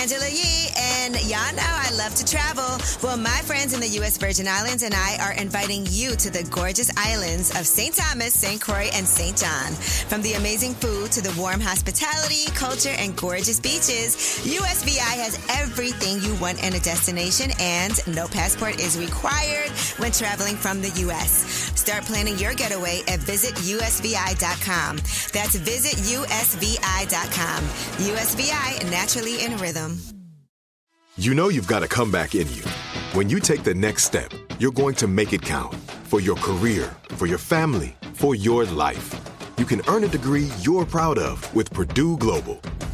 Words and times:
Angela 0.00 0.28
Yee, 0.28 0.68
and 0.76 1.14
y'all 1.28 1.54
know 1.54 1.62
I 1.64 1.90
love 1.96 2.14
to 2.14 2.24
travel. 2.24 2.78
Well, 3.02 3.16
my 3.16 3.40
friends 3.42 3.74
in 3.74 3.80
the 3.80 3.88
U.S. 4.00 4.16
Virgin 4.16 4.48
Islands 4.48 4.82
and 4.82 4.94
I 4.94 5.18
are 5.20 5.32
inviting 5.32 5.86
you 5.90 6.16
to 6.16 6.30
the 6.30 6.44
gorgeous 6.44 6.90
islands 6.96 7.50
of 7.50 7.66
St. 7.66 7.94
Thomas, 7.94 8.32
St. 8.32 8.60
Croix, 8.60 8.90
and 8.94 9.06
St. 9.06 9.36
John. 9.36 9.72
From 10.08 10.22
the 10.22 10.34
amazing 10.34 10.74
food 10.74 11.12
to 11.12 11.20
the 11.20 11.34
warm 11.40 11.60
hospitality, 11.60 12.46
culture, 12.54 12.94
and 12.98 13.16
gorgeous 13.16 13.60
beaches, 13.60 14.16
USVI 14.44 15.16
has 15.22 15.38
everything 15.50 16.20
you 16.22 16.34
want 16.40 16.62
in 16.62 16.74
a 16.74 16.80
destination, 16.80 17.50
and 17.60 17.98
no 18.06 18.26
passport 18.28 18.80
is 18.80 18.98
required 18.98 19.70
when 19.98 20.12
traveling 20.12 20.56
from 20.56 20.80
the 20.80 20.90
U.S. 21.06 21.71
Start 21.82 22.04
planning 22.04 22.38
your 22.38 22.54
getaway 22.54 23.00
at 23.08 23.18
visitusvi.com. 23.18 24.98
That's 24.98 25.56
visitusvi.com. 25.56 27.64
USVI, 28.06 28.88
naturally 28.88 29.44
in 29.44 29.56
rhythm. 29.56 29.98
You 31.16 31.34
know 31.34 31.48
you've 31.48 31.66
got 31.66 31.82
a 31.82 31.88
comeback 31.88 32.36
in 32.36 32.46
you. 32.54 32.62
When 33.14 33.28
you 33.28 33.40
take 33.40 33.64
the 33.64 33.74
next 33.74 34.04
step, 34.04 34.30
you're 34.60 34.70
going 34.70 34.94
to 34.94 35.08
make 35.08 35.32
it 35.32 35.42
count 35.42 35.74
for 36.04 36.20
your 36.20 36.36
career, 36.36 36.94
for 37.16 37.26
your 37.26 37.38
family, 37.38 37.96
for 38.12 38.36
your 38.36 38.64
life. 38.66 39.12
You 39.58 39.64
can 39.64 39.82
earn 39.88 40.04
a 40.04 40.08
degree 40.08 40.50
you're 40.60 40.86
proud 40.86 41.18
of 41.18 41.52
with 41.52 41.72
Purdue 41.72 42.16
Global. 42.16 42.60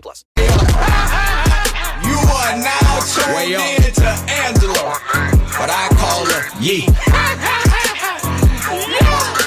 plus. 0.00 0.24
You 0.36 2.18
are 2.20 2.56
now 2.58 3.00
tuned 3.14 3.54
in 3.54 3.92
to 3.94 4.08
Angela, 4.28 4.98
but 5.58 5.70
I 5.70 5.88
call 5.96 6.26
her 6.26 6.42
Yee. 6.60 6.86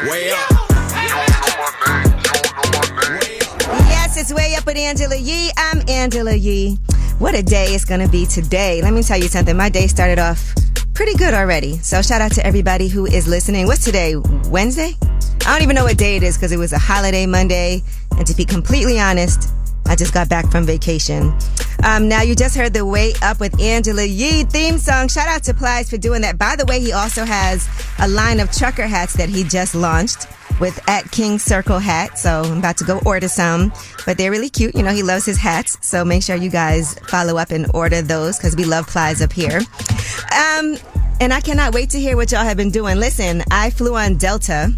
Way 0.09 0.31
up. 0.31 0.49
Yes, 3.89 4.17
it's 4.17 4.33
way 4.33 4.55
up 4.55 4.65
with 4.65 4.77
Angela 4.77 5.15
Yee. 5.15 5.51
I'm 5.57 5.81
Angela 5.89 6.33
Yee. 6.33 6.77
What 7.19 7.35
a 7.35 7.41
day 7.43 7.73
it's 7.73 7.85
going 7.85 8.01
to 8.01 8.09
be 8.09 8.25
today. 8.25 8.81
Let 8.81 8.93
me 8.93 9.03
tell 9.03 9.17
you 9.17 9.27
something. 9.27 9.57
My 9.57 9.69
day 9.69 9.87
started 9.87 10.19
off 10.19 10.53
pretty 10.93 11.15
good 11.15 11.33
already. 11.33 11.77
So 11.77 12.01
shout 12.01 12.21
out 12.21 12.31
to 12.33 12.45
everybody 12.45 12.87
who 12.87 13.05
is 13.05 13.27
listening. 13.27 13.65
What's 13.67 13.83
today? 13.83 14.15
Wednesday? 14.49 14.93
I 15.45 15.53
don't 15.53 15.61
even 15.61 15.75
know 15.75 15.83
what 15.83 15.97
day 15.97 16.15
it 16.17 16.23
is 16.23 16.37
because 16.37 16.51
it 16.51 16.57
was 16.57 16.73
a 16.73 16.77
holiday 16.79 17.25
Monday. 17.25 17.83
And 18.17 18.25
to 18.27 18.35
be 18.35 18.45
completely 18.45 18.99
honest, 18.99 19.51
I 19.87 19.95
just 19.95 20.13
got 20.13 20.29
back 20.29 20.49
from 20.51 20.65
vacation. 20.65 21.33
Um, 21.83 22.07
now 22.07 22.21
you 22.21 22.35
just 22.35 22.55
heard 22.55 22.73
the 22.73 22.85
Way 22.85 23.13
Up 23.21 23.39
with 23.39 23.59
Angela 23.61 24.03
Yee 24.03 24.43
theme 24.43 24.77
song. 24.77 25.07
Shout 25.07 25.27
out 25.27 25.43
to 25.43 25.53
Plies 25.53 25.89
for 25.89 25.97
doing 25.97 26.21
that. 26.21 26.37
By 26.37 26.55
the 26.55 26.65
way, 26.65 26.79
he 26.79 26.91
also 26.91 27.23
has 27.23 27.67
a 27.99 28.07
line 28.07 28.39
of 28.39 28.51
trucker 28.51 28.87
hats 28.87 29.13
that 29.13 29.29
he 29.29 29.43
just 29.43 29.75
launched 29.75 30.27
with 30.59 30.79
at 30.89 31.09
King 31.11 31.39
Circle 31.39 31.79
hat. 31.79 32.17
So 32.17 32.41
I'm 32.43 32.57
about 32.59 32.77
to 32.77 32.83
go 32.83 32.99
order 33.05 33.27
some, 33.27 33.71
but 34.05 34.17
they're 34.17 34.31
really 34.31 34.49
cute. 34.49 34.75
You 34.75 34.83
know, 34.83 34.91
he 34.91 35.03
loves 35.03 35.25
his 35.25 35.37
hats. 35.37 35.77
So 35.87 36.03
make 36.03 36.23
sure 36.23 36.35
you 36.35 36.49
guys 36.49 36.97
follow 37.07 37.37
up 37.37 37.51
and 37.51 37.67
order 37.73 38.01
those 38.01 38.37
because 38.37 38.55
we 38.55 38.65
love 38.65 38.87
Plies 38.87 39.21
up 39.21 39.31
here. 39.31 39.57
Um, 39.57 40.77
and 41.19 41.33
I 41.33 41.41
cannot 41.41 41.73
wait 41.73 41.91
to 41.91 41.99
hear 41.99 42.15
what 42.15 42.31
y'all 42.31 42.43
have 42.43 42.57
been 42.57 42.71
doing. 42.71 42.97
Listen, 42.97 43.43
I 43.51 43.69
flew 43.69 43.95
on 43.95 44.17
Delta. 44.17 44.73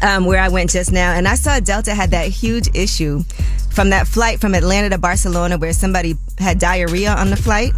Um, 0.00 0.26
where 0.26 0.40
I 0.40 0.48
went 0.48 0.70
just 0.70 0.92
now, 0.92 1.12
and 1.14 1.26
I 1.26 1.34
saw 1.34 1.58
Delta 1.58 1.92
had 1.92 2.12
that 2.12 2.28
huge 2.28 2.68
issue 2.72 3.24
from 3.70 3.90
that 3.90 4.06
flight 4.08 4.40
from 4.40 4.54
Atlanta 4.54 4.90
to 4.90 4.98
Barcelona 4.98 5.56
where 5.58 5.72
somebody 5.72 6.16
had 6.38 6.58
diarrhea 6.58 7.12
on 7.12 7.30
the 7.30 7.36
flight 7.36 7.72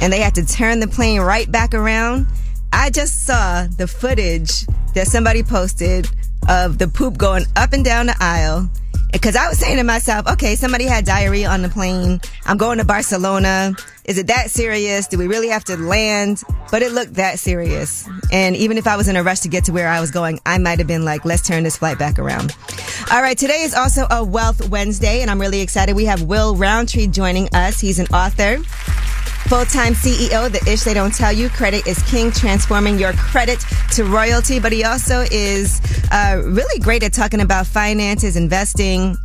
and 0.00 0.12
they 0.12 0.20
had 0.20 0.34
to 0.36 0.46
turn 0.46 0.80
the 0.80 0.88
plane 0.88 1.20
right 1.20 1.50
back 1.50 1.74
around. 1.74 2.26
I 2.72 2.90
just 2.90 3.26
saw 3.26 3.66
the 3.66 3.86
footage 3.86 4.64
that 4.94 5.06
somebody 5.06 5.42
posted 5.42 6.08
of 6.48 6.78
the 6.78 6.88
poop 6.88 7.18
going 7.18 7.44
up 7.56 7.72
and 7.72 7.84
down 7.84 8.06
the 8.06 8.16
aisle. 8.18 8.70
Because 9.12 9.36
I 9.36 9.48
was 9.48 9.58
saying 9.58 9.76
to 9.76 9.84
myself, 9.84 10.26
okay, 10.28 10.54
somebody 10.54 10.84
had 10.84 11.04
diarrhea 11.04 11.48
on 11.48 11.62
the 11.62 11.68
plane. 11.68 12.20
I'm 12.46 12.56
going 12.56 12.78
to 12.78 12.84
Barcelona. 12.84 13.74
Is 14.04 14.18
it 14.18 14.28
that 14.28 14.50
serious? 14.50 15.06
Do 15.06 15.18
we 15.18 15.26
really 15.26 15.48
have 15.48 15.64
to 15.64 15.76
land? 15.76 16.42
But 16.70 16.82
it 16.82 16.92
looked 16.92 17.14
that 17.14 17.38
serious. 17.38 18.08
And 18.32 18.56
even 18.56 18.78
if 18.78 18.86
I 18.86 18.96
was 18.96 19.08
in 19.08 19.16
a 19.16 19.22
rush 19.22 19.40
to 19.40 19.48
get 19.48 19.64
to 19.64 19.72
where 19.72 19.88
I 19.88 20.00
was 20.00 20.10
going, 20.10 20.40
I 20.46 20.58
might 20.58 20.78
have 20.78 20.88
been 20.88 21.04
like, 21.04 21.24
let's 21.24 21.46
turn 21.46 21.64
this 21.64 21.76
flight 21.76 21.98
back 21.98 22.18
around. 22.18 22.56
All 23.12 23.20
right, 23.20 23.36
today 23.36 23.62
is 23.62 23.74
also 23.74 24.06
a 24.10 24.24
Wealth 24.24 24.68
Wednesday, 24.68 25.22
and 25.22 25.30
I'm 25.30 25.40
really 25.40 25.60
excited. 25.60 25.96
We 25.96 26.04
have 26.04 26.22
Will 26.22 26.54
Roundtree 26.54 27.08
joining 27.08 27.48
us. 27.54 27.80
He's 27.80 27.98
an 27.98 28.06
author. 28.08 28.58
Full-time 29.50 29.94
CEO, 29.94 30.48
the 30.48 30.64
ish 30.70 30.82
they 30.82 30.94
don't 30.94 31.12
tell 31.12 31.32
you. 31.32 31.48
Credit 31.48 31.84
is 31.84 32.00
king, 32.04 32.30
transforming 32.30 33.00
your 33.00 33.12
credit 33.14 33.58
to 33.94 34.04
royalty. 34.04 34.60
But 34.60 34.70
he 34.70 34.84
also 34.84 35.24
is 35.28 35.80
uh, 36.12 36.40
really 36.44 36.78
great 36.78 37.02
at 37.02 37.12
talking 37.12 37.40
about 37.40 37.66
finances, 37.66 38.36
investing, 38.36 39.16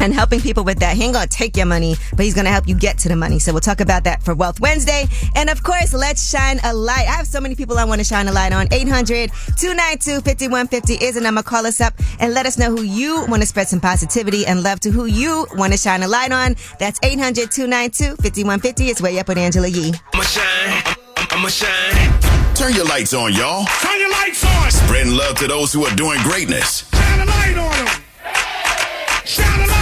and 0.00 0.12
helping 0.12 0.40
people 0.40 0.64
with 0.64 0.80
that. 0.80 0.96
He 0.96 1.04
ain't 1.04 1.14
gonna 1.14 1.26
take 1.26 1.56
your 1.56 1.66
money, 1.66 1.96
but 2.16 2.24
he's 2.24 2.34
gonna 2.34 2.50
help 2.50 2.66
you 2.68 2.74
get 2.74 2.98
to 2.98 3.08
the 3.08 3.16
money. 3.16 3.38
So 3.38 3.52
we'll 3.52 3.60
talk 3.60 3.80
about 3.80 4.04
that 4.04 4.22
for 4.22 4.34
Wealth 4.34 4.60
Wednesday. 4.60 5.06
And 5.34 5.48
of 5.50 5.62
course, 5.62 5.92
let's 5.94 6.28
shine 6.28 6.60
a 6.64 6.74
light. 6.74 7.06
I 7.08 7.12
have 7.12 7.26
so 7.26 7.40
many 7.40 7.54
people 7.54 7.78
I 7.78 7.84
want 7.84 8.00
to 8.00 8.04
shine 8.04 8.28
a 8.28 8.32
light 8.32 8.52
on. 8.52 8.66
800-292-5150 8.68 11.02
is 11.02 11.16
a 11.16 11.20
number. 11.20 11.42
Call 11.42 11.66
us 11.66 11.80
up 11.80 11.94
and 12.20 12.34
let 12.34 12.46
us 12.46 12.58
know 12.58 12.70
who 12.74 12.82
you 12.82 13.24
want 13.26 13.42
to 13.42 13.48
spread 13.48 13.68
some 13.68 13.80
positivity 13.80 14.44
and 14.46 14.62
love 14.62 14.78
to 14.80 14.90
who 14.90 15.06
you 15.06 15.46
want 15.54 15.72
to 15.72 15.78
shine 15.78 16.02
a 16.02 16.08
light 16.08 16.32
on. 16.32 16.56
That's 16.78 16.98
800-292-5150. 17.00 18.88
It's 18.88 19.00
way 19.00 19.18
up 19.18 19.28
with 19.28 19.38
Angela 19.38 19.68
Yee. 19.68 19.94
I'ma 20.14 20.22
shine. 20.22 20.82
I'ma 21.30 21.48
shine. 21.48 22.54
Turn 22.54 22.74
your 22.74 22.86
lights 22.86 23.14
on, 23.14 23.32
y'all. 23.34 23.64
Turn 23.80 23.98
your 24.00 24.10
lights 24.10 24.44
on. 24.44 24.70
Spreading 24.70 25.14
love 25.14 25.36
to 25.36 25.46
those 25.46 25.72
who 25.72 25.84
are 25.84 25.94
doing 25.94 26.20
greatness. 26.22 26.88
Shine 26.92 27.20
a 27.20 27.24
light 27.24 27.56
on 27.56 27.84
them. 27.84 28.02
Shine 29.24 29.60
a 29.60 29.62
light 29.62 29.62
on 29.62 29.68
them. 29.68 29.77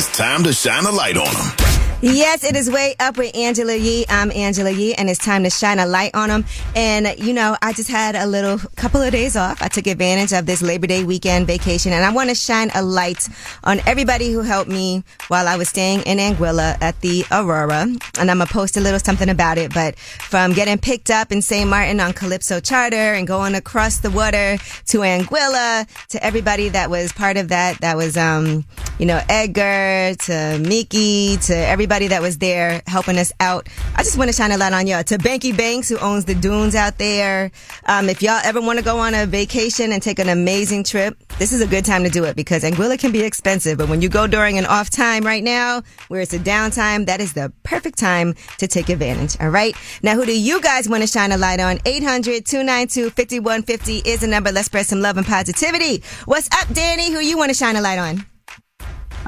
It's 0.00 0.16
time 0.16 0.44
to 0.44 0.52
shine 0.54 0.86
a 0.86 0.90
light 0.90 1.18
on 1.18 1.26
them. 1.34 1.69
Yes, 2.02 2.44
it 2.44 2.56
is 2.56 2.70
way 2.70 2.94
up 2.98 3.18
with 3.18 3.36
Angela 3.36 3.76
Yee. 3.76 4.06
I'm 4.08 4.32
Angela 4.32 4.70
Yee, 4.70 4.94
and 4.94 5.10
it's 5.10 5.22
time 5.22 5.44
to 5.44 5.50
shine 5.50 5.78
a 5.78 5.84
light 5.84 6.14
on 6.14 6.30
them. 6.30 6.46
And 6.74 7.06
you 7.18 7.34
know, 7.34 7.58
I 7.60 7.74
just 7.74 7.90
had 7.90 8.16
a 8.16 8.24
little 8.24 8.56
couple 8.76 9.02
of 9.02 9.12
days 9.12 9.36
off. 9.36 9.60
I 9.60 9.68
took 9.68 9.86
advantage 9.86 10.32
of 10.32 10.46
this 10.46 10.62
Labor 10.62 10.86
Day 10.86 11.04
weekend 11.04 11.46
vacation, 11.46 11.92
and 11.92 12.02
I 12.02 12.10
want 12.10 12.30
to 12.30 12.34
shine 12.34 12.70
a 12.74 12.80
light 12.80 13.28
on 13.64 13.80
everybody 13.86 14.32
who 14.32 14.40
helped 14.40 14.70
me 14.70 15.04
while 15.28 15.46
I 15.46 15.58
was 15.58 15.68
staying 15.68 16.00
in 16.04 16.16
Anguilla 16.16 16.80
at 16.80 16.98
the 17.02 17.22
Aurora. 17.30 17.82
And 17.82 18.30
I'm 18.30 18.38
gonna 18.38 18.46
post 18.46 18.78
a 18.78 18.80
little 18.80 18.98
something 18.98 19.28
about 19.28 19.58
it. 19.58 19.74
But 19.74 19.98
from 19.98 20.54
getting 20.54 20.78
picked 20.78 21.10
up 21.10 21.30
in 21.30 21.42
St. 21.42 21.68
Martin 21.68 22.00
on 22.00 22.14
Calypso 22.14 22.60
Charter 22.60 22.96
and 22.96 23.26
going 23.26 23.54
across 23.54 23.98
the 23.98 24.10
water 24.10 24.56
to 24.86 24.98
Anguilla, 25.00 25.86
to 26.08 26.24
everybody 26.24 26.70
that 26.70 26.88
was 26.88 27.12
part 27.12 27.36
of 27.36 27.48
that, 27.48 27.78
that 27.82 27.98
was 27.98 28.16
um, 28.16 28.64
you 28.98 29.04
know, 29.04 29.20
Edgar 29.28 30.14
to 30.14 30.58
Mickey, 30.66 31.36
to 31.42 31.54
everybody 31.54 31.89
that 31.90 32.22
was 32.22 32.38
there 32.38 32.82
helping 32.86 33.18
us 33.18 33.32
out. 33.40 33.68
I 33.96 34.02
just 34.04 34.16
want 34.16 34.30
to 34.30 34.36
shine 34.36 34.52
a 34.52 34.56
light 34.56 34.72
on 34.72 34.86
y'all. 34.86 35.02
To 35.02 35.18
Bankie 35.18 35.52
Banx, 35.52 35.88
who 35.88 35.98
owns 35.98 36.24
the 36.24 36.34
dunes 36.34 36.74
out 36.74 36.98
there. 36.98 37.50
Um, 37.86 38.08
if 38.08 38.22
y'all 38.22 38.40
ever 38.44 38.60
want 38.60 38.78
to 38.78 38.84
go 38.84 38.98
on 38.98 39.14
a 39.14 39.26
vacation 39.26 39.92
and 39.92 40.02
take 40.02 40.20
an 40.20 40.28
amazing 40.28 40.84
trip, 40.84 41.18
this 41.38 41.52
is 41.52 41.60
a 41.60 41.66
good 41.66 41.84
time 41.84 42.04
to 42.04 42.10
do 42.10 42.24
it 42.24 42.36
because 42.36 42.62
Anguilla 42.62 42.98
can 42.98 43.10
be 43.10 43.22
expensive. 43.22 43.76
But 43.78 43.88
when 43.88 44.00
you 44.00 44.08
go 44.08 44.26
during 44.26 44.56
an 44.56 44.66
off 44.66 44.88
time 44.88 45.24
right 45.24 45.42
now, 45.42 45.82
where 46.08 46.20
it's 46.20 46.32
a 46.32 46.38
downtime, 46.38 47.06
that 47.06 47.20
is 47.20 47.32
the 47.32 47.52
perfect 47.64 47.98
time 47.98 48.34
to 48.58 48.68
take 48.68 48.88
advantage. 48.88 49.36
All 49.40 49.50
right. 49.50 49.74
Now, 50.02 50.14
who 50.14 50.24
do 50.24 50.38
you 50.38 50.60
guys 50.60 50.88
want 50.88 51.02
to 51.02 51.08
shine 51.08 51.32
a 51.32 51.38
light 51.38 51.58
on? 51.60 51.80
800 51.84 52.46
292 52.46 53.10
5150 53.10 54.08
is 54.08 54.20
the 54.20 54.28
number. 54.28 54.52
Let's 54.52 54.66
spread 54.66 54.86
some 54.86 55.00
love 55.00 55.16
and 55.16 55.26
positivity. 55.26 56.04
What's 56.26 56.48
up, 56.52 56.72
Danny? 56.72 57.10
Who 57.10 57.18
you 57.18 57.36
want 57.36 57.50
to 57.50 57.54
shine 57.54 57.76
a 57.76 57.80
light 57.80 57.98
on? 57.98 58.24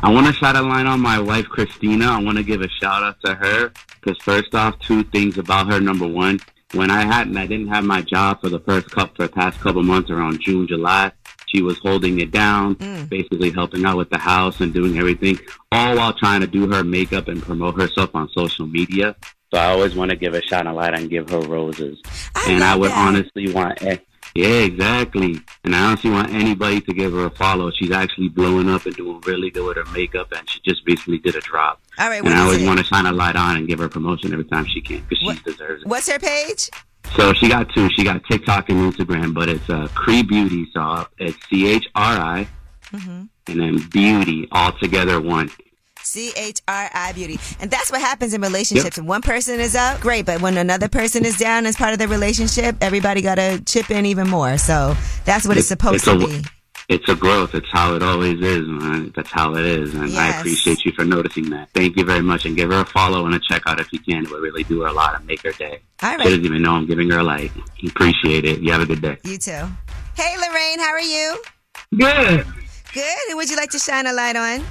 I 0.00 0.10
want 0.10 0.26
to 0.26 0.32
shout 0.32 0.56
a 0.56 0.62
line 0.62 0.86
on 0.86 1.00
my 1.00 1.18
wife, 1.20 1.46
Christina. 1.48 2.06
I 2.06 2.22
want 2.22 2.36
to 2.38 2.44
give 2.44 2.60
a 2.60 2.68
shout 2.68 3.02
out 3.02 3.16
to 3.24 3.34
her 3.34 3.72
because 4.00 4.18
first 4.22 4.54
off, 4.54 4.78
two 4.80 5.04
things 5.04 5.38
about 5.38 5.72
her. 5.72 5.80
Number 5.80 6.06
one, 6.06 6.40
when 6.74 6.90
I 6.90 7.04
hadn't, 7.04 7.36
I 7.36 7.46
didn't 7.46 7.68
have 7.68 7.84
my 7.84 8.02
job 8.02 8.40
for 8.40 8.48
the 8.48 8.60
first 8.60 8.90
couple, 8.90 9.14
for 9.14 9.22
the 9.26 9.32
past 9.32 9.60
couple 9.60 9.82
months 9.82 10.10
around 10.10 10.40
June, 10.40 10.66
July. 10.66 11.12
She 11.46 11.60
was 11.62 11.78
holding 11.78 12.18
it 12.20 12.30
down, 12.30 12.74
basically 13.10 13.50
helping 13.50 13.84
out 13.84 13.98
with 13.98 14.08
the 14.08 14.18
house 14.18 14.60
and 14.60 14.72
doing 14.72 14.98
everything, 14.98 15.38
all 15.70 15.96
while 15.96 16.14
trying 16.14 16.40
to 16.40 16.46
do 16.46 16.66
her 16.70 16.82
makeup 16.82 17.28
and 17.28 17.42
promote 17.42 17.78
herself 17.78 18.14
on 18.14 18.28
social 18.30 18.66
media. 18.66 19.14
So 19.52 19.60
I 19.60 19.66
always 19.66 19.94
want 19.94 20.10
to 20.10 20.16
give 20.16 20.34
a 20.34 20.40
a 20.50 20.72
light 20.72 20.98
and 20.98 21.10
give 21.10 21.28
her 21.28 21.40
roses. 21.40 22.00
I 22.34 22.52
and 22.52 22.64
I 22.64 22.74
would 22.74 22.90
that. 22.90 23.06
honestly 23.06 23.52
want, 23.52 23.82
eh, 23.82 23.98
yeah, 24.34 24.46
exactly. 24.64 25.40
And 25.64 25.74
I 25.74 25.88
don't 25.88 26.00
see 26.00 26.10
want 26.10 26.30
anybody 26.32 26.80
to 26.80 26.92
give 26.94 27.12
her 27.12 27.26
a 27.26 27.30
follow. 27.30 27.70
She's 27.70 27.90
actually 27.90 28.28
blowing 28.28 28.68
up 28.68 28.86
and 28.86 28.94
doing 28.96 29.20
really 29.26 29.50
good 29.50 29.66
with 29.66 29.76
her 29.76 29.92
makeup, 29.92 30.32
and 30.36 30.48
she 30.48 30.60
just 30.64 30.82
recently 30.86 31.18
did 31.18 31.36
a 31.36 31.40
drop. 31.40 31.80
All 31.98 32.08
right, 32.08 32.22
and 32.24 32.32
I 32.34 32.40
always 32.42 32.62
it? 32.62 32.66
want 32.66 32.78
to 32.78 32.84
shine 32.84 33.06
a 33.06 33.12
light 33.12 33.36
on 33.36 33.56
and 33.56 33.68
give 33.68 33.78
her 33.78 33.88
promotion 33.88 34.32
every 34.32 34.44
time 34.46 34.66
she 34.66 34.80
can 34.80 35.04
because 35.08 35.18
she 35.18 35.42
deserves 35.50 35.82
it. 35.82 35.88
What's 35.88 36.08
her 36.10 36.18
page? 36.18 36.70
So 37.16 37.32
she 37.34 37.48
got 37.48 37.68
two. 37.74 37.88
She 37.90 38.04
got 38.04 38.22
TikTok 38.30 38.68
and 38.70 38.92
Instagram, 38.92 39.34
but 39.34 39.48
it's 39.48 39.68
uh, 39.68 39.88
Cree 39.94 40.22
Beauty. 40.22 40.66
So 40.72 41.06
it's 41.18 41.36
C 41.48 41.68
H 41.68 41.86
R 41.94 42.16
I 42.18 42.48
Mm-hmm. 42.92 43.22
and 43.48 43.60
then 43.60 43.78
Beauty 43.88 44.46
all 44.52 44.70
together 44.72 45.18
one. 45.18 45.50
C 46.04 46.32
H 46.36 46.60
R 46.68 46.90
I 46.92 47.12
Beauty. 47.12 47.38
And 47.60 47.70
that's 47.70 47.90
what 47.90 48.00
happens 48.00 48.34
in 48.34 48.40
relationships. 48.40 48.96
When 48.98 49.06
one 49.06 49.22
person 49.22 49.60
is 49.60 49.74
up, 49.74 50.00
great. 50.00 50.26
But 50.26 50.40
when 50.40 50.56
another 50.56 50.88
person 50.88 51.24
is 51.24 51.38
down 51.38 51.66
as 51.66 51.76
part 51.76 51.92
of 51.92 51.98
the 51.98 52.08
relationship, 52.08 52.76
everybody 52.80 53.22
got 53.22 53.36
to 53.36 53.62
chip 53.64 53.90
in 53.90 54.06
even 54.06 54.28
more. 54.28 54.58
So 54.58 54.94
that's 55.24 55.46
what 55.46 55.56
it's 55.56 55.68
supposed 55.68 55.96
it's 55.96 56.04
to 56.04 56.12
a, 56.12 56.18
be. 56.18 56.42
It's 56.88 57.08
a 57.08 57.14
growth. 57.14 57.54
It's 57.54 57.70
how 57.70 57.94
it 57.94 58.02
always 58.02 58.40
is, 58.40 58.66
man. 58.66 59.12
That's 59.14 59.30
how 59.30 59.54
it 59.54 59.64
is. 59.64 59.94
And 59.94 60.14
I 60.16 60.38
appreciate 60.38 60.84
you 60.84 60.92
for 60.92 61.04
noticing 61.04 61.48
that. 61.50 61.70
Thank 61.74 61.96
you 61.96 62.04
very 62.04 62.22
much. 62.22 62.44
And 62.44 62.56
give 62.56 62.70
her 62.70 62.80
a 62.80 62.84
follow 62.84 63.24
and 63.24 63.34
a 63.34 63.40
check 63.40 63.62
out 63.66 63.80
if 63.80 63.92
you 63.92 63.98
can. 64.00 64.24
It 64.24 64.30
would 64.30 64.42
really 64.42 64.64
do 64.64 64.82
her 64.82 64.88
a 64.88 64.92
lot 64.92 65.14
and 65.16 65.26
make 65.26 65.42
her 65.42 65.52
day. 65.52 65.80
All 66.02 66.18
She 66.18 66.24
doesn't 66.24 66.44
even 66.44 66.60
know 66.60 66.72
I'm 66.72 66.86
giving 66.86 67.08
her 67.10 67.20
a 67.20 67.22
light. 67.22 67.52
Appreciate 67.86 68.44
it. 68.44 68.60
You 68.60 68.72
have 68.72 68.82
a 68.82 68.86
good 68.86 69.00
day. 69.00 69.16
You 69.24 69.38
too. 69.38 69.66
Hey, 70.16 70.36
Lorraine, 70.36 70.80
how 70.80 70.90
are 70.90 71.00
you? 71.00 71.42
Good. 71.96 72.46
Good. 72.92 73.18
Who 73.28 73.36
would 73.36 73.48
you 73.48 73.56
like 73.56 73.70
to 73.70 73.78
shine 73.78 74.06
a 74.06 74.12
light 74.12 74.36
on? 74.36 74.62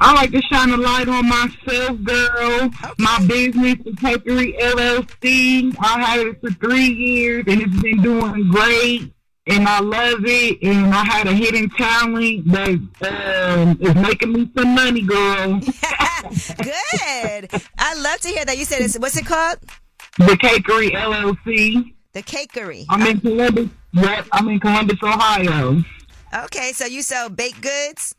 I 0.00 0.12
like 0.14 0.32
to 0.32 0.42
shine 0.42 0.70
a 0.70 0.76
light 0.76 1.08
on 1.08 1.28
myself, 1.28 2.02
girl. 2.02 2.70
My 2.98 3.24
business, 3.26 3.76
the 3.84 3.92
Cakery 3.92 4.58
LLC. 4.58 5.74
I 5.80 6.00
had 6.00 6.26
it 6.26 6.40
for 6.40 6.50
three 6.50 6.88
years, 6.88 7.44
and 7.46 7.62
it's 7.62 7.82
been 7.82 8.02
doing 8.02 8.48
great. 8.50 9.12
And 9.46 9.68
I 9.68 9.80
love 9.80 10.24
it. 10.24 10.62
And 10.62 10.94
I 10.94 11.04
had 11.04 11.26
a 11.26 11.32
hidden 11.32 11.68
talent 11.70 12.50
that 12.50 13.58
um, 13.60 13.78
is 13.80 13.94
making 13.94 14.32
me 14.32 14.50
some 14.56 14.74
money, 14.74 15.02
girl. 15.02 15.60
Good. 16.62 17.50
I 17.78 17.94
love 17.98 18.20
to 18.20 18.28
hear 18.28 18.44
that. 18.44 18.56
You 18.56 18.64
said 18.64 18.80
it's, 18.80 18.98
what's 18.98 19.16
it 19.16 19.26
called? 19.26 19.58
The 20.18 20.36
Cakery 20.36 20.92
LLC. 20.92 21.94
The 22.12 22.22
Cakery. 22.22 22.86
I'm 22.88 23.06
in 23.06 23.20
Columbus. 23.20 23.68
Yep, 23.92 24.26
I'm 24.32 24.48
in 24.48 24.60
Columbus, 24.60 24.98
Ohio. 25.02 25.82
Okay, 26.44 26.72
so 26.72 26.86
you 26.86 27.02
sell 27.02 27.28
baked 27.28 27.60
goods? 27.60 28.14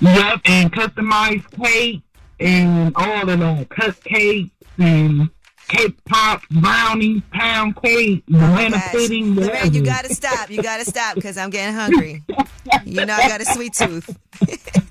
Yep, 0.00 0.40
and 0.46 0.72
customized 0.72 1.62
cake 1.62 2.02
and 2.38 2.94
all 2.96 3.28
of 3.28 3.38
that. 3.38 3.68
Cupcakes 3.68 4.50
and 4.78 5.28
cake 5.68 5.96
pops, 6.06 6.46
brownies, 6.50 7.22
pound 7.32 7.80
cake, 7.82 8.24
oh 8.28 8.38
banana 8.38 8.76
Gosh. 8.76 8.92
pudding, 8.92 9.34
Lorraine, 9.34 9.74
you 9.74 9.82
got 9.82 10.04
to 10.04 10.14
stop. 10.14 10.50
You 10.50 10.62
got 10.62 10.78
to 10.78 10.84
stop 10.84 11.14
because 11.14 11.36
I'm 11.36 11.50
getting 11.50 11.74
hungry. 11.74 12.22
You 12.84 13.04
know 13.04 13.14
I 13.14 13.28
got 13.28 13.40
a 13.40 13.44
sweet 13.44 13.74
tooth. 13.74 14.16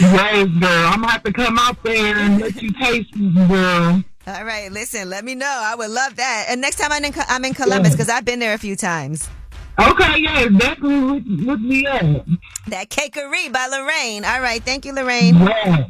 Yes, 0.00 0.48
girl. 0.58 0.68
I'm 0.68 1.00
gonna 1.00 1.12
have 1.12 1.22
to 1.24 1.32
come 1.32 1.58
out 1.58 1.82
there 1.82 2.16
and 2.16 2.40
let 2.40 2.60
you 2.60 2.72
taste 2.72 3.14
me, 3.14 3.46
girl. 3.46 4.02
All 4.26 4.44
right, 4.44 4.70
listen, 4.72 5.08
let 5.08 5.24
me 5.24 5.34
know. 5.34 5.46
I 5.46 5.74
would 5.76 5.90
love 5.90 6.16
that. 6.16 6.46
And 6.48 6.60
next 6.60 6.76
time 6.76 6.90
I'm 6.92 7.04
in, 7.04 7.14
I'm 7.28 7.44
in 7.44 7.54
Columbus 7.54 7.92
because 7.92 8.08
I've 8.08 8.24
been 8.24 8.38
there 8.40 8.54
a 8.54 8.58
few 8.58 8.74
times. 8.74 9.28
Okay, 9.78 10.20
yeah, 10.20 10.48
definitely 10.48 11.00
look, 11.00 11.22
look 11.26 11.60
me 11.60 11.86
up. 11.86 12.26
That 12.68 12.88
Cakery 12.88 13.52
by 13.52 13.66
Lorraine. 13.66 14.24
All 14.24 14.40
right, 14.40 14.62
thank 14.62 14.84
you, 14.86 14.94
Lorraine. 14.94 15.36
Yeah, 15.36 15.84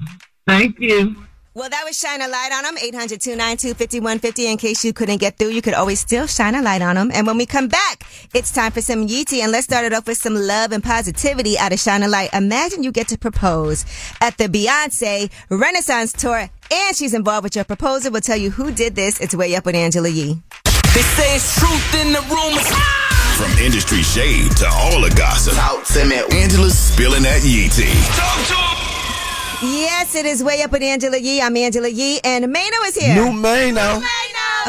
thank 0.46 0.80
you. 0.80 1.14
Well, 1.56 1.70
that 1.70 1.84
was 1.86 1.98
Shine 1.98 2.20
a 2.20 2.28
Light 2.28 2.50
on 2.52 2.64
them, 2.64 2.76
800 2.76 3.18
292 3.18 3.72
5150. 3.72 4.46
In 4.46 4.58
case 4.58 4.84
you 4.84 4.92
couldn't 4.92 5.18
get 5.18 5.38
through, 5.38 5.52
you 5.52 5.62
could 5.62 5.72
always 5.72 5.98
still 6.00 6.26
shine 6.26 6.54
a 6.54 6.60
light 6.60 6.82
on 6.82 6.96
them. 6.96 7.10
And 7.14 7.26
when 7.26 7.38
we 7.38 7.46
come 7.46 7.68
back, 7.68 8.02
it's 8.34 8.52
time 8.52 8.72
for 8.72 8.82
some 8.82 9.06
Yee 9.06 9.24
tea. 9.24 9.40
And 9.40 9.50
let's 9.52 9.64
start 9.64 9.86
it 9.86 9.94
off 9.94 10.06
with 10.06 10.18
some 10.18 10.34
love 10.34 10.72
and 10.72 10.84
positivity 10.84 11.56
out 11.56 11.72
of 11.72 11.80
Shine 11.80 12.02
a 12.02 12.08
Light. 12.08 12.28
Imagine 12.34 12.82
you 12.82 12.92
get 12.92 13.08
to 13.08 13.16
propose 13.16 13.86
at 14.20 14.36
the 14.36 14.48
Beyonce 14.48 15.30
Renaissance 15.48 16.12
Tour, 16.12 16.50
and 16.70 16.94
she's 16.94 17.14
involved 17.14 17.44
with 17.44 17.56
your 17.56 17.64
proposal. 17.64 18.12
We'll 18.12 18.20
tell 18.20 18.36
you 18.36 18.50
who 18.50 18.70
did 18.70 18.94
this. 18.94 19.18
It's 19.18 19.34
Way 19.34 19.56
Up 19.56 19.64
with 19.64 19.76
Angela 19.76 20.10
Yee. 20.10 20.42
They 20.64 21.00
say 21.00 21.36
it's 21.36 21.58
truth 21.58 21.94
in 21.94 22.12
the 22.12 22.20
rumors. 22.28 23.05
From 23.36 23.52
industry 23.58 24.00
shade 24.02 24.50
to 24.56 24.66
all 24.66 25.02
the 25.02 25.12
gossip. 25.14 25.52
Talk 25.54 25.84
to 25.88 26.06
me. 26.06 26.16
Angela's 26.32 26.78
spilling 26.78 27.22
that 27.24 27.44
yee 27.44 27.68
tea. 27.68 27.92
Talk 28.16 29.60
to 29.60 29.66
Yes, 29.66 30.14
it 30.14 30.24
is 30.24 30.42
Way 30.42 30.62
Up 30.62 30.72
with 30.72 30.80
Angela 30.82 31.18
Yee. 31.18 31.42
I'm 31.42 31.54
Angela 31.54 31.88
Yee, 31.88 32.18
and 32.24 32.46
Maino 32.46 32.86
is 32.86 32.96
here. 32.96 33.14
New 33.14 33.32
Maino. 33.32 34.02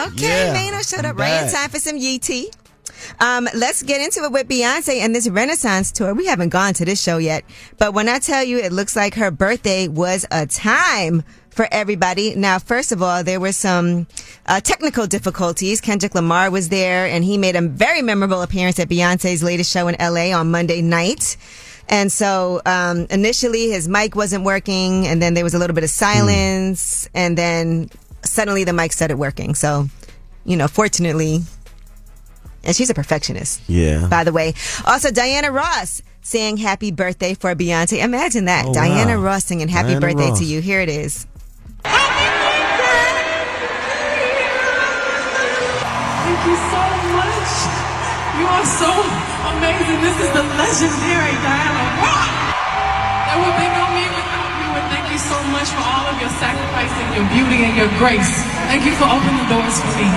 Okay, 0.07 0.15
Yeah, 0.15 0.53
Maino 0.53 0.85
showed 0.85 1.05
up 1.05 1.17
right 1.17 1.43
in 1.45 1.51
time 1.51 1.69
for 1.69 1.79
some 1.79 1.95
Yee 1.97 2.19
tea. 2.19 2.51
Um, 3.21 3.47
let's 3.55 3.83
get 3.83 4.01
into 4.01 4.23
it 4.25 4.31
with 4.33 4.49
Beyonce 4.49 4.99
and 4.99 5.15
this 5.15 5.29
Renaissance 5.29 5.91
tour. 5.93 6.13
We 6.13 6.25
haven't 6.25 6.49
gone 6.49 6.73
to 6.73 6.83
this 6.83 7.01
show 7.01 7.19
yet, 7.19 7.45
but 7.77 7.93
when 7.93 8.09
I 8.09 8.19
tell 8.19 8.43
you, 8.43 8.57
it 8.59 8.73
looks 8.73 8.97
like 8.97 9.15
her 9.15 9.31
birthday 9.31 9.87
was 9.87 10.25
a 10.29 10.45
time 10.45 11.23
for 11.57 11.67
everybody. 11.71 12.35
Now, 12.35 12.59
first 12.59 12.91
of 12.93 13.01
all, 13.01 13.23
there 13.23 13.39
were 13.41 13.51
some 13.51 14.07
uh, 14.45 14.61
technical 14.61 15.07
difficulties. 15.07 15.81
Kendrick 15.81 16.15
Lamar 16.15 16.49
was 16.51 16.69
there, 16.69 17.07
and 17.07 17.23
he 17.25 17.37
made 17.37 17.55
a 17.57 17.61
very 17.61 18.01
memorable 18.01 18.41
appearance 18.41 18.79
at 18.79 18.87
Beyonce's 18.87 19.43
latest 19.43 19.71
show 19.73 19.89
in 19.89 19.95
LA 19.99 20.31
on 20.37 20.49
Monday 20.51 20.81
night. 20.81 21.35
And 21.89 22.11
so 22.11 22.61
um, 22.65 23.07
initially 23.09 23.69
his 23.71 23.89
mic 23.89 24.15
wasn't 24.15 24.43
working, 24.45 25.07
and 25.07 25.21
then 25.21 25.33
there 25.33 25.43
was 25.43 25.53
a 25.53 25.59
little 25.59 25.73
bit 25.73 25.83
of 25.83 25.89
silence, 25.89 27.09
and 27.13 27.37
then 27.37 27.89
suddenly 28.23 28.63
the 28.63 28.73
mic 28.73 28.93
started 28.93 29.17
working. 29.17 29.55
So, 29.55 29.87
you 30.45 30.57
know, 30.57 30.67
fortunately, 30.67 31.41
and 32.63 32.75
she's 32.75 32.89
a 32.89 32.93
perfectionist. 32.93 33.61
Yeah. 33.67 34.07
By 34.07 34.23
the 34.25 34.31
way, 34.33 34.53
also 34.85 35.11
Diana 35.11 35.51
Ross 35.51 36.01
saying 36.21 36.57
happy 36.57 36.91
birthday 36.91 37.33
for 37.33 37.55
Beyonce. 37.55 38.03
Imagine 38.03 38.45
that, 38.45 38.65
Oh, 38.67 38.73
Diana 38.73 39.15
wow. 39.17 39.23
Ross 39.23 39.45
singing 39.45 39.69
happy 39.69 39.87
Diana 39.95 40.01
birthday 40.01 40.29
Ross. 40.29 40.39
to 40.39 40.45
you. 40.45 40.59
Here 40.61 40.81
it 40.81 40.89
is. 40.89 41.25
You 46.47 46.55
so 46.73 46.83
much. 47.19 47.51
You 48.39 48.45
are 48.47 48.67
so 48.67 48.91
amazing. 49.57 49.99
This 50.01 50.17
is 50.23 50.29
the 50.37 50.43
legendary 50.55 51.35
Diana 51.43 51.83
Ross. 52.01 52.31
There 53.27 53.39
would 53.43 53.57
be 53.59 53.67
no 53.77 53.83
me 53.97 54.03
without 54.17 54.51
you. 54.61 54.67
And 54.77 54.85
thank 54.93 55.05
you 55.11 55.19
so 55.19 55.37
much 55.55 55.67
for 55.75 55.83
all 55.83 56.05
of 56.11 56.15
your 56.21 56.29
sacrifice 56.41 56.93
and 57.01 57.09
your 57.17 57.27
beauty 57.33 57.63
and 57.65 57.75
your 57.75 57.89
grace. 57.97 58.31
Thank 58.71 58.85
you 58.85 58.93
for 58.95 59.05
opening 59.05 59.37
the 59.43 59.49
doors 59.49 59.75
for 59.81 59.91
me. 59.97 60.07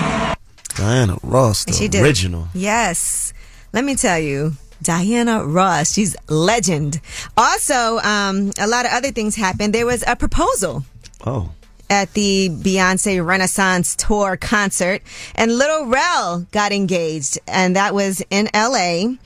Diana 0.76 1.16
Ross, 1.22 1.64
the 1.64 1.72
She 1.72 1.88
did. 1.88 2.02
original. 2.02 2.48
Yes. 2.54 3.32
Let 3.72 3.84
me 3.84 3.94
tell 3.96 4.18
you. 4.18 4.54
Diana 4.82 5.44
Ross, 5.44 5.92
she's 5.92 6.16
legend. 6.28 7.00
Also, 7.36 7.98
um, 7.98 8.50
a 8.58 8.66
lot 8.66 8.86
of 8.86 8.92
other 8.92 9.10
things 9.12 9.36
happened. 9.36 9.74
There 9.74 9.84
was 9.86 10.02
a 10.06 10.16
proposal 10.16 10.84
Oh. 11.26 11.50
At 11.90 12.14
the 12.14 12.48
Beyonce 12.50 13.24
Renaissance 13.24 13.96
Tour 13.96 14.36
concert, 14.36 15.02
and 15.34 15.58
Lil 15.58 15.86
Rel 15.86 16.46
got 16.52 16.70
engaged, 16.70 17.40
and 17.48 17.74
that 17.74 17.94
was 17.94 18.22
in 18.30 18.48
LA. 18.54 19.16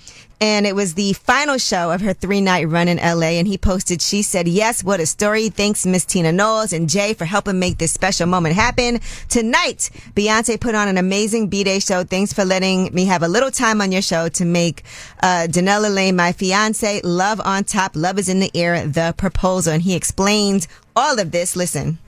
And 0.41 0.67
it 0.67 0.75
was 0.75 0.95
the 0.95 1.13
final 1.15 1.59
show 1.59 1.91
of 1.91 2.01
her 2.01 2.13
three 2.13 2.41
night 2.41 2.69
run 2.69 2.89
in 2.89 2.99
LA. 2.99 3.39
And 3.39 3.47
he 3.47 3.57
posted, 3.57 4.03
She 4.03 4.23
said, 4.23 4.49
Yes, 4.49 4.83
what 4.83 5.01
a 5.01 5.07
story. 5.07 5.49
Thanks, 5.49 5.87
Miss 5.87 6.05
Tina 6.05 6.33
Knowles 6.33 6.73
and 6.73 6.89
Jay 6.89 7.15
for 7.15 7.25
helping 7.25 7.59
make 7.59 7.79
this 7.79 7.93
special 7.93 8.27
moment 8.27 8.55
happen. 8.55 9.01
Tonight, 9.29 9.91
Beyonce 10.15 10.61
put 10.61 10.75
on 10.75 10.89
an 10.89 10.99
amazing 10.99 11.49
B 11.49 11.65
Day 11.65 11.79
show. 11.79 12.05
Thanks 12.05 12.33
for 12.33 12.45
letting 12.45 12.93
me 12.93 13.07
have 13.07 13.23
a 13.23 13.29
little 13.29 13.51
time 13.51 13.81
on 13.81 13.93
your 13.93 14.03
show 14.03 14.29
to 14.29 14.45
make 14.45 14.83
uh, 15.23 15.47
Danella 15.49 15.95
Lane 15.95 16.17
my 16.17 16.33
fiance. 16.33 17.01
Love 17.03 17.41
on 17.45 17.65
top. 17.65 17.93
Love 17.95 18.19
is 18.19 18.29
in 18.29 18.41
the 18.41 18.51
air. 18.55 18.87
The 18.87 19.15
proposal. 19.17 19.73
And 19.73 19.83
he 19.83 19.95
explained 19.95 20.67
all 20.95 21.19
of 21.19 21.31
this. 21.31 21.57
Listen. 21.57 21.99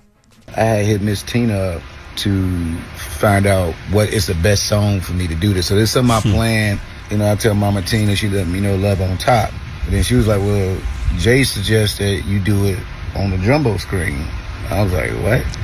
I 0.56 0.64
had 0.64 0.86
hit 0.86 1.02
Miss 1.02 1.22
Tina 1.22 1.54
up 1.58 1.82
to 2.16 2.76
find 3.18 3.46
out 3.46 3.74
what 3.90 4.08
is 4.08 4.26
the 4.26 4.34
best 4.36 4.68
song 4.68 5.00
for 5.00 5.12
me 5.12 5.26
to 5.26 5.34
do 5.34 5.52
this. 5.52 5.66
So 5.66 5.74
this 5.74 5.94
is 5.94 6.02
my 6.02 6.20
plan. 6.20 6.80
You 7.10 7.18
know, 7.18 7.30
I 7.30 7.34
tell 7.36 7.54
Mama 7.54 7.82
Tina, 7.82 8.16
she 8.16 8.28
let 8.28 8.46
me 8.46 8.60
know 8.60 8.76
love 8.76 9.00
on 9.00 9.18
top. 9.18 9.52
And 9.84 9.92
then 9.94 10.02
she 10.02 10.14
was 10.14 10.26
like, 10.26 10.40
well, 10.40 10.80
Jay 11.18 11.44
suggested 11.44 12.24
you 12.24 12.40
do 12.40 12.64
it 12.64 12.78
on 13.14 13.30
the 13.30 13.38
jumbo 13.38 13.76
screen. 13.76 14.26
I 14.70 14.82
was 14.82 14.92
like, 14.92 15.10
what? 15.22 15.58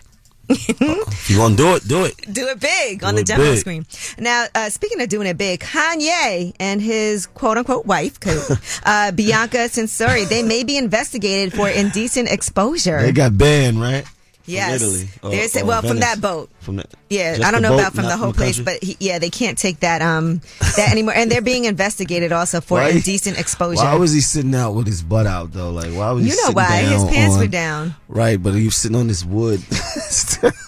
If 0.49 1.31
you 1.31 1.39
gonna 1.39 1.57
do 1.57 1.75
it, 1.77 1.89
do 1.89 2.05
it. 2.05 2.15
do 2.31 2.47
it 2.49 2.61
big 2.61 3.01
Do 3.01 3.07
on 3.07 3.15
the 3.15 3.23
it 3.23 3.27
demo 3.27 3.43
big. 3.45 3.59
screen. 3.59 3.87
Now, 4.19 4.47
uh, 4.55 4.69
speaking 4.69 5.01
of 5.01 5.09
doing 5.09 5.27
it 5.27 5.39
big, 5.39 5.61
Kanye 5.61 6.55
and 6.61 6.81
his 6.83 7.27
quote 7.27 7.57
unquote 7.57 7.87
wife, 7.87 8.19
uh, 8.85 9.13
Bianca 9.13 9.57
Censori, 9.69 10.29
they 10.29 10.43
may 10.43 10.63
be 10.65 10.77
investigated 10.77 11.55
for 11.55 11.69
indecent 11.69 12.31
exposure. 12.31 13.01
They 13.01 13.13
got 13.13 13.39
banned, 13.39 13.81
right? 13.81 14.05
Yes. 14.47 14.81
Italy. 14.83 15.09
Or- 15.23 15.31
There's 15.31 15.57
or 15.57 15.65
well 15.65 15.83
from 15.83 16.01
that 16.01 16.21
boat. 16.21 16.51
From 16.63 16.77
the, 16.77 16.85
Yeah, 17.11 17.39
I 17.45 17.51
don't 17.51 17.61
know 17.61 17.71
boat, 17.71 17.81
about 17.81 17.93
from 17.95 18.05
the 18.05 18.17
whole 18.17 18.33
the 18.33 18.37
place, 18.39 18.59
but 18.61 18.83
he, 18.83 18.97
yeah, 19.01 19.19
they 19.19 19.31
can't 19.31 19.59
take 19.59 19.81
that 19.81 20.01
um 20.01 20.41
that 20.77 20.89
anymore, 20.93 21.15
and 21.15 21.31
they're 21.31 21.43
being 21.43 21.65
investigated 21.65 22.31
also 22.33 22.61
for 22.61 22.79
Why- 22.79 22.91
indecent 22.91 23.39
exposure. 23.39 23.83
Why 23.83 23.97
was 23.97 24.13
he 24.13 24.21
sitting 24.21 24.55
out 24.55 24.73
with 24.75 24.87
his 24.87 25.03
butt 25.03 25.27
out 25.27 25.53
though? 25.53 25.71
Like 25.73 25.93
why 25.93 26.13
was 26.13 26.25
he 26.25 26.31
you 26.31 26.37
know 26.37 26.53
why? 26.53 26.83
His 26.83 27.05
pants 27.05 27.35
on- 27.35 27.41
were 27.41 27.47
down. 27.49 27.95
Right, 28.09 28.41
but 28.43 28.55
he 28.55 28.65
was 28.67 28.77
sitting 28.77 28.97
on 28.97 29.09
this 29.09 29.25
wood. 29.25 29.61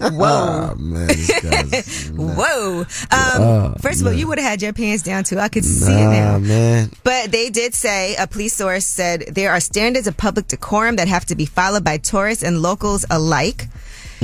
Whoa. 0.00 0.70
Oh, 0.72 0.74
man, 0.76 1.08
Whoa! 2.14 2.80
Um, 2.80 2.86
Oh, 3.10 3.74
first 3.80 4.00
of 4.00 4.06
all, 4.06 4.12
man. 4.12 4.18
you 4.18 4.26
would 4.28 4.38
have 4.38 4.48
had 4.50 4.62
your 4.62 4.72
pants 4.72 5.02
down 5.02 5.24
too. 5.24 5.38
I 5.38 5.48
could 5.48 5.64
see 5.64 5.92
it 5.92 6.06
now. 6.06 6.38
man. 6.38 6.90
But 7.04 7.30
they 7.32 7.50
did 7.50 7.74
say 7.74 8.16
a 8.16 8.26
police 8.26 8.54
source 8.54 8.84
said 8.86 9.24
there 9.32 9.50
are 9.52 9.60
standards 9.60 10.06
of 10.06 10.16
public 10.16 10.48
decorum 10.48 10.96
that 10.96 11.08
have 11.08 11.24
to 11.26 11.34
be 11.36 11.46
followed 11.46 11.84
by 11.84 11.98
tourists 11.98 12.42
and 12.42 12.60
locals 12.62 13.04
alike. 13.10 13.66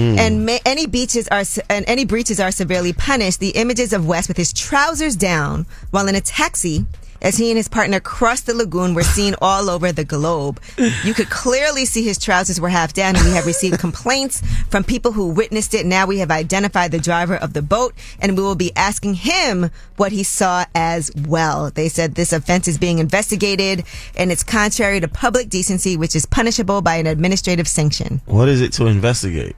Hmm. 0.01 0.19
And 0.19 0.47
ma- 0.47 0.59
any 0.65 0.87
beaches 0.87 1.29
are 1.29 1.45
and 1.69 1.85
any 1.87 2.07
breaches 2.07 2.41
are 2.41 2.51
severely 2.51 2.95
punished. 2.95 3.39
The 3.39 3.51
images 3.51 3.93
of 3.93 4.07
West 4.07 4.29
with 4.29 4.39
his 4.39 4.51
trousers 4.51 5.15
down 5.15 5.67
while 5.91 6.09
in 6.09 6.15
a 6.15 6.23
taxi 6.23 6.87
as 7.23 7.37
he 7.37 7.51
and 7.51 7.59
his 7.59 7.69
partner 7.69 8.01
crossed 8.01 8.47
the 8.47 8.55
lagoon 8.55 8.95
were 8.95 9.03
seen 9.03 9.35
all 9.43 9.69
over 9.69 9.93
the 9.93 10.05
globe. 10.05 10.59
You 11.05 11.13
could 11.13 11.29
clearly 11.29 11.85
see 11.85 12.03
his 12.03 12.19
trousers 12.19 12.59
were 12.59 12.71
half 12.71 12.95
down 12.95 13.15
and 13.15 13.27
we 13.27 13.33
have 13.33 13.45
received 13.45 13.79
complaints 13.87 14.41
from 14.71 14.85
people 14.85 15.13
who 15.13 15.29
witnessed 15.29 15.75
it. 15.75 15.85
Now 15.85 16.07
we 16.07 16.19
have 16.19 16.31
identified 16.31 16.93
the 16.93 16.99
driver 16.99 17.37
of 17.37 17.53
the 17.53 17.61
boat 17.61 17.95
and 18.21 18.39
we 18.39 18.43
will 18.43 18.55
be 18.55 18.75
asking 18.75 19.15
him 19.15 19.71
what 19.99 20.13
he 20.13 20.23
saw 20.23 20.65
as 20.75 21.11
well. 21.29 21.71
They 21.71 21.91
said 21.91 22.15
this 22.15 22.33
offense 22.33 22.69
is 22.69 22.79
being 22.79 22.99
investigated 22.99 23.85
and 24.17 24.33
it's 24.33 24.43
contrary 24.43 25.01
to 25.01 25.09
public 25.09 25.51
decency, 25.51 25.99
which 25.99 26.17
is 26.17 26.25
punishable 26.25 26.81
by 26.81 26.97
an 26.97 27.07
administrative 27.07 27.69
sanction. 27.69 28.23
What 28.25 28.49
is 28.49 28.63
it 28.63 28.73
to 28.75 28.87
investigate? 28.87 29.57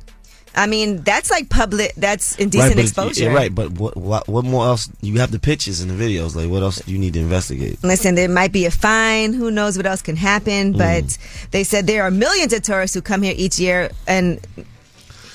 I 0.55 0.67
mean, 0.67 1.03
that's 1.03 1.31
like 1.31 1.49
public, 1.49 1.95
that's 1.97 2.37
indecent 2.37 2.75
but 2.77 2.83
exposure. 2.83 3.25
Yeah, 3.25 3.33
right, 3.35 3.55
but 3.55 3.71
what, 3.73 3.97
what 3.97 4.29
what 4.29 4.45
more 4.45 4.67
else? 4.67 4.91
You 5.01 5.19
have 5.21 5.31
the 5.31 5.39
pictures 5.39 5.81
and 5.81 5.91
the 5.91 5.95
videos. 5.95 6.37
Like 6.37 6.51
what 6.51 6.63
else 6.63 6.81
do 6.81 6.93
you 6.93 6.99
need 6.99 7.15
to 7.15 7.21
investigate? 7.21 7.83
Listen, 7.83 8.15
there 8.15 8.29
might 8.29 8.53
be 8.53 8.67
a 8.67 8.71
fine. 8.71 9.33
Who 9.33 9.51
knows 9.51 9.77
what 9.79 9.87
else 9.87 10.03
can 10.03 10.17
happen? 10.17 10.73
But 10.73 11.05
Mm. 11.05 11.51
they 11.53 11.65
said 11.65 11.87
there 11.87 12.03
are 12.03 12.11
millions 12.11 12.53
of 12.53 12.63
tourists 12.63 12.95
who 12.95 13.01
come 13.01 13.23
here 13.23 13.35
each 13.37 13.59
year, 13.59 13.91
and 14.07 14.41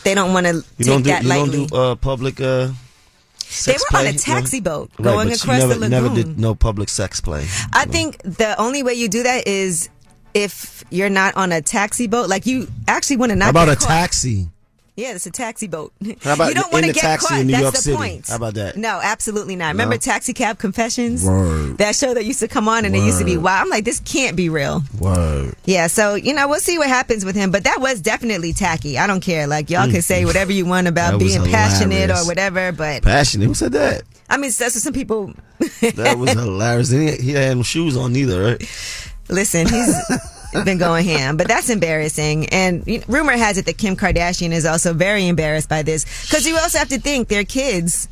they 0.04 0.14
don't 0.14 0.34
want 0.34 0.46
to 0.46 0.62
take 0.78 0.86
don't 0.88 1.02
do 1.02 1.10
that 1.10 1.24
you 1.24 1.30
lightly. 1.30 1.58
don't 1.66 1.70
do 1.70 1.76
uh, 1.76 1.96
public. 1.96 2.40
Uh, 2.40 2.70
they 3.66 3.72
were 3.74 3.78
on 3.78 3.80
play, 3.90 4.02
a 4.02 4.06
you 4.08 4.12
know? 4.14 4.18
taxi 4.20 4.60
boat 4.60 4.92
Right, 5.00 5.04
going 5.14 5.30
but 5.30 5.38
across 5.38 5.60
never, 5.60 5.74
the 5.74 5.80
lagoon. 5.80 5.90
Never 5.90 6.16
did 6.16 6.40
no 6.40 6.54
public 6.54 6.90
sex 6.90 7.22
play. 7.22 7.48
I 7.74 7.86
think 7.86 8.22
the 8.24 8.56
only 8.60 8.84
way 8.84 8.94
you 8.94 9.08
do 9.08 9.24
that 9.24 9.48
is 9.48 9.90
if 10.34 10.84
you're 10.92 11.10
not 11.10 11.36
on 11.38 11.52
a 11.52 11.62
taxi 11.62 12.08
boat. 12.08 12.30
Like 12.30 12.46
you 12.46 12.68
actually 12.88 13.18
want 13.18 13.32
to 13.32 13.36
not. 13.36 13.46
How 13.46 13.50
about 13.52 13.70
a 13.70 13.76
caught. 13.76 13.88
taxi? 13.88 14.50
Yeah, 14.98 15.14
it's 15.14 15.28
a 15.28 15.32
taxi 15.32 15.68
boat. 15.68 15.94
How 16.24 16.34
about 16.34 16.50
you 16.50 16.56
don't 16.56 16.74
want 16.74 16.84
to 16.86 16.92
get 16.92 17.02
taxi 17.02 17.28
caught. 17.28 17.40
in 17.42 17.48
New 17.48 17.52
That's 17.52 17.62
York 17.62 17.74
the 17.76 17.82
City? 17.82 17.98
point. 17.98 18.28
How 18.28 18.38
about 18.38 18.56
that? 18.56 18.78
No, 18.78 19.00
absolutely 19.02 19.56
not. 19.56 19.68
Remember 19.68 19.96
Taxi 19.96 20.34
Cab 20.34 20.58
Confessions? 20.58 21.24
Word. 21.24 21.78
That 21.78 21.96
show 21.96 22.16
that 22.16 22.26
used 22.26 22.40
to 22.40 22.48
come 22.48 22.68
on 22.68 22.84
and 22.84 22.96
it 22.96 23.04
used 23.04 23.20
to 23.20 23.26
be 23.26 23.38
Word. 23.38 23.44
wow. 23.44 23.62
I'm 23.62 23.70
like, 23.70 23.86
this 23.86 24.00
can't 24.00 24.36
be 24.36 24.50
real. 24.50 24.82
Word. 25.00 25.54
Yeah, 25.66 25.86
so 25.86 26.16
you 26.16 26.34
know 26.34 26.48
we'll 26.48 26.60
see 26.60 26.80
what 26.80 26.88
happens 26.88 27.24
with 27.24 27.36
him, 27.36 27.52
but 27.52 27.66
that 27.66 27.80
was 27.80 28.02
definitely 28.02 28.54
tacky. 28.54 28.98
I 28.98 29.06
don't 29.06 29.22
care. 29.22 29.46
Like 29.46 29.70
y'all 29.70 29.86
can 29.86 29.98
mm. 29.98 30.04
say 30.04 30.26
whatever 30.26 30.52
you 30.52 30.66
want 30.66 30.88
about 30.88 31.20
being 31.20 31.44
passionate 31.44 32.10
or 32.10 32.26
whatever, 32.26 32.72
but 32.72 33.04
Passionate. 33.04 33.46
Who 33.46 33.54
said 33.54 33.74
that? 33.74 34.02
I 34.32 34.38
mean 34.38 34.50
that's 34.58 34.74
what 34.74 34.82
some 34.82 34.94
people. 34.94 35.32
That 35.82 36.18
was 36.18 36.32
hilarious. 36.34 36.90
He, 36.90 37.12
he 37.18 37.32
had 37.34 37.56
no 37.56 37.62
shoes 37.62 37.96
on 37.96 38.16
either, 38.16 38.44
right? 38.44 38.62
Listen, 39.30 39.68
he's 39.68 39.96
been 40.66 40.78
going 40.78 41.06
ham, 41.06 41.38
but 41.38 41.48
that's 41.48 41.70
embarrassing. 41.70 42.48
And 42.50 42.86
you 42.88 43.00
know, 43.00 43.06
rumor 43.08 43.34
has 43.34 43.58
it 43.58 43.66
that 43.66 43.78
Kim 43.78 43.96
Kardashian 43.96 44.52
is 44.52 44.66
also 44.66 44.94
very 44.94 45.28
embarrassed 45.28 45.70
by 45.70 45.82
this 45.84 46.06
because 46.28 46.46
you 46.48 46.58
also 46.58 46.80
have 46.80 46.90
to 46.90 47.00
think 47.00 47.28
they're 47.28 47.44
kids. 47.44 48.08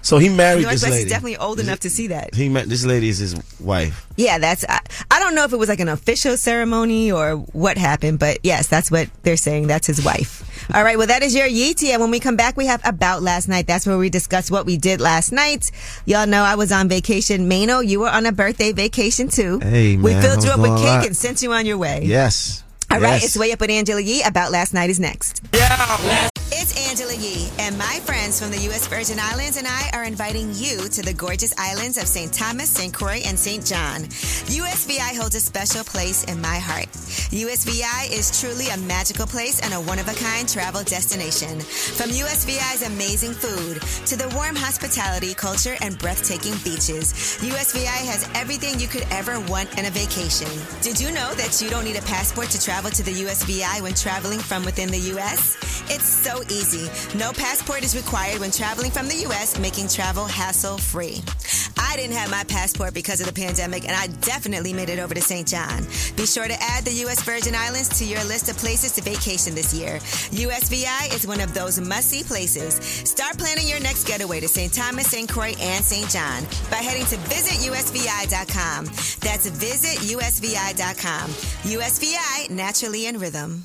So 0.00 0.18
he 0.18 0.28
married 0.28 0.62
North 0.62 0.74
West 0.74 0.84
this 0.84 0.90
is 0.94 0.98
lady. 1.00 1.10
definitely 1.10 1.36
old 1.38 1.60
enough 1.60 1.80
to 1.80 1.90
see 1.90 2.06
that. 2.06 2.34
He 2.34 2.48
met 2.48 2.68
this 2.68 2.84
lady 2.84 3.08
is 3.08 3.18
his 3.18 3.34
wife. 3.60 4.06
Yeah, 4.16 4.38
that's. 4.38 4.64
I, 4.68 4.78
I 5.10 5.18
don't 5.18 5.34
know 5.34 5.44
if 5.44 5.52
it 5.52 5.56
was 5.58 5.68
like 5.68 5.80
an 5.80 5.88
official 5.88 6.36
ceremony 6.36 7.10
or 7.10 7.32
what 7.36 7.76
happened, 7.76 8.18
but 8.18 8.38
yes, 8.42 8.68
that's 8.68 8.90
what 8.90 9.08
they're 9.22 9.36
saying. 9.36 9.66
That's 9.66 9.86
his 9.86 10.02
wife. 10.04 10.47
All 10.74 10.84
right, 10.84 10.98
well, 10.98 11.06
that 11.06 11.22
is 11.22 11.34
your 11.34 11.46
Yee 11.46 11.72
tea. 11.74 11.92
And 11.92 12.00
when 12.02 12.10
we 12.10 12.20
come 12.20 12.36
back, 12.36 12.56
we 12.56 12.66
have 12.66 12.82
About 12.84 13.22
Last 13.22 13.48
Night. 13.48 13.66
That's 13.66 13.86
where 13.86 13.96
we 13.96 14.10
discuss 14.10 14.50
what 14.50 14.66
we 14.66 14.76
did 14.76 15.00
last 15.00 15.32
night. 15.32 15.70
Y'all 16.04 16.26
know 16.26 16.42
I 16.42 16.56
was 16.56 16.70
on 16.72 16.88
vacation. 16.88 17.48
Maino, 17.48 17.86
you 17.86 18.00
were 18.00 18.08
on 18.10 18.26
a 18.26 18.32
birthday 18.32 18.72
vacation 18.72 19.28
too. 19.28 19.58
Hey, 19.60 19.96
We 19.96 20.12
filled 20.12 20.44
you 20.44 20.50
up 20.50 20.60
with 20.60 20.76
cake 20.78 21.04
a 21.04 21.06
and 21.06 21.16
sent 21.16 21.42
you 21.42 21.52
on 21.52 21.64
your 21.64 21.78
way. 21.78 22.02
Yes. 22.04 22.62
All 22.90 23.00
right, 23.00 23.14
Yes. 23.14 23.24
it's 23.24 23.36
way 23.36 23.52
up 23.52 23.60
with 23.60 23.70
Angela 23.70 24.00
Yee. 24.00 24.22
About 24.22 24.52
Last 24.52 24.74
Night 24.74 24.90
is 24.90 25.00
next. 25.00 25.42
Yeah. 25.54 26.28
It's 26.50 26.88
Angela 26.88 27.14
Yee, 27.14 27.50
and 27.58 27.76
my 27.76 28.00
friends 28.06 28.40
from 28.40 28.50
the 28.50 28.58
U.S. 28.72 28.86
Virgin 28.86 29.18
Islands 29.20 29.58
and 29.58 29.66
I 29.66 29.90
are 29.92 30.04
inviting 30.04 30.54
you 30.54 30.88
to 30.88 31.02
the 31.02 31.12
gorgeous 31.12 31.52
islands 31.58 31.98
of 31.98 32.08
St. 32.08 32.32
Thomas, 32.32 32.70
St. 32.70 32.92
Croix, 32.92 33.20
and 33.26 33.38
St. 33.38 33.64
John. 33.64 34.04
USVI 34.48 35.14
holds 35.14 35.34
a 35.34 35.40
special 35.40 35.84
place 35.84 36.24
in 36.24 36.40
my 36.40 36.56
heart. 36.56 36.88
USVI 37.28 38.10
is 38.10 38.40
truly 38.40 38.68
a 38.70 38.78
magical 38.78 39.26
place 39.26 39.60
and 39.60 39.74
a 39.74 39.80
one-of-a-kind 39.80 40.48
travel 40.48 40.82
destination. 40.84 41.60
From 41.60 42.08
USVI's 42.08 42.82
amazing 42.82 43.34
food 43.34 43.82
to 44.06 44.16
the 44.16 44.34
warm 44.34 44.56
hospitality, 44.56 45.34
culture, 45.34 45.76
and 45.82 45.98
breathtaking 45.98 46.56
beaches, 46.64 47.12
USVI 47.44 48.08
has 48.08 48.26
everything 48.34 48.80
you 48.80 48.88
could 48.88 49.06
ever 49.10 49.38
want 49.52 49.68
in 49.78 49.84
a 49.84 49.90
vacation. 49.90 50.48
Did 50.80 50.98
you 50.98 51.12
know 51.12 51.34
that 51.34 51.60
you 51.60 51.68
don't 51.68 51.84
need 51.84 51.96
a 51.96 52.08
passport 52.08 52.48
to 52.50 52.60
travel 52.60 52.90
to 52.90 53.02
the 53.02 53.12
USVI 53.12 53.82
when 53.82 53.92
traveling 53.92 54.38
from 54.38 54.64
within 54.64 54.88
the 54.88 55.12
U.S.? 55.12 55.56
It's 55.90 56.08
so 56.08 56.37
easy. 56.50 56.88
No 57.18 57.32
passport 57.32 57.82
is 57.82 57.96
required 57.96 58.40
when 58.40 58.50
traveling 58.50 58.90
from 58.90 59.08
the 59.08 59.16
U.S., 59.28 59.58
making 59.58 59.88
travel 59.88 60.24
hassle-free. 60.24 61.22
I 61.78 61.96
didn't 61.96 62.16
have 62.16 62.30
my 62.30 62.44
passport 62.44 62.92
because 62.92 63.20
of 63.20 63.26
the 63.26 63.32
pandemic, 63.32 63.84
and 63.84 63.96
I 63.96 64.08
definitely 64.20 64.72
made 64.72 64.88
it 64.88 64.98
over 64.98 65.14
to 65.14 65.20
St. 65.20 65.46
John. 65.46 65.84
Be 66.16 66.26
sure 66.26 66.46
to 66.46 66.56
add 66.60 66.84
the 66.84 66.92
U.S. 67.04 67.22
Virgin 67.22 67.54
Islands 67.54 67.88
to 67.98 68.04
your 68.04 68.22
list 68.24 68.48
of 68.50 68.56
places 68.56 68.92
to 68.92 69.02
vacation 69.02 69.54
this 69.54 69.72
year. 69.72 69.98
USVI 70.30 71.14
is 71.14 71.26
one 71.26 71.40
of 71.40 71.54
those 71.54 71.80
must-see 71.80 72.24
places. 72.24 72.74
Start 73.08 73.38
planning 73.38 73.66
your 73.66 73.80
next 73.80 74.06
getaway 74.06 74.40
to 74.40 74.48
St. 74.48 74.72
Thomas, 74.72 75.06
St. 75.08 75.28
Croix, 75.28 75.54
and 75.60 75.84
St. 75.84 76.08
John 76.10 76.44
by 76.70 76.76
heading 76.76 77.06
to 77.06 77.16
visitusvi.com. 77.16 78.84
That's 78.84 79.50
visitusvi.com. 79.50 81.30
USVI, 81.30 82.50
naturally 82.50 83.06
in 83.06 83.18
rhythm. 83.18 83.64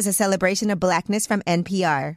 is 0.00 0.06
a 0.06 0.14
celebration 0.14 0.70
of 0.70 0.80
blackness 0.80 1.26
from 1.26 1.42
NPR. 1.42 2.16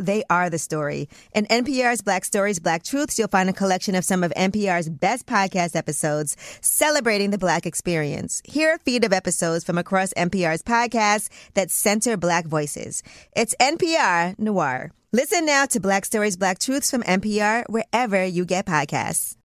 they 0.00 0.22
are 0.30 0.48
the 0.48 0.58
story. 0.58 1.08
In 1.34 1.46
NPR's 1.46 2.02
Black 2.02 2.24
Stories, 2.24 2.58
Black 2.58 2.82
Truths, 2.82 3.18
you'll 3.18 3.28
find 3.28 3.48
a 3.48 3.52
collection 3.52 3.94
of 3.94 4.04
some 4.04 4.22
of 4.24 4.32
NPR's 4.36 4.88
best 4.88 5.26
podcast 5.26 5.76
episodes 5.76 6.36
celebrating 6.60 7.30
the 7.30 7.38
Black 7.38 7.66
experience. 7.66 8.42
Hear 8.44 8.74
a 8.74 8.78
feed 8.78 9.04
of 9.04 9.12
episodes 9.12 9.64
from 9.64 9.78
across 9.78 10.12
NPR's 10.14 10.62
podcasts 10.62 11.28
that 11.54 11.70
center 11.70 12.16
Black 12.16 12.46
voices. 12.46 13.02
It's 13.34 13.54
NPR 13.60 14.38
Noir. 14.38 14.90
Listen 15.12 15.44
now 15.44 15.66
to 15.66 15.80
Black 15.80 16.04
Stories, 16.04 16.36
Black 16.36 16.58
Truths 16.58 16.90
from 16.90 17.02
NPR 17.02 17.64
wherever 17.68 18.24
you 18.24 18.44
get 18.44 18.66
podcasts. 18.66 19.36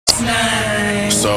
So, 1.11 1.33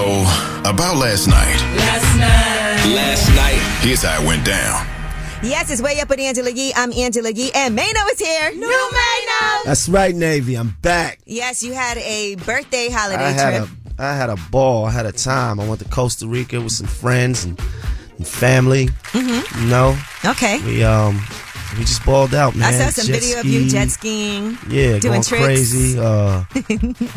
about 0.68 0.96
last 0.96 1.26
night. 1.26 1.60
Last 1.76 2.16
night. 2.16 2.94
Last 2.94 3.28
night. 3.30 3.80
Here's 3.82 4.02
how 4.02 4.22
it 4.22 4.26
went 4.26 4.44
down. 4.44 4.99
Yes, 5.42 5.70
it's 5.70 5.80
way 5.80 5.98
up 6.00 6.08
with 6.10 6.20
Angela 6.20 6.50
Yee. 6.50 6.72
I'm 6.76 6.92
Angela 6.92 7.30
Yee, 7.30 7.50
and 7.54 7.76
Maino 7.76 8.12
is 8.12 8.18
here. 8.20 8.52
New 8.52 8.66
Maino. 8.68 9.64
That's 9.64 9.88
right, 9.88 10.14
Navy. 10.14 10.54
I'm 10.54 10.76
back. 10.82 11.18
Yes, 11.24 11.62
you 11.62 11.72
had 11.72 11.96
a 11.96 12.34
birthday 12.36 12.90
holiday 12.90 13.24
I 13.24 13.30
had 13.30 13.56
trip. 13.64 13.68
a 13.98 14.02
I 14.02 14.14
had 14.14 14.28
a 14.28 14.36
ball. 14.50 14.84
I 14.84 14.90
had 14.90 15.06
a 15.06 15.12
time. 15.12 15.58
I 15.58 15.66
went 15.66 15.80
to 15.80 15.88
Costa 15.88 16.26
Rica 16.28 16.60
with 16.60 16.72
some 16.72 16.86
friends 16.86 17.44
and, 17.44 17.58
and 18.18 18.26
family. 18.28 18.88
Mhm. 19.12 19.62
You 19.62 19.66
know. 19.68 19.96
Okay. 20.26 20.60
We 20.64 20.84
um 20.84 21.16
we 21.78 21.84
just 21.84 22.04
balled 22.04 22.34
out, 22.34 22.54
man. 22.54 22.74
I 22.74 22.76
saw 22.76 22.90
some 22.90 23.06
Jet 23.06 23.20
video 23.22 23.40
of 23.40 23.46
you 23.46 23.66
jet 23.70 23.88
skiing. 23.88 24.58
Yeah, 24.68 24.98
doing 24.98 25.00
going 25.00 25.22
tricks. 25.22 25.44
crazy 25.44 25.98
uh, 25.98 26.44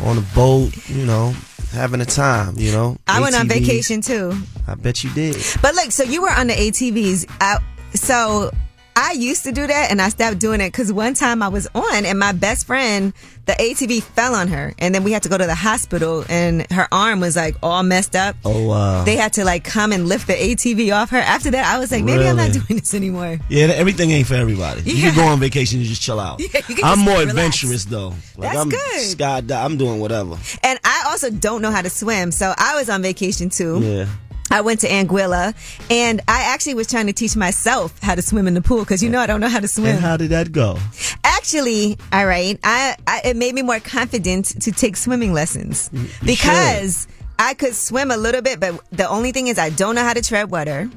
on 0.02 0.16
a 0.16 0.24
boat. 0.34 0.72
You 0.88 1.04
know, 1.04 1.34
having 1.72 2.00
a 2.00 2.06
time. 2.06 2.54
You 2.56 2.72
know. 2.72 2.96
I 3.06 3.20
went 3.20 3.34
on 3.34 3.48
vacation 3.48 4.00
too. 4.00 4.32
I 4.66 4.76
bet 4.76 5.04
you 5.04 5.10
did. 5.10 5.36
But 5.60 5.74
look, 5.74 5.92
so 5.92 6.04
you 6.04 6.22
were 6.22 6.30
on 6.32 6.46
the 6.46 6.54
ATVs. 6.54 7.26
I, 7.40 7.58
so 7.94 8.50
I 8.96 9.12
used 9.12 9.42
to 9.44 9.50
do 9.52 9.66
that 9.66 9.90
and 9.90 10.00
I 10.00 10.08
stopped 10.08 10.38
doing 10.38 10.60
it 10.60 10.68
because 10.68 10.92
one 10.92 11.14
time 11.14 11.42
I 11.42 11.48
was 11.48 11.66
on 11.74 12.04
and 12.04 12.16
my 12.16 12.30
best 12.30 12.64
friend, 12.64 13.12
the 13.46 13.52
ATV 13.54 14.02
fell 14.02 14.34
on 14.36 14.46
her 14.48 14.72
and 14.78 14.94
then 14.94 15.02
we 15.02 15.10
had 15.10 15.24
to 15.24 15.28
go 15.28 15.36
to 15.36 15.46
the 15.46 15.54
hospital 15.54 16.24
and 16.28 16.64
her 16.70 16.86
arm 16.92 17.18
was 17.18 17.34
like 17.34 17.56
all 17.60 17.82
messed 17.82 18.14
up. 18.14 18.36
Oh 18.44 18.68
wow. 18.68 19.02
They 19.04 19.16
had 19.16 19.32
to 19.34 19.44
like 19.44 19.64
come 19.64 19.90
and 19.90 20.06
lift 20.08 20.28
the 20.28 20.34
ATV 20.34 20.94
off 20.94 21.10
her. 21.10 21.18
After 21.18 21.50
that, 21.50 21.66
I 21.66 21.80
was 21.80 21.90
like, 21.90 22.04
maybe 22.04 22.24
I'm 22.26 22.36
not 22.36 22.52
doing 22.52 22.78
this 22.78 22.94
anymore. 22.94 23.40
Yeah, 23.48 23.66
everything 23.66 24.12
ain't 24.12 24.28
for 24.28 24.34
everybody. 24.34 24.82
You 24.82 24.94
can 25.02 25.14
go 25.16 25.24
on 25.24 25.40
vacation 25.40 25.80
and 25.80 25.88
just 25.88 26.00
chill 26.00 26.20
out. 26.20 26.40
Yeah, 26.54 26.60
I'm 26.86 27.00
more 27.00 27.18
relax. 27.18 27.30
adventurous 27.30 27.84
though. 27.86 28.10
Like 28.36 28.52
That's 28.52 28.58
I'm 28.58 28.68
good. 28.68 29.18
skydive. 29.18 29.64
I'm 29.64 29.76
doing 29.76 29.98
whatever. 30.00 30.36
And 30.62 30.78
I 30.84 31.06
also 31.08 31.30
don't 31.30 31.62
know 31.62 31.70
how 31.72 31.82
to 31.82 31.90
swim. 31.90 32.30
So 32.30 32.54
I 32.56 32.76
was 32.76 32.88
on 32.88 33.02
vacation 33.02 33.50
too. 33.50 33.80
Yeah. 33.82 34.06
I 34.54 34.60
went 34.60 34.80
to 34.80 34.88
Anguilla 34.88 35.52
and 35.90 36.20
I 36.28 36.52
actually 36.54 36.74
was 36.74 36.86
trying 36.86 37.08
to 37.08 37.12
teach 37.12 37.34
myself 37.34 38.00
how 38.00 38.14
to 38.14 38.22
swim 38.22 38.46
in 38.46 38.54
the 38.54 38.62
pool 38.62 38.78
because 38.78 39.02
you 39.02 39.10
know 39.10 39.18
I 39.18 39.26
don't 39.26 39.40
know 39.40 39.48
how 39.48 39.58
to 39.58 39.66
swim. 39.66 39.96
And 39.96 39.98
how 39.98 40.16
did 40.16 40.30
that 40.30 40.52
go? 40.52 40.78
Actually, 41.24 41.98
all 42.12 42.24
right, 42.24 42.56
I, 42.62 42.94
I 43.04 43.22
it 43.24 43.36
made 43.36 43.52
me 43.52 43.62
more 43.62 43.80
confident 43.80 44.62
to 44.62 44.70
take 44.70 44.96
swimming 44.96 45.32
lessons 45.32 45.90
you 45.92 46.06
because 46.24 47.08
I 47.36 47.54
could 47.54 47.74
swim 47.74 48.12
a 48.12 48.16
little 48.16 48.42
bit, 48.42 48.60
but 48.60 48.80
the 48.92 49.08
only 49.08 49.32
thing 49.32 49.48
is 49.48 49.58
I 49.58 49.70
don't 49.70 49.96
know 49.96 50.04
how 50.04 50.12
to 50.12 50.22
tread 50.22 50.52
water. 50.52 50.88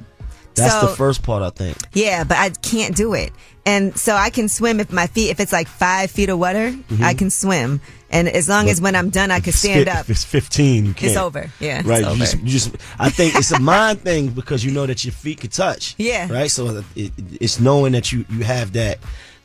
That's 0.53 0.79
so, 0.79 0.88
the 0.88 0.95
first 0.95 1.23
part, 1.23 1.41
I 1.41 1.49
think. 1.49 1.77
Yeah, 1.93 2.25
but 2.25 2.38
I 2.38 2.49
can't 2.49 2.95
do 2.95 3.15
it. 3.15 3.31
And 3.65 3.97
so 3.97 4.15
I 4.15 4.29
can 4.29 4.49
swim 4.49 4.79
if 4.79 4.91
my 4.91 5.08
feet, 5.08 5.29
if 5.29 5.39
it's 5.39 5.51
like 5.51 5.67
five 5.67 6.12
feet 6.12 6.29
of 6.29 6.39
water, 6.39 6.71
mm-hmm. 6.71 7.03
I 7.03 7.15
can 7.15 7.29
swim. 7.29 7.81
And 8.09 8.29
as 8.29 8.47
long 8.47 8.69
as 8.69 8.79
when 8.79 8.95
I'm 8.95 9.09
done, 9.09 9.31
I 9.31 9.39
can 9.41 9.51
stand 9.53 9.81
If 9.81 9.95
up. 9.95 10.09
it's 10.09 10.23
15, 10.23 10.85
you 10.85 10.93
can't. 10.93 11.17
over. 11.17 11.51
Yeah, 11.59 11.79
it's 11.79 11.87
Right. 11.87 12.05
You, 12.05 12.15
just, 12.17 12.37
you 12.39 12.45
just. 12.49 12.75
I 12.97 13.09
think 13.09 13.35
it's 13.35 13.51
a 13.51 13.59
mind 13.59 14.01
thing 14.01 14.29
because 14.29 14.63
you 14.63 14.71
know 14.71 14.85
that 14.85 15.03
your 15.03 15.11
feet 15.11 15.41
can 15.41 15.49
touch. 15.49 15.95
Yeah. 15.99 16.31
Right. 16.31 16.49
So 16.49 16.83
it, 16.95 17.11
it's 17.41 17.59
knowing 17.59 17.91
that 17.93 18.11
you 18.13 18.23
you 18.29 18.43
have 18.45 18.71
that 18.73 18.99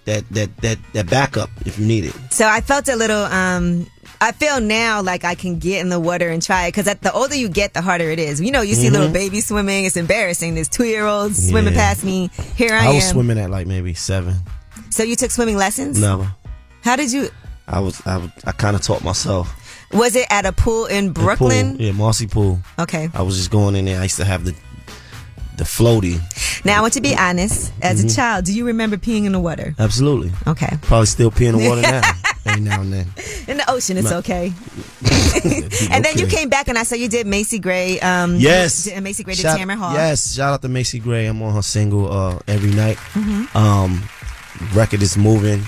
that 0.05 0.29
that 0.31 0.57
that 0.59 0.79
that 0.92 1.11
backup 1.11 1.51
if 1.66 1.79
you 1.79 1.87
need 1.87 2.05
it. 2.05 2.14
So 2.31 2.46
I 2.46 2.61
felt 2.61 2.88
a 2.88 2.94
little, 2.96 3.25
um, 3.25 3.87
I 4.20 4.31
feel 4.33 4.61
now 4.61 5.03
like 5.03 5.25
I 5.25 5.35
can 5.35 5.59
get 5.59 5.81
in 5.81 5.88
the 5.88 5.98
water 5.98 6.29
and 6.29 6.40
try 6.40 6.66
it 6.66 6.68
because 6.75 6.85
the 6.85 7.12
older 7.12 7.35
you 7.35 7.48
get, 7.48 7.75
the 7.75 7.83
harder 7.83 8.11
it 8.11 8.20
is. 8.20 8.40
You 8.40 8.53
know, 8.53 8.62
you 8.62 8.75
see 8.75 8.88
Mhm. 8.88 8.92
little 8.92 9.11
babies 9.11 9.46
swimming. 9.48 9.85
It's 9.87 9.96
embarrassing. 9.96 10.55
There's 10.55 10.68
two 10.68 10.85
year 10.85 11.05
olds 11.07 11.48
swimming 11.48 11.75
past 11.75 12.05
me. 12.05 12.31
Here 12.57 12.75
I, 12.75 12.87
I 12.90 12.94
was 12.94 13.05
am. 13.07 13.12
swimming 13.12 13.38
at 13.38 13.51
like 13.51 13.66
maybe 13.66 13.94
seven. 13.94 14.37
So 14.90 15.03
you 15.03 15.16
took 15.16 15.31
swimming 15.33 15.57
lessons? 15.57 16.01
Never. 16.01 16.33
How 16.85 16.94
did 16.96 17.11
you? 17.12 17.29
I 17.68 17.81
was 17.81 18.01
I, 18.07 18.31
I 18.44 18.53
kind 18.53 18.77
of 18.77 18.83
taught 18.83 19.03
myself. 19.05 19.59
Was 19.92 20.16
it 20.16 20.27
at 20.31 20.46
a 20.46 20.53
pool 20.53 20.87
in 20.87 21.12
Brooklyn? 21.12 21.77
Pool. 21.77 21.87
Yeah, 21.87 21.92
Marcy 21.92 22.27
Pool. 22.27 22.61
Okay. 22.79 23.09
I 23.14 23.22
was 23.22 23.37
just 23.37 23.51
going 23.51 23.77
in 23.77 23.85
there. 23.85 24.01
I 24.01 24.05
used 24.05 24.16
to 24.16 24.25
have 24.25 24.44
the 24.44 24.55
the 25.59 25.64
floaty. 25.64 26.18
Now 26.64 26.79
I 26.79 26.81
want 26.81 26.94
to 26.94 27.01
be 27.03 27.14
honest. 27.14 27.72
As 27.83 28.03
a 28.03 28.07
Mhm. 28.07 28.16
child, 28.16 28.44
do 28.46 28.55
you 28.55 28.64
remember 28.66 28.96
peeing 28.96 29.27
in 29.27 29.33
the 29.33 29.40
water? 29.40 29.75
Absolutely. 29.79 30.33
Okay. 30.46 30.79
Probably 30.83 31.07
still 31.07 31.31
peeing 31.31 31.51
in 31.55 31.59
the 31.59 31.68
water 31.68 31.83
now. 31.83 32.01
Every 32.46 32.62
now 32.62 32.81
and 32.81 32.92
then. 32.92 33.07
In 33.46 33.59
the 33.59 33.70
ocean, 33.70 33.96
it's 33.98 34.11
okay. 34.11 34.53
and 35.90 36.05
then 36.05 36.18
you 36.18 36.27
came 36.27 36.48
back 36.48 36.68
and 36.68 36.79
I 36.79 36.83
saw 36.85 36.94
you 36.96 37.09
did 37.09 37.27
Macy 37.27 37.59
Gray. 37.59 38.01
Um, 38.01 38.37
Yes. 38.37 38.85
did 38.85 39.01
Macy 39.03 39.22
Gray 39.25 39.35
did 39.35 39.42
Shout- 39.42 39.59
Tamron 39.59 39.77
Hall. 39.77 39.92
Yes. 39.92 40.35
Shout 40.35 40.55
out 40.55 40.62
to 40.62 40.68
Macy 40.68 40.98
Gray. 40.98 41.27
I'm 41.27 41.40
on 41.42 41.55
her 41.55 41.62
single 41.62 42.11
uh, 42.12 42.38
every 42.48 42.70
night. 42.70 42.96
Mhm. 43.12 43.55
Um, 43.55 44.03
record 44.75 45.03
is 45.03 45.16
moving. 45.18 45.62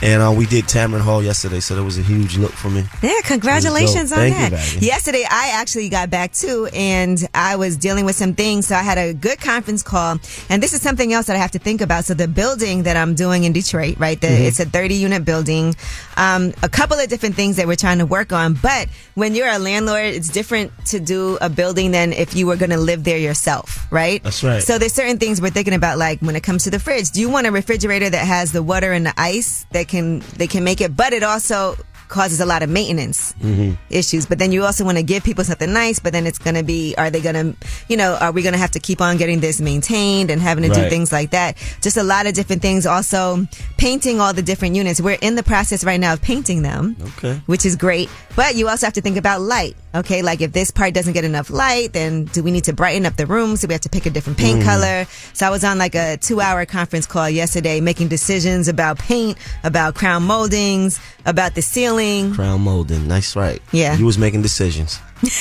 And 0.00 0.22
uh, 0.22 0.32
we 0.36 0.46
did 0.46 0.64
Tamron 0.66 1.00
Hall 1.00 1.22
yesterday, 1.22 1.60
so 1.60 1.74
that 1.74 1.82
was 1.82 1.98
a 1.98 2.02
huge 2.02 2.36
look 2.38 2.52
for 2.52 2.70
me. 2.70 2.84
Yeah, 3.02 3.14
congratulations 3.24 4.12
on 4.12 4.18
Thank 4.18 4.36
that. 4.36 4.50
baby. 4.74 4.86
Yesterday, 4.86 5.24
I 5.28 5.50
actually 5.54 5.88
got 5.88 6.08
back 6.08 6.32
too, 6.32 6.68
and 6.72 7.18
I 7.34 7.56
was 7.56 7.76
dealing 7.76 8.04
with 8.04 8.14
some 8.14 8.34
things. 8.34 8.68
So 8.68 8.76
I 8.76 8.82
had 8.82 8.96
a 8.98 9.12
good 9.12 9.40
conference 9.40 9.82
call, 9.82 10.18
and 10.48 10.62
this 10.62 10.72
is 10.72 10.80
something 10.82 11.12
else 11.12 11.26
that 11.26 11.34
I 11.36 11.38
have 11.40 11.50
to 11.52 11.58
think 11.58 11.80
about. 11.80 12.04
So 12.04 12.14
the 12.14 12.28
building 12.28 12.84
that 12.84 12.96
I'm 12.96 13.14
doing 13.14 13.44
in 13.44 13.52
Detroit, 13.52 13.96
right? 13.98 14.20
The, 14.20 14.28
Mhm. 14.28 14.46
It's 14.48 14.60
a 14.60 14.64
30 14.66 14.94
unit 14.94 15.24
building. 15.24 15.74
Um, 16.16 16.52
a 16.62 16.68
couple 16.68 16.96
of 16.98 17.08
different 17.08 17.34
things 17.34 17.56
that 17.56 17.66
we're 17.66 17.76
trying 17.76 17.98
to 17.98 18.06
work 18.06 18.32
on, 18.32 18.54
but 18.54 18.88
when 19.14 19.34
you're 19.34 19.48
a 19.48 19.58
landlord, 19.58 20.04
it's 20.14 20.28
different 20.28 20.70
to 20.86 21.00
do 21.00 21.38
a 21.40 21.48
building 21.48 21.90
than 21.90 22.12
if 22.12 22.36
you 22.36 22.46
were 22.46 22.56
going 22.56 22.70
to 22.70 22.76
live 22.78 23.02
there 23.04 23.18
yourself, 23.18 23.86
right? 23.90 24.22
That's 24.22 24.44
right. 24.44 24.62
So 24.62 24.78
there's 24.78 24.92
certain 24.94 25.18
things 25.18 25.40
we're 25.40 25.50
thinking 25.50 25.74
about, 25.74 25.98
like 25.98 26.20
when 26.20 26.36
it 26.36 26.42
comes 26.42 26.64
to 26.64 26.70
the 26.70 26.78
fridge. 26.78 27.10
Do 27.10 27.20
you 27.20 27.28
want 27.28 27.46
a 27.46 27.50
refrigerator 27.50 28.08
that 28.10 28.26
has 28.26 28.52
the 28.52 28.62
water 28.62 28.92
and 28.92 29.04
the 29.06 29.14
ice 29.16 29.66
that 29.72 29.87
can 29.88 30.20
they 30.36 30.46
can 30.46 30.62
make 30.62 30.80
it, 30.80 30.96
but 30.96 31.12
it 31.12 31.22
also 31.22 31.76
causes 32.08 32.40
a 32.40 32.46
lot 32.46 32.62
of 32.62 32.68
maintenance 32.70 33.34
Mm-hmm. 33.42 33.74
issues. 33.90 34.26
But 34.26 34.38
then 34.38 34.52
you 34.52 34.64
also 34.64 34.84
want 34.84 34.96
to 34.98 35.02
give 35.02 35.22
people 35.24 35.44
something 35.44 35.72
nice, 35.72 35.98
but 35.98 36.12
then 36.12 36.26
it's 36.26 36.38
going 36.38 36.56
to 36.56 36.62
be, 36.62 36.94
are 36.96 37.10
they 37.10 37.20
going 37.20 37.34
to, 37.34 37.66
you 37.88 37.96
know, 37.96 38.16
are 38.20 38.32
we 38.32 38.42
going 38.42 38.52
to 38.54 38.58
have 38.58 38.72
to 38.72 38.80
keep 38.80 39.00
on 39.00 39.16
getting 39.16 39.40
this 39.40 39.60
maintained 39.60 40.30
and 40.30 40.40
having 40.40 40.64
to 40.68 40.74
do 40.74 40.88
things 40.88 41.12
like 41.12 41.30
that? 41.30 41.56
Just 41.80 41.96
a 41.96 42.02
lot 42.02 42.26
of 42.26 42.34
different 42.34 42.62
things. 42.62 42.86
Also, 42.86 43.46
painting 43.76 44.20
all 44.20 44.32
the 44.32 44.42
different 44.42 44.74
units. 44.74 45.00
We're 45.00 45.18
in 45.20 45.34
the 45.36 45.42
process 45.42 45.84
right 45.84 46.00
now 46.00 46.12
of 46.14 46.22
painting 46.22 46.62
them 46.62 46.96
Okay. 47.18 47.40
which 47.46 47.64
is 47.64 47.76
great. 47.76 48.08
But 48.36 48.54
you 48.54 48.68
also 48.68 48.86
have 48.86 48.94
to 48.94 49.00
think 49.00 49.16
about 49.16 49.40
light. 49.40 49.76
Okay, 49.94 50.22
like 50.22 50.40
if 50.42 50.52
this 50.52 50.70
part 50.70 50.94
doesn't 50.94 51.14
get 51.14 51.24
enough 51.24 51.50
light, 51.50 51.92
then 51.92 52.24
do 52.26 52.42
we 52.42 52.50
need 52.50 52.64
to 52.64 52.72
brighten 52.72 53.04
up 53.06 53.16
the 53.16 53.26
room? 53.26 53.56
So 53.56 53.66
we 53.66 53.72
have 53.74 53.80
to 53.82 53.88
pick 53.88 54.06
a 54.06 54.10
different 54.10 54.38
paint 54.38 54.60
Mhm. 54.60 54.64
color. 54.64 55.06
So 55.32 55.46
I 55.46 55.50
was 55.50 55.64
on 55.64 55.78
like 55.78 55.94
a 55.94 56.16
two 56.18 56.40
hour 56.40 56.64
conference 56.66 57.06
call 57.06 57.28
yesterday 57.28 57.80
making 57.80 58.08
decisions 58.08 58.68
about 58.68 58.98
paint, 58.98 59.38
about 59.64 59.94
crown 59.94 60.22
moldings, 60.24 61.00
about 61.26 61.54
the 61.54 61.62
ceiling. 61.62 61.97
Crown 62.34 62.60
molding. 62.62 63.08
Nice, 63.08 63.36
right? 63.36 63.60
Yeah. 63.72 63.96
You 63.96 64.06
was 64.06 64.18
making 64.18 64.42
decisions. 64.42 64.98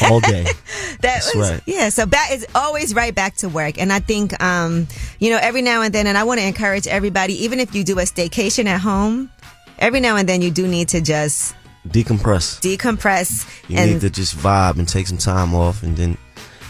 all 0.09 0.19
day. 0.19 0.45
That 1.01 1.01
That's 1.01 1.35
was, 1.35 1.51
right. 1.51 1.61
Yeah, 1.67 1.89
so 1.89 2.05
that 2.05 2.29
is 2.31 2.47
always 2.55 2.95
right 2.95 3.13
back 3.13 3.35
to 3.37 3.49
work. 3.49 3.77
And 3.79 3.93
I 3.93 3.99
think, 3.99 4.41
um, 4.41 4.87
you 5.19 5.29
know, 5.29 5.37
every 5.39 5.61
now 5.61 5.83
and 5.83 5.93
then, 5.93 6.07
and 6.07 6.17
I 6.17 6.23
want 6.23 6.39
to 6.39 6.45
encourage 6.47 6.87
everybody, 6.87 7.43
even 7.45 7.59
if 7.59 7.75
you 7.75 7.83
do 7.83 7.99
a 7.99 8.01
staycation 8.01 8.65
at 8.65 8.81
home, 8.81 9.29
every 9.77 9.99
now 9.99 10.15
and 10.15 10.27
then 10.27 10.41
you 10.41 10.49
do 10.49 10.67
need 10.67 10.87
to 10.89 11.01
just 11.01 11.53
Decompress. 11.87 12.59
decompress 12.61 13.45
You 13.69 13.77
and 13.77 13.91
need 13.91 14.01
to 14.01 14.09
just 14.09 14.35
vibe 14.35 14.79
and 14.79 14.87
take 14.89 15.05
some 15.05 15.19
time 15.19 15.53
off, 15.53 15.83
and 15.83 15.95
then 15.95 16.17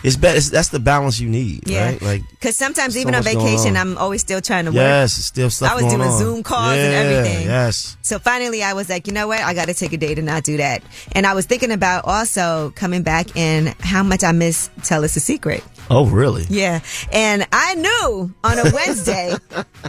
it's 0.04 0.16
better. 0.16 0.40
That's 0.40 0.70
the 0.70 0.80
balance 0.80 1.20
you 1.20 1.30
need, 1.30 1.68
Yeah. 1.68 1.86
right? 1.86 2.02
Like 2.02 2.22
Because 2.32 2.56
sometimes 2.56 2.94
so 2.94 3.00
even 3.00 3.16
on 3.16 3.24
vacation, 3.24 3.76
on. 3.76 3.78
I'm 3.78 3.98
always 3.98 4.22
still 4.22 4.42
trying 4.42 4.66
to 4.66 4.72
work. 4.72 4.76
yes, 4.78 5.14
still 5.14 5.50
stuff 5.50 5.72
I 5.72 5.76
was 5.76 5.86
doing 5.86 6.02
on. 6.02 6.18
Zoom 6.20 6.44
calls 6.44 6.74
and 6.78 6.94
everything. 6.94 7.46
Yes. 7.48 7.98
So 8.02 8.20
finally, 8.20 8.64
I 8.64 8.74
was 8.74 8.90
like, 8.90 9.08
you 9.08 9.14
know 9.14 9.28
what? 9.28 9.42
I 9.42 9.54
got 9.54 9.68
to 9.68 9.74
take 9.74 9.94
a 9.94 9.98
day 9.98 10.14
to 10.16 10.22
not 10.22 10.44
do 10.44 10.58
that. 10.58 10.84
And 11.14 11.26
I 11.26 11.34
was 11.34 11.46
thinking 11.46 11.72
about 11.72 12.06
also 12.06 12.72
coming 12.76 13.04
back 13.04 13.36
and 13.38 13.70
how 13.80 14.04
much 14.04 14.24
I 14.24 14.32
miss 14.32 14.70
Tell 14.84 15.04
Us 15.04 15.16
a 15.16 15.20
Secret. 15.20 15.64
Oh, 15.90 16.06
really? 16.06 16.46
Yeah. 16.50 16.82
And 17.12 17.48
I 17.52 17.76
knew 17.76 18.34
on 18.44 18.60
a 18.60 18.64
Wednesday 18.74 19.34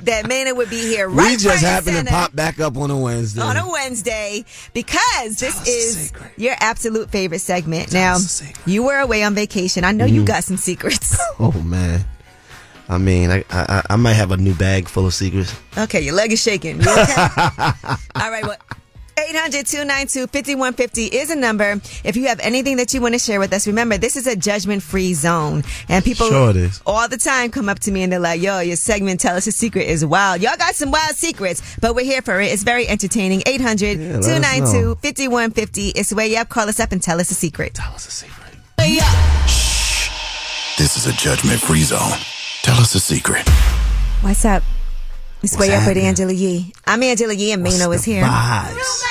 that 0.02 0.28
Maynard 0.28 0.56
would 0.56 0.70
be 0.70 0.80
here 0.80 1.08
right 1.08 1.30
we 1.30 1.36
just 1.36 1.64
happened 1.64 2.06
to 2.06 2.12
pop 2.12 2.34
back 2.34 2.60
up 2.60 2.76
on 2.76 2.90
a 2.90 2.96
Wednesday. 2.98 3.42
on 3.42 3.56
a 3.56 3.68
Wednesday 3.68 4.44
because 4.74 5.38
this 5.38 5.66
is 5.66 6.12
your 6.36 6.54
absolute 6.60 7.10
favorite 7.10 7.40
segment. 7.40 7.92
now, 7.92 8.18
you 8.66 8.82
were 8.84 8.98
away 8.98 9.22
on 9.24 9.34
vacation. 9.34 9.84
I 9.84 9.92
know 9.92 10.04
you 10.04 10.22
Mhm. 10.22 10.26
got 10.26 10.44
some 10.44 10.56
secrets. 10.56 11.16
oh 11.40 11.52
man. 11.64 12.04
I 12.90 12.96
mean, 12.96 13.30
I, 13.30 13.44
I 13.50 13.82
I 13.90 13.96
might 13.96 14.14
have 14.14 14.30
a 14.32 14.36
new 14.38 14.54
bag 14.54 14.88
full 14.88 15.04
of 15.06 15.12
secrets. 15.12 15.54
Okay, 15.76 16.00
your 16.00 16.14
leg 16.14 16.32
is 16.32 16.40
shaking. 16.40 16.80
You 16.80 16.88
okay? 16.90 17.14
All 18.14 18.30
right, 18.30 18.42
well. 18.46 18.56
800-292-5150 19.18 21.08
is 21.12 21.30
a 21.30 21.36
number. 21.36 21.80
If 22.04 22.14
you 22.16 22.28
have 22.28 22.38
anything 22.40 22.76
that 22.76 22.94
you 22.94 23.00
want 23.00 23.14
to 23.14 23.18
share 23.18 23.40
with 23.40 23.52
us, 23.52 23.66
remember 23.66 23.98
this 23.98 24.14
is 24.16 24.26
a 24.28 24.36
judgment-free 24.36 25.14
zone. 25.14 25.64
And 25.88 26.04
people 26.04 26.28
Sure 26.28 26.50
it 26.50 26.56
is. 26.56 26.80
all 26.86 27.08
the 27.08 27.16
time 27.16 27.50
come 27.50 27.68
up 27.68 27.80
to 27.80 27.90
me 27.90 28.02
and 28.04 28.12
they're 28.12 28.20
like, 28.20 28.40
yo, 28.40 28.60
your 28.60 28.76
segment, 28.76 29.18
Tell 29.20 29.34
Us 29.36 29.46
a 29.48 29.52
Secret 29.52 29.88
is 29.88 30.04
wild. 30.06 30.40
Y'all 30.40 30.56
got 30.56 30.76
some 30.76 30.92
wild 30.92 31.16
secrets, 31.16 31.62
but 31.80 31.94
we're 31.96 32.04
here 32.04 32.22
for 32.22 32.40
it. 32.40 32.52
It's 32.52 32.62
very 32.62 32.86
entertaining. 32.88 33.40
800-292-5150. 33.40 35.92
It's 35.96 36.10
the 36.10 36.16
way 36.16 36.28
you 36.28 36.36
up. 36.38 36.48
Call 36.48 36.68
us 36.68 36.78
up 36.78 36.92
and 36.92 37.02
tell 37.02 37.18
us 37.20 37.30
a 37.30 37.34
secret. 37.34 37.74
Tell 37.74 37.92
us 37.94 38.06
a 38.06 38.10
secret. 38.10 38.34
Shh, 39.48 40.10
This 40.78 40.96
is 40.96 41.06
a 41.06 41.12
judgment 41.12 41.60
free 41.60 41.82
zone. 41.82 42.12
Tell 42.62 42.76
us 42.78 42.94
a 42.94 43.00
secret. 43.00 43.46
What's 44.22 44.44
up? 44.44 44.62
It's 45.42 45.56
way 45.56 45.72
up 45.72 45.86
with 45.86 45.96
Angela 45.96 46.32
Yee. 46.32 46.72
I'm 46.86 47.02
Angela 47.02 47.32
Yee 47.32 47.52
and 47.52 47.64
Maino 47.64 47.94
is 47.94 48.04
here. 48.04 48.24
Vibes. 48.24 49.02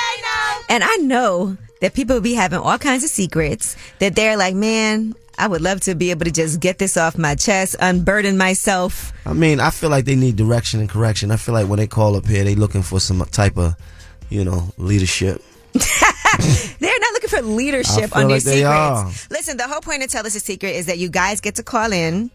And 0.69 0.83
I 0.83 0.97
know 0.97 1.57
that 1.79 1.93
people 1.93 2.19
be 2.19 2.33
having 2.33 2.59
all 2.59 2.77
kinds 2.77 3.03
of 3.05 3.09
secrets 3.09 3.77
that 3.99 4.15
they're 4.15 4.35
like, 4.35 4.53
man, 4.53 5.15
I 5.37 5.47
would 5.47 5.61
love 5.61 5.79
to 5.81 5.95
be 5.95 6.11
able 6.11 6.25
to 6.25 6.31
just 6.31 6.59
get 6.59 6.79
this 6.79 6.97
off 6.97 7.17
my 7.17 7.35
chest, 7.35 7.77
unburden 7.79 8.37
myself. 8.37 9.13
I 9.25 9.31
mean, 9.33 9.61
I 9.61 9.69
feel 9.69 9.89
like 9.89 10.03
they 10.03 10.15
need 10.15 10.35
direction 10.35 10.81
and 10.81 10.89
correction. 10.89 11.31
I 11.31 11.37
feel 11.37 11.53
like 11.53 11.67
when 11.67 11.77
they 11.77 11.87
call 11.87 12.17
up 12.17 12.25
here, 12.25 12.43
they 12.43 12.55
looking 12.55 12.81
for 12.81 12.99
some 12.99 13.23
type 13.31 13.57
of, 13.57 13.75
you 14.29 14.43
know, 14.43 14.73
leadership. 14.77 15.41
They're 15.73 16.99
not 16.99 17.13
looking 17.13 17.29
for 17.29 17.41
leadership 17.41 18.15
on 18.15 18.29
your 18.29 18.39
like 18.39 18.65
are. 18.65 19.05
secrets. 19.05 19.31
Listen, 19.31 19.57
the 19.57 19.67
whole 19.67 19.81
point 19.81 20.03
of 20.03 20.09
Tell 20.09 20.25
Us 20.25 20.35
a 20.35 20.39
Secret 20.39 20.71
is 20.71 20.87
that 20.87 20.97
you 20.97 21.09
guys 21.09 21.39
get 21.39 21.55
to 21.55 21.63
call 21.63 21.93
in. 21.93 22.31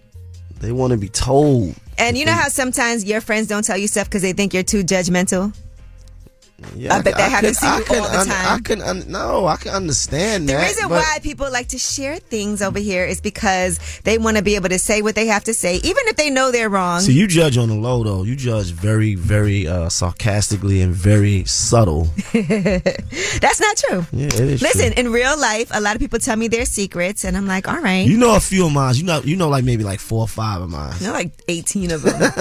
They 0.63 0.71
want 0.71 0.93
to 0.93 0.97
be 0.97 1.09
told. 1.09 1.75
And 1.99 2.17
you 2.17 2.25
know 2.25 2.33
how 2.33 2.49
sometimes 2.49 3.05
your 3.05 3.21
friends 3.21 3.49
don't 3.49 3.65
tell 3.65 3.77
you 3.77 3.89
stuff 3.89 4.07
because 4.09 4.23
they 4.23 4.33
think 4.33 4.55
you're 4.55 4.63
too 4.63 4.85
judgmental? 4.85 5.53
Yeah, 6.77 6.95
I 6.95 7.03
bet 7.03 7.17
that 7.17 7.31
happens 7.31 7.59
to 7.61 7.67
I 7.67 7.79
you 7.79 7.85
can, 7.85 8.03
all 8.03 8.09
the 8.11 8.19
un- 8.21 8.27
time. 8.27 8.55
I 8.55 8.61
can, 8.61 8.81
un- 8.83 9.05
no, 9.09 9.47
I 9.47 9.57
can 9.57 9.73
understand 9.73 10.49
The 10.49 10.53
that. 10.55 10.61
The 10.61 10.67
reason 10.67 10.89
but- 10.89 11.03
why 11.03 11.19
people 11.23 11.51
like 11.51 11.69
to 11.69 11.79
share 11.79 12.17
things 12.19 12.63
over 12.63 12.79
here 12.79 13.05
is 13.05 13.21
because 13.21 13.79
they 14.05 14.19
want 14.19 14.37
to 14.37 14.43
be 14.43 14.55
able 14.55 14.69
to 14.71 14.79
say 14.79 15.03
what 15.03 15.15
they 15.15 15.27
have 15.27 15.45
to 15.45 15.55
say, 15.55 15.77
even 15.77 16.03
if 16.07 16.17
they 16.17 16.31
know 16.31 16.51
they're 16.51 16.69
wrong. 16.69 17.01
So 17.01 17.11
you 17.13 17.27
judge 17.27 17.57
on 17.57 17.69
the 17.69 17.75
low 17.75 18.03
though. 18.05 18.23
You 18.25 18.37
judge 18.37 18.71
very, 18.73 19.15
very 19.15 19.67
uh, 19.67 19.89
sarcastically 19.89 20.81
and 20.81 20.95
very 20.95 21.45
subtle. 21.45 22.09
That's 22.33 23.61
not 23.61 23.77
true. 23.77 24.07
Yeah, 24.13 24.27
it 24.27 24.35
is. 24.41 24.63
Listen, 24.63 24.93
true. 24.93 25.05
in 25.05 25.13
real 25.13 25.39
life, 25.39 25.71
a 25.73 25.81
lot 25.81 25.95
of 25.95 26.01
people 26.01 26.19
tell 26.19 26.37
me 26.37 26.49
their 26.49 26.65
secrets, 26.65 27.25
and 27.25 27.37
I'm 27.37 27.47
like, 27.47 27.69
all 27.69 27.81
right. 27.81 28.07
you 28.07 28.17
know 28.17 28.37
a 28.37 28.41
few 28.41 28.67
of 28.67 28.73
mine. 28.73 28.95
You 28.97 29.05
know, 29.05 29.21
you 29.23 29.37
know, 29.37 29.49
like 29.49 29.65
maybe 29.65 29.85
like 29.85 30.01
four 30.01 30.21
or 30.21 30.29
five 30.29 30.61
of 30.63 30.71
mine. 30.71 30.95
You 31.01 31.09
know, 31.09 31.13
like 31.13 31.33
18 31.49 31.91
of 31.93 32.03
them. 32.03 32.21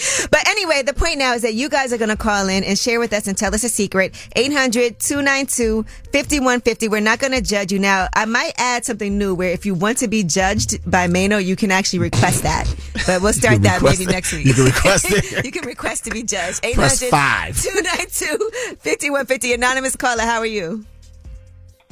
but 0.30 0.48
anyway, 0.48 0.82
the 0.82 0.94
point 0.94 1.18
now 1.18 1.34
is 1.34 1.42
that 1.42 1.54
you 1.54 1.68
guys 1.68 1.92
are 1.92 1.98
going 1.98 2.08
to 2.10 2.16
call 2.16 2.48
in 2.48 2.64
and 2.64 2.78
share 2.78 2.98
with 3.00 3.12
us 3.12 3.26
and 3.26 3.36
tell 3.40 3.52
us 3.54 3.64
a 3.64 3.68
secret. 3.68 4.12
800-292-5150. 4.36 6.90
We're 6.90 7.00
not 7.00 7.18
going 7.18 7.32
to 7.32 7.40
judge 7.40 7.72
you. 7.72 7.80
Now, 7.80 8.06
I 8.14 8.26
might 8.26 8.52
add 8.58 8.84
something 8.84 9.18
new 9.18 9.34
where 9.34 9.50
if 9.50 9.66
you 9.66 9.74
want 9.74 9.98
to 9.98 10.06
be 10.08 10.22
judged 10.22 10.88
by 10.88 11.08
Maino, 11.08 11.44
you 11.44 11.56
can 11.56 11.72
actually 11.72 11.98
request 12.00 12.44
that. 12.44 12.72
But 13.06 13.22
we'll 13.22 13.32
start 13.32 13.62
that 13.62 13.82
maybe 13.82 14.04
it. 14.04 14.10
next 14.10 14.32
week. 14.32 14.46
You 14.46 14.54
can 14.54 14.66
request 14.66 15.06
it. 15.08 15.44
you 15.44 15.50
can 15.50 15.66
request 15.66 16.04
to 16.04 16.10
be 16.10 16.22
judged. 16.22 16.62
Press 16.74 17.02
800-292-5150. 17.02 19.54
Anonymous 19.54 19.96
caller, 19.96 20.22
how 20.22 20.38
are 20.38 20.46
you? 20.46 20.84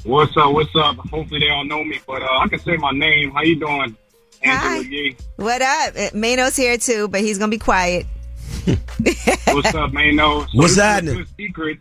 What's 0.05 0.37
up? 0.37 0.53
What's 0.53 0.77
up? 0.77 0.95
Hopefully 0.97 1.41
they 1.41 1.47
don't 1.47 1.67
know 1.67 1.83
me, 1.83 1.99
but 2.07 2.23
uh, 2.23 2.39
I 2.39 2.47
can 2.49 2.61
say 2.61 2.77
my 2.77 2.93
name. 2.93 3.33
How 3.33 3.43
you 3.43 3.59
doing? 3.59 3.97
Angela 4.43 4.85
Yee. 4.85 5.17
What 5.37 5.61
up? 5.61 5.97
Uh, 5.97 6.11
Maino's 6.15 6.55
here 6.55 6.79
too, 6.79 7.09
but 7.09 7.21
he's 7.21 7.39
going 7.39 7.51
to 7.51 7.55
be 7.55 7.59
quiet. 7.59 8.07
What's 9.47 9.75
up, 9.75 9.93
man? 9.93 10.17
No. 10.17 10.41
So 10.43 10.47
What's 10.53 10.53
this 10.55 10.71
is 10.73 10.77
happening? 10.77 11.27
Secret. 11.37 11.79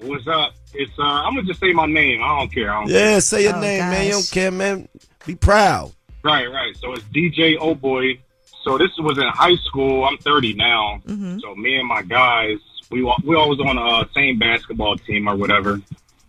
What's 0.00 0.26
up? 0.26 0.54
It's 0.74 0.92
uh, 0.98 1.02
I'm 1.02 1.34
gonna 1.34 1.46
just 1.46 1.60
say 1.60 1.72
my 1.72 1.86
name. 1.86 2.22
I 2.22 2.38
don't 2.38 2.52
care. 2.52 2.72
I 2.72 2.80
don't 2.80 2.90
Yeah, 2.90 2.98
care. 2.98 3.20
say 3.20 3.42
your 3.44 3.52
name, 3.60 3.78
man. 3.80 4.06
You 4.06 4.12
don't 4.12 4.30
care, 4.30 4.50
man. 4.50 4.88
Be 5.26 5.34
proud. 5.36 5.92
Right, 6.22 6.50
right. 6.50 6.76
So 6.76 6.92
it's 6.92 7.02
DJ 7.04 7.56
Oh 7.60 7.74
Boy. 7.74 8.18
So 8.64 8.78
this 8.78 8.90
was 8.98 9.18
in 9.18 9.24
high 9.28 9.56
school. 9.56 10.04
I'm 10.04 10.16
30 10.18 10.54
now. 10.54 11.00
Mm-hmm. 11.06 11.38
So 11.40 11.54
me 11.54 11.76
and 11.76 11.86
my 11.86 12.02
guys, 12.02 12.58
we 12.90 13.02
we 13.24 13.36
always 13.36 13.60
on 13.60 13.76
the 13.76 13.82
uh, 13.82 14.04
same 14.14 14.38
basketball 14.38 14.96
team 14.96 15.28
or 15.28 15.36
whatever. 15.36 15.80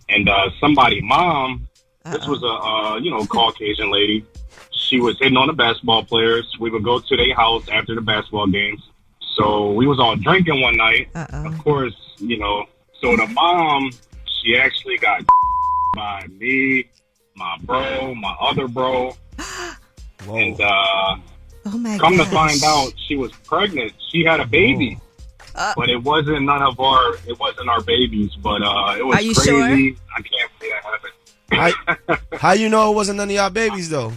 And 0.10 0.30
uh, 0.30 0.50
somebody, 0.60 1.02
mom, 1.02 1.68
this 2.06 2.28
was 2.28 2.44
a 2.44 2.48
uh, 2.48 2.98
you 2.98 3.10
know 3.10 3.26
Caucasian 3.26 3.92
lady. 3.92 4.26
She 4.72 5.00
was 5.00 5.18
hitting 5.18 5.38
on 5.38 5.48
the 5.48 5.54
basketball 5.54 6.04
players. 6.06 6.46
We 6.60 6.70
would 6.70 6.84
go 6.84 7.00
to 7.00 7.18
their 7.18 7.34
house 7.34 7.68
after 7.70 7.96
the 7.96 8.02
basketball 8.02 8.48
games. 8.48 8.82
So 9.36 9.72
we 9.74 9.86
was 9.88 10.00
all 10.00 10.16
drinking 10.16 10.62
one 10.62 10.78
night. 10.78 11.10
Of 11.16 11.58
course, 11.64 11.96
you 12.18 12.38
know. 12.38 12.66
So 13.02 13.16
the 13.16 13.28
mom, 13.34 13.92
she 14.42 14.58
actually 14.58 14.98
got 14.98 15.22
by 15.96 16.28
me, 16.28 16.86
my 17.36 17.58
bro, 17.64 18.16
my 18.16 18.36
other 18.40 18.68
bro. 18.68 19.16
And 20.28 20.60
uh, 20.60 21.16
Oh 21.68 21.78
my 21.78 21.98
come 21.98 22.18
to 22.18 22.26
find 22.26 22.64
out, 22.64 22.94
she 23.08 23.16
was 23.16 23.32
pregnant. 23.44 23.92
She 24.12 24.24
had 24.24 24.40
a 24.40 24.46
baby, 24.46 24.98
Uh, 25.56 25.74
but 25.76 25.90
it 25.90 26.02
wasn't 26.02 26.44
none 26.44 26.62
of 26.62 26.80
our. 26.80 27.16
It 27.28 27.40
wasn't 27.40 27.70
our 27.70 27.82
babies, 27.82 28.32
but 28.42 28.62
uh, 28.62 28.96
it 28.98 29.06
was 29.06 29.18
Are 29.18 29.22
you 29.22 29.34
crazy. 29.34 29.50
sure? 29.50 29.64
I 30.16 30.22
can't 30.22 30.52
say 30.60 30.70
that 30.72 30.84
happened. 30.84 32.18
How, 32.32 32.38
how 32.38 32.52
you 32.54 32.70
know 32.70 32.92
it 32.92 32.96
wasn't 32.96 33.18
none 33.18 33.30
of 33.30 33.36
y'all 33.36 33.50
babies 33.50 33.90
though? 33.90 34.14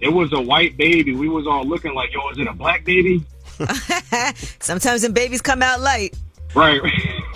It 0.00 0.08
was 0.08 0.32
a 0.32 0.40
white 0.40 0.76
baby. 0.76 1.14
We 1.14 1.28
was 1.28 1.46
all 1.46 1.64
looking 1.64 1.94
like, 1.94 2.12
yo, 2.12 2.28
is 2.30 2.38
it 2.38 2.46
a 2.46 2.52
black 2.52 2.84
baby? 2.84 3.24
Sometimes 4.60 5.02
the 5.02 5.10
babies 5.10 5.42
come 5.42 5.62
out 5.62 5.80
light. 5.80 6.16
Right. 6.54 6.80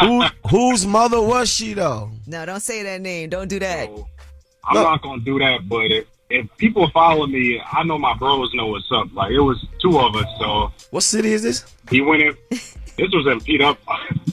Who, 0.01 0.25
whose 0.49 0.87
mother 0.87 1.21
was 1.21 1.51
she 1.51 1.75
though? 1.75 2.11
No, 2.27 2.47
don't 2.47 2.61
say 2.61 2.83
that 2.83 3.01
name. 3.01 3.29
Don't 3.31 3.49
do 3.49 3.59
that. 3.59 3.89
I'm 4.65 4.75
not 4.75 5.03
gonna 5.03 5.23
do 5.23 5.39
that, 5.39 5.69
but 5.69 5.91
if, 5.91 6.07
if 6.31 6.57
people 6.57 6.89
follow 6.91 7.27
me, 7.27 7.61
I 7.73 7.83
know 7.83 7.99
my 7.99 8.15
bros 8.15 8.53
know 8.55 8.69
what's 8.69 8.91
up. 8.93 9.09
Like 9.13 9.33
it 9.33 9.41
was 9.41 9.65
two 9.83 9.99
of 9.99 10.15
us, 10.17 10.27
so 10.39 10.73
What 10.91 11.03
city 11.03 11.33
is 11.33 11.43
this? 11.43 11.65
he 11.91 12.01
went 12.01 12.23
in. 12.23 12.37
This 12.51 13.11
was 13.13 13.27
in 13.27 13.41
P 13.41 13.63
up, 13.63 13.79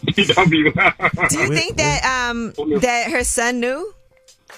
PW. 0.07 1.29
Do 1.29 1.39
you 1.39 1.47
think 1.53 1.77
that 1.77 2.29
um 2.29 2.53
that 2.81 3.09
her 3.11 3.23
son 3.23 3.59
knew? 3.61 3.93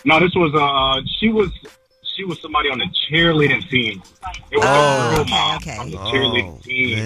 No, 0.05 0.19
this 0.19 0.33
was 0.35 0.53
uh, 0.55 1.01
she 1.19 1.29
was 1.29 1.49
she 2.19 2.25
was 2.25 2.41
somebody 2.41 2.69
on 2.69 2.79
the 2.79 2.85
cheerleading 3.09 3.67
team. 3.69 4.03
It 4.51 4.57
was 4.57 4.65
Oh, 4.65 5.15
a 5.15 5.21
okay, 5.21 5.29
mom 5.31 5.57
okay. 5.57 5.77
on 5.77 5.89
the 5.89 5.97
Oh, 5.97 6.03
cheerleading 6.11 6.61
team, 6.63 6.97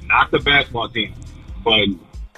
yeah, 0.00 0.06
not 0.06 0.30
the 0.30 0.38
basketball 0.38 0.88
team. 0.90 1.12
But 1.64 1.88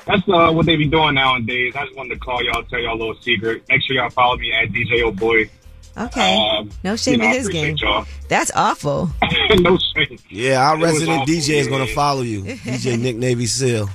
that's 0.07 0.23
uh, 0.29 0.51
what 0.51 0.65
they 0.65 0.77
be 0.77 0.87
doing 0.87 1.15
nowadays. 1.15 1.75
I 1.77 1.85
just 1.85 1.95
wanted 1.97 2.15
to 2.15 2.21
call 2.21 2.43
y'all, 2.43 2.63
tell 2.65 2.79
y'all 2.81 2.95
a 2.95 2.99
little 2.99 3.17
secret. 3.21 3.65
Make 3.69 3.83
sure 3.83 3.97
y'all 3.97 4.09
follow 4.09 4.37
me 4.39 4.51
at 4.53 4.71
DJ 4.71 5.03
Oh 5.05 5.13
Boy. 5.13 5.51
Okay. 5.97 6.37
Um, 6.37 6.71
no 6.83 6.97
shame 6.97 7.15
you 7.15 7.19
know, 7.19 7.25
in 7.27 7.33
his 7.35 7.49
game. 7.51 7.77
y'all. 7.77 8.07
That's 8.29 8.51
awful. 8.57 9.11
no 9.59 9.79
shame. 9.95 10.19
Yeah, 10.31 10.67
our 10.67 10.79
It 10.79 10.83
resident 10.83 11.21
awful, 11.21 11.35
DJ 11.35 11.51
is 11.57 11.69
gonna 11.69 11.87
follow 11.87 12.23
you. 12.23 12.43
DJ 12.45 12.99
Nick 12.99 13.17
Navy 13.17 13.47
Seal. 13.47 13.91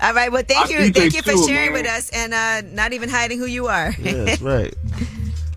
All 0.00 0.12
right. 0.12 0.30
Well, 0.30 0.42
thank 0.46 0.70
you. 0.70 0.78
Thank 0.92 0.94
they 0.94 1.04
you 1.06 1.22
for 1.22 1.36
sharing 1.48 1.72
man. 1.72 1.82
with 1.82 1.86
us 1.86 2.10
and 2.10 2.34
uh, 2.34 2.60
not 2.72 2.92
even 2.92 3.08
hiding 3.08 3.38
who 3.38 3.46
you 3.46 3.66
are. 3.66 3.94
Yeah, 3.98 4.24
that's 4.24 4.42
right. 4.42 4.74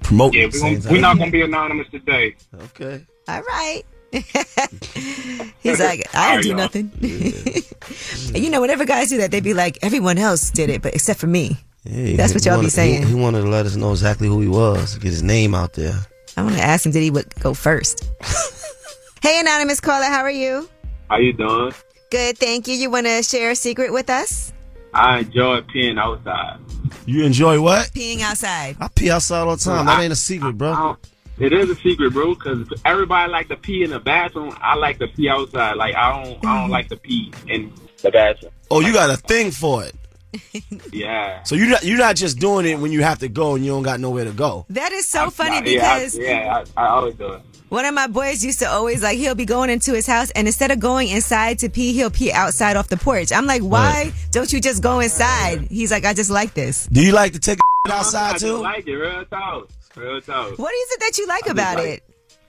Promoting. 0.07 0.39
Yeah, 0.39 0.45
we 0.47 0.51
same 0.53 0.73
gon- 0.75 0.81
time. 0.83 0.91
we're 0.93 1.01
not 1.01 1.17
gonna 1.19 1.31
be 1.31 1.41
anonymous 1.41 1.87
today. 1.91 2.35
Okay. 2.63 3.05
All 3.27 3.41
right. 3.41 3.83
He's 4.13 5.79
like, 5.81 6.07
I 6.15 6.31
All 6.31 6.41
didn't 6.41 6.43
do 6.43 6.49
right, 6.51 6.57
nothing. 6.57 6.91
And 8.33 8.37
you 8.43 8.49
know, 8.49 8.61
whenever 8.61 8.85
guys 8.85 9.09
do 9.09 9.17
that, 9.17 9.31
they'd 9.31 9.43
be 9.43 9.53
like, 9.53 9.77
everyone 9.81 10.17
else 10.17 10.49
did 10.49 10.69
it, 10.69 10.81
but 10.81 10.93
except 10.95 11.19
for 11.19 11.27
me. 11.27 11.57
Yeah, 11.83 12.15
That's 12.15 12.31
he 12.31 12.37
what 12.37 12.45
y'all 12.45 12.61
be 12.61 12.69
saying. 12.69 13.03
He, 13.03 13.09
he 13.09 13.13
wanted 13.15 13.41
to 13.41 13.49
let 13.49 13.65
us 13.65 13.75
know 13.75 13.91
exactly 13.91 14.27
who 14.29 14.39
he 14.41 14.47
was, 14.47 14.95
get 14.97 15.09
his 15.09 15.23
name 15.23 15.53
out 15.53 15.73
there. 15.73 15.93
I 16.37 16.43
want 16.43 16.55
to 16.55 16.61
ask 16.61 16.85
him, 16.85 16.91
did 16.93 17.01
he 17.03 17.11
would 17.11 17.33
go 17.41 17.53
first? 17.53 18.07
hey, 19.21 19.39
anonymous 19.41 19.79
caller, 19.81 20.05
how 20.05 20.21
are 20.21 20.31
you? 20.31 20.69
How 21.09 21.17
you 21.17 21.33
doing? 21.33 21.73
Good, 22.11 22.37
thank 22.37 22.67
you. 22.69 22.75
You 22.75 22.89
want 22.89 23.07
to 23.07 23.21
share 23.23 23.51
a 23.51 23.55
secret 23.55 23.91
with 23.91 24.09
us? 24.09 24.53
I 24.93 25.19
enjoy 25.19 25.61
peeing 25.61 25.99
outside. 25.99 26.59
You 27.05 27.23
enjoy 27.23 27.61
what? 27.61 27.91
Peeing 27.91 28.21
outside. 28.21 28.77
I 28.79 28.87
pee 28.87 29.11
outside 29.11 29.41
all 29.41 29.55
the 29.55 29.63
time. 29.63 29.85
That 29.85 30.01
ain't 30.01 30.13
a 30.13 30.15
secret, 30.15 30.57
bro. 30.57 30.97
It 31.39 31.53
is 31.53 31.69
a 31.69 31.75
secret, 31.75 32.13
bro, 32.13 32.33
because 32.33 32.67
everybody 32.83 33.31
like 33.31 33.47
to 33.49 33.55
pee 33.57 33.83
in 33.83 33.91
the 33.91 33.99
bathroom. 33.99 34.57
I 34.59 34.75
like 34.75 34.97
to 34.99 35.07
pee 35.07 35.29
outside. 35.29 35.77
Like 35.77 35.95
I 35.95 36.23
don't, 36.23 36.43
I 36.45 36.61
don't 36.61 36.71
like 36.71 36.87
to 36.89 36.97
pee 36.97 37.31
in 37.47 37.71
the 38.01 38.09
bathroom. 38.11 38.51
Oh, 38.71 38.79
you 38.79 38.91
got 38.91 39.09
a 39.11 39.17
thing 39.17 39.51
for 39.51 39.83
it. 39.83 39.95
Yeah. 40.91 41.41
So 41.43 41.55
you're 41.55 41.69
not 41.69 41.83
you're 41.83 41.97
not 41.97 42.15
just 42.15 42.37
doing 42.39 42.65
it 42.65 42.77
when 42.79 42.91
you 42.91 43.01
have 43.01 43.19
to 43.19 43.29
go 43.29 43.55
and 43.55 43.63
you 43.65 43.71
don't 43.71 43.83
got 43.83 43.99
nowhere 43.99 44.25
to 44.25 44.31
go. 44.31 44.65
That 44.69 44.91
is 44.91 45.07
so 45.07 45.29
funny 45.29 45.55
yeah, 45.55 45.61
I- 45.91 45.99
because 45.99 46.17
yeah, 46.17 46.63
I, 46.75 46.83
I 46.83 46.87
always 46.89 47.15
do 47.15 47.33
it. 47.33 47.41
One 47.69 47.85
of 47.85 47.93
my 47.93 48.07
boys 48.07 48.43
used 48.43 48.59
to 48.59 48.65
always 48.69 49.03
like 49.03 49.17
he'll 49.17 49.35
be 49.35 49.45
going 49.45 49.69
into 49.69 49.93
his 49.93 50.07
house 50.07 50.31
and 50.31 50.47
instead 50.47 50.71
of 50.71 50.79
going 50.79 51.09
inside 51.09 51.59
to 51.59 51.69
pee, 51.69 51.93
he'll 51.93 52.09
pee 52.09 52.31
outside 52.31 52.75
off 52.77 52.87
the 52.87 52.97
porch. 52.97 53.31
I'm 53.31 53.45
like, 53.45 53.61
why 53.61 54.11
don't 54.31 54.51
you 54.51 54.61
just 54.61 54.81
go 54.81 54.99
inside? 54.99 55.67
He's 55.69 55.91
like, 55.91 56.05
I 56.05 56.13
just 56.13 56.29
like 56.29 56.53
this. 56.53 56.87
Do 56.87 57.05
you 57.05 57.11
like 57.11 57.33
to 57.33 57.39
take 57.39 57.59
a 57.59 57.91
I 57.91 57.97
outside 57.99 58.33
just 58.33 58.45
too? 58.45 58.57
like 58.57 58.87
it, 58.87 58.95
real 58.95 59.25
talk, 59.25 59.69
real 59.95 60.21
talk. 60.21 60.57
What 60.57 60.73
is 60.73 60.91
it 60.91 60.99
that 61.01 61.17
you 61.17 61.27
like 61.27 61.47
I 61.47 61.51
about 61.51 61.77
like- 61.77 61.87
it? 61.87 62.03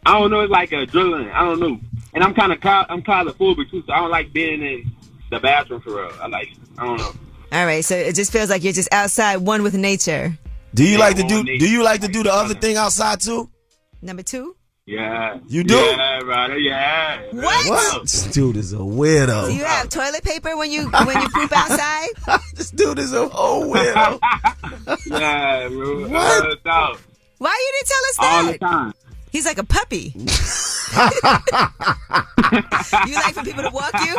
I 0.07 0.19
don't 0.19 0.31
know. 0.31 0.41
It's 0.41 0.51
like 0.51 0.71
adrenaline. 0.71 1.31
I 1.33 1.45
don't 1.45 1.59
know. 1.61 1.79
And 2.15 2.23
I'm 2.25 2.33
kind 2.33 2.53
of 2.53 2.59
I'm 2.65 3.03
kind 3.03 3.29
claustrophobic 3.29 3.71
too, 3.71 3.83
so 3.87 3.93
I 3.93 3.99
don't 3.99 4.11
like 4.11 4.33
being 4.33 4.63
in 4.63 4.91
the 5.31 5.41
bathroom 5.41 5.81
for 5.83 5.91
real. 5.97 6.13
I 6.23 6.29
like. 6.29 6.49
I 6.79 6.87
don't 6.87 6.97
know. 6.97 7.13
All 7.53 7.67
right, 7.67 7.85
so 7.85 7.97
it 7.97 8.15
just 8.15 8.31
feels 8.31 8.49
like 8.49 8.63
you're 8.63 8.73
just 8.73 8.93
outside, 8.93 9.39
one 9.39 9.63
with 9.63 9.75
nature. 9.75 10.39
Do 10.75 10.85
you 10.85 10.93
Yeah, 10.93 10.99
like 10.99 11.17
to 11.17 11.23
do 11.25 11.43
nature. 11.43 11.67
do 11.67 11.71
you 11.71 11.83
like 11.83 12.01
to 12.03 12.09
do 12.09 12.23
the 12.23 12.33
other 12.33 12.55
thing 12.55 12.77
outside 12.77 13.21
too? 13.21 13.51
Number 14.01 14.23
two. 14.23 14.55
Yeah. 14.89 15.39
You 15.47 15.65
do? 15.65 15.75
Yeah, 15.75 16.21
brother. 16.25 16.57
Yeah. 16.57 17.21
real 17.31 17.43
What? 17.43 18.03
This 18.05 18.23
dude 18.29 18.57
is 18.57 18.73
a 18.73 18.79
weirdo. 18.79 19.49
Do 19.49 19.55
you 19.55 19.65
have 19.65 19.91
toilet 19.91 20.25
paper 20.25 20.57
when 20.57 20.73
you 20.73 20.89
when 20.89 21.21
you 21.21 21.29
poop 21.29 21.53
outside? 21.55 22.09
this 22.55 22.71
dude 22.71 22.99
is 22.99 23.13
a 23.13 23.29
whole 23.29 23.67
weirdo. 23.71 24.19
Yeah, 25.07 25.69
bro. 25.69 26.09
What? 26.09 26.59
Why 27.37 27.55
you 27.61 27.73
didn't 27.75 27.89
tell 27.89 28.05
us 28.09 28.17
All 28.19 28.45
that? 28.45 28.53
the 28.53 28.59
time. 28.59 28.95
He's 29.31 29.45
like 29.45 29.59
a 29.59 29.65
puppy. 29.65 30.15
you 33.07 33.15
like 33.15 33.35
for 33.35 33.45
people 33.45 33.65
to 33.65 33.71
walk 33.71 33.93
you? 34.07 34.17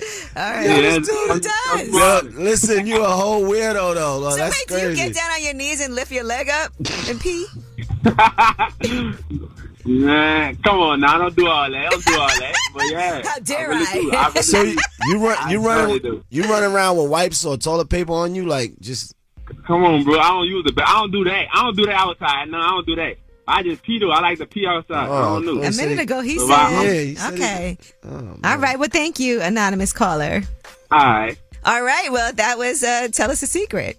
Real. 0.00 0.08
All 0.36 0.52
right. 0.52 0.64
Yeah, 0.66 0.80
this 0.80 1.08
dude 1.08 1.28
that's- 1.42 1.88
does. 1.90 2.34
Yo, 2.34 2.40
listen, 2.42 2.86
you 2.86 3.02
a 3.04 3.08
whole 3.08 3.42
weirdo 3.42 3.94
though. 3.94 4.18
Like, 4.18 4.32
So 4.32 4.38
that's 4.38 4.64
wait, 4.70 4.80
do 4.80 4.88
you 4.90 4.96
get 4.96 5.14
down 5.14 5.30
on 5.32 5.42
your 5.42 5.54
knees 5.54 5.80
and 5.80 5.94
lift 5.94 6.12
your 6.12 6.24
leg 6.24 6.48
up 6.48 6.72
and 7.08 7.20
pee? 7.20 7.46
Man, 9.84 10.56
come 10.56 10.78
on 10.80 11.00
now. 11.00 11.16
Don't 11.18 11.34
do 11.34 11.46
all 11.46 11.70
that. 11.70 11.90
Don't 11.90 12.04
do 12.04 12.12
all 12.18 12.28
that. 12.28 12.54
But 12.74 12.84
yeah. 12.90 13.22
How 13.26 13.38
dare 13.38 13.68
really 13.70 13.86
I? 13.86 13.92
do. 13.92 14.10
I 14.12 14.26
really 14.28 14.42
so 14.42 14.62
you, 14.62 14.76
you 15.06 15.18
run 15.26 15.50
you 15.50 15.60
run 15.66 15.86
really 16.02 16.22
you 16.28 16.42
run 16.44 16.62
around 16.62 16.98
with 16.98 17.08
wipes 17.08 17.44
or 17.44 17.56
toilet 17.56 17.88
paper 17.88 18.12
on 18.12 18.34
you 18.34 18.44
like 18.46 18.78
just 18.80 19.14
Come 19.66 19.82
on, 19.84 20.04
bro. 20.04 20.18
I 20.18 20.28
don't 20.28 20.46
use 20.46 20.64
it, 20.66 20.74
but 20.74 20.86
I 20.86 20.92
don't 21.00 21.10
do 21.10 21.24
that. 21.24 21.46
I 21.54 21.62
don't 21.62 21.74
do 21.76 21.86
that 21.86 21.94
outside. 21.94 22.50
No, 22.50 22.58
I 22.58 22.68
don't 22.68 22.86
do 22.86 22.96
that. 22.96 23.16
I 23.48 23.62
just 23.62 23.82
pee 23.82 23.98
though. 23.98 24.10
I 24.10 24.20
like 24.20 24.38
to 24.38 24.46
pee 24.46 24.66
outside. 24.66 25.08
I 25.08 25.22
don't 25.22 25.46
know. 25.46 25.62
A 25.62 25.70
minute 25.72 25.98
ago, 25.98 26.20
he 26.20 26.38
So 26.38 26.46
said. 26.46 26.54
I- 26.54 26.84
Yeah, 26.84 26.92
he 27.00 27.14
said 27.14 27.32
okay. 27.34 27.78
oh, 28.04 28.36
All 28.44 28.58
right. 28.58 28.78
Well, 28.78 28.90
thank 28.92 29.18
you, 29.18 29.40
anonymous 29.40 29.92
caller. 29.92 30.42
All 30.90 30.98
right. 31.04 31.36
All 31.64 31.82
right. 31.82 32.08
Well, 32.12 32.32
that 32.34 32.56
was 32.58 32.84
uh, 32.84 33.08
tell 33.12 33.30
us 33.30 33.42
a 33.42 33.46
secret. 33.46 33.96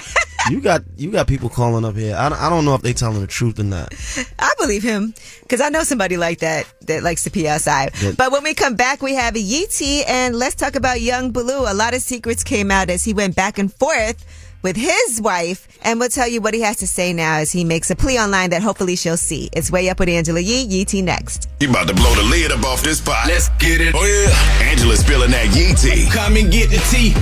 you 0.50 0.60
got 0.60 0.82
you 0.96 1.10
got 1.10 1.26
people 1.26 1.48
calling 1.48 1.84
up 1.84 1.94
here. 1.94 2.16
I 2.16 2.28
don't, 2.28 2.40
I 2.40 2.48
don't 2.48 2.64
know 2.64 2.74
if 2.74 2.82
they 2.82 2.92
telling 2.92 3.20
the 3.20 3.26
truth 3.26 3.58
or 3.58 3.64
not. 3.64 3.92
I 4.38 4.52
believe 4.58 4.82
him 4.82 5.14
because 5.42 5.60
I 5.60 5.68
know 5.68 5.82
somebody 5.82 6.16
like 6.16 6.38
that 6.38 6.66
that 6.86 7.02
likes 7.02 7.24
to 7.24 7.30
pee 7.30 7.46
outside. 7.48 7.92
Yeah. 8.00 8.12
But 8.16 8.32
when 8.32 8.42
we 8.42 8.54
come 8.54 8.76
back, 8.76 9.02
we 9.02 9.14
have 9.14 9.36
Yee 9.36 9.66
tea 9.66 10.04
and 10.04 10.34
let's 10.36 10.54
talk 10.54 10.74
about 10.74 11.00
Yung 11.00 11.32
Bleu. 11.32 11.70
A 11.70 11.74
lot 11.74 11.94
of 11.94 12.02
secrets 12.02 12.42
came 12.42 12.70
out 12.70 12.88
as 12.88 13.04
he 13.04 13.12
went 13.12 13.36
back 13.36 13.58
and 13.58 13.72
forth 13.72 14.24
with 14.62 14.76
his 14.76 15.20
wife, 15.20 15.68
and 15.82 16.00
we'll 16.00 16.08
tell 16.08 16.28
you 16.28 16.40
what 16.40 16.54
he 16.54 16.60
has 16.60 16.76
to 16.78 16.86
say 16.86 17.12
now 17.12 17.36
as 17.36 17.52
he 17.52 17.64
makes 17.64 17.90
a 17.90 17.96
plea 17.96 18.18
online 18.18 18.50
that 18.50 18.62
hopefully 18.62 18.96
she'll 18.96 19.16
see. 19.16 19.50
It's 19.52 19.70
way 19.70 19.88
up 19.90 19.98
with 19.98 20.08
Angela 20.08 20.40
Yee. 20.40 20.66
Yeetie 20.66 21.02
next. 21.02 21.48
He 21.60 21.66
about 21.66 21.88
to 21.88 21.94
blow 21.94 22.14
the 22.14 22.22
lid 22.22 22.52
up 22.52 22.64
off 22.64 22.82
this 22.82 23.00
pot. 23.00 23.26
Let's 23.26 23.48
get 23.58 23.80
it. 23.80 23.94
Oh 23.94 24.04
yeah. 24.04 24.70
Angela 24.70 24.96
spilling 24.96 25.30
that 25.32 25.54
yee 25.54 25.74
tea. 25.74 26.08
Come 26.10 26.36
and 26.36 26.50
get 26.50 26.70
the 26.70 26.78
tea. 26.90 27.14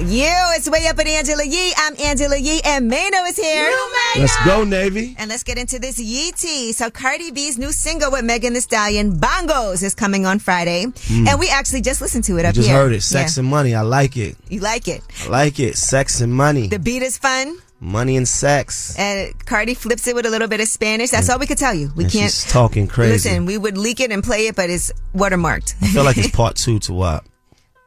You, 0.00 0.30
it's 0.54 0.70
way 0.70 0.86
up 0.86 0.96
with 0.96 1.08
Angela 1.08 1.44
Yee. 1.44 1.72
I'm 1.76 1.94
Angela 2.00 2.36
Yee, 2.36 2.60
and 2.64 2.90
Maino 2.90 3.28
is 3.28 3.36
here. 3.36 3.68
Let's 4.16 4.44
go, 4.44 4.62
Navy. 4.64 5.16
And 5.18 5.28
let's 5.28 5.42
get 5.42 5.58
into 5.58 5.78
this 5.80 5.98
Yee 5.98 6.30
tea. 6.32 6.72
So 6.72 6.88
Cardi 6.90 7.30
B's 7.32 7.58
new 7.58 7.72
single 7.72 8.12
with 8.12 8.24
Megan 8.24 8.52
Thee 8.52 8.60
Stallion, 8.60 9.18
Bongos, 9.18 9.82
is 9.82 9.94
coming 9.96 10.24
on 10.24 10.38
Friday. 10.38 10.86
And 11.10 11.40
we 11.40 11.48
actually 11.50 11.80
just 11.80 12.00
listened 12.00 12.24
to 12.24 12.38
it 12.38 12.44
I 12.44 12.50
up 12.50 12.52
Mm. 12.52 12.56
just 12.56 12.68
here. 12.68 12.76
heard 12.76 12.92
it. 12.92 13.02
Sex 13.02 13.36
Yeah. 13.36 13.40
and 13.40 13.50
money. 13.50 13.74
I 13.74 13.80
like 13.82 14.16
it. 14.16 14.36
You 14.48 14.60
like 14.60 14.86
it. 14.86 15.02
I 15.24 15.28
like 15.28 15.58
it. 15.58 15.76
Sex 15.76 16.20
and 16.20 16.32
money. 16.32 16.68
The 16.68 16.78
beat 16.78 17.02
is 17.02 17.18
fun. 17.18 17.58
money 17.80 18.16
and 18.16 18.26
sex. 18.26 18.94
And 18.98 19.32
Cardi 19.46 19.74
flips 19.74 20.08
it 20.08 20.14
with 20.16 20.26
a 20.26 20.30
little 20.30 20.48
bit 20.48 20.60
of 20.60 20.66
Spanish. 20.68 21.10
That's 21.10 21.28
all 21.30 21.38
we 21.38 21.46
could 21.46 21.58
tell 21.58 21.74
you. 21.74 21.92
We 21.94 22.04
can't. 22.04 22.12
she's 22.32 22.44
talking 22.44 22.88
crazy. 22.88 23.12
Listen, 23.30 23.46
we 23.46 23.56
would 23.56 23.78
leak 23.78 24.00
it 24.00 24.10
and 24.10 24.22
play 24.22 24.48
it, 24.48 24.56
but 24.56 24.68
it's 24.68 24.90
watermarked. 25.14 25.74
I 25.82 25.86
feel 25.88 26.02
like 26.04 26.18
it's 26.18 26.28
part 26.36 26.56
two 26.56 26.78
to 26.80 26.92
WAP. 26.92 27.24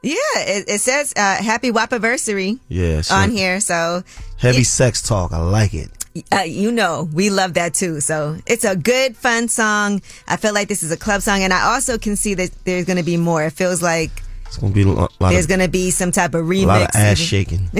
Yeah, 0.03 0.15
it, 0.37 0.65
it 0.67 0.81
says 0.81 1.13
uh, 1.15 1.35
Happy 1.43 1.71
WAP-anniversary 1.71 2.59
Yeah. 2.67 3.01
so 3.01 3.15
on 3.15 3.31
here. 3.31 3.59
So, 3.59 4.03
Heavy 4.37 4.63
sex 4.63 5.01
talk. 5.01 5.31
I 5.31 5.37
like 5.39 5.73
it. 5.73 5.89
uh, 6.31 6.39
you 6.41 6.71
know, 6.71 7.07
we 7.13 7.29
love 7.29 7.53
that 7.53 7.73
too. 7.73 7.99
So 8.01 8.37
it's 8.45 8.63
a 8.65 8.75
good, 8.75 9.15
fun 9.15 9.47
song. 9.47 10.01
I 10.27 10.35
feel 10.37 10.53
like 10.53 10.67
this 10.67 10.83
is 10.83 10.91
a 10.91 10.97
club 10.97 11.21
song. 11.21 11.41
And 11.43 11.53
I 11.53 11.73
also 11.73 11.97
can 11.97 12.15
see 12.15 12.33
that 12.33 12.51
there's 12.65 12.85
going 12.85 12.97
to 12.97 13.03
be 13.03 13.17
more. 13.17 13.43
It 13.45 13.53
feels 13.53 13.81
like 13.81 14.11
It's 14.47 14.57
gonna 14.57 14.73
be 14.73 14.81
a 14.83 14.87
lot, 14.87 15.13
there's 15.19 15.47
going 15.47 15.61
to 15.61 15.69
be 15.69 15.91
some 15.91 16.11
type 16.11 16.33
of 16.33 16.45
remix. 16.45 16.63
a 16.63 16.67
lot 16.67 16.81
of 16.81 16.89
ass 16.95 17.17
shaking. 17.19 17.69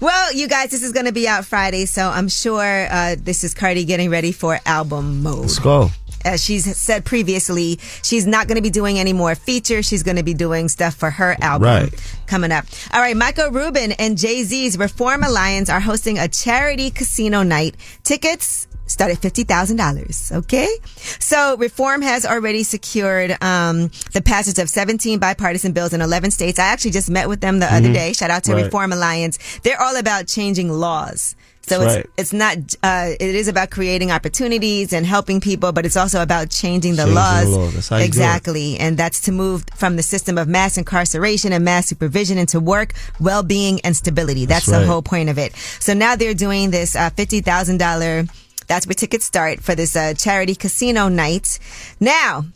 Well, 0.00 0.32
you 0.32 0.48
guys, 0.48 0.70
this 0.70 0.82
is 0.82 0.92
going 0.92 1.04
to 1.04 1.12
be 1.12 1.28
out 1.28 1.44
Friday, 1.44 1.84
so 1.84 2.08
I'm 2.08 2.28
sure 2.28 2.86
uh, 2.90 3.16
this 3.18 3.44
is 3.44 3.52
Cardi 3.52 3.84
getting 3.84 4.08
ready 4.08 4.32
for 4.32 4.58
album 4.64 5.22
mode. 5.22 5.40
Let's 5.40 5.58
go. 5.58 5.90
As 6.24 6.42
she's 6.44 6.76
said 6.76 7.04
previously, 7.04 7.78
she's 8.02 8.26
not 8.26 8.46
going 8.46 8.56
to 8.56 8.62
be 8.62 8.70
doing 8.70 8.98
any 8.98 9.12
more 9.12 9.34
features. 9.34 9.86
She's 9.86 10.02
going 10.02 10.16
to 10.16 10.22
be 10.22 10.34
doing 10.34 10.68
stuff 10.68 10.94
for 10.94 11.10
her 11.10 11.36
album 11.40 11.66
Right. 11.68 12.16
coming 12.26 12.52
up. 12.52 12.66
All 12.92 13.00
right, 13.00 13.16
Michael 13.16 13.50
Rubin 13.50 13.92
and 13.92 14.18
Jay 14.18 14.42
Z's 14.42 14.76
Reform 14.78 15.22
Alliance 15.22 15.70
are 15.70 15.80
hosting 15.80 16.18
a 16.18 16.28
charity 16.28 16.90
casino 16.90 17.42
night. 17.42 17.74
Tickets 18.04 18.66
start 18.86 19.12
at 19.12 19.18
fifty 19.18 19.44
thousand 19.44 19.76
dollars. 19.76 20.32
Okay, 20.34 20.68
so 20.96 21.56
Reform 21.56 22.02
has 22.02 22.26
already 22.26 22.64
secured 22.64 23.30
um, 23.42 23.90
the 24.12 24.20
passage 24.20 24.58
of 24.58 24.68
seventeen 24.68 25.18
bipartisan 25.20 25.72
bills 25.72 25.92
in 25.92 26.00
eleven 26.02 26.30
states. 26.30 26.58
I 26.58 26.64
actually 26.66 26.90
just 26.90 27.08
met 27.08 27.28
with 27.28 27.40
them 27.40 27.60
the 27.60 27.72
other 27.72 27.88
Mhm. 27.88 27.94
day. 27.94 28.12
Shout 28.12 28.30
out 28.30 28.44
to 28.44 28.52
Right. 28.54 28.64
Reform 28.64 28.92
Alliance. 28.92 29.38
They're 29.62 29.80
all 29.80 29.96
about 29.96 30.26
changing 30.26 30.70
laws. 30.70 31.34
So 31.70 31.78
That's 31.78 31.94
it's 31.94 31.96
right. 31.96 32.14
it's 32.18 32.32
not 32.32 32.56
uh, 32.82 33.10
it 33.20 33.34
is 33.42 33.46
about 33.46 33.70
creating 33.70 34.10
opportunities 34.10 34.92
and 34.92 35.06
helping 35.06 35.40
people, 35.40 35.70
but 35.70 35.86
it's 35.86 35.96
also 35.96 36.20
about 36.20 36.50
changing 36.50 36.96
the 36.96 37.04
Changing 37.04 37.14
the 37.14 37.20
laws. 37.20 37.48
laws. 37.48 37.74
That's 37.74 37.88
how 37.88 37.96
you 37.96 38.00
do 38.00 38.04
it. 38.04 38.08
exactly, 38.08 38.76
and 38.78 38.98
that's 38.98 39.20
to 39.22 39.32
move 39.32 39.64
from 39.76 39.94
the 39.94 40.02
system 40.02 40.36
of 40.36 40.48
mass 40.48 40.76
incarceration 40.76 41.52
and 41.52 41.64
mass 41.64 41.86
supervision 41.86 42.38
into 42.38 42.58
work, 42.58 42.92
well-being, 43.20 43.80
and 43.84 43.94
stability. 43.96 44.46
That's, 44.46 44.66
That's 44.66 44.80
the 44.80 44.86
whole 44.86 45.02
point 45.02 45.28
of 45.28 45.38
it. 45.38 45.54
So 45.78 45.94
now 45.94 46.16
they're 46.16 46.34
doing 46.34 46.70
this 46.72 46.96
uh, 46.96 47.10
fifty 47.10 47.40
thousand 47.40 47.78
dollar. 47.78 48.24
That's 48.66 48.86
where 48.86 48.94
tickets 48.94 49.24
start 49.24 49.60
for 49.60 49.74
this 49.76 49.94
uh, 49.94 50.14
charity 50.14 50.54
casino 50.56 51.08
night. 51.08 51.58
Now 52.00 52.46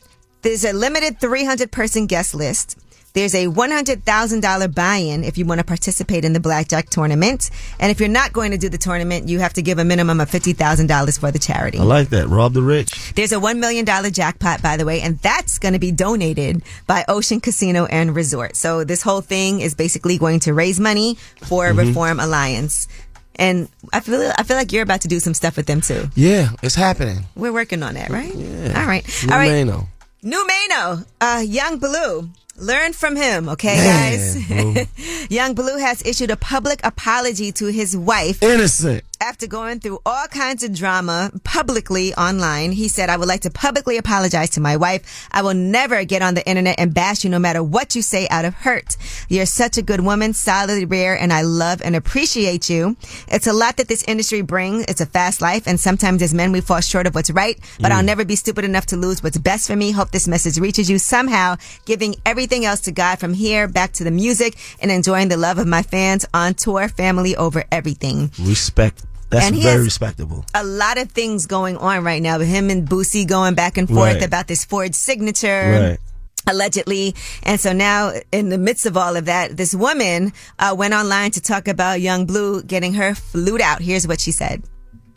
there's 0.42 0.64
a 0.64 0.72
limited 0.72 1.20
300 1.20 1.70
person 1.72 2.06
guest 2.06 2.34
list. 2.34 2.76
There's 3.14 3.34
a 3.36 3.46
$100,000 3.46 4.74
buy-in 4.74 5.22
if 5.22 5.38
you 5.38 5.44
want 5.44 5.60
to 5.60 5.64
participate 5.64 6.24
in 6.24 6.32
the 6.32 6.40
blackjack 6.40 6.90
tournament. 6.90 7.48
And 7.78 7.92
if 7.92 8.00
you're 8.00 8.08
not 8.08 8.32
going 8.32 8.50
to 8.50 8.58
do 8.58 8.68
the 8.68 8.76
tournament, 8.76 9.28
you 9.28 9.38
have 9.38 9.52
to 9.52 9.62
give 9.62 9.78
a 9.78 9.84
minimum 9.84 10.20
of 10.20 10.28
$50,000 10.28 11.20
for 11.20 11.30
the 11.30 11.38
charity. 11.38 11.78
I 11.78 11.84
like 11.84 12.08
that. 12.08 12.26
Rob 12.26 12.54
the 12.54 12.62
rich. 12.62 13.12
There's 13.14 13.30
a 13.30 13.36
$1 13.36 13.58
million 13.58 13.86
jackpot, 13.86 14.62
by 14.62 14.76
the 14.76 14.84
way, 14.84 15.00
and 15.00 15.16
that's 15.20 15.60
going 15.60 15.74
to 15.74 15.78
be 15.78 15.92
donated 15.92 16.64
by 16.88 17.04
Ocean 17.06 17.38
Casino 17.40 17.86
and 17.86 18.16
Resort. 18.16 18.56
So 18.56 18.82
this 18.82 19.02
whole 19.02 19.20
thing 19.20 19.60
is 19.60 19.76
basically 19.76 20.18
going 20.18 20.40
to 20.40 20.52
raise 20.52 20.80
money 20.80 21.14
for 21.42 21.68
Mhm. 21.70 21.78
Reform 21.86 22.18
Alliance. 22.18 22.88
And 23.36 23.68
I 23.92 24.00
feel, 24.00 24.32
I 24.36 24.42
feel 24.42 24.56
like 24.56 24.72
you're 24.72 24.82
about 24.82 25.02
to 25.02 25.08
do 25.08 25.20
some 25.20 25.34
stuff 25.34 25.56
with 25.56 25.66
them 25.66 25.80
too. 25.80 26.10
Yeah, 26.16 26.48
it's 26.64 26.74
happening. 26.74 27.26
We're 27.36 27.52
working 27.52 27.84
on 27.84 27.94
that, 27.94 28.10
right? 28.10 28.34
Yeah. 28.34 28.80
All 28.80 28.86
right. 28.88 29.06
Lou 29.24 29.32
All 29.32 29.38
right. 29.38 29.52
Maino. 29.52 29.86
New 30.24 30.44
Maino, 30.48 31.04
uh, 31.20 31.42
Yung 31.46 31.78
Bleu. 31.78 32.28
Learn 32.56 32.92
from 32.92 33.16
him, 33.16 33.48
okay, 33.48 33.74
Man, 33.76 34.74
guys? 34.74 35.28
Yung 35.30 35.54
Bleu 35.54 35.76
has 35.78 36.06
issued 36.06 36.30
a 36.30 36.36
public 36.36 36.78
apology 36.84 37.50
to 37.52 37.66
his 37.66 37.96
wife 37.96 38.40
Innocent. 38.44 39.02
after 39.20 39.48
going 39.48 39.80
through 39.80 39.98
all 40.06 40.26
kinds 40.28 40.62
of 40.62 40.72
drama 40.72 41.32
publicly 41.42 42.14
online, 42.14 42.70
he 42.70 42.86
said, 42.86 43.08
I 43.10 43.16
would 43.16 43.26
like 43.26 43.40
to 43.40 43.50
publicly 43.50 43.96
apologize 43.96 44.50
to 44.50 44.60
my 44.60 44.76
wife. 44.76 45.28
I 45.32 45.42
will 45.42 45.54
never 45.54 46.04
get 46.04 46.22
on 46.22 46.34
the 46.34 46.46
internet 46.48 46.76
and 46.78 46.94
bash 46.94 47.24
you 47.24 47.30
no 47.30 47.40
matter 47.40 47.60
what 47.60 47.96
you 47.96 48.02
say 48.02 48.28
out 48.30 48.44
of 48.44 48.54
hurt. 48.54 48.96
You're 49.28 49.46
such 49.46 49.76
a 49.76 49.82
good 49.82 50.00
woman, 50.00 50.32
solidly 50.32 50.84
rare, 50.84 51.18
and 51.18 51.32
I 51.32 51.42
love 51.42 51.82
and 51.82 51.96
appreciate 51.96 52.70
you. 52.70 52.96
It's 53.26 53.48
a 53.48 53.52
lot 53.52 53.78
that 53.78 53.88
this 53.88 54.04
industry 54.04 54.42
brings. 54.42 54.84
It's 54.86 55.00
a 55.00 55.06
fast 55.06 55.40
life, 55.40 55.66
and 55.66 55.80
sometimes 55.80 56.22
as 56.22 56.32
men, 56.32 56.52
we 56.52 56.60
fall 56.60 56.80
short 56.80 57.08
of 57.08 57.16
what's 57.16 57.30
right, 57.30 57.58
but 57.80 57.90
Mm. 57.90 57.96
I'll 57.96 58.02
never 58.04 58.24
be 58.24 58.36
stupid 58.36 58.64
enough 58.64 58.86
to 58.86 58.96
lose 58.96 59.22
what's 59.24 59.38
best 59.38 59.66
for 59.66 59.74
me. 59.74 59.90
Hope 59.90 60.12
this 60.12 60.28
message 60.28 60.58
reaches 60.58 60.88
you 60.88 60.98
somehow, 60.98 61.56
giving 61.84 62.14
everything 62.44 62.66
else 62.66 62.80
to 62.82 62.92
God 62.92 63.18
from 63.18 63.32
here 63.32 63.66
back 63.66 63.92
to 63.92 64.04
the 64.04 64.10
music 64.10 64.54
and 64.78 64.90
enjoying 64.90 65.28
the 65.28 65.36
love 65.38 65.56
of 65.56 65.66
my 65.66 65.80
fans 65.80 66.26
on 66.34 66.52
tour, 66.52 66.88
family 66.88 67.34
over 67.36 67.64
everything. 67.72 68.30
Respect. 68.38 69.02
That's 69.30 69.46
And 69.46 69.56
very 69.56 69.82
respectable. 69.82 70.44
A 70.54 70.62
lot 70.62 70.98
of 70.98 71.10
things 71.10 71.46
going 71.46 71.78
on 71.78 72.04
right 72.04 72.20
now 72.20 72.36
with 72.38 72.48
him 72.48 72.68
and 72.68 72.86
Boosie 72.86 73.26
going 73.26 73.54
back 73.54 73.78
and 73.78 73.88
forth 73.88 74.16
Right. 74.16 74.22
about 74.22 74.46
this 74.46 74.62
Ford 74.66 74.94
signature. 74.94 75.96
Right. 75.96 75.98
Allegedly. 76.46 77.14
And 77.44 77.58
so 77.58 77.72
now, 77.72 78.12
in 78.30 78.50
the 78.50 78.58
midst 78.58 78.84
of 78.84 78.98
all 78.98 79.16
of 79.16 79.24
that, 79.24 79.56
this 79.56 79.74
woman 79.74 80.34
uh, 80.58 80.74
went 80.76 80.92
online 80.92 81.30
to 81.30 81.40
talk 81.40 81.66
about 81.66 82.02
Yung 82.02 82.26
Bleu 82.26 82.62
getting 82.62 82.92
her 82.92 83.14
flute 83.14 83.62
out. 83.62 83.80
Here's 83.80 84.06
what 84.06 84.20
she 84.20 84.30
said. 84.32 84.62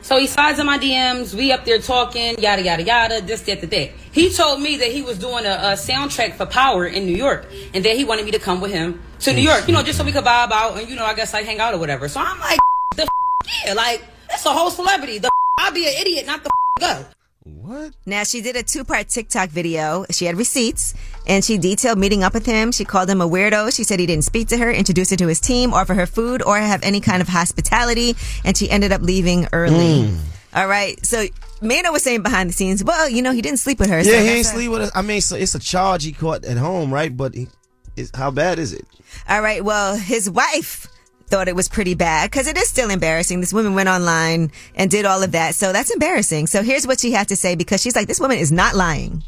So 0.00 0.18
he 0.18 0.26
slides 0.26 0.58
in 0.58 0.66
my 0.66 0.78
DMs. 0.78 1.34
We 1.34 1.50
up 1.50 1.64
there 1.64 1.78
talking, 1.78 2.38
yada 2.38 2.62
yada 2.62 2.82
yada. 2.82 3.20
This, 3.20 3.42
that, 3.42 3.60
that, 3.60 3.70
that. 3.70 3.90
He 4.12 4.32
told 4.32 4.60
me 4.60 4.76
that 4.76 4.92
he 4.92 5.02
was 5.02 5.18
doing 5.18 5.44
a, 5.44 5.50
a 5.50 5.72
soundtrack 5.72 6.34
for 6.34 6.46
Power 6.46 6.86
in 6.86 7.04
New 7.04 7.16
York, 7.16 7.46
and 7.74 7.84
that 7.84 7.96
he 7.96 8.04
wanted 8.04 8.24
me 8.24 8.30
to 8.30 8.38
come 8.38 8.60
with 8.60 8.70
him 8.70 9.02
to 9.20 9.32
New 9.32 9.42
York. 9.42 9.66
You 9.66 9.74
know, 9.74 9.82
just 9.82 9.98
so 9.98 10.04
we 10.04 10.12
could 10.12 10.24
vibe 10.24 10.52
out 10.52 10.78
and 10.78 10.88
you 10.88 10.94
know, 10.94 11.04
I 11.04 11.14
guess 11.14 11.32
like 11.32 11.44
hang 11.44 11.58
out 11.58 11.74
or 11.74 11.78
whatever. 11.78 12.08
So 12.08 12.20
I'm 12.20 12.38
like, 12.38 12.60
the 12.96 13.08
yeah, 13.66 13.74
like 13.74 14.02
that's 14.28 14.46
a 14.46 14.52
whole 14.52 14.70
celebrity. 14.70 15.18
The 15.18 15.30
I'll 15.58 15.72
be 15.72 15.86
an 15.86 15.94
idiot, 16.00 16.26
not 16.26 16.44
the 16.44 16.50
go. 16.78 17.04
What? 17.56 17.92
Now 18.06 18.24
she 18.24 18.40
did 18.40 18.56
a 18.56 18.62
two-part 18.62 19.08
TikTok 19.08 19.50
video. 19.50 20.04
She 20.10 20.24
had 20.24 20.36
receipts 20.36 20.94
and 21.26 21.44
she 21.44 21.58
detailed 21.58 21.98
meeting 21.98 22.22
up 22.22 22.34
with 22.34 22.46
him. 22.46 22.72
She 22.72 22.84
called 22.84 23.08
him 23.08 23.20
a 23.20 23.28
weirdo. 23.28 23.74
She 23.74 23.84
said 23.84 24.00
he 24.00 24.06
didn't 24.06 24.24
speak 24.24 24.48
to 24.48 24.58
her, 24.58 24.70
introduce 24.70 25.10
her 25.10 25.16
to 25.16 25.26
his 25.26 25.40
team, 25.40 25.72
offer 25.72 25.94
her 25.94 26.06
food, 26.06 26.42
or 26.42 26.58
have 26.58 26.82
any 26.82 27.00
kind 27.00 27.22
of 27.22 27.28
hospitality. 27.28 28.14
And 28.44 28.56
she 28.56 28.70
ended 28.70 28.92
up 28.92 29.02
leaving 29.02 29.48
early. 29.52 30.04
Mm. 30.04 30.18
All 30.54 30.66
right. 30.66 31.04
So 31.04 31.26
Maino 31.60 31.92
was 31.92 32.02
saying 32.02 32.22
behind 32.22 32.48
the 32.50 32.54
scenes, 32.54 32.82
well, 32.82 33.08
you 33.08 33.22
know, 33.22 33.32
he 33.32 33.42
didn't 33.42 33.58
sleep 33.58 33.78
with 33.78 33.90
her. 33.90 34.02
so 34.02 34.10
Yeah, 34.10 34.20
he 34.20 34.26
that's 34.26 34.36
ain't 34.36 34.46
sleep 34.46 34.70
with 34.70 34.82
us. 34.82 34.90
I 34.94 35.02
mean, 35.02 35.20
so 35.20 35.36
it's 35.36 35.54
a 35.54 35.58
charge 35.58 36.04
he 36.04 36.12
caught 36.12 36.44
at 36.44 36.56
home, 36.56 36.92
right? 36.92 37.14
But 37.14 37.34
he, 37.34 37.48
it's, 37.96 38.10
how 38.14 38.30
bad 38.30 38.58
is 38.58 38.72
it? 38.72 38.86
All 39.28 39.42
right. 39.42 39.64
Well, 39.64 39.96
his 39.96 40.30
wife 40.30 40.88
thought 41.28 41.48
it 41.48 41.56
was 41.56 41.68
pretty 41.68 41.94
bad 41.94 42.30
because 42.30 42.46
it 42.46 42.56
is 42.56 42.68
still 42.68 42.90
embarrassing. 42.90 43.40
This 43.40 43.52
woman 43.52 43.74
went 43.74 43.88
online 43.88 44.50
and 44.74 44.90
did 44.90 45.04
all 45.04 45.22
of 45.22 45.32
that. 45.32 45.54
So 45.54 45.72
that's 45.72 45.90
embarrassing. 45.90 46.46
So 46.48 46.62
here's 46.62 46.86
what 46.86 47.00
she 47.00 47.12
had 47.12 47.28
to 47.28 47.36
say 47.36 47.54
because 47.54 47.80
she's 47.80 47.94
like, 47.94 48.08
this 48.08 48.20
woman 48.20 48.38
is 48.38 48.50
not 48.50 48.74
lying. 48.74 49.22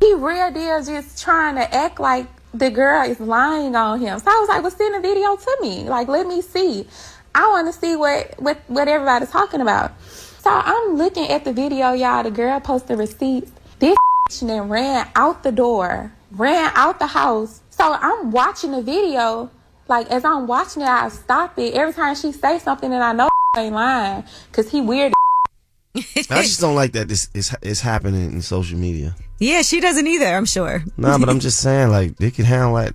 He 0.00 0.12
real 0.14 0.50
deal 0.52 0.82
just 0.82 1.22
trying 1.22 1.54
to 1.54 1.74
act 1.74 1.98
like 1.98 2.26
the 2.52 2.70
girl 2.70 3.08
is 3.08 3.20
lying 3.20 3.74
on 3.74 4.00
him. 4.00 4.18
So 4.18 4.30
I 4.30 4.38
was 4.40 4.48
like, 4.48 4.62
well, 4.62 4.70
send 4.70 4.94
a 4.94 5.00
video 5.00 5.36
to 5.36 5.58
me. 5.60 5.88
Like, 5.88 6.08
let 6.08 6.26
me 6.26 6.42
see. 6.42 6.86
I 7.34 7.46
want 7.48 7.72
to 7.72 7.78
see 7.78 7.96
what, 7.96 8.34
what, 8.38 8.58
what 8.68 8.88
everybody's 8.88 9.30
talking 9.30 9.60
about. 9.60 9.92
So 10.00 10.50
I'm 10.50 10.96
looking 10.96 11.28
at 11.28 11.44
the 11.44 11.52
video, 11.52 11.92
y'all. 11.92 12.22
The 12.22 12.30
girl 12.30 12.60
posted 12.60 12.98
receipts. 12.98 13.50
This 13.78 13.96
then 14.42 14.68
ran 14.68 15.08
out 15.14 15.42
the 15.42 15.52
door, 15.52 16.12
ran 16.32 16.72
out 16.74 16.98
the 16.98 17.06
house. 17.06 17.60
So 17.70 17.92
I'm 17.92 18.30
watching 18.30 18.72
the 18.72 18.82
video. 18.82 19.50
Like, 19.88 20.10
as 20.10 20.24
I'm 20.24 20.46
watching 20.46 20.82
it, 20.82 20.88
I 20.88 21.08
stop 21.08 21.58
it. 21.58 21.74
Every 21.74 21.94
time 21.94 22.14
she 22.14 22.32
say 22.32 22.58
something 22.58 22.92
and 22.92 23.02
I 23.02 23.12
know 23.12 23.28
ain't 23.56 23.74
lying 23.74 24.24
because 24.50 24.70
he 24.70 24.80
weird. 24.80 25.12
I 25.96 26.42
just 26.42 26.60
don't 26.60 26.74
like 26.74 26.92
that 26.92 27.08
this 27.08 27.30
is 27.32 27.54
it's 27.62 27.80
happening 27.80 28.32
in 28.32 28.42
social 28.42 28.78
media. 28.78 29.16
Yeah, 29.38 29.62
she 29.62 29.80
doesn't 29.80 30.06
either, 30.06 30.26
I'm 30.26 30.44
sure. 30.44 30.84
Nah, 30.96 31.18
but 31.18 31.28
I'm 31.28 31.40
just 31.40 31.60
saying, 31.60 31.90
like, 31.90 32.16
they 32.16 32.30
can 32.30 32.44
handle 32.44 32.74
that 32.74 32.94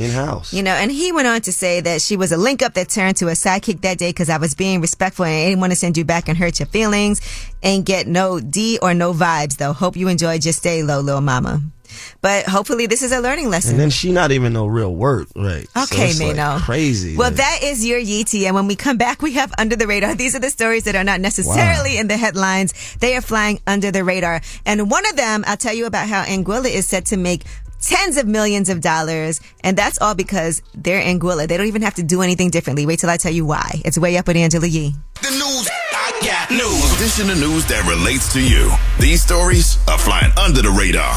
in 0.00 0.10
house. 0.10 0.52
You 0.52 0.62
know, 0.62 0.72
and 0.72 0.90
he 0.90 1.12
went 1.12 1.28
on 1.28 1.40
to 1.42 1.52
say 1.52 1.80
that 1.80 2.02
she 2.02 2.16
was 2.16 2.32
a 2.32 2.36
link 2.36 2.62
up 2.62 2.74
that 2.74 2.88
turned 2.88 3.16
to 3.18 3.28
a 3.28 3.32
sidekick 3.32 3.80
that 3.82 3.98
day 3.98 4.10
because 4.10 4.28
I 4.30 4.38
was 4.38 4.54
being 4.54 4.80
respectful 4.80 5.24
and 5.24 5.34
I 5.34 5.48
didn't 5.48 5.60
want 5.60 5.72
to 5.72 5.76
send 5.76 5.96
you 5.96 6.04
back 6.04 6.28
and 6.28 6.36
hurt 6.36 6.58
your 6.58 6.66
feelings. 6.66 7.20
and 7.62 7.84
get 7.84 8.06
no 8.06 8.40
D 8.40 8.78
or 8.80 8.94
no 8.94 9.12
vibes 9.12 9.56
though. 9.58 9.72
Hope 9.74 9.96
you 9.96 10.08
enjoy. 10.08 10.38
Just 10.38 10.60
stay 10.60 10.82
low, 10.82 11.00
little 11.00 11.20
mama. 11.20 11.60
But 12.22 12.46
hopefully 12.46 12.86
this 12.86 13.02
is 13.02 13.12
a 13.12 13.20
learning 13.20 13.50
lesson. 13.50 13.72
And 13.72 13.80
then 13.80 13.90
she 13.90 14.12
not 14.12 14.30
even 14.32 14.52
no 14.52 14.66
real 14.66 14.94
work, 14.94 15.28
right? 15.34 15.66
So 15.74 15.82
Okay, 15.82 16.10
it's, 16.10 16.20
like, 16.20 16.62
crazy. 16.62 17.16
Well, 17.16 17.28
like- 17.30 17.36
that 17.38 17.58
is 17.62 17.84
your 17.84 17.98
Yee 17.98 18.24
tea. 18.24 18.46
And 18.46 18.54
when 18.54 18.66
we 18.66 18.76
come 18.76 18.96
back, 18.96 19.22
we 19.22 19.32
have 19.32 19.52
Under 19.58 19.76
the 19.76 19.86
Radar. 19.86 20.14
These 20.14 20.34
are 20.34 20.38
the 20.38 20.50
stories 20.50 20.84
that 20.84 20.94
are 20.94 21.04
not 21.04 21.20
necessarily 21.20 21.98
in 21.98 22.06
the 22.08 22.16
headlines. 22.16 22.72
They 23.00 23.16
are 23.16 23.20
flying 23.20 23.60
under 23.66 23.90
the 23.90 24.04
radar. 24.04 24.40
And 24.64 24.90
one 24.90 25.06
of 25.08 25.16
them, 25.16 25.44
I'll 25.46 25.56
tell 25.56 25.74
you 25.74 25.86
about 25.86 26.08
how 26.08 26.22
Anguilla 26.24 26.70
is 26.70 26.86
set 26.86 27.06
to 27.06 27.16
make 27.16 27.42
tens 27.80 28.16
of 28.16 28.26
millions 28.26 28.68
of 28.68 28.80
dollars. 28.80 29.40
And 29.62 29.76
that's 29.76 30.00
all 30.00 30.14
because 30.14 30.62
they're 30.74 31.02
Anguilla. 31.02 31.46
They 31.48 31.56
don't 31.56 31.66
even 31.66 31.82
have 31.82 31.94
to 31.94 32.02
do 32.02 32.22
anything 32.22 32.50
differently. 32.50 32.86
Wait 32.86 32.98
till 32.98 33.10
I 33.10 33.16
tell 33.16 33.32
you 33.32 33.44
why. 33.44 33.82
It's 33.84 33.98
way 33.98 34.16
up 34.16 34.26
with 34.26 34.36
Angela 34.36 34.66
Yee. 34.66 34.94
The 35.22 35.30
news. 35.30 35.68
I 35.92 36.20
got 36.24 36.50
news. 36.50 36.98
Dish 36.98 37.20
in 37.20 37.26
the 37.26 37.34
news 37.34 37.66
that 37.66 37.84
relates 37.88 38.32
to 38.32 38.40
you. 38.40 38.70
These 38.98 39.22
stories 39.22 39.78
are 39.88 39.98
flying 39.98 40.32
under 40.38 40.62
the 40.62 40.70
radar. 40.70 41.14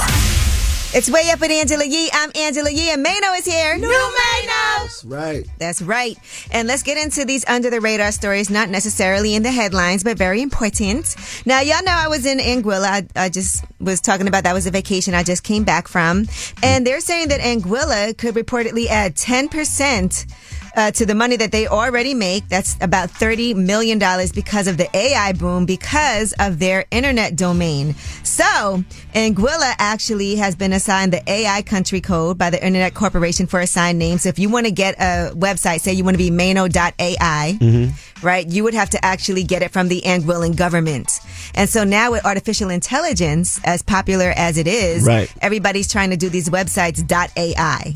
It's 0.95 1.09
way 1.09 1.31
up 1.31 1.41
at 1.41 1.49
Angela 1.49 1.83
Yee. 1.83 2.11
I'm 2.13 2.31
Angela 2.35 2.69
Yee 2.69 2.91
and 2.91 3.03
Maino 3.03 3.35
is 3.35 3.45
here. 3.45 3.79
New 3.79 3.87
Maino. 3.87 4.83
That's 4.83 5.03
right. 5.03 5.45
That's 5.57 5.81
right. 5.81 6.15
And 6.51 6.67
let's 6.67 6.83
get 6.83 6.99
into 7.03 7.25
these 7.25 7.43
under 7.49 7.71
the 7.71 7.81
radar 7.81 8.11
stories, 8.11 8.51
not 8.51 8.69
necessarily 8.69 9.33
in 9.33 9.41
the 9.41 9.51
headlines, 9.51 10.03
but 10.03 10.19
very 10.19 10.43
important. 10.43 11.15
Now, 11.47 11.61
y'all 11.61 11.83
know 11.83 11.91
I 11.91 12.09
was 12.09 12.27
in 12.27 12.37
Anguilla. 12.37 12.85
I, 12.85 13.07
I 13.15 13.29
just 13.29 13.65
was 13.79 14.01
talking 14.01 14.27
about 14.27 14.43
that 14.43 14.53
was 14.53 14.67
a 14.67 14.71
vacation 14.71 15.15
I 15.15 15.23
just 15.23 15.41
came 15.43 15.63
back 15.63 15.87
from. 15.87 16.27
And 16.61 16.85
they're 16.85 16.99
saying 16.99 17.29
that 17.29 17.41
Anguilla 17.41 18.15
could 18.15 18.35
reportedly 18.35 18.85
add 18.85 19.15
10% 19.15 20.27
uh, 20.75 20.91
to 20.91 21.05
the 21.05 21.15
money 21.15 21.35
that 21.37 21.51
they 21.51 21.67
already 21.67 22.13
make. 22.13 22.47
That's 22.49 22.75
about 22.81 23.09
$30 23.09 23.55
million 23.55 23.99
because 24.33 24.67
of 24.67 24.77
the 24.77 24.89
AI 24.95 25.33
boom, 25.33 25.65
because 25.65 26.33
of 26.39 26.59
their 26.59 26.85
internet 26.91 27.35
domain. 27.35 27.93
So, 28.23 28.83
Anguilla 29.13 29.73
actually 29.77 30.35
has 30.37 30.55
been 30.55 30.73
assigned 30.73 31.13
the 31.13 31.21
AI 31.29 31.61
country 31.61 32.01
code 32.01 32.37
by 32.37 32.49
the 32.49 32.63
Internet 32.65 32.93
Corporation 32.93 33.45
for 33.47 33.59
assigned 33.59 33.99
names. 33.99 34.23
So 34.23 34.29
if 34.29 34.39
you 34.39 34.49
want 34.49 34.65
to 34.65 34.71
get 34.71 34.95
a 34.99 35.31
website, 35.35 35.81
say 35.81 35.93
you 35.93 36.03
want 36.03 36.15
to 36.15 36.23
be 36.23 36.31
maino.ai, 36.31 37.57
Mm-hmm. 37.59 38.25
right, 38.25 38.47
you 38.47 38.63
would 38.63 38.73
have 38.73 38.89
to 38.91 39.05
actually 39.05 39.43
get 39.43 39.61
it 39.61 39.71
from 39.71 39.87
the 39.87 40.01
Anguillan 40.01 40.55
government. 40.55 41.19
And 41.55 41.69
so 41.69 41.83
now 41.83 42.11
with 42.11 42.25
artificial 42.25 42.69
intelligence, 42.69 43.59
as 43.63 43.81
popular 43.83 44.33
as 44.35 44.57
it 44.57 44.67
is, 44.67 45.05
Right. 45.05 45.31
everybody's 45.41 45.91
trying 45.91 46.09
to 46.11 46.17
do 46.17 46.29
these 46.29 46.49
websites 46.49 47.03
.ai. 47.37 47.93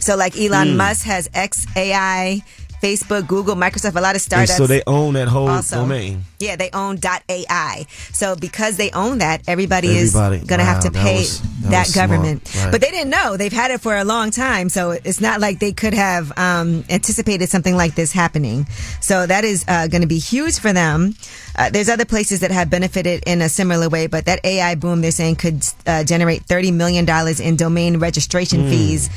So 0.00 0.16
like 0.16 0.36
Elon 0.36 0.68
Mm. 0.68 0.76
Musk 0.76 1.04
has 1.06 1.28
XAI, 1.34 2.42
Facebook, 2.82 3.26
Google, 3.26 3.56
Microsoft, 3.56 3.94
a 3.96 4.00
lot 4.00 4.16
of 4.16 4.22
And 4.22 4.22
startups. 4.22 4.56
so 4.56 4.66
they 4.66 4.82
own 4.86 5.12
that 5.12 5.28
whole 5.28 5.50
also. 5.50 5.76
domain. 5.76 6.24
Yeah, 6.38 6.56
they 6.56 6.70
own 6.72 6.98
.ai. 7.28 7.84
So 8.14 8.36
because 8.36 8.78
they 8.78 8.90
own 8.92 9.18
that, 9.18 9.42
everybody, 9.46 9.88
Everybody. 9.88 10.36
is 10.38 10.46
going 10.48 10.58
to 10.60 10.64
have 10.64 10.80
to 10.84 10.88
Wow, 10.88 10.92
that 10.94 11.04
pay 11.04 11.18
was- 11.18 11.40
that 11.40 11.70
that, 11.70 11.86
smart. 11.88 12.08
government. 12.08 12.50
Right. 12.56 12.72
But 12.72 12.80
they 12.80 12.90
didn't 12.90 13.10
know. 13.10 13.36
They've 13.36 13.52
had 13.52 13.70
it 13.70 13.82
for 13.82 13.94
a 13.98 14.04
long 14.04 14.30
time. 14.30 14.70
So 14.70 14.92
it's 14.92 15.20
not 15.20 15.42
like 15.42 15.58
they 15.58 15.72
could 15.72 15.92
have 15.92 16.32
um, 16.38 16.82
anticipated 16.88 17.50
something 17.50 17.76
like 17.76 17.94
this 17.96 18.12
happening. 18.12 18.66
So 19.02 19.26
that 19.26 19.44
is 19.44 19.66
uh, 19.68 19.88
going 19.88 20.00
to 20.00 20.08
be 20.08 20.18
huge 20.18 20.58
for 20.58 20.72
them. 20.72 21.14
Uh, 21.58 21.68
there's 21.68 21.90
other 21.90 22.06
places 22.06 22.40
that 22.40 22.50
have 22.50 22.70
benefited 22.70 23.22
in 23.26 23.42
a 23.42 23.50
similar 23.50 23.90
way, 23.90 24.06
but 24.06 24.24
that 24.24 24.40
AI 24.42 24.74
boom 24.76 25.02
they're 25.02 25.10
saying 25.10 25.36
could 25.36 25.62
uh, 25.86 26.02
generate 26.04 26.46
$30 26.46 26.72
million 26.72 27.06
in 27.42 27.56
domain 27.56 27.98
registration 27.98 28.60
Mm. 28.64 28.70
fees 28.70 29.10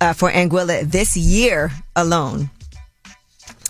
uh, 0.00 0.12
for 0.12 0.30
Anguilla 0.30 0.82
this 0.90 1.16
year 1.16 1.70
alone. 1.96 2.50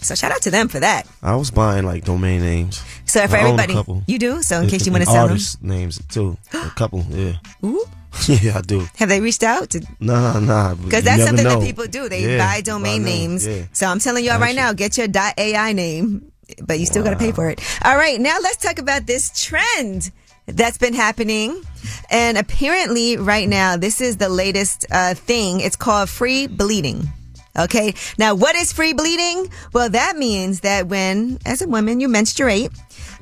So 0.00 0.14
shout 0.14 0.32
out 0.32 0.42
to 0.42 0.50
them 0.50 0.68
for 0.68 0.80
that. 0.80 1.06
I 1.22 1.34
was 1.36 1.50
buying 1.50 1.86
like 1.86 2.04
domain 2.04 2.40
names. 2.42 2.82
So 3.06 3.26
for 3.26 3.36
I 3.36 3.40
everybody, 3.40 4.02
you 4.06 4.18
do. 4.18 4.42
So 4.42 4.56
in 4.56 4.62
And- 4.62 4.70
case 4.70 4.84
you 4.84 4.92
want 4.92 5.04
to 5.04 5.10
sell 5.10 5.28
them, 5.28 5.38
names 5.62 6.00
too. 6.08 6.36
A 6.52 6.70
couple, 6.76 7.04
yeah. 7.08 7.34
Ooh. 7.64 7.84
yeah, 8.28 8.58
I 8.58 8.60
do. 8.60 8.86
have 8.96 9.08
they 9.08 9.20
reached 9.20 9.42
out 9.42 9.70
to? 9.70 9.84
Nah, 10.00 10.38
nah. 10.38 10.74
Because 10.74 11.02
that's 11.04 11.24
something 11.24 11.42
know. 11.44 11.58
that 11.58 11.66
people 11.66 11.86
do. 11.86 12.08
They 12.08 12.36
Yeah, 12.36 12.38
buy 12.38 12.60
domain 12.60 13.02
buy 13.02 13.08
names. 13.08 13.46
Yeah. 13.46 13.64
So 13.72 13.86
I'm 13.86 13.98
telling 13.98 14.24
y'all 14.24 14.38
right 14.38 14.54
now, 14.54 14.72
get 14.72 14.96
your 14.98 15.08
.ai 15.38 15.72
name, 15.72 16.30
but 16.62 16.78
you 16.78 16.86
still 16.86 17.02
got 17.02 17.10
to 17.10 17.16
pay 17.16 17.32
for 17.32 17.48
it. 17.50 17.60
All 17.84 17.96
right, 17.96 18.20
now 18.20 18.36
let's 18.42 18.58
talk 18.58 18.78
about 18.78 19.06
this 19.06 19.30
trend 19.34 20.12
that's 20.46 20.78
been 20.78 20.94
happening. 20.94 21.62
And 22.10 22.38
apparently, 22.38 23.16
right 23.16 23.48
now, 23.48 23.76
this 23.76 24.00
is 24.00 24.16
the 24.16 24.28
latest 24.28 24.86
uh, 24.90 25.14
thing. 25.14 25.60
It's 25.60 25.76
called 25.76 26.08
free 26.08 26.46
bleeding. 26.46 27.08
Okay. 27.56 27.94
Now, 28.18 28.34
what 28.34 28.56
is 28.56 28.72
free 28.72 28.92
bleeding? 28.94 29.50
Well, 29.72 29.88
that 29.90 30.16
means 30.16 30.60
that 30.60 30.88
when, 30.88 31.38
as 31.46 31.62
a 31.62 31.68
woman, 31.68 32.00
you 32.00 32.08
menstruate, 32.08 32.72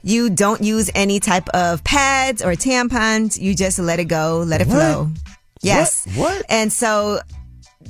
you 0.02 0.30
don't 0.30 0.62
use 0.62 0.90
any 0.94 1.20
type 1.20 1.48
of 1.50 1.84
pads 1.84 2.42
or 2.42 2.52
tampons. 2.52 3.38
You 3.40 3.54
just 3.54 3.78
let 3.78 4.00
it 4.00 4.06
go, 4.06 4.42
let 4.46 4.60
it 4.60 4.68
What? 4.68 4.74
flow. 4.74 5.10
Yes. 5.62 6.06
What? 6.16 6.44
And 6.48 6.72
so 6.72 7.20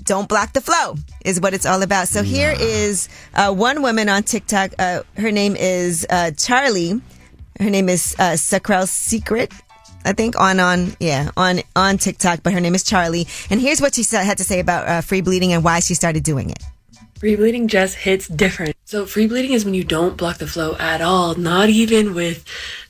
don't 0.02 0.28
block 0.28 0.52
the 0.52 0.60
flow 0.60 0.96
is 1.24 1.40
what 1.40 1.54
it's 1.54 1.64
all 1.64 1.82
about. 1.82 2.08
So 2.08 2.22
here 2.22 2.54
is 2.58 3.08
uh, 3.34 3.54
one 3.54 3.82
woman 3.82 4.08
on 4.08 4.24
TikTok. 4.24 4.72
Uh, 4.78 5.02
her 5.16 5.30
name 5.30 5.56
is 5.56 6.06
uh, 6.10 6.32
Charlie. 6.32 7.00
Her 7.60 7.70
name 7.70 7.88
is 7.88 8.14
uh, 8.18 8.32
Sacrel 8.32 8.88
Secret. 8.88 9.52
I 10.04 10.12
think 10.12 10.38
on 10.38 10.58
on 10.58 10.96
yeah 10.98 11.30
on 11.36 11.60
on 11.76 11.98
TikTok, 11.98 12.42
but 12.42 12.52
her 12.52 12.60
name 12.60 12.74
is 12.74 12.82
Charlie. 12.82 13.26
And 13.50 13.60
here's 13.60 13.80
what 13.80 13.94
she 13.94 14.04
had 14.10 14.38
to 14.38 14.44
say 14.44 14.58
about 14.58 14.88
uh, 14.88 15.00
free 15.00 15.20
bleeding 15.20 15.52
and 15.52 15.62
why 15.62 15.80
she 15.80 15.94
started 15.94 16.24
doing 16.24 16.50
it. 16.50 16.58
Free 17.20 17.36
bleeding 17.36 17.68
just 17.68 17.94
hits 17.94 18.26
different. 18.26 18.74
So 18.84 19.06
free 19.06 19.28
bleeding 19.28 19.52
is 19.52 19.64
when 19.64 19.74
you 19.74 19.84
don't 19.84 20.16
block 20.16 20.38
the 20.38 20.46
flow 20.48 20.74
at 20.80 21.00
all, 21.00 21.36
not 21.36 21.68
even 21.68 22.14
with 22.14 22.44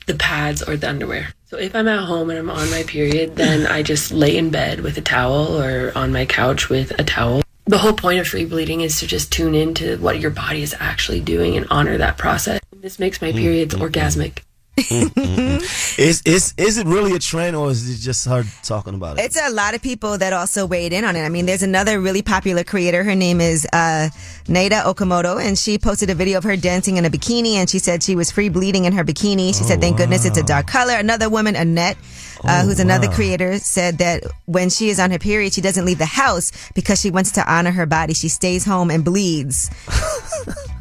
the 0.07 0.15
pads 0.15 0.63
or 0.63 0.75
the 0.75 0.89
underwear. 0.89 1.33
So 1.45 1.57
if 1.57 1.75
I'm 1.75 1.87
at 1.87 2.05
home 2.05 2.31
and 2.31 2.39
I'm 2.39 2.49
on 2.49 2.71
my 2.71 2.81
period, 2.81 3.35
then 3.35 3.67
I 3.67 3.83
just 3.83 4.11
lay 4.11 4.35
in 4.35 4.49
bed 4.49 4.79
with 4.79 4.97
a 4.97 5.01
towel 5.01 5.61
or 5.61 5.91
on 5.95 6.11
my 6.11 6.25
couch 6.25 6.67
with 6.67 6.99
a 6.99 7.03
towel. 7.03 7.43
The 7.65 7.77
whole 7.77 7.93
point 7.93 8.19
of 8.19 8.27
free 8.27 8.45
bleeding 8.45 8.81
is 8.81 8.99
to 9.01 9.07
just 9.07 9.31
tune 9.31 9.53
into 9.53 9.97
what 9.99 10.19
your 10.19 10.31
body 10.31 10.63
is 10.63 10.75
actually 10.79 11.21
doing 11.21 11.55
and 11.55 11.67
honor 11.69 11.97
that 11.99 12.17
process. 12.17 12.59
This 12.75 12.97
makes 12.97 13.21
my 13.21 13.31
periods 13.31 13.75
orgasmic. 13.75 14.39
Is 14.75 16.21
is 16.25 16.53
is 16.57 16.77
it 16.77 16.87
really 16.87 17.13
a 17.15 17.19
trend 17.19 17.55
or 17.55 17.69
is 17.69 17.87
it 17.87 18.03
just 18.03 18.27
her 18.27 18.43
talking 18.63 18.95
about 18.95 19.19
it? 19.19 19.25
It's 19.25 19.39
a 19.39 19.51
lot 19.51 19.75
of 19.75 19.81
people 19.83 20.17
that 20.17 20.33
also 20.33 20.65
weighed 20.65 20.93
in 20.93 21.05
on 21.05 21.15
it. 21.15 21.21
I 21.21 21.29
mean, 21.29 21.45
there's 21.45 21.61
another 21.61 21.99
really 21.99 22.23
popular 22.23 22.63
creator. 22.63 23.03
Her 23.03 23.13
name 23.13 23.39
is 23.39 23.67
uh, 23.71 24.09
Nadya 24.45 24.83
Okamoto, 24.83 25.39
and 25.39 25.57
she 25.57 25.77
posted 25.77 26.09
a 26.09 26.15
video 26.15 26.39
of 26.39 26.43
her 26.43 26.55
dancing 26.57 26.97
in 26.97 27.05
a 27.05 27.09
bikini, 27.09 27.53
and 27.53 27.69
she 27.69 27.77
said 27.77 28.01
she 28.01 28.15
was 28.15 28.31
free 28.31 28.49
bleeding 28.49 28.85
in 28.85 28.93
her 28.93 29.03
bikini. 29.03 29.55
She 29.55 29.63
said, 29.63 29.79
"Thank 29.79 29.97
goodness 29.97 30.25
it's 30.25 30.37
a 30.39 30.43
dark 30.43 30.65
color." 30.65 30.95
Another 30.95 31.29
woman, 31.29 31.55
Annette. 31.55 31.97
Uh, 32.43 32.61
Oh, 32.61 32.65
who's 32.65 32.79
another 32.81 33.07
wow. 33.07 33.15
creator 33.15 33.57
said 33.59 33.99
that 33.99 34.23
when 34.47 34.69
she 34.69 34.89
is 34.89 34.99
on 34.99 35.11
her 35.11 35.19
period, 35.19 35.53
she 35.53 35.61
doesn't 35.61 35.85
leave 35.85 35.97
the 35.97 36.05
house 36.05 36.51
because 36.75 36.99
she 36.99 37.09
wants 37.09 37.31
to 37.33 37.51
honor 37.51 37.71
her 37.71 37.85
body. 37.85 38.13
She 38.13 38.27
stays 38.27 38.65
home 38.65 38.91
and 38.91 39.05
bleeds. 39.05 39.69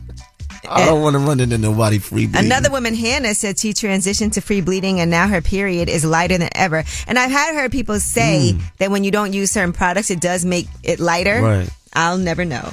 I 0.68 0.86
don't 0.86 1.02
want 1.02 1.14
to 1.14 1.18
run 1.18 1.40
into 1.40 1.58
nobody 1.58 1.98
free 1.98 2.26
bleeding. 2.26 2.46
Another 2.46 2.70
woman, 2.70 2.94
Hannah, 2.94 3.34
said 3.34 3.58
she 3.58 3.72
transitioned 3.72 4.32
to 4.34 4.40
free 4.40 4.60
bleeding 4.60 5.00
and 5.00 5.10
now 5.10 5.26
her 5.28 5.40
period 5.40 5.88
is 5.88 6.04
lighter 6.04 6.38
than 6.38 6.50
ever. 6.54 6.84
And 7.06 7.18
I've 7.18 7.30
had 7.30 7.54
heard 7.54 7.72
people 7.72 7.98
say 7.98 8.52
hmm. 8.52 8.60
that 8.78 8.90
when 8.90 9.04
you 9.04 9.10
don't 9.10 9.32
use 9.32 9.50
certain 9.50 9.72
products, 9.72 10.10
it 10.10 10.20
does 10.20 10.44
make 10.44 10.68
it 10.82 11.00
lighter. 11.00 11.40
Right. 11.40 11.70
I'll 11.92 12.18
never 12.18 12.44
know. 12.44 12.70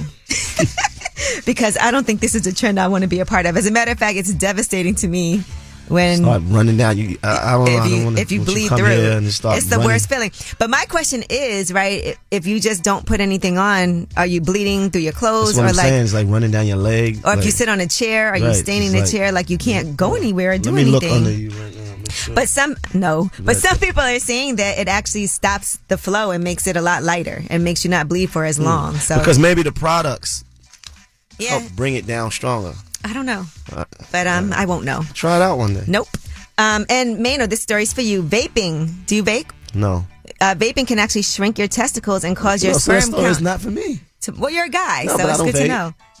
because 1.46 1.76
I 1.78 1.90
don't 1.90 2.04
think 2.04 2.20
this 2.20 2.34
is 2.34 2.46
a 2.46 2.54
trend 2.54 2.78
I 2.78 2.88
want 2.88 3.02
to 3.02 3.08
be 3.08 3.20
a 3.20 3.26
part 3.26 3.46
of. 3.46 3.56
As 3.56 3.66
a 3.66 3.70
matter 3.70 3.90
of 3.90 3.98
fact, 3.98 4.16
it's 4.16 4.32
devastating 4.32 4.94
to 4.96 5.08
me 5.08 5.42
when 5.90 6.18
Start 6.18 6.42
running 6.46 6.76
down. 6.76 6.96
You, 6.96 7.18
I, 7.22 7.54
I 7.54 7.58
don't 7.58 7.68
if 7.68 7.90
you 7.90 8.04
wanna, 8.04 8.20
if 8.20 8.32
you 8.32 8.42
bleed 8.42 8.68
come 8.68 8.78
through, 8.78 8.88
here 8.88 9.12
and 9.18 9.30
start 9.32 9.58
it's 9.58 9.66
the 9.66 9.76
running. 9.76 9.86
worst 9.86 10.08
feeling. 10.08 10.30
But 10.58 10.70
my 10.70 10.84
question 10.88 11.24
is, 11.28 11.72
right? 11.72 12.16
if- 12.30 12.46
you 12.50 12.58
just 12.58 12.82
don't 12.82 13.06
put 13.06 13.20
anything 13.20 13.58
on, 13.58 14.08
are 14.16 14.26
you 14.26 14.40
bleeding 14.40 14.90
through 14.90 15.02
your 15.02 15.12
clothes, 15.12 15.56
or 15.56 15.62
I'm 15.62 15.76
like, 15.76 15.86
saying. 15.86 16.02
It's 16.02 16.14
like 16.14 16.26
running 16.28 16.50
down 16.50 16.66
your 16.66 16.78
leg. 16.78 17.20
or 17.24 17.34
if 17.34 17.44
you 17.44 17.50
sit 17.50 17.68
on 17.68 17.80
a 17.80 17.86
chair, 17.86 18.30
are 18.30 18.38
you 18.38 18.46
Right, 18.46 18.56
standing 18.56 18.90
in 18.90 18.96
a 18.96 19.00
like- 19.00 19.10
chair 19.10 19.30
like 19.30 19.50
you 19.50 19.58
can't 19.58 19.96
go 19.96 20.14
anywhere 20.14 20.52
or 20.52 20.58
do 20.58 20.70
Let 20.70 20.84
me 20.84 20.90
look 20.90 21.02
anything? 21.02 21.18
under 21.18 21.32
you 21.32 21.50
right 21.50 21.74
now. 21.76 21.90
Sure. 22.10 22.34
But 22.34 22.48
some 22.48 22.76
no, 22.92 23.30
but 23.38 23.56
some 23.56 23.78
people 23.78 24.02
are 24.02 24.18
saying 24.18 24.56
that 24.56 24.78
it 24.78 24.88
actually 24.88 25.26
stops 25.26 25.78
the 25.88 25.96
flow 25.96 26.32
and 26.32 26.42
makes 26.42 26.66
it 26.66 26.76
a 26.76 26.82
lot 26.82 27.02
lighter 27.04 27.44
and 27.48 27.62
makes 27.62 27.84
you 27.84 27.90
not 27.90 28.08
bleed 28.08 28.30
for 28.30 28.44
as 28.44 28.56
hmm. 28.56 28.64
long. 28.64 28.94
So 28.96 29.18
because 29.18 29.38
maybe 29.38 29.62
the 29.62 29.72
products 29.72 30.44
yeah, 31.38 31.58
help 31.58 31.72
bring 31.72 31.94
it 31.94 32.06
down 32.06 32.30
stronger. 32.30 32.74
I 33.04 33.12
don't 33.12 33.26
know, 33.26 33.44
Uh, 33.72 33.84
but 34.12 34.26
um, 34.26 34.52
I 34.52 34.66
won't 34.66 34.84
know. 34.84 35.02
try 35.14 35.36
it 35.36 35.42
out 35.42 35.58
one 35.58 35.74
day. 35.74 35.84
Nope. 35.86 36.08
Um, 36.58 36.84
and 36.90 37.18
Maino, 37.24 37.48
this 37.48 37.62
story's 37.62 37.92
for 37.92 38.02
you. 38.02 38.22
Vaping. 38.22 39.06
Do 39.06 39.16
you 39.16 39.22
vape? 39.24 39.50
No. 39.74 40.04
Uh, 40.40 40.54
vaping 40.54 40.86
can 40.86 40.98
actually 40.98 41.22
shrink 41.22 41.58
your 41.58 41.68
testicles 41.68 42.24
and 42.24 42.36
cause 42.36 42.62
your 42.62 42.72
No, 42.72 42.78
so 42.78 43.00
sperm 43.00 43.24
is 43.24 43.36
count. 43.38 43.42
not 43.42 43.60
for 43.62 43.70
me. 43.70 44.00
to, 44.22 44.32
well, 44.32 44.50
you're 44.50 44.66
a 44.66 44.68
guy, 44.68 45.04
No, 45.04 45.16
so 45.16 45.28
it's 45.28 45.42
good 45.42 45.54
to 45.54 45.68
know. 45.68 45.94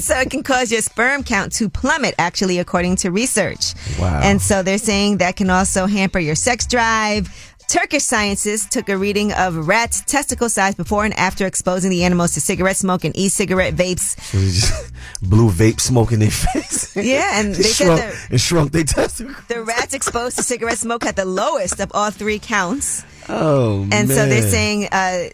so 0.00 0.18
it 0.18 0.30
can 0.30 0.42
cause 0.42 0.70
your 0.72 0.80
sperm 0.82 1.22
count 1.24 1.52
to 1.52 1.68
plummet, 1.68 2.14
actually, 2.18 2.58
according 2.58 2.96
to 2.96 3.10
research. 3.10 3.74
Wow. 3.98 4.20
And 4.22 4.40
so 4.40 4.62
they're 4.62 4.78
saying 4.78 5.18
that 5.18 5.36
can 5.36 5.50
also 5.50 5.86
hamper 5.86 6.18
your 6.18 6.34
sex 6.34 6.66
drive. 6.66 7.49
Turkish 7.70 8.02
scientists 8.02 8.66
took 8.68 8.88
a 8.88 8.96
reading 8.98 9.32
of 9.32 9.68
rats' 9.68 10.02
testicle 10.02 10.48
size 10.48 10.74
before 10.74 11.04
and 11.04 11.14
after 11.16 11.46
exposing 11.46 11.88
the 11.88 12.02
animals 12.02 12.34
to 12.34 12.40
cigarette 12.40 12.76
smoke 12.76 13.04
and 13.04 13.16
e-cigarette 13.16 13.76
vapes. 13.76 14.20
So 14.20 14.38
they 14.38 14.46
just 14.46 14.92
blew 15.22 15.50
vape 15.52 15.80
smoke 15.80 16.10
in 16.10 16.18
their 16.18 16.30
face. 16.32 16.96
Yeah, 16.96 17.38
and 17.38 17.54
they 17.54 17.62
said 17.62 17.84
shrunk, 17.86 18.00
that- 18.00 18.28
it 18.32 18.38
shrunk 18.40 18.72
their 18.72 18.82
testicles. 18.98 19.36
The 19.46 19.62
rats 19.62 19.94
exposed 19.94 20.36
to 20.38 20.42
cigarette 20.42 20.78
smoke 20.78 21.04
had 21.04 21.14
the 21.14 21.24
lowest 21.24 21.78
of 21.78 21.92
all 21.94 22.10
three 22.10 22.40
counts. 22.40 23.04
Oh 23.28 23.86
And 23.92 24.08
so 24.08 24.26
they're 24.26 24.50
saying 24.50 24.88
uh, 24.90 25.28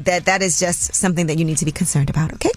that 0.00 0.24
that 0.26 0.42
is 0.42 0.58
just 0.58 0.94
something 0.94 1.26
that 1.26 1.38
you 1.38 1.44
need 1.44 1.58
to 1.58 1.64
be 1.64 1.72
concerned 1.72 2.10
about, 2.10 2.32
okay? 2.34 2.50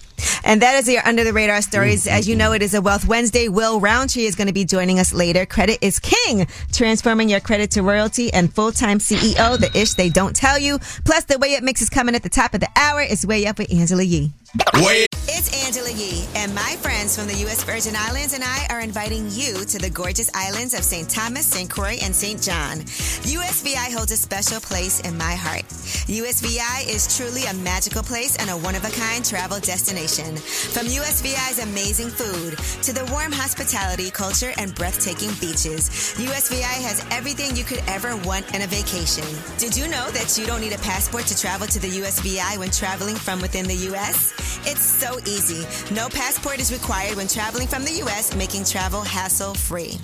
And 0.44 0.62
that 0.62 0.76
is 0.76 0.88
your 0.88 1.06
under 1.06 1.24
the 1.24 1.32
radar 1.32 1.62
stories. 1.62 2.04
Mm-hmm. 2.04 2.16
As 2.16 2.28
you 2.28 2.36
know, 2.36 2.52
it 2.52 2.62
is 2.62 2.74
a 2.74 2.82
Wealth 2.82 3.06
Wednesday. 3.06 3.48
Will 3.48 3.80
Roundtree 3.80 4.24
is 4.24 4.34
going 4.34 4.46
to 4.46 4.52
be 4.52 4.64
joining 4.64 4.98
us 4.98 5.12
later. 5.12 5.46
Credit 5.46 5.78
is 5.80 5.98
king, 5.98 6.46
transforming 6.72 7.28
your 7.28 7.40
credit 7.40 7.70
to 7.72 7.82
royalty 7.82 8.32
and 8.32 8.52
full 8.52 8.72
time 8.72 8.98
CEO, 8.98 9.58
the 9.58 9.70
ish 9.78 9.94
they 9.94 10.10
don't 10.10 10.36
tell 10.36 10.58
you. 10.58 10.78
Plus, 11.04 11.24
the 11.24 11.38
way 11.38 11.54
it 11.54 11.62
mix 11.62 11.80
is 11.82 11.88
coming 11.88 12.14
at 12.14 12.22
the 12.22 12.28
top 12.28 12.54
of 12.54 12.60
the 12.60 12.68
hour 12.76 13.00
is 13.00 13.26
way 13.26 13.46
up 13.46 13.58
with 13.58 13.72
Angela 13.72 14.02
Yee. 14.02 14.32
Way 14.74 15.06
It's 15.26 15.66
Angela 15.66 15.90
Yee, 15.90 16.26
and 16.36 16.54
my 16.54 16.76
friends 16.80 17.16
from 17.16 17.26
the 17.26 17.34
U.S. 17.38 17.64
Virgin 17.64 17.94
Islands 17.96 18.34
and 18.34 18.44
I 18.44 18.66
are 18.70 18.80
inviting 18.80 19.28
you 19.30 19.64
to 19.64 19.78
the 19.78 19.90
gorgeous 19.90 20.30
islands 20.32 20.74
of 20.74 20.84
St. 20.84 21.10
Thomas, 21.10 21.44
St. 21.44 21.68
Croix, 21.68 21.98
and 22.02 22.14
St. 22.14 22.40
John. 22.40 22.78
USVI 23.26 23.92
holds 23.92 24.12
a 24.12 24.16
special 24.16 24.60
place 24.60 25.00
in 25.00 25.18
my 25.18 25.34
heart. 25.34 25.64
USVI 26.06 26.86
is 26.86 27.16
truly 27.16 27.44
a 27.46 27.54
magical 27.54 28.02
place 28.02 28.36
and 28.36 28.48
a 28.48 28.56
one 28.56 28.76
of 28.76 28.84
a 28.84 28.90
kind 28.90 29.24
travel 29.24 29.58
destination. 29.58 30.36
From 30.36 30.86
USVI's 30.86 31.58
amazing 31.58 32.10
food 32.10 32.56
to 32.84 32.92
the 32.92 33.10
warm 33.10 33.32
hospitality, 33.32 34.10
culture, 34.10 34.52
and 34.58 34.72
breathtaking 34.74 35.30
beaches, 35.40 36.14
USVI 36.14 36.78
has 36.86 37.04
everything 37.10 37.56
you 37.56 37.64
could 37.64 37.82
ever 37.88 38.16
want 38.18 38.54
in 38.54 38.62
a 38.62 38.68
vacation. 38.68 39.26
Did 39.58 39.76
you 39.76 39.88
know 39.88 40.10
that 40.10 40.38
you 40.38 40.46
don't 40.46 40.60
need 40.60 40.74
a 40.74 40.78
passport 40.78 41.26
to 41.26 41.36
travel 41.36 41.66
to 41.66 41.80
the 41.80 41.88
USVI 41.88 42.58
when 42.58 42.70
traveling 42.70 43.16
from 43.16 43.40
within 43.40 43.66
the 43.66 43.76
U.S.? 43.90 44.43
It's 44.66 44.84
so 44.84 45.18
easy. 45.20 45.66
No 45.94 46.08
passport 46.08 46.60
is 46.60 46.72
required 46.72 47.16
when 47.16 47.28
traveling 47.28 47.68
from 47.68 47.84
the 47.84 47.92
U.S., 48.04 48.34
making 48.34 48.64
travel 48.64 49.02
hassle 49.02 49.54
free. 49.54 49.98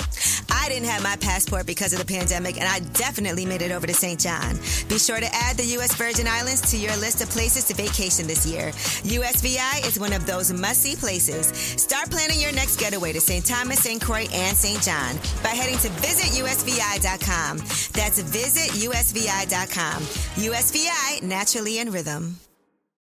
I 0.51 0.69
didn't 0.69 0.89
have 0.89 1.03
my 1.03 1.17
passport 1.17 1.67
because 1.67 1.93
of 1.93 1.99
the 1.99 2.05
pandemic, 2.05 2.59
and 2.59 2.69
I 2.69 2.81
definitely 2.93 3.47
made 3.47 3.63
it 3.63 3.71
over 3.71 3.87
to 3.87 3.95
St. 3.95 4.19
John. 4.19 4.57
Be 4.89 4.99
sure 4.99 5.19
to 5.21 5.29
add 5.33 5.57
the 5.57 5.65
U.S. 5.77 5.95
Virgin 5.95 6.27
Islands 6.27 6.71
to 6.71 6.77
your 6.77 6.97
list 6.97 7.23
of 7.23 7.31
places 7.31 7.65
to 7.65 7.75
vacation 7.75 8.27
this 8.27 8.47
year. 8.47 8.71
USVI 9.03 9.87
is 9.87 9.99
one 9.99 10.13
of 10.13 10.27
those 10.27 10.53
must 10.53 10.83
see 10.83 10.97
places. 10.97 11.47
Start 11.81 12.11
planning 12.11 12.41
your 12.41 12.53
next 12.53 12.79
getaway 12.79 13.13
to 13.13 13.21
St. 13.21 13.45
Thomas, 13.45 13.81
St. 13.81 14.01
Croix, 14.03 14.27
and 14.33 14.57
St. 14.57 14.83
John 14.83 15.17
by 15.43 15.51
heading 15.51 15.79
to 15.79 15.89
visitusvi.com. 15.89 17.59
That's 17.59 18.23
visitusvi.com. 18.23 20.03
USVI, 20.03 21.23
naturally 21.23 21.79
in 21.79 21.91
rhythm. 21.91 22.50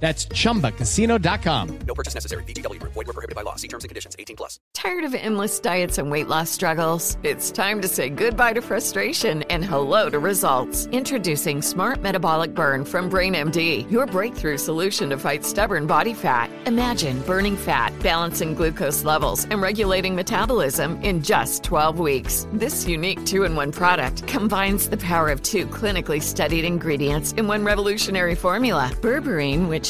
That's 0.00 0.24
chumbacasino.com. 0.26 1.78
No 1.86 1.94
purchase 1.94 2.14
necessary. 2.14 2.42
VGW 2.44 2.80
Group. 2.80 2.94
Void 2.94 3.06
were 3.06 3.12
prohibited 3.12 3.36
by 3.36 3.42
law. 3.42 3.56
See 3.56 3.68
terms 3.68 3.84
and 3.84 3.90
conditions. 3.90 4.16
18 4.18 4.34
plus. 4.34 4.58
Tired 4.72 5.04
of 5.04 5.14
endless 5.14 5.60
diets 5.60 5.98
and 5.98 6.10
weight 6.10 6.26
loss 6.26 6.50
struggles? 6.50 7.18
It's 7.22 7.50
time 7.50 7.82
to 7.82 7.88
say 7.88 8.08
goodbye 8.08 8.54
to 8.54 8.62
frustration 8.62 9.42
and 9.44 9.62
hello 9.62 10.08
to 10.08 10.18
results. 10.18 10.86
Introducing 10.86 11.60
Smart 11.60 12.00
Metabolic 12.00 12.54
Burn 12.54 12.86
from 12.86 13.10
BrainMD, 13.10 13.90
your 13.90 14.06
breakthrough 14.06 14.56
solution 14.56 15.10
to 15.10 15.18
fight 15.18 15.44
stubborn 15.44 15.86
body 15.86 16.14
fat. 16.14 16.50
Imagine 16.66 17.20
burning 17.22 17.56
fat, 17.56 17.92
balancing 18.02 18.54
glucose 18.54 19.04
levels, 19.04 19.44
and 19.50 19.60
regulating 19.60 20.14
metabolism 20.14 20.98
in 21.02 21.22
just 21.22 21.62
12 21.62 21.98
weeks. 21.98 22.46
This 22.54 22.88
unique 22.88 23.26
two 23.26 23.44
in 23.44 23.54
one 23.54 23.70
product 23.70 24.26
combines 24.26 24.88
the 24.88 24.96
power 24.96 25.28
of 25.28 25.42
two 25.42 25.66
clinically 25.66 26.22
studied 26.22 26.64
ingredients 26.64 27.32
in 27.32 27.46
one 27.46 27.64
revolutionary 27.64 28.34
formula 28.34 28.90
berberine, 29.02 29.68
which 29.68 29.89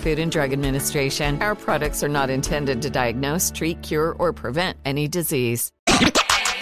Food 0.00 0.18
and 0.18 0.32
Drug 0.32 0.52
Administration. 0.52 1.40
Our 1.42 1.54
products 1.54 2.02
are 2.02 2.08
not 2.08 2.30
intended 2.30 2.80
to 2.82 2.90
diagnose, 2.90 3.50
treat, 3.50 3.82
cure, 3.82 4.16
or 4.18 4.32
prevent 4.32 4.78
any 4.86 5.08
disease. 5.08 5.72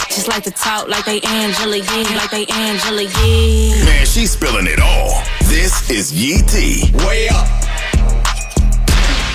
Just 0.08 0.26
like 0.26 0.42
to 0.42 0.50
talk 0.50 0.88
like 0.88 1.04
they 1.04 1.20
Angela 1.20 1.76
Yee, 1.76 2.16
like 2.16 2.30
they 2.30 2.46
Angela 2.46 3.02
Yee. 3.02 3.70
Man, 3.84 4.06
she's 4.06 4.32
spilling 4.32 4.66
it 4.66 4.80
all. 4.80 5.22
This 5.44 5.88
is 5.88 6.12
Yee 6.12 6.42
tea. 6.48 6.90
Way 7.06 7.28
up. 7.28 7.46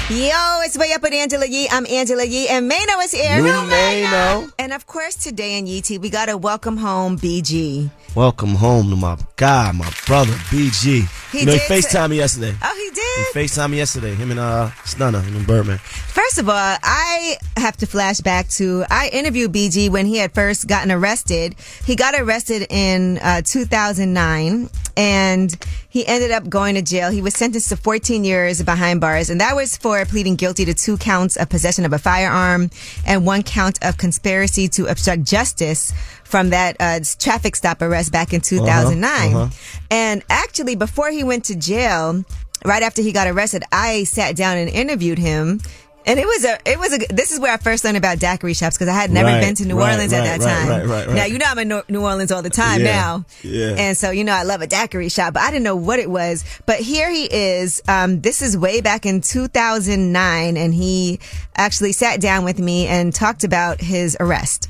Yo, 0.09 0.59
it's 0.65 0.77
way 0.77 0.91
up 0.93 1.01
with 1.01 1.13
Angela 1.13 1.45
Yee. 1.45 1.69
I'm 1.71 1.87
Angela 1.87 2.25
Yee, 2.25 2.49
and 2.49 2.69
Maino 2.69 3.01
is 3.05 3.13
here. 3.13 3.37
You 3.37 3.47
oh 3.47 3.67
Hello, 3.67 4.45
Maino. 4.45 4.53
And 4.59 4.73
of 4.73 4.85
course, 4.85 5.15
today 5.15 5.57
in 5.57 5.65
Yee 5.65 5.81
tea, 5.81 5.97
we 5.97 6.09
got 6.09 6.25
to 6.25 6.37
welcome 6.37 6.75
home 6.75 7.17
BG. 7.17 7.89
Welcome 8.15 8.49
home 8.49 8.91
to 8.91 8.95
my 8.95 9.17
guy, 9.37 9.71
my 9.71 9.91
brother, 10.05 10.33
BG. 10.33 11.31
He 11.31 11.39
you 11.39 11.45
know, 11.47 11.53
he 11.53 11.57
FaceTime 11.57 12.11
me 12.11 12.17
yesterday. 12.17 12.55
Oh, 12.61 12.75
he 12.75 12.93
did? 12.93 13.33
He 13.33 13.39
FaceTime 13.39 13.71
me 13.71 13.77
yesterday. 13.77 14.13
Him 14.13 14.29
and 14.29 14.39
uh 14.39 14.69
Stunner, 14.85 15.19
him 15.19 15.35
and 15.35 15.47
Birdman. 15.47 15.79
First 15.79 16.37
of 16.37 16.47
all, 16.47 16.55
I 16.83 17.37
have 17.57 17.75
to 17.77 17.87
flash 17.87 18.19
back 18.19 18.49
to 18.49 18.85
I 18.91 19.09
interviewed 19.11 19.51
BG 19.51 19.89
when 19.89 20.05
he 20.05 20.17
had 20.17 20.31
first 20.31 20.67
gotten 20.67 20.91
arrested. 20.91 21.55
He 21.85 21.95
got 21.95 22.13
arrested 22.13 22.67
in 22.69 23.17
uh, 23.17 23.41
2009 23.43 24.69
and 24.95 25.65
he 25.89 26.05
ended 26.05 26.29
up 26.29 26.47
going 26.47 26.75
to 26.75 26.83
jail. 26.83 27.09
He 27.09 27.21
was 27.21 27.33
sentenced 27.33 27.69
to 27.69 27.77
14 27.77 28.23
years 28.23 28.61
behind 28.61 29.01
bars, 29.01 29.29
and 29.29 29.41
that 29.41 29.55
was 29.55 29.75
for 29.77 30.03
pleading 30.05 30.35
guilty 30.35 30.65
to 30.65 30.73
two 30.73 30.97
counts 30.97 31.35
of 31.35 31.49
possession 31.49 31.85
of 31.85 31.93
a 31.93 31.99
firearm 31.99 32.69
and 33.05 33.25
one 33.25 33.43
count 33.43 33.79
of 33.83 33.97
conspiracy 33.97 34.67
to 34.69 34.85
obstruct 34.85 35.23
justice 35.23 35.91
from 36.33 36.49
that 36.49 36.75
uh, 36.79 36.99
traffic 37.19 37.55
stop 37.55 37.79
arrest 37.83 38.11
back 38.11 38.33
in 38.33 38.41
2009. 38.41 39.35
uh-huh. 39.35 39.49
And 39.91 40.23
actually, 40.31 40.75
before 40.75 41.11
he 41.11 41.23
went 41.23 41.45
to 41.45 41.55
jail, 41.55 42.25
right 42.65 42.81
after 42.81 43.03
he 43.03 43.11
got 43.11 43.27
arrested, 43.27 43.61
I 43.71 44.05
sat 44.05 44.35
down 44.35 44.57
and 44.57 44.67
interviewed 44.67 45.19
him. 45.19 45.59
And 46.07 46.19
it 46.19 46.25
was 46.25 46.43
a, 46.43 46.57
it 46.65 46.79
was 46.79 46.91
a, 46.91 46.97
this 47.13 47.31
is 47.31 47.39
where 47.39 47.53
I 47.53 47.57
first 47.57 47.83
learned 47.85 47.97
about 47.97 48.17
daiquiri 48.17 48.55
shops 48.55 48.75
because 48.75 48.87
I 48.89 48.93
had 48.93 49.11
never 49.11 49.27
Right, 49.29 49.41
been 49.41 49.53
to 49.55 49.65
New 49.65 49.77
right, 49.77 49.91
Orleans 49.93 50.11
at 50.11 50.23
that 50.23 50.39
right, 50.39 50.49
time. 50.53 50.67
right, 50.69 50.85
right, 50.87 51.07
right. 51.07 51.15
Now, 51.15 51.25
you 51.25 51.37
know 51.37 51.45
I'm 51.47 51.59
in 51.59 51.81
New 51.87 52.01
Orleans 52.01 52.31
all 52.31 52.41
the 52.41 52.49
time 52.49 52.81
Yeah, 52.81 52.85
now. 52.91 53.25
yeah. 53.43 53.75
And 53.77 53.95
so, 53.95 54.09
you 54.09 54.23
know, 54.23 54.33
I 54.33 54.41
love 54.43 54.61
a 54.61 54.67
daiquiri 54.67 55.09
shop, 55.09 55.35
but 55.35 55.43
I 55.43 55.51
didn't 55.51 55.63
know 55.63 55.75
what 55.77 55.99
it 55.99 56.09
was. 56.09 56.43
But 56.65 56.79
here 56.79 57.09
he 57.11 57.25
is. 57.31 57.81
Um, 57.87 58.19
this 58.21 58.41
is 58.41 58.57
way 58.57 58.81
back 58.81 59.05
in 59.05 59.21
2009 59.21 60.57
and 60.57 60.73
he 60.73 61.19
actually 61.55 61.91
sat 61.91 62.19
down 62.19 62.43
with 62.43 62.57
me 62.59 62.87
and 62.87 63.13
talked 63.13 63.43
about 63.43 63.79
his 63.79 64.17
arrest. 64.19 64.69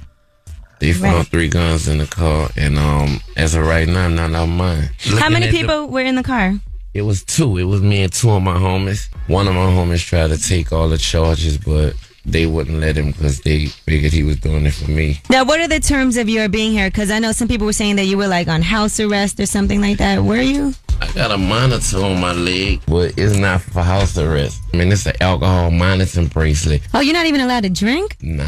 They 0.83 0.91
found 0.91 1.15
Right. 1.15 1.27
three 1.27 1.47
guns 1.47 1.87
in 1.87 1.99
the 1.99 2.05
car, 2.05 2.49
and 2.57 2.77
um, 2.77 3.21
as 3.37 3.55
of 3.55 3.65
right 3.65 3.87
now, 3.87 4.09
none 4.09 4.35
of 4.35 4.49
mine. 4.49 4.89
How 5.17 5.29
many 5.29 5.45
at 5.45 5.51
the- 5.53 5.57
people 5.61 5.87
were 5.87 6.01
in 6.01 6.15
the 6.15 6.23
car? 6.23 6.59
it 6.93 7.03
was 7.03 7.23
two. 7.23 7.57
It 7.57 7.63
was 7.63 7.81
me 7.81 8.03
and 8.03 8.11
two 8.11 8.29
of 8.31 8.43
my 8.43 8.55
homies. 8.57 9.07
One 9.27 9.47
of 9.47 9.55
my 9.55 9.61
homies 9.71 10.05
tried 10.05 10.27
to 10.31 10.37
take 10.37 10.73
all 10.73 10.89
the 10.89 10.97
charges, 10.97 11.57
but 11.57 11.93
they 12.25 12.45
wouldn't 12.45 12.81
let 12.81 12.97
him 12.97 13.11
because 13.11 13.39
they 13.41 13.67
figured 13.67 14.11
he 14.11 14.23
was 14.23 14.35
doing 14.41 14.65
it 14.65 14.73
for 14.73 14.91
me. 14.91 15.21
Now, 15.29 15.45
what 15.45 15.61
are 15.61 15.67
the 15.69 15.79
terms 15.79 16.17
of 16.17 16.27
your 16.27 16.49
being 16.49 16.73
here? 16.73 16.89
Because 16.89 17.09
I 17.11 17.19
know 17.19 17.31
some 17.31 17.47
people 17.47 17.65
were 17.65 17.71
saying 17.73 17.95
that 17.95 18.05
you 18.05 18.17
were 18.17 18.27
like 18.27 18.49
on 18.49 18.61
house 18.61 18.99
arrest 18.99 19.39
or 19.39 19.45
something 19.45 19.79
like 19.79 19.97
that. 19.99 20.21
Were 20.23 20.41
you? 20.41 20.73
I 21.01 21.09
got 21.13 21.31
a 21.31 21.37
monitor 21.37 22.03
on 22.03 22.19
my 22.19 22.33
leg, 22.33 22.81
but 22.87 23.13
it's 23.17 23.35
not 23.37 23.61
for 23.61 23.81
house 23.83 24.17
arrest. 24.17 24.61
I 24.73 24.77
mean, 24.77 24.91
it's 24.91 25.05
an 25.05 25.15
alcohol 25.21 25.71
monitoring 25.71 26.27
bracelet. 26.27 26.81
Oh, 26.93 26.99
you're 26.99 27.13
not 27.15 27.25
even 27.25 27.39
allowed 27.41 27.63
to 27.63 27.69
drink? 27.69 28.17
Nah. 28.21 28.45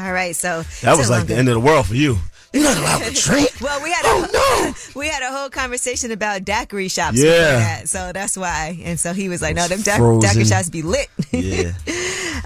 All 0.00 0.12
right, 0.12 0.34
so 0.34 0.62
That 0.82 0.96
was 0.96 1.10
like 1.10 1.26
the 1.26 1.36
end 1.36 1.48
of 1.48 1.54
the 1.54 1.60
world 1.60 1.86
for 1.86 1.94
you. 1.94 2.18
You're 2.52 2.64
not 2.64 2.76
allowed 2.78 3.02
to 3.04 3.12
drink. 3.22 3.50
well, 3.60 3.80
we 3.82 3.90
had 3.92 4.04
a 4.04 4.74
we 4.98 5.06
had 5.08 5.22
a 5.22 5.30
whole 5.36 5.50
conversation 5.50 6.10
about 6.10 6.44
daiquiri 6.44 6.88
shops. 6.88 7.22
Yeah. 7.22 7.30
that, 7.56 7.88
so 7.88 8.10
that's 8.12 8.36
why. 8.36 8.78
And 8.82 8.98
so 8.98 9.12
he 9.12 9.28
was 9.28 9.40
like, 9.40 9.54
"No, 9.54 9.68
them 9.68 9.82
da- 9.82 10.18
daiquiri 10.20 10.44
shops 10.44 10.68
be 10.70 10.82
lit." 10.82 11.08
Yeah. 11.32 11.72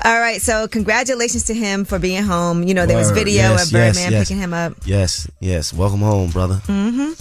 All 0.04 0.20
right, 0.20 0.42
so 0.42 0.68
congratulations 0.68 1.44
to 1.44 1.54
him 1.54 1.86
for 1.86 1.98
being 1.98 2.22
home. 2.22 2.62
You 2.64 2.74
know, 2.74 2.84
there 2.84 2.98
was 2.98 3.10
video 3.12 3.42
Yes, 3.42 3.66
of 3.68 3.72
yes, 3.72 3.94
Birdman 3.96 4.12
yes. 4.12 4.28
picking 4.28 4.42
him 4.42 4.52
up. 4.52 4.74
Yes, 4.84 5.26
yes. 5.40 5.72
Welcome 5.72 6.00
home, 6.00 6.30
brother. 6.30 6.56
hmm 6.66 7.12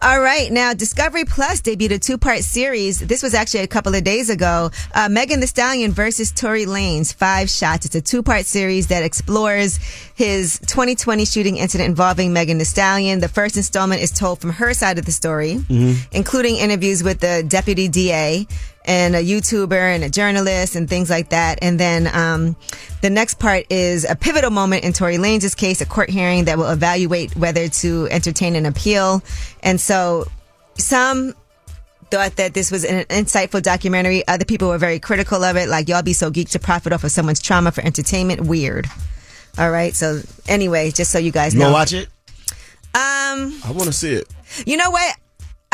All 0.00 0.20
right, 0.20 0.50
now 0.50 0.72
Discovery 0.72 1.26
Plus 1.26 1.60
debuted 1.60 1.90
a 1.96 1.98
two-part 1.98 2.38
series. 2.38 3.00
This 3.00 3.22
was 3.22 3.34
actually 3.34 3.60
a 3.60 3.66
couple 3.66 3.94
of 3.94 4.04
days 4.04 4.30
ago. 4.30 4.70
Uh, 4.94 5.08
Megan 5.10 5.40
Thee 5.40 5.46
Stallion 5.46 5.92
versus 5.92 6.32
Tory 6.32 6.64
Lanez, 6.64 7.12
Five 7.12 7.50
Shots. 7.50 7.84
It's 7.86 7.94
a 7.96 8.00
two-part 8.00 8.46
series 8.46 8.86
that 8.86 9.02
explores 9.02 9.78
his 10.22 10.60
2020 10.60 11.24
shooting 11.24 11.56
incident 11.56 11.88
involving 11.88 12.32
Megan 12.32 12.58
Thee 12.58 12.64
Stallion. 12.64 13.18
The 13.18 13.26
first 13.28 13.56
installment 13.56 14.02
is 14.02 14.12
told 14.12 14.40
from 14.40 14.50
her 14.50 14.72
side 14.72 14.98
of 15.00 15.04
the 15.04 15.10
story, 15.10 15.54
Mm-hmm. 15.54 16.00
including 16.12 16.56
interviews 16.58 17.02
with 17.02 17.18
the 17.18 17.44
deputy 17.46 17.88
DA 17.88 18.46
and 18.84 19.16
a 19.16 19.22
YouTuber 19.22 19.72
and 19.94 20.04
a 20.04 20.08
journalist 20.08 20.76
and 20.76 20.88
things 20.88 21.10
like 21.10 21.30
that. 21.30 21.58
And 21.60 21.78
then 21.78 22.08
um, 22.14 22.54
the 23.00 23.10
next 23.10 23.40
part 23.40 23.66
is 23.68 24.04
a 24.08 24.14
pivotal 24.14 24.50
moment 24.50 24.84
in 24.84 24.92
Tory 24.92 25.18
Lanez's 25.18 25.56
case, 25.56 25.80
a 25.80 25.86
court 25.86 26.08
hearing 26.08 26.44
that 26.44 26.56
will 26.56 26.70
evaluate 26.70 27.34
whether 27.34 27.66
to 27.68 28.06
entertain 28.10 28.54
an 28.54 28.64
appeal. 28.64 29.22
And 29.60 29.80
so 29.80 30.26
some 30.78 31.34
thought 32.12 32.36
that 32.36 32.54
this 32.54 32.70
was 32.70 32.84
an 32.84 33.04
insightful 33.06 33.60
documentary. 33.60 34.26
Other 34.28 34.44
people 34.44 34.68
were 34.68 34.78
very 34.78 35.00
critical 35.00 35.42
of 35.42 35.56
it, 35.56 35.68
like 35.68 35.88
y'all 35.88 36.02
be 36.02 36.12
so 36.12 36.30
geeked 36.30 36.50
to 36.50 36.60
profit 36.60 36.92
off 36.92 37.02
of 37.02 37.10
someone's 37.10 37.40
trauma 37.42 37.72
for 37.72 37.84
entertainment. 37.84 38.42
Weird. 38.42 38.86
All 39.58 39.70
right. 39.70 39.94
So 39.94 40.20
anyway, 40.48 40.90
just 40.90 41.10
so 41.10 41.18
you 41.18 41.30
guys 41.32 41.54
You 41.54 41.60
know, 41.60 41.72
watch 41.72 41.92
it? 41.92 42.08
Um, 42.94 43.58
I 43.64 43.70
want 43.72 43.84
to 43.84 43.92
see 43.92 44.12
it. 44.12 44.28
you 44.66 44.76
know 44.76 44.90
what? 44.90 45.16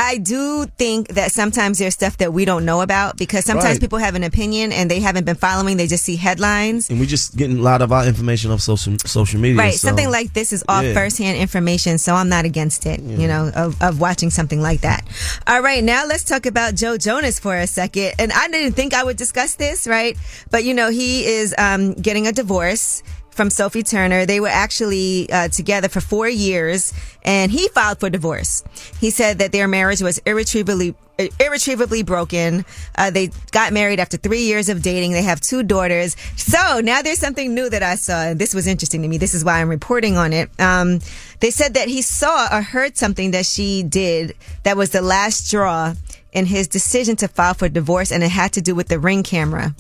I 0.01 0.19
do 0.19 0.65
think 0.79 1.09
that 1.15 1.33
sometimes 1.33 1.79
there's 1.81 1.93
stuff 1.95 2.19
that 2.19 2.33
we 2.33 2.45
don't 2.45 2.65
know 2.65 2.83
about 2.83 3.17
because 3.17 3.45
sometimes 3.45 3.71
Right. 3.75 3.81
people 3.81 3.99
have 3.99 4.15
an 4.15 4.23
opinion 4.23 4.71
and 4.71 4.89
they 4.89 5.01
haven't 5.01 5.25
been 5.25 5.35
following. 5.35 5.77
They 5.77 5.89
just 5.89 6.05
see 6.05 6.15
headlines. 6.15 6.89
And 6.89 7.01
we 7.01 7.07
just 7.07 7.37
getting 7.37 7.59
a 7.59 7.63
lot 7.63 7.83
of 7.83 7.91
our 7.91 8.07
information 8.07 8.53
off 8.53 8.61
social 8.61 8.97
social 9.05 9.41
media. 9.41 9.59
Right. 9.59 9.75
so- 9.75 9.89
Something 9.89 10.09
like 10.13 10.33
this 10.35 10.53
is 10.53 10.63
all 10.69 10.85
Yeah. 10.85 10.95
firsthand 10.95 11.39
information, 11.39 11.99
so 11.99 12.15
I'm 12.15 12.29
not 12.29 12.45
against 12.45 12.87
it, 12.87 13.01
you 13.01 13.27
know, 13.27 13.51
of, 13.57 13.75
of 13.83 13.99
watching 13.99 14.31
something 14.31 14.63
like 14.63 14.83
that. 14.83 15.03
All 15.49 15.63
right. 15.63 15.83
Now 15.83 16.07
let's 16.07 16.23
talk 16.23 16.47
about 16.47 16.77
Joe 16.77 16.97
Jonas 16.97 17.41
for 17.41 17.57
a 17.57 17.67
second. 17.67 18.13
And 18.21 18.33
I 18.33 18.47
didn't 18.47 18.75
think 18.75 18.95
I 18.95 19.03
would 19.03 19.17
discuss 19.17 19.57
this, 19.57 19.89
right? 19.89 20.17
But 20.53 20.63
you 20.63 20.75
know, 20.75 20.91
he 20.91 21.27
is, 21.27 21.57
um, 21.59 21.95
getting 21.95 22.29
a 22.29 22.33
divorce 22.33 23.03
from 23.39 23.51
Sophie 23.51 23.85
Turner. 23.85 24.27
They 24.27 24.41
were 24.41 24.49
actually 24.49 25.31
uh, 25.31 25.47
together 25.47 25.89
for 25.89 26.01
four 26.01 26.29
years 26.29 26.93
and 27.23 27.53
he 27.53 27.69
filed 27.69 28.01
for 28.01 28.11
divorce. 28.11 28.65
He 28.99 29.11
said 29.11 29.39
that 29.39 29.53
their 29.53 29.69
marriage 29.69 30.03
was 30.03 30.19
irretrievably 30.27 30.97
irretrievably 31.41 32.03
broken. 32.03 32.65
Uh, 32.97 33.11
they 33.11 33.31
got 33.53 33.73
married 33.73 34.01
after 34.01 34.17
three 34.17 34.43
years 34.43 34.69
of 34.69 34.83
dating. 34.83 35.13
They 35.13 35.23
have 35.23 35.41
two 35.41 35.63
daughters. 35.63 36.17
So 36.37 36.81
now 36.81 37.03
there's 37.03 37.21
something 37.21 37.55
new 37.55 37.69
that 37.71 37.83
I 37.83 37.95
saw, 37.95 38.23
and 38.23 38.41
this 38.41 38.55
was 38.55 38.67
interesting 38.67 39.03
to 39.03 39.09
me. 39.09 39.19
This 39.19 39.35
is 39.35 39.45
why 39.45 39.61
I'm 39.61 39.69
reporting 39.69 40.17
on 40.17 40.33
it. 40.33 40.49
Um, 40.61 41.01
they 41.41 41.51
said 41.51 41.75
that 41.75 41.89
he 41.89 42.03
saw 42.03 42.49
or 42.53 42.63
heard 42.63 42.97
something 42.97 43.33
that 43.33 43.47
she 43.47 43.83
did 43.83 44.35
that 44.65 44.77
was 44.77 44.91
the 44.91 45.03
last 45.03 45.47
straw 45.49 45.95
in 46.33 46.47
his 46.47 46.69
decision 46.69 47.17
to 47.17 47.29
file 47.29 47.55
for 47.55 47.69
divorce, 47.69 48.13
and 48.13 48.23
it 48.23 48.31
had 48.31 48.53
to 48.53 48.61
do 48.61 48.75
with 48.75 48.89
the 48.89 48.99
ring 48.99 49.23
camera. 49.23 49.75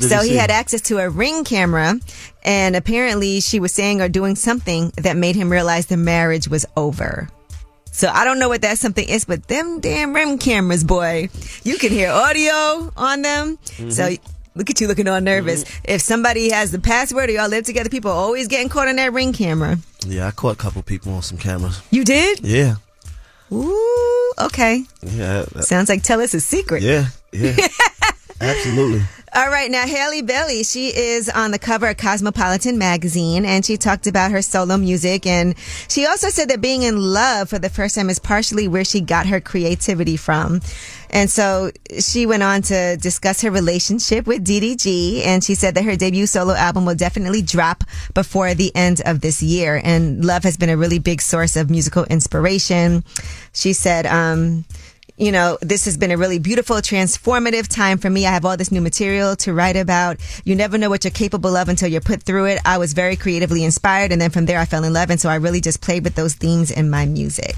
So 0.00 0.20
he 0.22 0.36
had 0.36 0.50
access 0.50 0.80
to 0.82 0.98
a 0.98 1.08
ring 1.08 1.44
camera, 1.44 1.94
and 2.42 2.74
apparently 2.76 3.40
she 3.40 3.60
was 3.60 3.72
saying 3.72 4.00
or 4.00 4.08
doing 4.08 4.34
something 4.36 4.92
that 4.96 5.16
made 5.16 5.36
him 5.36 5.50
realize 5.50 5.86
the 5.86 5.96
marriage 5.96 6.48
was 6.48 6.66
over. 6.76 7.28
So 7.92 8.08
I 8.08 8.24
don't 8.24 8.38
know 8.38 8.48
what 8.48 8.62
that 8.62 8.78
something 8.78 9.08
is, 9.08 9.24
but 9.24 9.48
them 9.48 9.80
damn 9.80 10.14
ring 10.14 10.38
cameras, 10.38 10.84
boy, 10.84 11.28
you 11.64 11.78
can 11.78 11.90
hear 11.90 12.10
audio 12.10 12.92
on 12.96 13.22
them. 13.22 13.58
So 13.90 14.02
Mm-hmm. 14.08 14.58
look 14.58 14.70
at 14.70 14.80
you 14.80 14.86
looking 14.88 15.08
all 15.08 15.20
nervous. 15.20 15.64
If 15.84 16.00
somebody 16.02 16.50
has 16.50 16.70
the 16.70 16.78
password 16.80 17.28
or 17.28 17.32
y'all 17.32 17.48
live 17.48 17.64
together, 17.64 17.88
people 17.90 18.10
are 18.10 18.16
always 18.16 18.46
getting 18.48 18.68
caught 18.68 18.88
on 18.88 18.96
that 18.96 19.12
ring 19.12 19.32
camera. 19.32 19.78
Yeah, 20.06 20.26
I 20.28 20.30
caught 20.32 20.52
a 20.54 20.56
couple 20.56 20.82
people 20.82 21.12
on 21.12 21.22
some 21.22 21.38
cameras. 21.38 21.80
You 21.90 22.04
did? 22.04 22.40
Yeah, 22.40 22.76
Ooh, 23.52 24.32
okay. 24.42 24.84
yeah. 25.02 25.44
that- 25.52 25.64
Sounds 25.64 25.88
like 25.88 26.02
tell 26.02 26.20
us 26.20 26.34
a 26.34 26.40
secret. 26.40 26.82
Yeah, 26.82 27.06
yeah. 27.32 27.56
Absolutely. 28.40 29.02
All 29.34 29.50
right, 29.50 29.70
now 29.70 29.86
Halle 29.86 30.22
Bailey, 30.22 30.62
she 30.62 30.88
is 30.88 31.28
on 31.28 31.50
the 31.50 31.58
cover 31.58 31.88
of 31.88 31.98
Cosmopolitan 31.98 32.78
magazine 32.78 33.44
and 33.44 33.62
she 33.62 33.76
talked 33.76 34.06
about 34.06 34.30
her 34.30 34.40
solo 34.40 34.78
music 34.78 35.26
and 35.26 35.54
she 35.88 36.06
also 36.06 36.30
said 36.30 36.48
that 36.48 36.62
being 36.62 36.82
in 36.82 36.96
love 36.96 37.50
for 37.50 37.58
the 37.58 37.68
first 37.68 37.94
time 37.94 38.08
is 38.08 38.18
partially 38.18 38.68
where 38.68 38.84
she 38.84 39.02
got 39.02 39.26
her 39.26 39.38
creativity 39.38 40.16
from. 40.16 40.60
And 41.10 41.28
so 41.28 41.70
she 41.98 42.24
went 42.24 42.42
on 42.42 42.62
to 42.62 42.96
discuss 42.96 43.42
her 43.42 43.50
relationship 43.50 44.26
with 44.26 44.46
DDG 44.46 45.26
and 45.26 45.44
she 45.44 45.54
said 45.54 45.74
that 45.74 45.84
her 45.84 45.96
debut 45.96 46.26
solo 46.26 46.54
album 46.54 46.86
will 46.86 46.94
definitely 46.94 47.42
drop 47.42 47.84
before 48.14 48.54
the 48.54 48.74
end 48.74 49.02
of 49.04 49.20
this 49.20 49.42
year 49.42 49.78
and 49.84 50.24
love 50.24 50.44
has 50.44 50.56
been 50.56 50.70
a 50.70 50.76
really 50.76 50.98
big 50.98 51.20
source 51.20 51.54
of 51.54 51.68
musical 51.68 52.04
inspiration. 52.04 53.04
She 53.52 53.74
said, 53.74 54.06
um, 54.06 54.64
you 55.18 55.32
know, 55.32 55.58
this 55.60 55.84
has 55.86 55.96
been 55.96 56.10
a 56.10 56.16
really 56.16 56.38
beautiful, 56.38 56.76
transformative 56.76 57.66
time 57.66 57.98
for 57.98 58.08
me. 58.08 58.26
I 58.26 58.30
have 58.30 58.44
all 58.44 58.56
this 58.56 58.70
new 58.70 58.80
material 58.80 59.34
to 59.36 59.52
write 59.52 59.76
about. 59.76 60.18
You 60.44 60.54
never 60.54 60.78
know 60.78 60.88
what 60.88 61.04
you're 61.04 61.10
capable 61.10 61.56
of 61.56 61.68
until 61.68 61.88
you're 61.88 62.00
put 62.00 62.22
through 62.22 62.46
it. 62.46 62.60
I 62.64 62.78
was 62.78 62.92
very 62.92 63.16
creatively 63.16 63.64
inspired. 63.64 64.12
And 64.12 64.20
then 64.20 64.30
from 64.30 64.46
there, 64.46 64.58
I 64.60 64.64
fell 64.64 64.84
in 64.84 64.92
love. 64.92 65.10
And 65.10 65.20
so 65.20 65.28
I 65.28 65.36
really 65.36 65.60
just 65.60 65.80
played 65.80 66.04
with 66.04 66.14
those 66.14 66.34
themes 66.34 66.70
in 66.70 66.88
my 66.88 67.04
music. 67.04 67.56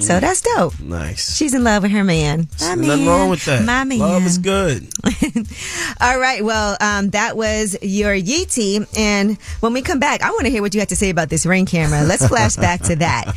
So 0.00 0.14
Mm. 0.16 0.20
that's 0.20 0.40
dope. 0.40 0.80
Nice. 0.80 1.36
She's 1.36 1.52
in 1.54 1.62
love 1.62 1.82
with 1.82 1.92
her 1.92 2.02
man. 2.04 2.48
My 2.60 2.74
Nothing 2.74 2.86
man. 2.86 3.06
wrong 3.06 3.28
with 3.30 3.44
that. 3.44 3.64
My 3.64 3.84
man. 3.84 3.98
Love 3.98 4.24
is 4.26 4.38
good. 4.38 4.88
All 6.00 6.18
right. 6.18 6.42
Well, 6.44 6.76
um, 6.80 7.10
that 7.10 7.36
was 7.36 7.76
your 7.82 8.14
Yee 8.14 8.46
tea. 8.46 8.86
And 8.96 9.36
when 9.60 9.72
we 9.74 9.82
come 9.82 9.98
back, 10.00 10.22
I 10.22 10.30
want 10.30 10.44
to 10.44 10.50
hear 10.50 10.62
what 10.62 10.72
you 10.74 10.80
have 10.80 10.88
to 10.88 10.96
say 10.96 11.10
about 11.10 11.28
this 11.28 11.44
ring 11.46 11.66
camera. 11.66 12.02
Let's 12.02 12.26
flash 12.26 12.56
back 12.66 12.80
to 12.84 12.96
that 12.96 13.32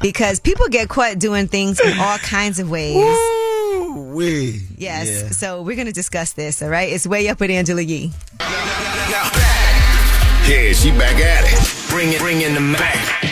because 0.00 0.40
people 0.40 0.68
get 0.68 0.88
caught 0.88 1.18
doing 1.18 1.46
things 1.46 1.78
in 1.80 1.96
all 1.98 2.18
kinds 2.18 2.58
of 2.58 2.68
ways. 2.68 2.96
We. 3.94 4.60
Yes. 4.76 5.08
Yeah. 5.08 5.28
So 5.30 5.62
we're 5.62 5.76
going 5.76 5.86
to 5.86 5.92
discuss 5.92 6.32
this. 6.32 6.62
All 6.62 6.68
right. 6.68 6.92
It's 6.92 7.06
way 7.06 7.28
up 7.28 7.38
with 7.40 7.50
Angela 7.50 7.80
Yee. 7.82 8.12
Yeah, 10.48 10.72
she 10.72 10.90
back 10.90 11.16
at 11.20 11.44
it. 11.44 11.88
Bring 11.90 12.12
it, 12.12 12.18
bring 12.18 12.40
in 12.42 12.54
the 12.54 12.76
back. 12.76 13.22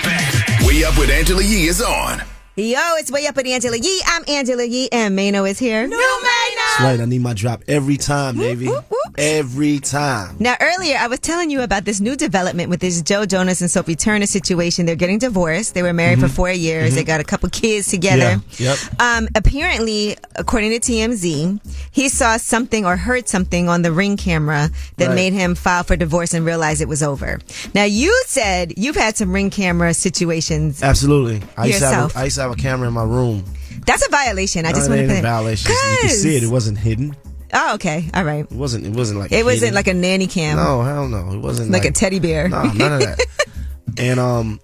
Way 0.66 0.84
up 0.84 0.96
with 0.96 1.10
Angela 1.10 1.42
Yee 1.42 1.66
is 1.66 1.82
on. 1.82 2.22
Yo, 2.56 2.78
it's 2.96 3.12
way 3.12 3.26
up 3.26 3.38
at 3.38 3.46
Angela 3.46 3.76
Yee. 3.78 4.02
I'm 4.06 4.24
Angela 4.28 4.64
Yee, 4.64 4.88
and 4.90 5.16
Maino 5.16 5.48
is 5.48 5.58
here. 5.58 5.86
No, 5.86 5.96
Maino. 5.96 6.56
That's 6.56 6.80
right. 6.80 7.00
I 7.00 7.04
need 7.04 7.20
my 7.22 7.32
drop 7.32 7.62
every 7.68 7.96
time, 7.96 8.36
Navy. 8.36 8.68
Every 9.16 9.78
time. 9.78 10.36
Now, 10.40 10.56
earlier, 10.60 10.96
I 10.98 11.06
was 11.06 11.20
telling 11.20 11.50
you 11.50 11.62
about 11.62 11.84
this 11.84 12.00
new 12.00 12.16
development 12.16 12.68
with 12.68 12.80
this 12.80 13.00
Joe 13.02 13.24
Jonas 13.24 13.60
and 13.60 13.70
Sophie 13.70 13.94
Turner 13.94 14.26
situation. 14.26 14.84
They're 14.84 14.96
getting 14.96 15.18
divorced. 15.18 15.74
They 15.74 15.82
were 15.82 15.92
married 15.92 16.18
for 16.20 16.28
four 16.28 16.50
years. 16.50 16.94
They 16.96 17.04
got 17.04 17.20
a 17.20 17.24
couple 17.24 17.48
kids 17.50 17.86
together. 17.88 18.36
Mm-hmm. 18.40 18.62
Yeah. 18.62 18.70
Yep. 18.74 19.00
Um, 19.00 19.28
apparently, 19.36 20.16
according 20.34 20.72
to 20.78 20.80
TMZ, 20.80 21.60
he 21.92 22.08
saw 22.08 22.36
something 22.36 22.84
or 22.84 22.96
heard 22.96 23.28
something 23.28 23.68
on 23.68 23.82
the 23.82 23.92
ring 23.92 24.16
camera 24.16 24.70
that 24.96 25.06
Right. 25.08 25.14
made 25.14 25.32
him 25.32 25.54
file 25.54 25.84
for 25.84 25.96
divorce 25.96 26.34
and 26.34 26.44
realize 26.44 26.80
it 26.80 26.88
was 26.88 27.02
over. 27.02 27.38
Now, 27.74 27.84
you 27.84 28.12
said 28.26 28.74
you've 28.76 28.96
had 28.96 29.16
some 29.16 29.32
ring 29.32 29.50
camera 29.50 29.94
situations. 29.94 30.82
Absolutely. 30.82 31.42
I 31.56 31.66
used, 31.66 31.78
to 31.78 31.84
have 31.86 31.92
Yourself. 31.94 32.16
a, 32.16 32.18
I 32.18 32.24
used 32.24 32.39
to 32.40 32.48
have 32.48 32.52
a 32.58 32.60
camera 32.60 32.88
in 32.88 32.94
my 32.94 33.04
room. 33.04 33.44
That's 33.86 34.06
a 34.06 34.10
violation. 34.10 34.66
I 34.66 34.70
No, 34.70 34.76
just 34.76 34.88
want 34.90 35.02
to 35.02 35.06
put 35.08 35.18
a 35.18 35.22
violation. 35.22 35.70
You 35.70 35.98
can 36.00 36.08
see 36.10 36.36
it. 36.36 36.42
It 36.42 36.50
wasn't 36.50 36.78
hidden. 36.78 37.16
Oh, 37.52 37.74
okay. 37.74 38.08
All 38.14 38.24
right. 38.24 38.44
It 38.44 38.52
wasn't. 38.52 38.86
It 38.86 38.94
wasn't 38.94 39.18
like. 39.20 39.32
It 39.32 39.44
wasn't 39.44 39.74
like 39.74 39.86
a 39.88 39.94
nanny 39.94 40.26
cam. 40.26 40.56
No, 40.56 40.82
hell 40.82 41.08
no. 41.08 41.32
It 41.32 41.38
wasn't 41.38 41.70
Like 41.70 41.84
a 41.84 41.90
teddy 41.90 42.18
bear. 42.20 42.48
No, 42.48 42.62
none 42.72 42.92
of 42.92 43.00
that. 43.00 43.18
and 43.98 44.20
um, 44.20 44.60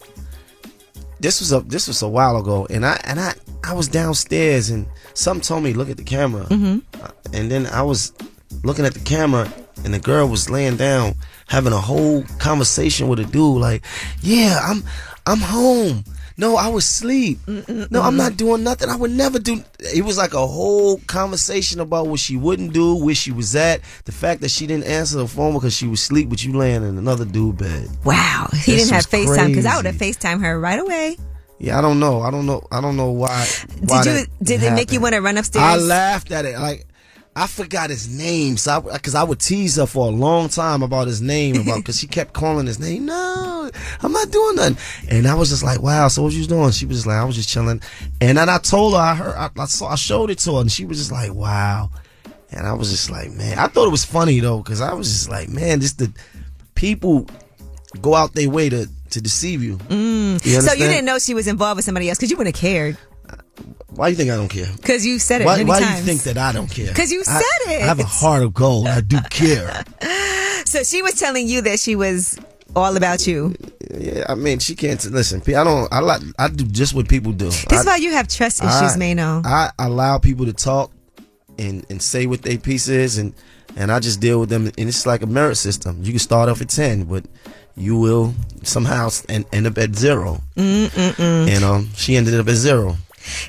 this 1.21 1.41
was 1.41 1.53
a 1.53 1.61
this 1.61 1.89
was 1.89 2.03
a 2.03 2.09
while 2.09 2.37
ago, 2.37 2.67
and 2.71 2.85
I 2.85 3.01
and 3.05 3.19
I 3.19 3.35
I 3.65 3.73
was 3.73 3.89
downstairs, 3.89 4.71
and 4.71 4.87
something 5.15 5.43
told 5.43 5.65
me 5.65 5.73
look 5.73 5.89
at 5.91 5.97
the 5.97 6.05
camera, 6.05 6.45
Mhm. 6.45 6.83
and 7.33 7.51
then 7.51 7.67
I 7.67 7.83
was 7.83 8.13
looking 8.63 8.85
at 8.85 8.95
the 8.95 9.01
camera, 9.01 9.51
and 9.85 9.93
the 9.93 9.99
girl 9.99 10.29
was 10.29 10.49
laying 10.51 10.77
down 10.77 11.15
having 11.49 11.73
a 11.73 11.81
whole 11.81 12.23
conversation 12.39 13.09
with 13.09 13.19
a 13.19 13.25
dude, 13.25 13.61
like, 13.61 13.83
yeah, 14.21 14.61
I'm 14.63 14.85
I'm 15.27 15.39
home. 15.41 16.05
No, 16.39 16.57
I 16.57 16.69
was 16.69 16.85
asleep. 16.85 17.39
Mm, 17.47 17.65
mm, 17.65 17.91
no, 17.91 18.03
I'm 18.03 18.15
mm. 18.15 18.19
not 18.19 18.37
doing 18.37 18.63
nothing. 18.63 18.91
I 18.91 18.97
would 18.97 19.11
never 19.11 19.39
do. 19.39 19.63
It 19.79 20.05
was 20.05 20.19
like 20.19 20.35
a 20.35 20.47
whole 20.47 20.99
conversation 21.07 21.81
about 21.81 22.09
what 22.09 22.21
she 22.21 22.37
wouldn't 22.37 22.75
do, 22.75 22.95
where 22.95 23.15
she 23.15 23.33
was 23.33 23.57
at, 23.57 23.81
the 24.05 24.13
fact 24.13 24.43
that 24.43 24.51
she 24.51 24.67
didn't 24.67 24.85
answer 24.85 25.17
the 25.17 25.27
phone 25.27 25.55
because 25.55 25.75
she 25.75 25.87
was 25.87 26.01
asleep, 26.01 26.29
but 26.29 26.45
you 26.45 26.53
laying 26.55 26.83
in 26.83 26.99
another 26.99 27.25
dude 27.25 27.57
bed. 27.57 27.89
Wow. 28.05 28.49
He 28.53 28.73
This 28.73 28.89
didn't 28.89 28.95
have 28.95 29.07
FaceTime 29.07 29.49
because 29.49 29.65
I 29.65 29.77
would 29.77 29.87
have 29.87 29.95
FaceTime 29.95 30.43
her 30.43 30.61
right 30.61 30.79
away. 30.79 31.17
Yeah, 31.59 31.79
I 31.79 31.81
don't 31.81 31.99
know. 31.99 32.21
I 32.21 32.31
don't 32.31 32.45
know. 32.45 32.67
I 32.71 32.83
don't 32.83 32.97
know 32.99 33.13
why. 33.13 33.47
why 33.87 34.03
Did 34.03 34.21
you? 34.21 34.27
Did 34.43 34.63
it 34.63 34.73
make 34.75 34.93
you 34.93 35.01
want 35.01 35.15
to 35.15 35.23
run 35.23 35.39
upstairs? 35.39 35.65
I 35.65 35.77
laughed 35.77 36.31
at 36.31 36.45
it. 36.45 36.59
Like 36.59 36.87
I 37.39 37.47
forgot 37.47 37.91
his 37.91 38.09
name, 38.09 38.57
so 38.57 38.81
because 38.81 39.15
I, 39.15 39.23
would 39.23 39.41
tease 39.41 39.77
her 39.77 39.85
for 39.85 40.07
a 40.07 40.11
long 40.11 40.49
time 40.49 40.83
about 40.83 41.07
his 41.07 41.21
name, 41.21 41.61
about 41.61 41.77
because 41.81 41.99
she 42.01 42.07
kept 42.07 42.33
calling 42.33 42.67
his 42.67 42.81
name. 42.81 43.05
No, 43.05 43.71
I'm 44.03 44.13
not 44.13 44.31
doing 44.31 44.57
nothing. 44.57 44.79
And 45.11 45.29
I 45.29 45.35
was 45.35 45.51
just 45.51 45.63
like, 45.63 45.83
wow. 45.83 46.09
So 46.09 46.23
what 46.23 46.33
you 46.33 46.47
doing? 46.47 46.71
She 46.71 46.87
was 46.87 46.97
just 46.97 47.07
like, 47.07 47.19
I 47.19 47.25
was 47.25 47.37
just 47.37 47.51
chilling. 47.51 47.83
And 48.23 48.39
then 48.39 48.49
I 48.49 48.57
told 48.57 48.95
her, 48.95 49.01
I 49.01 49.15
heard, 49.15 49.35
I, 49.37 49.51
I 49.55 49.67
saw, 49.67 49.89
I 49.89 49.97
showed 49.97 50.31
it 50.31 50.39
to 50.41 50.55
her, 50.55 50.61
and 50.63 50.73
she 50.73 50.87
was 50.87 50.97
just 50.97 51.13
like, 51.13 51.35
wow. 51.35 51.91
And 52.53 52.67
I 52.67 52.73
was 52.73 52.91
just 52.91 53.11
like, 53.11 53.31
man, 53.33 53.59
I 53.59 53.67
thought 53.67 53.87
it 53.87 53.91
was 53.91 54.05
funny 54.07 54.41
though, 54.41 54.59
because 54.63 54.81
I 54.81 54.95
was 54.95 55.13
just 55.13 55.29
like, 55.29 55.51
man, 55.51 55.83
just 55.83 55.99
the 55.99 56.11
people 56.75 57.29
go 58.01 58.15
out 58.15 58.33
their 58.33 58.49
way 58.49 58.71
to 58.71 58.89
to 59.11 59.21
deceive 59.21 59.63
you. 59.63 59.77
Mm. 59.77 60.45
You 60.45 60.61
So 60.63 60.73
you 60.73 60.87
didn't 60.87 61.05
know 61.05 61.19
she 61.19 61.35
was 61.35 61.49
involved 61.49 61.77
with 61.77 61.85
somebody 61.85 62.09
else 62.09 62.17
because 62.19 62.31
you 62.31 62.39
wouldn't 62.39 62.57
have 62.57 62.61
cared 62.61 62.97
Why 63.89 64.09
you 64.09 64.17
think 64.17 64.31
I 64.31 64.37
don't 64.37 64.49
care? 64.49 64.69
because 64.77 65.07
you 65.07 65.19
said 65.19 65.41
it 65.41 65.45
Why, 65.45 65.63
why 65.65 65.79
do 65.81 65.87
you 65.87 66.03
think 66.03 66.23
that 66.25 66.37
I 66.37 66.53
don't 66.53 66.71
care? 66.71 66.89
Because 66.93 67.11
you 67.13 67.21
I- 67.21 67.41
said 67.41 67.73
it. 67.75 67.83
I 67.83 67.87
have 67.87 68.01
a 68.01 68.05
heart 68.05 68.43
of 68.43 68.53
gold. 68.53 68.87
I 68.89 69.01
do 69.01 69.19
care. 69.31 69.85
So 70.65 70.83
she 70.83 71.01
was 71.01 71.15
telling 71.15 71.47
you 71.47 71.61
that 71.63 71.79
she 71.79 71.95
was 71.95 72.39
all 72.75 72.97
about 72.97 73.27
you. 73.27 73.55
yeah, 73.97 74.25
I 74.29 74.35
mean, 74.35 74.59
she 74.59 74.75
can't 74.75 75.03
listen. 75.13 75.41
I 75.47 75.63
don't. 75.65 75.93
I 75.93 76.01
like. 76.01 76.23
I 76.39 76.49
do 76.49 76.65
just 76.65 76.93
what 76.93 77.09
people 77.09 77.33
do. 77.33 77.47
This 77.47 77.67
I, 77.73 77.81
is 77.81 77.87
why 77.87 77.97
you 77.97 78.11
have 78.11 78.27
trust 78.27 78.61
issues, 78.61 78.97
I, 78.97 78.99
Maino. 78.99 79.47
I 79.47 79.71
allow 79.79 80.19
people 80.19 80.45
to 80.47 80.53
talk 80.53 80.91
and 81.59 81.87
and 81.89 82.03
say 82.03 82.27
what 82.27 82.43
their 82.43 82.59
piece 82.59 82.89
is, 82.89 83.17
and 83.19 83.33
and 83.77 83.93
I 83.93 84.01
just 84.01 84.21
deal 84.21 84.41
with 84.41 84.49
them. 84.49 84.67
And 84.67 84.89
it's 84.89 85.07
like 85.07 85.23
a 85.23 85.27
merit 85.27 85.57
system. 85.57 86.03
You 86.03 86.11
can 86.11 86.19
start 86.19 86.49
off 86.49 86.61
at 86.61 86.69
ten, 86.69 87.05
but 87.05 87.25
you 87.77 87.97
will 87.99 88.35
somehow 88.63 89.11
end, 89.29 89.45
end 89.53 89.67
up 89.67 89.79
at 89.79 89.95
zero. 89.95 90.41
Mm-mm-mm. 90.57 91.49
And 91.49 91.65
um, 91.65 91.91
she 91.95 92.17
ended 92.17 92.35
up 92.35 92.49
at 92.49 92.55
zero. 92.55 92.97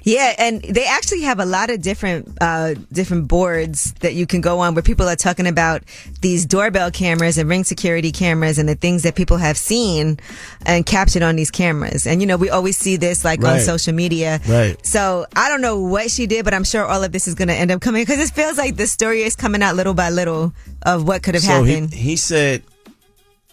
Yeah, 0.03 0.33
and 0.37 0.61
they 0.61 0.85
actually 0.85 1.21
have 1.21 1.39
a 1.39 1.45
lot 1.45 1.69
of 1.69 1.81
different 1.81 2.37
uh, 2.41 2.75
different 2.91 3.27
boards 3.27 3.93
that 4.01 4.13
you 4.13 4.25
can 4.25 4.41
go 4.41 4.59
on 4.59 4.75
where 4.75 4.83
people 4.83 5.07
are 5.07 5.15
talking 5.15 5.47
about 5.47 5.83
these 6.21 6.45
doorbell 6.45 6.91
cameras 6.91 7.37
and 7.37 7.49
ring 7.49 7.63
security 7.63 8.11
cameras 8.11 8.57
and 8.57 8.67
the 8.67 8.75
things 8.75 9.03
that 9.03 9.15
people 9.15 9.37
have 9.37 9.57
seen 9.57 10.19
and 10.65 10.85
captured 10.85 11.23
on 11.23 11.35
these 11.35 11.51
cameras. 11.51 12.07
And 12.07 12.21
you 12.21 12.27
know, 12.27 12.37
we 12.37 12.49
always 12.49 12.77
see 12.77 12.97
this 12.97 13.23
like 13.23 13.43
on 13.43 13.59
social 13.59 13.93
media. 13.93 14.39
Right. 14.47 14.83
So 14.85 15.25
I 15.35 15.49
don't 15.49 15.61
know 15.61 15.79
what 15.79 16.11
she 16.11 16.27
did, 16.27 16.45
but 16.45 16.53
I'm 16.53 16.63
sure 16.63 16.85
all 16.85 17.03
of 17.03 17.11
this 17.11 17.27
is 17.27 17.35
going 17.35 17.47
to 17.49 17.53
end 17.53 17.71
up 17.71 17.81
coming 17.81 18.03
because 18.03 18.19
it 18.19 18.33
feels 18.33 18.57
like 18.57 18.75
the 18.75 18.87
story 18.87 19.21
is 19.21 19.35
coming 19.35 19.61
out 19.61 19.75
little 19.75 19.93
by 19.93 20.09
little 20.09 20.53
of 20.83 21.07
what 21.07 21.23
could 21.23 21.35
have 21.35 21.43
so 21.43 21.63
he, 21.63 21.73
happened. 21.73 21.93
he 21.93 22.15
said 22.15 22.63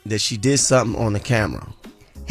that 0.06 0.20
she 0.20 0.36
did 0.36 0.58
something 0.58 1.00
on 1.00 1.12
the 1.12 1.20
camera. 1.20 1.66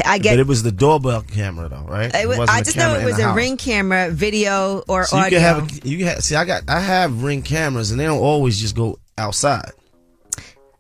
I 0.06 0.18
get. 0.18 0.34
but 0.34 0.40
it 0.40 0.48
was 0.48 0.64
the 0.64 0.72
doorbell 0.72 1.22
camera 1.22 1.70
though, 1.70 1.86
right? 1.88 2.14
it 2.14 2.28
was, 2.28 2.38
wasn't 2.38 2.58
I 2.58 2.62
just 2.62 2.78
know 2.78 2.96
it 2.96 3.06
was 3.06 3.20
a 3.20 3.24
house. 3.24 3.36
ring 3.36 3.58
camera, 3.58 4.10
video, 4.10 4.84
or 4.88 5.06
So 5.06 5.18
you 5.18 5.30
can 5.30 5.42
have 5.42 5.86
you 5.86 6.06
have 6.06 6.24
see 6.24 6.36
I 6.36 6.46
got 6.46 6.64
I 6.68 6.80
have 6.80 7.24
ring 7.24 7.42
cameras 7.42 7.92
and 7.92 8.00
they 8.00 8.06
don't 8.06 8.20
always 8.20 8.60
just 8.60 8.76
go 8.76 9.00
outside. 9.18 9.72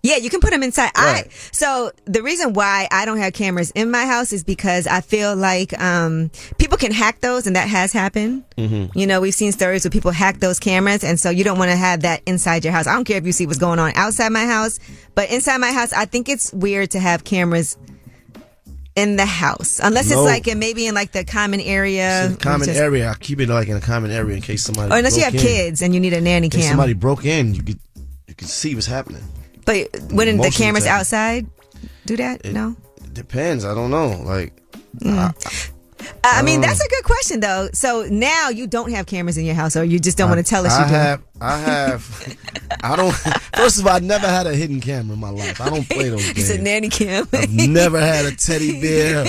Yeah, 0.05 0.17
you 0.17 0.29
can 0.29 0.41
put 0.41 0.49
them 0.49 0.63
inside. 0.63 0.91
Right. 0.97 1.27
I 1.27 1.29
so 1.53 1.91
the 2.03 2.21
reason 2.21 2.51
why 2.51 2.89
I 2.91 3.05
don't 3.05 3.19
have 3.19 3.31
cameras 3.31 3.71
in 3.71 3.89
my 3.89 4.05
house 4.05 4.33
is 4.33 4.43
because 4.43 4.85
I 4.85 4.99
feel 4.99 5.33
like 5.33 5.79
um 5.81 6.29
people 6.57 6.77
can 6.77 6.91
hack 6.91 7.21
those 7.21 7.47
and 7.47 7.55
that 7.55 7.69
has 7.69 7.93
happened. 7.93 8.43
Mm-hmm. 8.57 8.97
You 8.99 9.07
know, 9.07 9.21
we've 9.21 9.33
seen 9.33 9.53
stories 9.53 9.85
where 9.85 9.91
people 9.91 10.11
hack 10.11 10.39
those 10.39 10.59
cameras 10.59 11.05
and 11.05 11.17
so 11.17 11.29
you 11.29 11.45
don't 11.45 11.57
want 11.57 11.71
to 11.71 11.77
have 11.77 12.01
that 12.01 12.21
inside 12.25 12.65
your 12.65 12.73
house. 12.73 12.85
I 12.85 12.93
don't 12.95 13.05
care 13.05 13.17
if 13.17 13.25
you 13.25 13.31
see 13.31 13.45
what's 13.47 13.59
going 13.59 13.79
on 13.79 13.93
outside 13.95 14.29
my 14.33 14.45
house, 14.45 14.77
but 15.15 15.31
inside 15.31 15.59
my 15.59 15.71
house 15.71 15.93
I 15.93 16.03
think 16.03 16.27
it's 16.27 16.51
weird 16.51 16.91
to 16.91 16.99
have 16.99 17.23
cameras 17.23 17.77
in 18.95 19.15
the 19.15 19.25
house 19.25 19.79
unless 19.83 20.09
No. 20.09 20.17
it's 20.21 20.25
like 20.31 20.47
in 20.47 20.59
maybe 20.59 20.85
in 20.85 20.93
like 20.93 21.11
the 21.13 21.23
common 21.23 21.59
area. 21.59 22.35
Common 22.39 22.67
just- 22.67 22.79
area. 22.79 23.09
I 23.09 23.15
keep 23.15 23.39
it 23.39 23.49
like 23.49 23.67
in 23.67 23.75
a 23.75 23.81
common 23.81 24.11
area 24.11 24.35
in 24.35 24.41
case 24.41 24.63
somebody. 24.63 24.91
Or 24.93 24.97
unless 24.97 25.17
you 25.17 25.23
have 25.23 25.33
in. 25.33 25.41
kids 25.41 25.81
and 25.81 25.93
you 25.93 25.99
need 25.99 26.13
a 26.13 26.21
nanny 26.21 26.49
cam. 26.49 26.61
somebody 26.61 26.93
broke 26.93 27.25
in, 27.25 27.53
you 27.55 27.63
could 27.63 27.79
you 28.27 28.35
could 28.35 28.47
see 28.49 28.73
what's 28.75 28.87
happening. 28.87 29.23
but 29.65 29.87
wouldn't 30.11 30.41
the 30.41 30.51
cameras 30.51 30.85
outside 30.85 31.47
do 32.05 32.17
that? 32.17 32.41
It- 32.45 32.53
no. 32.53 32.75
Depends. 33.13 33.63
I 33.65 33.73
don't 33.75 33.89
know. 33.91 34.21
Like 34.23 34.53
Mm. 35.01 35.17
I 35.17 35.33
mean, 36.43 36.59
Oh. 36.59 36.61
that's 36.61 36.81
mm. 36.81 36.85
a 36.85 36.89
good 36.89 37.03
question 37.03 37.39
though. 37.39 37.69
So 37.73 38.07
now 38.09 38.49
you 38.49 38.67
don't 38.67 38.91
have 38.91 39.05
cameras 39.05 39.37
in 39.37 39.45
your 39.45 39.55
house, 39.55 39.75
or 39.75 39.83
you 39.83 39.99
just 39.99 40.17
don't 40.17 40.27
I- 40.29 40.35
want 40.35 40.45
to 40.45 40.49
tell 40.49 40.65
us 40.65 40.73
I 40.73 40.81
you 40.83 40.87
do. 40.87 40.93
have. 40.93 41.21
I 41.41 41.57
have. 41.57 42.37
I 42.83 42.95
don't. 42.95 43.11
First 43.55 43.79
of 43.79 43.87
all, 43.87 43.95
I 43.95 43.99
never 43.99 44.27
had 44.27 44.47
a 44.47 44.55
hidden 44.55 44.79
camera 44.79 45.13
in 45.13 45.19
my 45.19 45.29
life. 45.29 45.59
I 45.59 45.69
don't 45.69 45.87
play 45.89 46.09
those 46.09 46.23
games. 46.25 46.37
It's 46.37 46.49
a 46.49 46.57
nanny 46.61 46.89
cam. 46.89 47.27
I've 47.33 47.51
never 47.51 47.99
had 47.99 48.25
a 48.25 48.35
teddy 48.35 48.79
bear, 48.79 49.23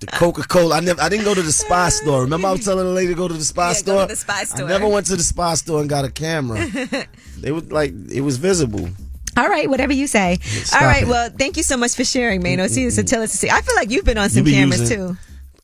the 0.00 0.06
Coca 0.12 0.42
Cola. 0.42 0.76
I 0.76 0.80
never. 0.80 1.00
I 1.00 1.08
didn't 1.08 1.24
go 1.24 1.34
to 1.34 1.42
the 1.42 1.52
spy 1.52 1.88
store. 1.90 2.22
Remember, 2.22 2.48
I 2.48 2.52
was 2.52 2.64
telling 2.64 2.84
the 2.86 2.92
lady 2.92 3.08
to 3.08 3.14
go 3.14 3.28
to 3.28 3.34
the 3.34 3.44
spy 3.44 3.68
Yeah, 3.68 3.72
go 3.74 3.78
store. 3.78 4.00
to 4.02 4.08
the 4.08 4.16
spy 4.16 4.44
store. 4.44 4.66
I 4.66 4.68
never 4.68 4.88
went 4.88 5.06
to 5.06 5.16
the 5.16 5.22
spy 5.22 5.54
store 5.54 5.80
and 5.80 5.88
got 5.88 6.04
a 6.04 6.10
camera. 6.10 6.66
they 7.38 7.52
was 7.52 7.70
like, 7.70 7.92
it 8.10 8.22
was 8.22 8.36
visible. 8.38 8.88
All 9.36 9.48
right, 9.48 9.68
whatever 9.68 9.92
you 9.92 10.06
say. 10.06 10.38
Stop 10.40 10.80
All 10.80 10.88
right, 10.88 11.02
it. 11.02 11.08
well, 11.08 11.28
thank 11.28 11.58
you 11.58 11.62
so 11.62 11.76
much 11.76 11.94
for 11.94 12.04
sharing, 12.04 12.42
Maino. 12.42 12.68
See, 12.70 12.88
so 12.88 13.02
tell 13.02 13.20
us 13.22 13.32
to 13.32 13.36
see. 13.36 13.50
I 13.50 13.60
feel 13.60 13.74
like 13.74 13.90
you've 13.90 14.04
been 14.06 14.16
on 14.16 14.30
some 14.30 14.44
be 14.44 14.52
cameras 14.52 14.80
using- 14.80 14.96
too. 15.08 15.16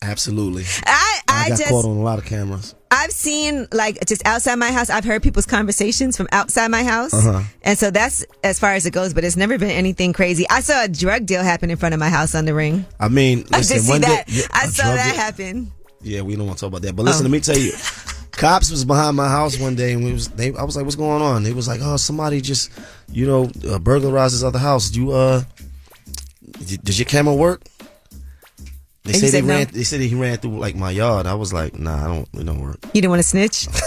Absolutely. 0.03 0.65
I 0.85 1.21
I, 1.29 1.45
I 1.45 1.49
got 1.51 1.59
just 1.59 1.71
caught 1.71 1.85
on 1.85 1.97
a 1.97 2.03
lot 2.03 2.19
of 2.19 2.25
cameras. 2.25 2.75
I've 2.91 3.13
seen 3.13 3.67
like 3.73 4.05
just 4.07 4.27
outside 4.27 4.57
my 4.57 4.71
house. 4.71 4.91
I've 4.91 5.05
heard 5.05 5.23
people's 5.23 5.47
conversations 5.47 6.17
from 6.17 6.29
outside 6.33 6.69
my 6.71 6.83
house, 6.85 7.15
Uh-huh. 7.15 7.43
and 7.63 7.79
so 7.79 7.91
that's 7.91 8.25
as 8.45 8.59
far 8.59 8.75
as 8.75 8.85
it 8.85 8.91
goes. 8.93 9.15
But 9.15 9.25
it's 9.25 9.37
never 9.37 9.57
been 9.59 9.71
anything 9.71 10.13
crazy. 10.13 10.45
I 10.51 10.61
saw 10.61 10.85
a 10.85 10.89
drug 10.89 11.25
deal 11.25 11.43
happen 11.43 11.71
in 11.71 11.77
front 11.79 11.95
of 11.95 12.01
my 12.01 12.11
house 12.11 12.35
on 12.35 12.45
the 12.45 12.53
ring. 12.53 12.85
I 13.01 13.09
mean, 13.09 13.45
I 13.53 13.59
listen, 13.59 13.77
did 13.79 13.83
see 13.85 13.91
one 13.93 14.01
that. 14.03 14.27
day, 14.27 14.33
yeah, 14.35 14.47
I 14.53 14.67
saw 14.67 14.83
that 14.95 15.13
deal- 15.13 15.21
happen. 15.23 15.73
Yeah, 16.03 16.23
we 16.23 16.35
don't 16.37 16.47
want 16.47 16.59
to 16.59 16.63
talk 16.63 16.69
about 16.69 16.83
that. 16.83 16.97
But 16.97 17.05
listen, 17.05 17.21
Oh. 17.25 17.31
let 17.31 17.33
me 17.33 17.41
tell 17.41 17.57
you, 17.57 17.73
cops 18.33 18.71
was 18.73 18.85
behind 18.85 19.17
my 19.17 19.29
house 19.29 19.57
one 19.59 19.77
day, 19.77 19.93
and 19.93 20.05
we 20.05 20.13
was 20.13 20.29
they. 20.29 20.53
I 20.55 20.65
was 20.65 20.75
like, 20.77 20.85
"What's 20.85 20.97
going 20.97 21.23
on?" 21.23 21.45
They 21.45 21.53
was 21.53 21.69
like, 21.69 21.81
"Oh, 21.83 21.97
somebody 21.97 22.41
just, 22.41 22.71
you 23.11 23.25
know, 23.27 23.51
uh, 23.71 23.79
burglarized 23.79 24.35
this 24.35 24.43
other 24.43 24.59
house. 24.59 24.93
You 24.95 25.13
uh, 25.13 25.45
did, 26.67 26.83
does 26.85 26.99
your 26.99 27.07
camera 27.07 27.35
work?" 27.35 27.63
They 29.05 29.15
say 29.15 29.31
they 29.31 29.43
no? 29.43 29.55
ran. 29.55 29.67
They 29.67 29.83
said 29.83 30.01
he 30.01 30.15
ran 30.15 30.37
through 30.39 30.59
like 30.59 30.77
my 30.77 30.91
yard. 30.93 31.27
I 31.27 31.35
was 31.35 31.53
like, 31.53 31.77
"Nah, 31.77 32.05
I 32.05 32.07
don't. 32.07 32.29
It 32.41 32.47
don't 32.47 32.61
work." 32.61 32.79
You 32.95 33.01
didn't 33.01 33.11
want 33.11 33.23
to 33.23 33.29
snitch? 33.29 33.67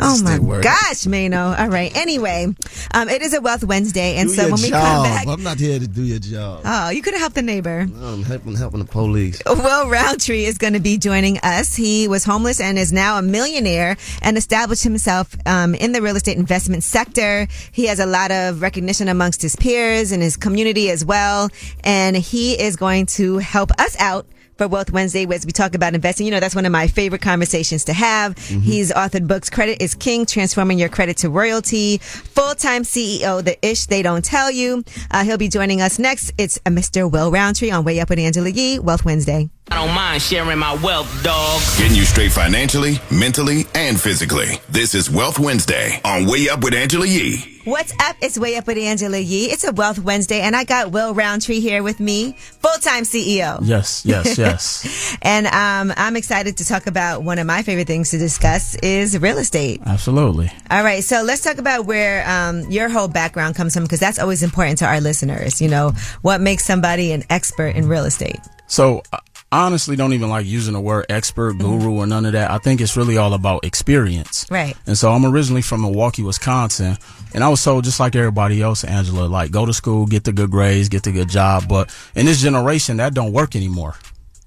Oh 0.00 0.20
my 0.22 0.38
gosh, 0.60 1.04
Maino. 1.06 1.58
All 1.58 1.68
right. 1.68 1.94
Anyway, 1.96 2.46
um, 2.94 3.08
it 3.08 3.22
is 3.22 3.34
a 3.34 3.40
Wealth 3.40 3.64
Wednesday, 3.64 4.16
and 4.16 4.28
do 4.28 4.34
so 4.34 4.44
when 4.44 4.62
we 4.62 4.70
come 4.70 5.02
back, 5.02 5.26
I'm 5.26 5.42
not 5.42 5.58
here 5.58 5.78
to 5.78 5.86
do 5.88 6.02
your 6.02 6.18
job. 6.20 6.62
oh, 6.64 6.90
you 6.90 7.02
could 7.02 7.14
have 7.14 7.20
helped 7.20 7.34
the 7.34 7.42
neighbor. 7.42 7.80
I'm 8.00 8.22
helping 8.22 8.54
helping 8.54 8.78
the 8.80 8.86
police. 8.86 9.42
Will 9.46 9.88
Roundtree 9.88 10.44
is 10.44 10.56
going 10.58 10.74
to 10.74 10.80
be 10.80 10.98
joining 10.98 11.38
us. 11.42 11.74
He 11.74 12.06
was 12.08 12.24
homeless 12.24 12.60
and 12.60 12.78
is 12.78 12.92
now 12.92 13.18
a 13.18 13.22
millionaire 13.22 13.96
and 14.22 14.36
established 14.38 14.84
himself 14.84 15.34
um, 15.46 15.74
in 15.74 15.92
the 15.92 16.00
real 16.00 16.16
estate 16.16 16.36
investment 16.36 16.84
sector. 16.84 17.48
He 17.72 17.86
has 17.86 17.98
a 17.98 18.06
lot 18.06 18.30
of 18.30 18.62
recognition 18.62 19.08
amongst 19.08 19.42
his 19.42 19.56
peers 19.56 20.12
and 20.12 20.22
his 20.22 20.36
community 20.36 20.90
as 20.90 21.04
well. 21.04 21.48
And 21.82 22.16
he 22.16 22.60
is 22.60 22.76
going 22.76 23.06
to 23.18 23.38
help 23.38 23.72
us 23.80 23.98
out. 24.00 24.26
For 24.58 24.66
Wealth 24.66 24.90
Wednesday, 24.90 25.24
as 25.32 25.46
we 25.46 25.52
talk 25.52 25.76
about 25.76 25.94
investing, 25.94 26.26
you 26.26 26.32
know, 26.32 26.40
that's 26.40 26.56
one 26.56 26.66
of 26.66 26.72
my 26.72 26.88
favorite 26.88 27.22
conversations 27.22 27.84
to 27.84 27.92
have. 27.92 28.36
He's 28.38 28.90
authored 28.90 29.28
books, 29.28 29.48
Credit 29.48 29.80
is 29.80 29.94
King, 29.94 30.26
Transforming 30.26 30.80
Your 30.80 30.88
Credit 30.88 31.16
to 31.18 31.30
Royalty, 31.30 31.98
full-time 31.98 32.82
CEO, 32.82 33.44
The 33.44 33.56
Ish 33.64 33.86
They 33.86 34.02
Don't 34.02 34.24
Tell 34.24 34.50
You. 34.50 34.82
Uh, 35.12 35.22
he'll 35.22 35.38
be 35.38 35.48
joining 35.48 35.80
us 35.80 36.00
next. 36.00 36.32
It's 36.38 36.58
Mr. 36.66 37.08
Will 37.08 37.30
Roundtree 37.30 37.70
on 37.70 37.84
Way 37.84 38.00
Up 38.00 38.10
with 38.10 38.18
Angela 38.18 38.48
Yee, 38.48 38.80
Wealth 38.80 39.04
Wednesday. 39.04 39.48
I 39.70 39.74
don't 39.84 39.94
mind 39.94 40.22
sharing 40.22 40.58
my 40.58 40.74
wealth, 40.82 41.22
dog. 41.22 41.60
Getting 41.76 41.96
you 41.96 42.04
straight 42.04 42.32
financially, 42.32 42.94
mentally, 43.10 43.66
and 43.74 44.00
physically. 44.00 44.60
This 44.70 44.94
is 44.94 45.10
Wealth 45.10 45.38
Wednesday 45.38 46.00
on 46.04 46.26
Way 46.26 46.48
Up 46.48 46.64
with 46.64 46.72
Angela 46.72 47.06
Yee. 47.06 47.60
What's 47.64 47.92
up? 48.00 48.16
It's 48.22 48.38
Way 48.38 48.56
Up 48.56 48.66
with 48.66 48.78
Angela 48.78 49.18
Yee. 49.18 49.44
It's 49.44 49.64
a 49.64 49.72
Wealth 49.72 49.98
Wednesday, 49.98 50.40
and 50.40 50.56
I 50.56 50.64
got 50.64 50.90
Will 50.90 51.12
Roundtree 51.12 51.60
here 51.60 51.82
with 51.82 52.00
me, 52.00 52.32
full 52.32 52.78
time 52.80 53.04
CEO. 53.04 53.58
Yes, 53.62 54.06
yes, 54.06 54.38
yes. 54.38 55.16
And 55.20 55.46
um, 55.48 55.92
I'm 55.98 56.16
excited 56.16 56.56
to 56.56 56.64
talk 56.64 56.86
about 56.86 57.22
one 57.22 57.38
of 57.38 57.46
my 57.46 57.62
favorite 57.62 57.86
things 57.86 58.10
to 58.12 58.18
discuss 58.18 58.74
is 58.76 59.18
real 59.18 59.36
estate. 59.36 59.82
Absolutely. 59.84 60.50
All 60.70 60.82
right, 60.82 61.04
so 61.04 61.22
let's 61.22 61.42
talk 61.42 61.58
about 61.58 61.84
where 61.84 62.26
um, 62.26 62.70
your 62.70 62.88
whole 62.88 63.08
background 63.08 63.54
comes 63.54 63.74
from 63.74 63.82
because 63.82 64.00
that's 64.00 64.18
always 64.18 64.42
important 64.42 64.78
to 64.78 64.86
our 64.86 65.02
listeners. 65.02 65.60
You 65.60 65.68
know, 65.68 65.92
what 66.22 66.40
makes 66.40 66.64
somebody 66.64 67.12
an 67.12 67.24
expert 67.28 67.76
in 67.76 67.86
real 67.86 68.04
estate? 68.06 68.38
So 68.66 69.02
I 69.50 69.64
honestly 69.64 69.96
don't 69.96 70.12
even 70.12 70.28
like 70.28 70.44
using 70.44 70.74
the 70.74 70.80
word 70.80 71.06
expert, 71.08 71.54
mm-hmm. 71.54 71.78
guru, 71.78 71.94
or 71.94 72.06
none 72.06 72.26
of 72.26 72.32
that. 72.32 72.50
I 72.50 72.58
think 72.58 72.80
it's 72.82 72.96
really 72.96 73.16
all 73.16 73.32
about 73.32 73.64
experience. 73.64 74.46
Right. 74.50 74.76
And 74.86 74.96
so 74.96 75.10
I'm 75.10 75.24
originally 75.24 75.62
from 75.62 75.80
Milwaukee, 75.80 76.22
Wisconsin, 76.22 76.98
and 77.32 77.42
I 77.42 77.48
was 77.48 77.64
told 77.64 77.84
just 77.84 77.98
like 77.98 78.14
everybody 78.14 78.60
else, 78.60 78.84
Angela, 78.84 79.26
like 79.26 79.50
go 79.50 79.64
to 79.64 79.72
school, 79.72 80.04
get 80.06 80.24
the 80.24 80.32
good 80.32 80.50
grades, 80.50 80.90
get 80.90 81.02
the 81.02 81.12
good 81.12 81.30
job. 81.30 81.64
But 81.66 81.94
in 82.14 82.26
this 82.26 82.42
generation, 82.42 82.98
that 82.98 83.14
don't 83.14 83.32
work 83.32 83.56
anymore. 83.56 83.94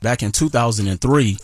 Back 0.01 0.21
in 0.21 0.31
2003, 0.31 1.37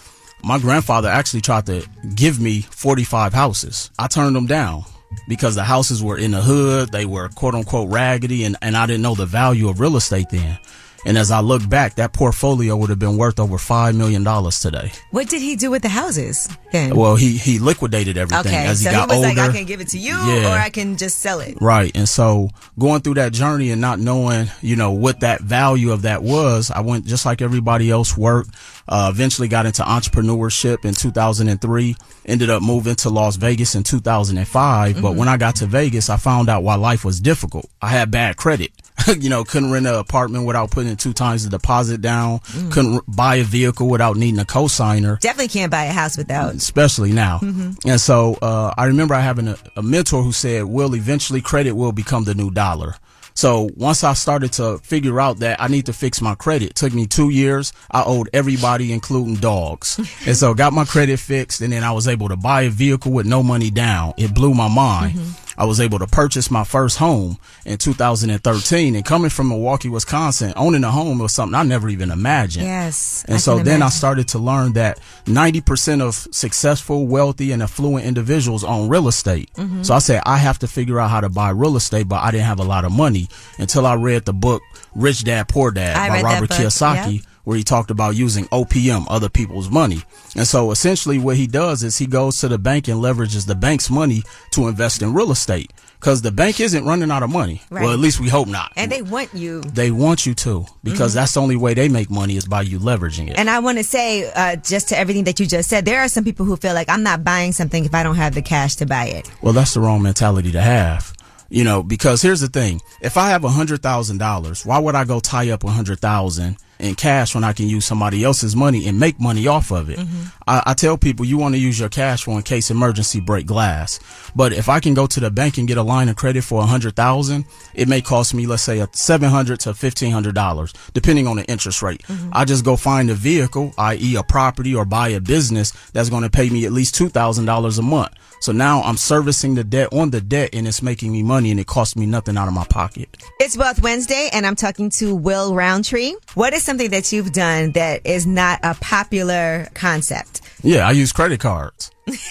my 0.44 0.60
grandfather 0.60 1.10
actually 1.10 1.42
tried 1.42 1.66
to 1.66 1.88
give 2.16 2.40
me 2.40 2.62
45 2.62 3.34
houses. 3.34 3.90
I 3.98 4.08
turned 4.08 4.36
them 4.36 4.46
down 4.46 4.84
because 5.28 5.56
the 5.56 5.64
houses 5.64 6.04
were 6.04 6.18
in 6.18 6.32
the 6.32 6.42
hood, 6.42 6.92
they 6.92 7.06
were 7.06 7.30
quote 7.30 7.56
unquote 7.56 7.90
raggedy, 7.90 8.44
and, 8.44 8.56
and 8.62 8.78
I 8.78 8.86
didn't 8.86 9.02
know 9.02 9.16
the 9.16 9.26
value 9.26 9.68
of 9.68 9.80
real 9.80 9.98
estate 9.98 10.30
then. 10.30 10.60
And 11.08 11.18
as 11.18 11.32
I 11.32 11.40
look 11.40 11.68
back, 11.70 11.96
that 11.96 12.12
portfolio 12.14 12.76
would 12.76 12.90
have 12.90 13.00
been 13.00 13.18
worth 13.18 13.40
over 13.40 13.56
$5 13.58 13.96
million 13.96 14.24
today. 14.52 14.92
What 15.12 15.30
did 15.30 15.42
he 15.42 15.56
do 15.56 15.72
with 15.72 15.82
the 15.82 15.90
houses 15.90 16.50
then? 16.74 16.96
Well, 16.96 17.16
he, 17.16 17.38
he 17.38 17.58
liquidated 17.60 18.18
everything 18.18 18.46
okay, 18.54 18.68
as 18.68 18.80
he 18.82 18.86
so 18.86 18.92
got 18.92 19.10
he 19.10 19.16
was 19.18 19.26
older. 19.26 19.40
like, 19.42 19.50
I 19.50 19.54
can 19.58 19.66
give 19.66 19.80
it 19.82 19.88
to 19.90 19.98
you, 19.98 20.12
Yeah. 20.16 20.54
or 20.54 20.58
I 20.60 20.70
can 20.70 20.98
just 20.98 21.20
sell 21.20 21.40
it. 21.40 21.58
Right. 21.62 21.92
And 21.96 22.10
so 22.10 22.50
going 22.78 23.02
through 23.02 23.16
that 23.16 23.32
journey 23.32 23.72
and 23.72 23.80
not 23.80 24.00
knowing, 24.00 24.52
you 24.62 24.76
know, 24.76 24.92
what 24.92 25.22
that 25.22 25.40
value 25.42 25.92
of 25.94 26.02
that 26.04 26.22
was, 26.24 26.70
I 26.72 26.82
went 26.82 27.06
just 27.06 27.26
like 27.26 27.42
everybody 27.42 27.90
else 27.90 28.18
worked, 28.18 28.50
uh, 28.90 29.10
eventually 29.14 29.48
got 29.48 29.66
into 29.66 29.84
entrepreneurship 29.84 30.84
in 30.86 30.94
2003, 30.94 31.96
ended 32.26 32.50
up 32.50 32.62
moving 32.62 32.96
to 32.98 33.10
Las 33.10 33.38
Vegas 33.38 33.76
in 33.76 33.84
2005. 33.84 34.96
But 35.02 35.08
Mm-hmm. 35.08 35.18
when 35.18 35.28
I 35.30 35.38
got 35.38 35.56
to 35.58 35.68
Vegas, 35.68 36.10
I 36.10 36.18
found 36.18 36.50
out 36.50 36.64
why 36.64 36.76
life 36.76 37.06
was 37.06 37.22
difficult. 37.22 37.70
I 37.82 37.88
had 37.90 38.12
bad 38.12 38.36
credit. 38.36 38.72
you 39.20 39.30
know, 39.30 39.44
couldn't 39.44 39.72
rent 39.72 39.86
an 39.88 39.96
apartment 39.96 40.46
without 40.46 40.72
putting 40.72 40.96
two 40.96 41.14
times 41.14 41.44
the 41.44 41.50
deposit 41.50 42.02
down. 42.02 42.40
Mm. 42.40 42.72
Couldn't 42.72 43.04
buy 43.08 43.36
a 43.38 43.44
vehicle 43.44 43.88
without 43.90 44.18
needing 44.18 44.40
a 44.40 44.46
cosigner 44.46 45.20
Definitely 45.20 45.48
can't 45.50 45.72
buy 45.72 45.86
a 45.86 45.92
house 45.94 46.18
without. 46.18 46.56
especially 46.56 47.12
now. 47.12 47.40
Mhm. 47.40 47.78
And 47.86 48.00
so 48.02 48.36
uh, 48.42 48.74
I 48.78 48.86
remember 48.86 49.14
I 49.16 49.22
having 49.22 49.48
a, 49.48 49.58
a 49.76 49.82
mentor 49.84 50.24
who 50.24 50.32
said, 50.32 50.64
"Will 50.66 50.96
eventually 50.96 51.42
credit 51.42 51.74
will 51.74 51.92
become 51.92 52.24
the 52.26 52.34
new 52.36 52.52
dollar." 52.52 52.96
So 53.34 53.70
once 53.78 54.04
I 54.04 54.14
started 54.14 54.52
to 54.54 54.80
figure 54.80 55.22
out 55.22 55.38
that 55.40 55.62
I 55.62 55.68
need 55.68 55.86
to 55.86 55.94
fix 55.94 56.22
my 56.22 56.34
credit, 56.34 56.74
took 56.74 56.92
me 56.92 57.06
two 57.06 57.30
years. 57.30 57.72
I 57.92 58.04
owed 58.04 58.30
everybody, 58.34 58.92
including 58.92 59.36
dogs, 59.36 60.00
and 60.26 60.36
so 60.36 60.56
got 60.56 60.74
my 60.74 60.86
credit 60.86 61.20
fixed, 61.20 61.62
and 61.62 61.72
then 61.72 61.84
I 61.84 61.92
was 61.92 62.08
able 62.08 62.30
to 62.30 62.36
buy 62.36 62.64
a 62.64 62.70
vehicle 62.72 63.12
with 63.12 63.28
no 63.28 63.44
money 63.44 63.70
down. 63.70 64.16
It 64.18 64.34
blew 64.34 64.56
my 64.56 64.68
mind. 64.68 65.20
I 65.58 65.66
was 65.66 65.80
able 65.80 65.98
to 66.00 66.08
purchase 66.08 66.52
my 66.52 66.64
first 66.64 66.98
home 66.98 67.38
in 67.66 67.78
2013, 67.78 68.96
and 68.96 69.04
coming 69.04 69.30
from 69.30 69.50
Milwaukee, 69.50 69.90
Wisconsin, 69.90 70.54
owning 70.56 70.84
a 70.84 70.92
home 70.92 71.18
was 71.20 71.34
something 71.34 71.56
I 71.56 71.64
never 71.64 71.90
even 71.90 72.12
imagined. 72.12 72.66
Yes. 72.66 73.24
And 73.28 73.36
I 73.36 73.38
so 73.40 73.60
then 73.60 73.82
I 73.82 73.90
started 73.90 74.28
to 74.30 74.40
learn 74.40 74.74
that 74.74 75.00
90% 75.26 76.02
of 76.02 76.28
successful, 76.32 77.08
wealthy, 77.08 77.52
and 77.52 77.64
affluent 77.64 78.06
individuals 78.06 78.64
own 78.64 78.88
real 78.90 79.08
estate. 79.08 79.50
Mhm. 79.58 79.86
So 79.86 79.94
I 79.96 80.00
said, 80.00 80.22
I 80.26 80.38
have 80.38 80.60
to 80.60 80.68
figure 80.68 81.00
out 81.00 81.10
how 81.10 81.22
to 81.22 81.30
buy 81.30 81.50
real 81.50 81.76
estate, 81.76 82.08
but 82.08 82.22
I 82.24 82.32
didn't 82.32 82.46
have 82.46 82.60
a 82.60 82.64
lot 82.64 82.86
of 82.86 82.92
money 82.92 83.28
until 83.58 83.86
I 83.86 83.96
read 83.96 84.26
the 84.26 84.34
book 84.34 84.62
Rich 84.96 85.24
Dad 85.24 85.48
Poor 85.48 85.72
Dad 85.72 85.96
I 85.96 86.10
by 86.10 86.22
Robert 86.22 86.50
Kiyosaki. 86.52 87.14
yep. 87.16 87.22
Where 87.48 87.56
he 87.56 87.64
talked 87.64 87.92
about 87.92 88.18
using 88.18 88.44
OPM, 88.48 89.06
other 89.10 89.30
people's 89.30 89.70
money. 89.70 90.02
And 90.36 90.46
so 90.46 90.72
essentially 90.72 91.18
what 91.18 91.38
he 91.38 91.48
does 91.48 91.82
is 91.82 91.98
he 91.98 92.06
goes 92.06 92.42
to 92.42 92.50
the 92.50 92.58
bank 92.58 92.90
and 92.90 93.02
leverages 93.02 93.48
the 93.48 93.56
bank's 93.56 93.90
money 93.90 94.22
to 94.52 94.68
invest 94.68 95.02
in 95.02 95.14
real 95.14 95.32
estate. 95.32 95.72
Cause 96.02 96.22
the 96.22 96.32
bank 96.34 96.60
isn't 96.60 96.84
running 96.84 97.10
out 97.10 97.24
of 97.24 97.30
money. 97.30 97.62
Right. 97.70 97.84
Well, 97.84 97.94
at 97.94 98.00
least 98.00 98.20
we 98.20 98.28
hope 98.28 98.50
not. 98.50 98.74
And 98.76 98.92
they 98.92 99.02
want 99.02 99.34
you. 99.34 99.62
They 99.62 99.92
want 99.92 100.26
you 100.26 100.34
to 100.34 100.66
because 100.84 101.12
Mhm. 101.14 101.16
that's 101.16 101.34
the 101.36 101.42
only 101.42 101.56
way 101.56 101.74
they 101.74 101.88
make 101.88 102.10
money 102.12 102.36
is 102.36 102.44
by 102.46 102.64
you 102.64 102.80
leveraging 102.80 103.30
it. 103.30 103.38
And 103.38 103.50
I 103.50 103.60
want 103.60 103.78
to 103.78 103.84
say, 103.86 104.30
uh, 104.36 104.58
just 104.58 104.90
to 104.90 105.00
everything 105.00 105.24
that 105.24 105.40
you 105.40 105.46
just 105.46 105.70
said, 105.70 105.86
there 105.86 106.02
are 106.02 106.10
some 106.10 106.26
people 106.26 106.46
who 106.46 106.58
feel 106.58 106.74
like 106.74 106.90
I'm 106.90 107.02
not 107.02 107.24
buying 107.24 107.54
something 107.54 107.86
if 107.86 107.96
I 107.96 108.04
don't 108.04 108.16
have 108.18 108.36
the 108.36 108.42
cash 108.42 108.76
to 108.76 108.86
buy 108.86 109.06
it. 109.06 109.32
Well, 109.42 109.54
that's 109.54 109.74
the 109.74 109.80
wrong 109.80 110.02
mentality 110.02 110.52
to 110.52 110.60
have. 110.62 111.14
You 111.50 111.64
know, 111.64 111.82
because 111.82 112.22
here's 112.22 112.42
the 112.42 112.50
thing. 112.50 112.82
If 113.00 113.16
I 113.16 113.30
have 113.30 113.46
a 113.46 113.50
hundred 113.52 113.82
thousand 113.82 114.18
dollars, 114.18 114.66
why 114.66 114.80
would 114.80 114.96
I 114.96 115.06
go 115.06 115.22
tie 115.22 115.50
up 115.50 115.64
a 115.64 115.70
hundred 115.72 116.02
thousand 116.02 116.58
in 116.80 116.96
cash 116.96 117.36
when 117.36 117.44
I 117.44 117.54
can 117.54 117.68
use 117.68 117.86
somebody 117.86 118.24
else's 118.24 118.56
money 118.56 118.88
and 118.88 119.00
make 119.00 119.20
money 119.20 119.48
off 119.48 119.72
of 119.72 119.90
it? 119.90 120.00
Mm-hmm. 120.00 120.24
I, 120.48 120.64
I 120.68 120.74
tell 120.74 120.98
people 120.98 121.26
you 121.26 121.38
want 121.38 121.56
to 121.56 121.60
use 121.60 121.80
your 121.80 121.90
cash 121.90 122.24
for 122.24 122.38
in 122.38 122.44
case 122.44 122.70
emergency 122.72 123.20
break 123.20 123.46
glass. 123.46 124.00
But 124.36 124.54
if 124.54 124.70
I 124.70 124.80
can 124.80 124.94
go 124.94 125.08
to 125.08 125.20
the 125.20 125.32
bank 125.32 125.58
and 125.58 125.68
get 125.68 125.78
a 125.78 125.84
line 125.84 126.10
of 126.10 126.16
credit 126.16 126.44
for 126.44 126.62
a 126.62 126.66
hundred 126.66 126.96
thousand, 126.96 127.46
it 127.74 127.88
may 127.88 128.02
cost 128.02 128.34
me, 128.34 128.46
let's 128.46 128.64
say, 128.64 128.80
a 128.80 128.90
seven 128.92 129.30
hundred 129.30 129.60
to 129.62 129.74
fifteen 129.74 130.12
hundred 130.12 130.36
dollars, 130.36 130.74
depending 130.94 131.28
on 131.28 131.38
the 131.38 131.46
interest 131.46 131.82
rate. 131.82 132.02
Mm-hmm. 132.04 132.30
I 132.34 132.46
just 132.46 132.64
go 132.64 132.76
find 132.76 133.10
a 133.10 133.16
vehicle, 133.16 133.74
i.e., 133.78 134.16
a 134.16 134.24
property, 134.24 134.76
or 134.76 134.86
buy 134.86 135.10
a 135.10 135.20
business 135.22 135.72
that's 135.92 136.10
going 136.10 136.24
to 136.24 136.30
pay 136.30 136.50
me 136.50 136.66
at 136.66 136.72
least 136.72 136.96
two 136.96 137.10
thousand 137.10 137.46
dollars 137.46 137.78
a 137.78 137.84
month. 137.84 138.14
So 138.40 138.52
now 138.52 138.82
I'm 138.84 138.98
servicing 138.98 139.56
the 139.56 139.64
debt 139.64 139.92
on 139.92 140.12
the 140.12 140.22
debt, 140.22 140.52
and 140.54 140.68
it's 140.68 140.82
making 140.82 141.12
me 141.12 141.24
money, 141.24 141.52
and 141.52 141.60
it 141.60 141.68
costs 141.68 141.96
me 141.96 142.06
nothing 142.06 142.38
out 142.38 142.48
of 142.48 142.54
my 142.54 142.66
pocket. 142.66 143.18
It's 143.40 143.58
Wealth 143.58 143.82
Wednesday, 143.82 144.30
and 144.32 144.46
I'm 144.46 144.56
talking 144.56 144.90
to 144.92 145.16
Will 145.16 145.56
Roundtree. 145.56 146.14
What 146.36 146.54
is 146.54 146.64
something 146.64 146.92
that 146.92 147.12
you've 147.12 147.32
done 147.34 147.72
that 147.74 148.06
is 148.06 148.26
not 148.28 148.60
a 148.64 148.76
popular 148.76 149.68
concept? 149.74 150.42
Yeah, 150.64 150.88
I 150.88 150.92
use 150.92 151.12
credit 151.12 151.40
cards. 151.40 151.92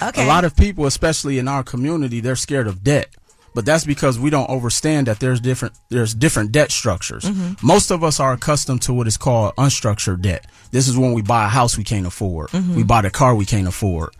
Okay. 0.00 0.24
A 0.24 0.26
lot 0.26 0.44
of 0.44 0.56
people, 0.56 0.86
especially 0.86 1.38
in 1.38 1.48
our 1.48 1.62
community, 1.62 2.20
they're 2.20 2.36
scared 2.36 2.66
of 2.66 2.82
debt. 2.82 3.08
But 3.54 3.64
that's 3.66 3.84
because 3.84 4.18
we 4.18 4.30
don't 4.30 4.48
understand 4.48 5.06
that 5.08 5.18
there's 5.20 5.40
different 5.40 5.74
there's 5.90 6.14
different 6.14 6.52
debt 6.52 6.70
structures. 6.70 7.24
Mhm. 7.24 7.60
Most 7.62 7.90
of 7.90 8.04
us 8.04 8.20
are 8.20 8.32
accustomed 8.32 8.82
to 8.82 8.94
what 8.94 9.06
is 9.08 9.16
called 9.16 9.54
unstructured 9.56 10.22
debt. 10.22 10.46
This 10.70 10.86
is 10.88 10.96
when 10.96 11.12
we 11.12 11.22
buy 11.22 11.46
a 11.46 11.48
house 11.48 11.76
we 11.76 11.84
can't 11.84 12.06
afford. 12.06 12.50
Mhm. 12.50 12.74
We 12.76 12.82
buy 12.84 13.02
the 13.02 13.10
car 13.10 13.34
we 13.34 13.44
can't 13.46 13.66
afford. 13.66 14.10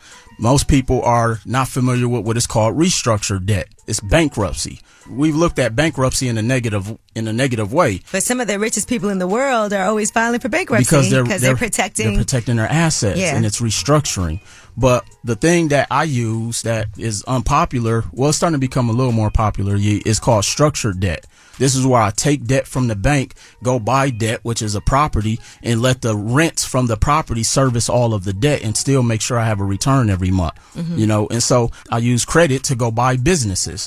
Most 0.41 0.69
people 0.69 1.03
are 1.03 1.41
not 1.45 1.67
familiar 1.67 2.09
with 2.09 2.25
what 2.25 2.37
is 2.37 2.47
called 2.47 2.77
restructured 2.77 3.45
debt. 3.45 3.69
It's 3.89 4.01
bankruptcy. 4.01 4.81
We've 5.11 5.35
looked 5.35 5.59
at 5.59 5.75
bankruptcy 5.75 6.29
in 6.29 6.37
a 6.37 6.43
negative 6.43 6.97
in 7.15 7.27
a 7.27 7.33
negative 7.33 7.73
way 7.73 8.03
But 8.13 8.23
some 8.23 8.39
of 8.41 8.47
the 8.47 8.59
richest 8.59 8.89
people 8.89 9.09
in 9.09 9.19
the 9.19 9.27
world 9.27 9.73
are 9.73 9.85
always 9.87 10.11
filing 10.11 10.39
for 10.39 10.49
bankruptcy 10.51 10.85
because 10.85 11.11
they're, 11.11 11.25
they're, 11.25 11.57
protecting. 11.57 12.09
they're 12.15 12.19
protecting 12.23 12.57
their 12.57 12.69
assets 12.69 13.19
Yeah. 13.19 13.35
and 13.35 13.45
it's 13.47 13.61
restructuring. 13.61 14.41
But 14.77 15.05
the 15.25 15.35
thing 15.35 15.69
that 15.69 15.89
I 15.91 16.05
use 16.05 16.63
that 16.63 16.87
is 16.99 17.25
unpopular, 17.25 18.05
well, 18.13 18.29
it's 18.29 18.37
starting 18.39 18.55
to 18.61 18.61
become 18.61 18.89
a 18.89 18.93
little 18.93 19.13
more 19.13 19.31
popular. 19.31 19.77
Is 19.77 20.21
called 20.21 20.45
structured 20.45 21.01
debt. 21.01 21.27
This 21.59 21.75
is 21.75 21.85
where 21.85 22.01
I 22.01 22.11
take 22.11 22.45
debt 22.45 22.69
from 22.69 22.87
the 22.87 22.95
bank, 22.95 23.35
go 23.65 23.81
buy 23.81 24.11
debt, 24.11 24.41
which 24.45 24.63
is 24.63 24.77
a 24.77 24.81
property, 24.81 25.41
and 25.65 25.83
let 25.83 26.03
the 26.03 26.15
rents 26.17 26.65
from 26.65 26.87
the 26.87 26.97
property 26.97 27.43
service 27.43 27.89
all 27.89 28.15
of 28.15 28.23
the 28.23 28.33
debt 28.33 28.63
and 28.63 28.77
still 28.77 29.03
make 29.03 29.21
sure 29.21 29.37
I 29.37 29.45
have 29.47 29.59
a 29.59 29.65
return 29.65 30.09
every 30.09 30.31
month. 30.31 30.55
Mhm. 30.77 30.97
You 30.99 31.07
know, 31.09 31.27
and 31.33 31.43
so 31.43 31.73
I 31.91 31.99
use 31.99 32.25
credit 32.25 32.63
to 32.71 32.77
go 32.77 32.93
buy 32.93 33.17
businesses. 33.17 33.78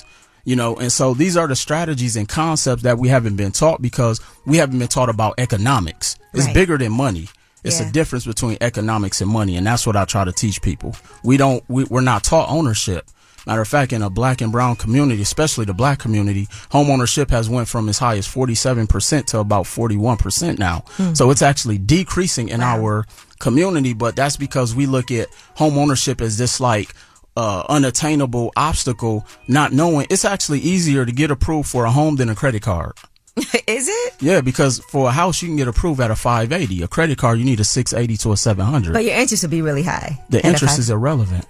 You 0.44 0.56
know, 0.56 0.76
and 0.76 0.92
so 0.92 1.14
these 1.14 1.38
are 1.38 1.48
the 1.48 1.56
strategies 1.56 2.16
and 2.16 2.28
concepts 2.28 2.82
that 2.84 2.98
we 2.98 3.10
haven't 3.10 3.36
been 3.36 3.52
taught 3.52 3.80
because 3.82 4.20
we 4.46 4.58
haven't 4.58 4.80
been 4.80 4.88
taught 4.88 5.10
about 5.10 5.36
economics. 5.38 6.18
It's 6.34 6.46
Right. 6.46 6.54
bigger 6.56 6.78
than 6.80 6.92
money. 6.94 7.30
It's 7.64 7.80
Yeah. 7.80 7.90
a 7.90 7.92
difference 7.92 8.26
between 8.26 8.58
economics 8.60 9.22
and 9.22 9.30
money, 9.30 9.56
and 9.56 9.68
that's 9.68 9.86
what 9.86 9.96
I 9.96 10.06
try 10.06 10.24
to 10.26 10.32
teach 10.32 10.60
people. 10.64 10.96
We 11.24 11.38
don't, 11.38 11.64
we, 11.68 11.84
we're 11.84 12.02
not 12.02 12.24
taught 12.24 12.50
ownership. 12.50 13.08
Matter 13.46 13.62
of 13.62 13.68
fact, 13.68 13.92
in 13.94 14.02
a 14.04 14.10
black 14.10 14.42
and 14.42 14.52
brown 14.52 14.76
community, 14.78 15.22
especially 15.22 15.66
the 15.66 15.74
black 15.74 15.98
community, 16.00 16.48
home 16.70 16.90
ownership 16.90 17.30
has 17.32 17.48
went 17.50 17.68
from 17.68 17.88
as 17.90 17.98
high 18.00 18.18
as 18.18 18.28
47% 18.28 19.26
to 19.28 19.40
about 19.40 19.66
41% 19.68 20.58
now. 20.60 20.84
Hmm. 20.98 21.14
So 21.14 21.30
it's 21.32 21.42
actually 21.44 21.78
decreasing 21.80 22.50
in 22.50 22.62
our 22.62 23.06
community, 23.40 23.94
but 23.94 24.16
that's 24.16 24.38
because 24.38 24.74
we 24.76 24.86
look 24.86 25.12
at 25.12 25.28
home 25.56 25.78
ownership 25.78 26.22
as 26.22 26.38
this 26.38 26.60
like 26.60 26.94
uh, 27.36 27.64
unattainable 27.70 28.52
obstacle, 28.56 29.26
not 29.48 29.72
knowing 29.72 30.08
it's 30.10 30.26
actually 30.26 30.60
easier 30.60 31.06
to 31.06 31.12
get 31.12 31.32
approved 31.32 31.70
for 31.70 31.86
a 31.86 31.92
home 31.92 32.16
than 32.18 32.30
a 32.30 32.36
credit 32.36 32.62
card. 32.62 32.94
Is 33.68 33.88
it? 33.88 34.14
Yeah, 34.20 34.42
because 34.42 34.80
for 34.80 35.08
a 35.08 35.12
house 35.12 35.42
you 35.42 35.48
can 35.48 35.56
get 35.56 35.68
approved 35.68 36.02
at 36.02 36.12
a 36.12 36.16
580. 36.16 36.84
A 36.84 36.88
credit 36.88 37.18
card 37.18 37.40
you 37.40 37.46
need 37.46 37.60
a 37.60 37.64
680 37.64 38.18
to 38.18 38.32
a 38.34 38.38
700. 38.38 38.94
But 38.94 39.06
your 39.06 39.16
interest 39.16 39.44
would 39.44 39.52
be 39.52 39.62
really 39.62 39.84
high. 39.84 40.20
the 40.30 40.46
interest 40.46 40.78
is 40.78 40.90
irrelevant, 40.90 41.46